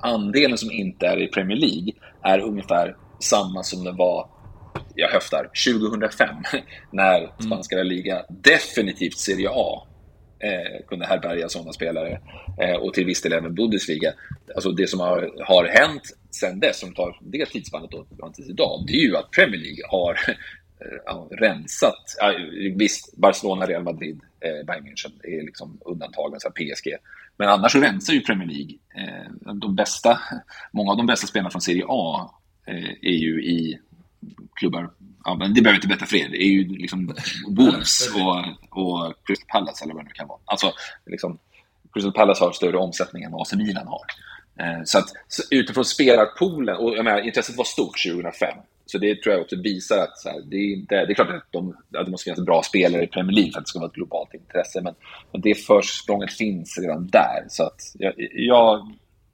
andelen 0.00 0.58
som 0.58 0.70
inte 0.70 1.06
är 1.06 1.22
i 1.22 1.28
Premier 1.28 1.58
League 1.58 1.92
är 2.22 2.38
ungefär 2.38 2.96
samma 3.20 3.62
som 3.62 3.84
den 3.84 3.96
var 3.96 4.28
jag 4.96 5.08
höftar, 5.08 5.50
2005 5.74 6.28
när 6.90 7.42
spanska 7.46 7.76
mm. 7.76 7.86
liga 7.86 8.24
definitivt 8.28 9.18
Serie 9.18 9.48
A 9.50 9.86
eh, 10.38 10.86
kunde 10.88 11.06
härbärga 11.06 11.48
sådana 11.48 11.72
spelare 11.72 12.20
eh, 12.60 12.76
och 12.76 12.94
till 12.94 13.06
viss 13.06 13.22
del 13.22 13.32
även 13.32 13.54
Bundesliga. 13.54 14.12
Alltså 14.54 14.72
det 14.72 14.86
som 14.86 15.00
har, 15.00 15.44
har 15.46 15.64
hänt 15.64 16.02
sen 16.30 16.60
dess, 16.60 16.80
som 16.80 16.94
tar 16.94 17.18
det 17.20 17.46
tidsspannet 17.46 17.90
då, 17.90 18.06
fram 18.20 18.32
till 18.32 18.50
idag, 18.50 18.84
det 18.86 18.92
är 18.92 19.02
ju 19.02 19.16
att 19.16 19.30
Premier 19.30 19.60
League 19.60 19.84
har 19.88 20.18
eh, 21.10 21.36
rensat. 21.40 22.16
Ja, 22.18 22.32
visst, 22.76 23.16
Barcelona, 23.16 23.66
Real 23.66 23.82
Madrid, 23.82 24.20
eh, 24.40 24.66
Bayern 24.66 24.84
München 24.84 25.12
är 25.22 25.44
liksom 25.44 25.80
undantagen, 25.84 26.40
så 26.40 26.50
PSG. 26.50 26.96
Men 27.36 27.48
annars 27.48 27.72
så 27.72 27.80
rensar 27.80 28.12
ju 28.12 28.20
Premier 28.20 28.48
League. 28.48 28.74
Eh, 28.96 29.54
de 29.54 29.74
bästa, 29.74 30.20
många 30.72 30.90
av 30.90 30.96
de 30.96 31.06
bästa 31.06 31.26
spelarna 31.26 31.50
från 31.50 31.60
Serie 31.60 31.84
A 31.88 32.30
eh, 32.66 32.90
är 33.02 33.16
ju 33.16 33.44
i 33.44 33.78
klubbar, 34.54 34.90
ja, 35.24 35.34
men 35.34 35.54
det 35.54 35.60
behöver 35.60 35.74
jag 35.74 35.78
inte 35.78 35.88
berätta 35.88 36.06
för 36.06 36.16
er, 36.16 36.28
det 36.28 36.42
är 36.42 36.48
ju 36.48 36.68
liksom 36.68 37.14
Wolves 37.48 38.08
och, 38.14 38.36
och 38.78 39.14
Crystal 39.26 39.48
Palace 39.48 39.84
eller 39.84 39.94
vad 39.94 40.04
det 40.04 40.08
nu 40.08 40.14
kan 40.14 40.28
vara. 40.28 40.38
Alltså, 40.44 40.72
liksom, 41.06 41.38
Crystal 41.92 42.12
Palace 42.12 42.44
har 42.44 42.52
större 42.52 42.76
omsättning 42.76 43.22
än 43.22 43.32
vad 43.32 43.40
AC 43.40 43.52
Milan 43.52 43.86
har. 43.86 44.04
Eh, 44.60 44.82
så 44.84 44.98
att 44.98 45.08
så 45.28 45.42
utifrån 45.50 45.84
spelarpoolen, 45.84 46.76
och 46.76 46.96
jag 46.96 47.04
menar, 47.04 47.20
intresset 47.20 47.56
var 47.56 47.64
stort 47.64 48.02
2005, 48.06 48.48
så 48.86 48.98
det 48.98 49.22
tror 49.22 49.34
jag 49.34 49.42
också 49.42 49.56
visar 49.56 49.98
att 49.98 50.24
här, 50.24 50.42
det, 50.50 50.56
är 50.56 50.74
inte, 50.74 50.94
det 50.94 51.12
är 51.12 51.14
klart 51.14 51.30
att, 51.30 51.52
de, 51.52 51.76
att 51.98 52.04
det 52.04 52.10
måste 52.10 52.24
finnas 52.24 52.46
bra 52.46 52.62
spelare 52.62 53.04
i 53.04 53.06
Premier 53.06 53.32
League 53.32 53.52
för 53.52 53.58
att 53.58 53.64
det 53.64 53.68
ska 53.68 53.78
vara 53.78 53.88
ett 53.88 53.94
globalt 53.94 54.34
intresse, 54.34 54.80
men, 54.80 54.94
men 55.32 55.40
det 55.40 55.54
försprånget 55.54 56.32
finns 56.32 56.78
redan 56.78 57.06
där. 57.06 57.44
Så 57.48 57.62
att 57.62 57.80
jag, 57.94 58.14
jag, 58.32 58.92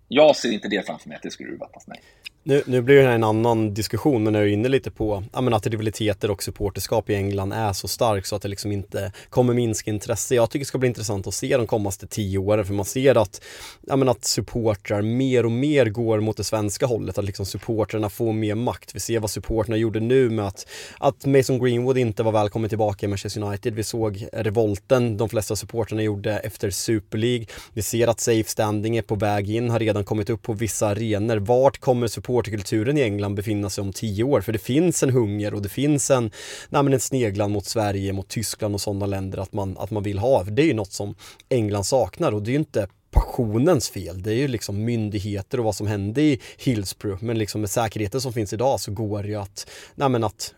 jag 0.08 0.36
ser 0.36 0.52
inte 0.52 0.68
det 0.68 0.86
framför 0.86 1.08
mig 1.08 1.16
att 1.16 1.22
det 1.22 1.30
skulle 1.30 1.50
urvattnas, 1.50 1.86
nej. 1.86 2.00
Nu, 2.44 2.62
nu 2.66 2.82
blir 2.82 2.96
det 2.96 3.02
här 3.02 3.14
en 3.14 3.24
annan 3.24 3.74
diskussion, 3.74 4.22
men 4.24 4.34
jag 4.34 4.42
är 4.42 4.48
inne 4.48 4.68
lite 4.68 4.90
på 4.90 5.24
ja, 5.32 5.56
att 5.56 5.66
rivaliteter 5.66 6.30
och 6.30 6.42
supporterskap 6.42 7.10
i 7.10 7.14
England 7.14 7.52
är 7.52 7.72
så 7.72 7.88
stark 7.88 8.26
så 8.26 8.36
att 8.36 8.42
det 8.42 8.48
liksom 8.48 8.72
inte 8.72 9.12
kommer 9.30 9.54
minska 9.54 9.90
intresse. 9.90 10.34
Jag 10.34 10.50
tycker 10.50 10.58
det 10.58 10.68
ska 10.68 10.78
bli 10.78 10.88
intressant 10.88 11.26
att 11.26 11.34
se 11.34 11.56
de 11.56 11.66
kommande 11.66 12.06
tio 12.08 12.38
åren, 12.38 12.66
för 12.66 12.74
man 12.74 12.84
ser 12.84 13.14
att, 13.14 13.42
ja, 13.86 14.10
att 14.10 14.24
supportrar 14.24 15.02
mer 15.02 15.44
och 15.44 15.52
mer 15.52 15.86
går 15.86 16.20
mot 16.20 16.36
det 16.36 16.44
svenska 16.44 16.86
hållet, 16.86 17.18
att 17.18 17.24
liksom 17.24 17.46
supportrarna 17.46 18.10
får 18.10 18.32
mer 18.32 18.54
makt. 18.54 18.94
Vi 18.94 19.00
ser 19.00 19.20
vad 19.20 19.30
supportrarna 19.30 19.76
gjorde 19.76 20.00
nu 20.00 20.30
med 20.30 20.46
att, 20.46 20.66
att 20.98 21.26
Mason 21.26 21.58
Greenwood 21.58 21.98
inte 21.98 22.22
var 22.22 22.32
välkommen 22.32 22.68
tillbaka 22.68 23.06
i 23.06 23.08
Manchester 23.08 23.42
United. 23.42 23.74
Vi 23.74 23.82
såg 23.82 24.26
revolten 24.32 25.16
de 25.16 25.28
flesta 25.28 25.56
supportrarna 25.56 26.02
gjorde 26.02 26.38
efter 26.38 26.70
Super 26.70 27.18
League. 27.18 27.46
Vi 27.72 27.82
ser 27.82 28.08
att 28.08 28.20
safe 28.20 28.50
standing 28.50 28.96
är 28.96 29.02
på 29.02 29.14
väg 29.14 29.50
in, 29.50 29.70
har 29.70 29.78
redan 29.78 30.04
kommit 30.04 30.30
upp 30.30 30.42
på 30.42 30.52
vissa 30.52 30.86
arenor. 30.86 31.36
Vart 31.36 31.78
kommer 31.78 32.06
supportrarna 32.06 32.31
supporterkulturen 32.32 32.98
i 32.98 33.02
England 33.02 33.34
befinna 33.34 33.70
sig 33.70 33.82
om 33.82 33.92
tio 33.92 34.24
år? 34.24 34.40
För 34.40 34.52
det 34.52 34.58
finns 34.58 35.02
en 35.02 35.10
hunger 35.10 35.54
och 35.54 35.62
det 35.62 35.68
finns 35.68 36.10
en, 36.10 36.30
nej 36.68 36.82
men 36.82 36.92
en 36.92 37.00
sneglan 37.00 37.50
mot 37.50 37.66
Sverige, 37.66 38.12
mot 38.12 38.28
Tyskland 38.28 38.74
och 38.74 38.80
sådana 38.80 39.06
länder 39.06 39.38
att 39.38 39.52
man, 39.52 39.78
att 39.78 39.90
man 39.90 40.02
vill 40.02 40.18
ha. 40.18 40.44
För 40.44 40.52
det 40.52 40.62
är 40.62 40.66
ju 40.66 40.74
något 40.74 40.92
som 40.92 41.14
England 41.48 41.84
saknar 41.84 42.32
och 42.32 42.42
det 42.42 42.50
är 42.50 42.52
ju 42.52 42.58
inte 42.58 42.88
passionens 43.10 43.90
fel. 43.90 44.22
Det 44.22 44.30
är 44.30 44.34
ju 44.34 44.48
liksom 44.48 44.84
myndigheter 44.84 45.58
och 45.58 45.64
vad 45.64 45.74
som 45.74 45.86
hände 45.86 46.22
i 46.22 46.40
Hillsborough. 46.58 47.24
Men 47.24 47.38
liksom 47.38 47.60
med 47.60 47.70
säkerheten 47.70 48.20
som 48.20 48.32
finns 48.32 48.52
idag 48.52 48.80
så 48.80 48.92
går 48.92 49.22
det 49.22 49.28
ju 49.28 49.36
att, 49.36 49.70
nej 49.94 50.08
men 50.08 50.24
att 50.24 50.54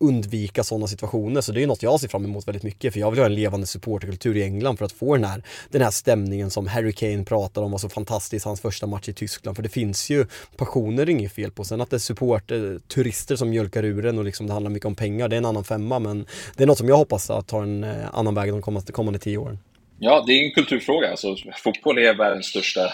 undvika 0.00 0.64
sådana 0.64 0.86
situationer. 0.86 1.40
Så 1.40 1.52
det 1.52 1.62
är 1.62 1.66
något 1.66 1.82
jag 1.82 2.00
ser 2.00 2.08
fram 2.08 2.24
emot 2.24 2.48
väldigt 2.48 2.62
mycket 2.62 2.92
för 2.92 3.00
jag 3.00 3.10
vill 3.10 3.20
ha 3.20 3.26
en 3.26 3.34
levande 3.34 3.66
supporterkultur 3.66 4.36
i 4.36 4.42
England 4.42 4.76
för 4.76 4.84
att 4.84 4.92
få 4.92 5.14
den 5.14 5.24
här, 5.24 5.42
den 5.70 5.82
här 5.82 5.90
stämningen 5.90 6.50
som 6.50 6.66
Harry 6.66 6.92
Kane 6.92 7.24
pratar 7.24 7.62
om 7.62 7.70
var 7.70 7.78
så 7.78 7.88
fantastisk, 7.88 8.46
hans 8.46 8.60
första 8.60 8.86
match 8.86 9.08
i 9.08 9.12
Tyskland. 9.12 9.56
För 9.56 9.62
det 9.62 9.68
finns 9.68 10.10
ju 10.10 10.26
passioner, 10.56 11.08
inget 11.08 11.32
fel 11.32 11.50
på. 11.50 11.64
Sen 11.64 11.80
att 11.80 11.90
det 11.90 11.96
är 11.96 11.98
supporter, 11.98 12.80
turister 12.88 13.36
som 13.36 13.50
mjölkar 13.50 13.84
ur 13.84 14.06
en 14.06 14.18
och 14.18 14.24
liksom 14.24 14.46
det 14.46 14.52
handlar 14.52 14.70
mycket 14.70 14.86
om 14.86 14.94
pengar, 14.94 15.28
det 15.28 15.36
är 15.36 15.38
en 15.38 15.44
annan 15.44 15.64
femma. 15.64 15.98
Men 15.98 16.26
det 16.56 16.62
är 16.62 16.66
något 16.66 16.78
som 16.78 16.88
jag 16.88 16.96
hoppas 16.96 17.30
att 17.30 17.46
ta 17.46 17.62
en 17.62 17.84
eh, 17.84 17.90
annan 18.12 18.34
väg 18.34 18.52
de 18.52 18.62
kommande, 18.62 18.92
kommande 18.92 19.18
tio 19.18 19.38
åren. 19.38 19.58
Ja, 19.98 20.24
det 20.26 20.32
är 20.32 20.44
en 20.44 20.50
kulturfråga. 20.50 21.10
Alltså, 21.10 21.36
fotboll 21.64 21.98
är 21.98 22.14
världens 22.14 22.46
största 22.46 22.84
eh, 22.84 22.90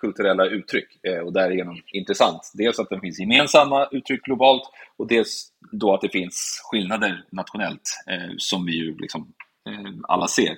kulturella 0.00 0.46
uttryck 0.46 1.04
eh, 1.06 1.18
och 1.18 1.32
därigenom 1.32 1.76
intressant. 1.92 2.52
Dels 2.54 2.78
att 2.78 2.88
det 2.90 3.00
finns 3.00 3.20
gemensamma 3.20 3.88
uttryck 3.92 4.22
globalt 4.22 4.62
och 4.96 5.08
dels 5.08 5.51
då 5.72 5.94
att 5.94 6.00
det 6.00 6.08
finns 6.08 6.60
skillnader 6.64 7.24
nationellt 7.30 8.04
eh, 8.10 8.34
som 8.38 8.66
vi 8.66 8.72
ju 8.72 8.96
liksom 8.96 9.32
eh, 9.68 9.92
alla 10.08 10.28
ser. 10.28 10.50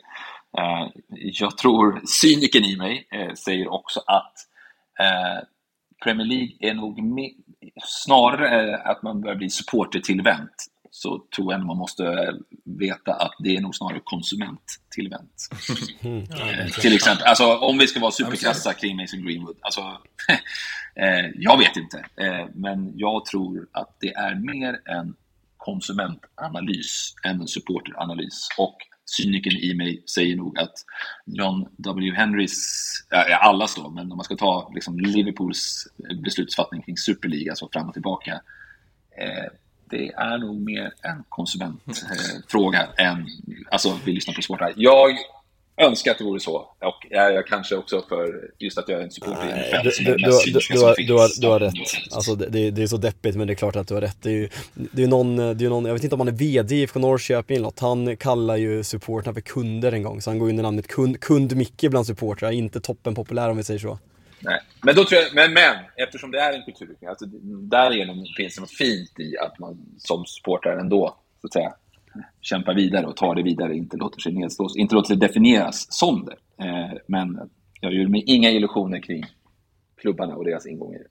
Eh, 0.59 0.89
jag 1.15 1.59
tror 1.59 2.01
cyniken 2.07 2.65
i 2.65 2.77
mig 2.77 3.09
eh, 3.11 3.35
säger 3.35 3.73
också 3.73 4.01
att 4.07 4.33
Premier 6.05 6.27
League 6.27 6.57
är 6.61 6.75
nog 6.75 6.99
snarare 7.85 8.77
att 8.79 9.03
man 9.03 9.21
börjar 9.21 9.37
bli 9.37 9.51
supportertillvänt 9.51 10.67
så 10.95 11.27
tror 11.37 11.53
jag 11.53 11.67
man 11.67 11.77
måste 11.77 12.35
veta 12.65 13.15
att 13.15 13.35
det 13.39 13.57
är 13.57 13.61
nog 13.61 13.75
snarare 13.75 14.01
konsumenttillvänt. 14.05 15.49
Mm. 16.01 16.19
Eh, 16.23 16.67
till 16.81 16.95
exempel, 16.95 17.27
alltså, 17.27 17.57
om 17.57 17.79
vi 17.79 17.87
ska 17.87 18.01
vara 18.01 18.11
superkrassa 18.11 18.73
kring 18.73 18.97
Mason 18.97 19.23
Greenwood. 19.23 19.57
Alltså, 19.61 19.81
eh, 20.95 21.27
jag 21.35 21.59
vet 21.59 21.77
inte, 21.77 21.99
eh, 22.17 22.47
men 22.55 22.93
jag 22.99 23.25
tror 23.25 23.69
att 23.73 23.97
det 24.01 24.15
är 24.15 24.35
mer 24.35 24.81
en 24.85 25.15
konsumentanalys 25.57 27.15
än 27.25 27.41
en 27.41 27.49
supporteranalys. 27.49 28.49
Och 28.59 28.77
cyniken 29.05 29.53
i 29.53 29.75
mig 29.75 30.03
säger 30.15 30.37
nog 30.37 30.59
att 30.59 30.75
John 31.27 31.69
W. 31.77 32.15
Henrys, 32.17 32.57
ja, 33.11 33.37
allas 33.37 33.75
då, 33.75 33.91
men 33.91 34.13
om 34.13 34.17
man 34.17 34.25
ska 34.25 34.37
ta 34.37 34.73
liksom 34.75 34.99
Liverpools 34.99 35.87
beslutsfattning 36.25 36.83
kring 36.83 36.97
Superliga, 36.97 37.53
alltså 37.53 37.69
fram 37.73 37.89
och 37.89 37.95
tillbaka, 37.95 38.41
eh, 39.19 39.51
det 39.91 40.13
är 40.13 40.39
nog 40.39 40.61
mer 40.61 40.93
en 41.03 41.25
konsumentfråga 41.29 42.89
än, 42.97 43.27
alltså 43.71 43.99
vi 44.05 44.13
lyssnar 44.13 44.35
på 44.35 44.43
sportare. 44.43 44.73
Jag 44.77 45.17
önskar 45.77 46.11
att 46.11 46.19
det 46.19 46.25
vore 46.25 46.41
så. 46.41 46.57
Och 46.79 47.07
jag, 47.11 47.35
jag 47.35 47.47
kanske 47.47 47.77
också 47.77 48.05
för 48.09 48.51
just 48.59 48.79
att 48.79 48.89
jag 48.89 49.01
är 49.01 49.05
en 49.05 49.11
supporter 49.11 49.47
i 49.47 49.83
du, 49.83 49.91
du, 49.91 50.15
du, 50.15 50.61
du, 50.71 50.81
har, 50.81 51.07
du, 51.07 51.13
har, 51.13 51.41
du 51.41 51.47
har 51.49 51.61
rätt. 51.61 51.75
Alltså 52.11 52.35
det, 52.35 52.71
det, 52.71 52.83
är 52.83 52.87
så 52.87 52.97
deppigt 52.97 53.37
men 53.37 53.47
det 53.47 53.53
är 53.53 53.55
klart 53.55 53.77
att 53.77 53.89
du 53.89 53.95
har 53.95 54.01
rätt. 54.01 54.17
Det 54.23 54.29
är 54.29 54.35
ju 54.35 54.49
det 54.75 55.03
är 55.03 55.09
någon, 55.09 55.37
det 55.37 55.65
är 55.65 55.69
någon, 55.69 55.85
jag 55.85 55.95
vet 55.95 56.05
inte 56.05 56.15
om 56.15 56.21
han 56.21 56.29
är 56.29 56.33
VD 56.33 56.75
i 56.75 56.83
IFK 56.83 56.99
Norrköping 56.99 57.57
eller 57.57 57.65
något. 57.65 57.81
Han 57.81 58.17
kallar 58.17 58.57
ju 58.57 58.85
supportrarna 58.85 59.35
för 59.35 59.41
kunder 59.41 59.93
en 59.93 60.03
gång. 60.03 60.21
Så 60.21 60.31
han 60.31 60.39
går 60.39 60.49
under 60.49 60.63
namnet 60.63 60.87
kund, 60.87 61.21
kund 61.21 61.57
Micke 61.57 61.85
bland 61.91 62.07
supportrar. 62.07 62.51
Inte 62.51 62.81
toppen 62.81 63.15
populär 63.15 63.51
om 63.51 63.57
vi 63.57 63.65
säger 63.65 63.81
så. 63.81 63.99
Nej. 64.45 64.61
Men, 64.83 64.95
då 64.95 65.05
tror 65.05 65.21
jag, 65.21 65.35
men, 65.35 65.53
men 65.53 65.77
eftersom 65.97 66.31
det 66.31 66.41
är 66.41 66.53
en 66.53 66.63
kulturyttring, 66.63 67.09
alltså, 67.09 67.27
därigenom 67.63 68.27
finns 68.37 68.55
det 68.55 68.61
något 68.61 68.71
fint 68.71 69.21
i 69.21 69.39
att 69.39 69.59
man 69.59 69.79
som 69.99 70.25
supporter 70.27 70.71
ändå 70.71 71.17
så 71.41 71.47
att 71.47 71.53
säga, 71.53 71.75
kämpar 72.41 72.75
vidare 72.75 73.07
och 73.07 73.17
tar 73.17 73.35
det 73.35 73.43
vidare, 73.43 73.77
inte 73.77 73.97
låter 73.97 74.21
sig 74.21 74.33
nedslås, 74.33 74.77
inte 74.77 74.95
låter 74.95 75.09
sig 75.09 75.17
definieras 75.17 75.87
som 75.91 76.25
det. 76.25 76.65
Eh, 76.65 76.99
men 77.07 77.51
jag 77.81 77.95
gör 77.95 78.09
mig 78.09 78.25
inga 78.27 78.51
illusioner 78.51 79.03
kring 79.03 79.25
klubbarna 79.97 80.37
och 80.37 80.45
deras 80.45 80.67
ingång 80.67 80.95
i 80.95 80.99
det. 80.99 81.09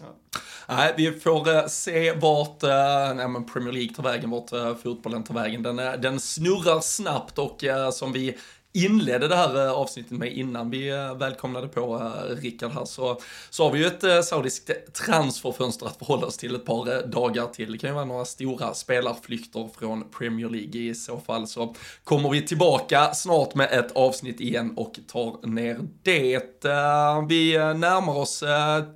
Ja. 0.00 0.40
Nej, 0.68 0.94
vi 0.96 1.12
får 1.12 1.54
eh, 1.56 1.66
se 1.66 2.12
vart 2.12 2.62
eh, 2.62 3.14
nej, 3.14 3.44
Premier 3.52 3.72
League 3.72 3.94
tar 3.94 4.02
vägen, 4.02 4.30
vart 4.30 4.52
eh, 4.52 4.74
fotbollen 4.74 5.24
tar 5.24 5.34
vägen. 5.34 5.62
Den, 5.62 5.76
den 5.76 6.20
snurrar 6.20 6.80
snabbt 6.80 7.38
och 7.38 7.64
som 7.92 8.12
vi 8.12 8.36
inledde 8.84 9.28
det 9.28 9.36
här 9.36 9.66
eh, 9.66 9.72
avsnittet 9.72 10.18
med 10.18 10.32
innan 10.32 10.70
vi 10.70 10.88
eh, 10.88 11.14
välkomnade 11.14 11.68
på 11.68 11.96
eh, 11.96 12.36
Rickard 12.42 12.70
här 12.70 12.84
så, 12.84 13.20
så 13.50 13.64
har 13.64 13.72
vi 13.72 13.78
ju 13.78 13.86
ett 13.86 14.24
saudiskt 14.24 14.70
transferfönster 14.92 15.86
att 15.86 15.98
förhålla 15.98 16.26
oss 16.26 16.36
till 16.36 16.54
ett 16.54 16.64
par 16.64 17.06
dagar 17.06 17.46
till. 17.46 17.72
Det 17.72 17.78
kan 17.78 17.90
ju 17.90 17.94
vara 17.94 18.04
några 18.04 18.24
stora 18.24 18.74
spelarflykter 18.74 19.68
från 19.78 20.10
Premier 20.10 20.48
League 20.48 20.80
i 20.80 20.94
så 20.94 21.20
fall 21.20 21.46
så 21.46 21.74
kommer 22.04 22.30
vi 22.30 22.42
tillbaka 22.42 23.14
snart 23.14 23.54
med 23.54 23.72
ett 23.72 23.92
avsnitt 23.92 24.40
igen 24.40 24.72
och 24.76 24.98
tar 25.12 25.46
ner 25.46 25.78
det. 26.02 26.64
Vi 27.28 27.58
närmar 27.58 28.16
oss 28.16 28.44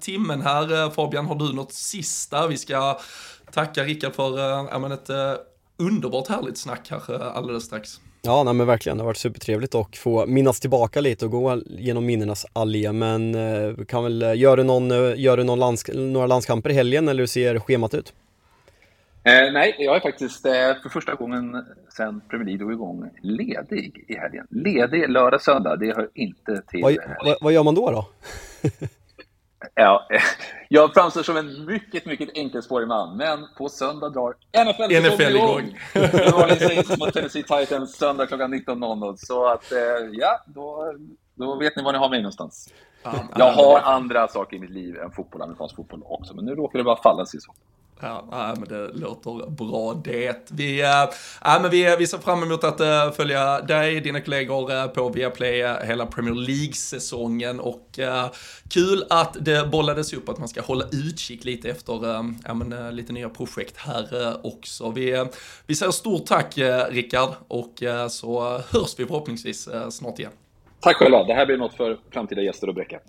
timmen 0.01 0.43
här. 0.43 0.91
Fabian, 0.91 1.27
har 1.27 1.35
du 1.35 1.53
något 1.53 1.73
sista? 1.73 2.47
Vi 2.47 2.59
ska 2.59 3.01
tacka 3.53 3.85
Rickard 3.85 4.15
för 4.15 4.39
äh, 4.85 4.93
ett 4.93 5.11
underbart 5.77 6.29
härligt 6.29 6.59
snack 6.59 6.91
här 6.91 7.21
alldeles 7.21 7.65
strax. 7.65 8.01
Ja, 8.23 8.43
nej 8.43 8.55
men 8.55 8.67
verkligen. 8.67 8.99
Det 8.99 9.03
har 9.03 9.07
varit 9.07 9.17
supertrevligt 9.17 9.75
att 9.75 9.97
få 9.97 10.27
minnas 10.27 10.61
tillbaka 10.61 11.01
lite 11.01 11.25
och 11.25 11.31
gå 11.31 11.63
genom 11.67 12.07
minnenas 12.07 12.47
allé. 12.53 12.93
Men 12.93 13.35
eh, 13.35 13.85
kan 13.85 14.03
väl, 14.05 14.23
eh, 14.23 14.35
gör 14.39 14.57
du, 14.57 14.65
någon, 14.65 14.91
eh, 14.91 15.21
gör 15.21 15.37
du 15.37 15.45
någon 15.45 15.59
lands, 15.59 15.85
några 15.95 16.27
landskamper 16.27 16.71
i 16.71 16.75
helgen 16.75 17.09
eller 17.09 17.23
hur 17.23 17.27
ser 17.27 17.59
schemat 17.59 17.95
ut? 17.95 18.13
Eh, 19.25 19.53
nej, 19.53 19.77
jag 19.79 19.97
är 19.97 20.01
faktiskt 20.01 20.47
eh, 20.47 20.53
för 20.83 20.89
första 20.89 21.15
gången 21.15 21.65
sedan 21.97 22.21
Premier 22.31 22.47
League 22.47 22.59
drog 22.59 22.73
igång 22.73 23.11
ledig 23.23 24.05
i 24.09 24.15
helgen. 24.15 24.47
Ledig 24.51 25.11
lördag, 25.11 25.43
söndag. 25.43 25.77
Det 25.77 25.97
hör 25.97 26.09
inte 26.15 26.63
till... 26.69 26.83
Vad, 26.83 26.97
vad, 27.25 27.37
vad 27.41 27.53
gör 27.53 27.63
man 27.63 27.75
då? 27.75 27.91
då? 27.91 28.07
Ja, 29.75 30.09
jag 30.69 30.95
framstår 30.95 31.23
som 31.23 31.37
en 31.37 31.65
mycket, 31.65 32.07
mycket 32.07 32.29
enkelspårig 32.35 32.89
man, 32.89 33.17
men 33.17 33.47
på 33.59 33.69
söndag 33.69 34.09
drar 34.09 34.35
NFL, 34.65 35.13
NFL 35.13 35.37
igång. 35.37 35.79
New 35.95 36.35
Orleans 36.35 36.63
Saints 36.63 36.99
mot 36.99 37.13
Tennessee 37.13 37.43
Titans 37.43 37.97
söndag 37.97 38.27
klockan 38.27 38.55
19.00. 38.55 39.17
Så 39.17 39.47
att, 39.47 39.73
eh, 39.73 39.79
ja, 40.13 40.45
då, 40.47 40.95
då 41.35 41.59
vet 41.59 41.77
ni 41.77 41.83
var 41.83 41.93
ni 41.93 41.99
har 41.99 42.09
mig 42.09 42.19
någonstans. 42.19 42.73
Jag 43.37 43.53
har 43.53 43.81
andra 43.81 44.29
saker 44.29 44.57
i 44.57 44.61
mitt 44.61 44.71
liv 44.71 44.97
än 44.97 45.11
fotboll, 45.11 45.43
amerikansk 45.43 45.77
fotboll 45.77 46.03
också, 46.05 46.35
men 46.35 46.45
nu 46.45 46.55
råkar 46.55 46.79
det 46.79 46.85
bara 46.85 47.03
falla 47.03 47.27
sig 47.27 47.41
så. 47.41 47.53
Ja, 48.01 48.55
men 48.59 48.69
det 48.69 48.89
låter 48.89 49.51
bra 49.51 49.95
det. 50.05 50.51
Vi, 50.51 50.83
äh, 50.83 51.63
men 51.63 51.71
vi, 51.71 51.97
vi 51.99 52.07
ser 52.07 52.19
fram 52.19 52.43
emot 52.43 52.65
att 52.65 52.81
äh, 52.81 53.11
följa 53.11 53.61
dig, 53.61 54.01
dina 54.01 54.21
kollegor 54.21 54.89
på 54.89 55.09
Viaplay 55.09 55.77
hela 55.85 56.07
Premier 56.07 56.35
League-säsongen 56.35 57.61
och 57.61 57.99
kul 58.71 59.05
att 59.11 59.37
det 59.41 59.71
bollades 59.71 60.13
upp 60.13 60.29
att 60.29 60.39
man 60.39 60.49
ska 60.49 60.61
hålla 60.61 60.85
utkik 60.93 61.45
lite 61.45 61.71
efter 61.71 61.93
ja, 62.45 62.55
men, 62.55 62.97
lite 62.97 63.13
nya 63.13 63.29
projekt 63.29 63.77
här 63.77 64.37
också. 64.47 64.91
Vi, 64.91 65.27
vi 65.67 65.75
säger 65.75 65.93
stort 65.93 66.27
tack 66.27 66.59
Rickard 66.91 67.31
och 67.49 67.83
så 68.11 68.61
hörs 68.71 68.99
vi 68.99 69.07
förhoppningsvis 69.07 69.69
snart 69.91 70.19
igen. 70.19 70.33
Tack 70.81 70.97
själva, 70.97 71.25
det 71.25 71.35
här 71.35 71.47
blir 71.47 71.57
något 71.57 71.75
för 71.75 71.99
framtida 72.11 72.43
gäster 72.43 72.69
att 72.69 72.75
bräcka. 72.75 73.01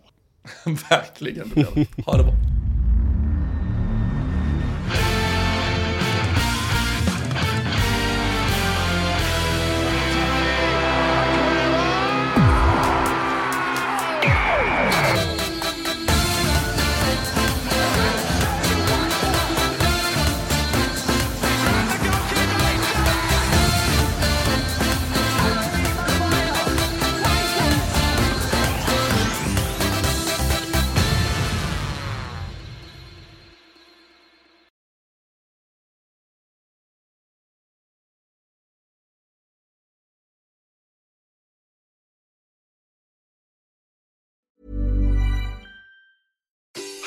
Verkligen, 0.89 1.49
det 1.55 1.73
blir. 1.73 2.05
Ha 2.05 2.17
det 2.17 2.23
bra. 2.23 2.60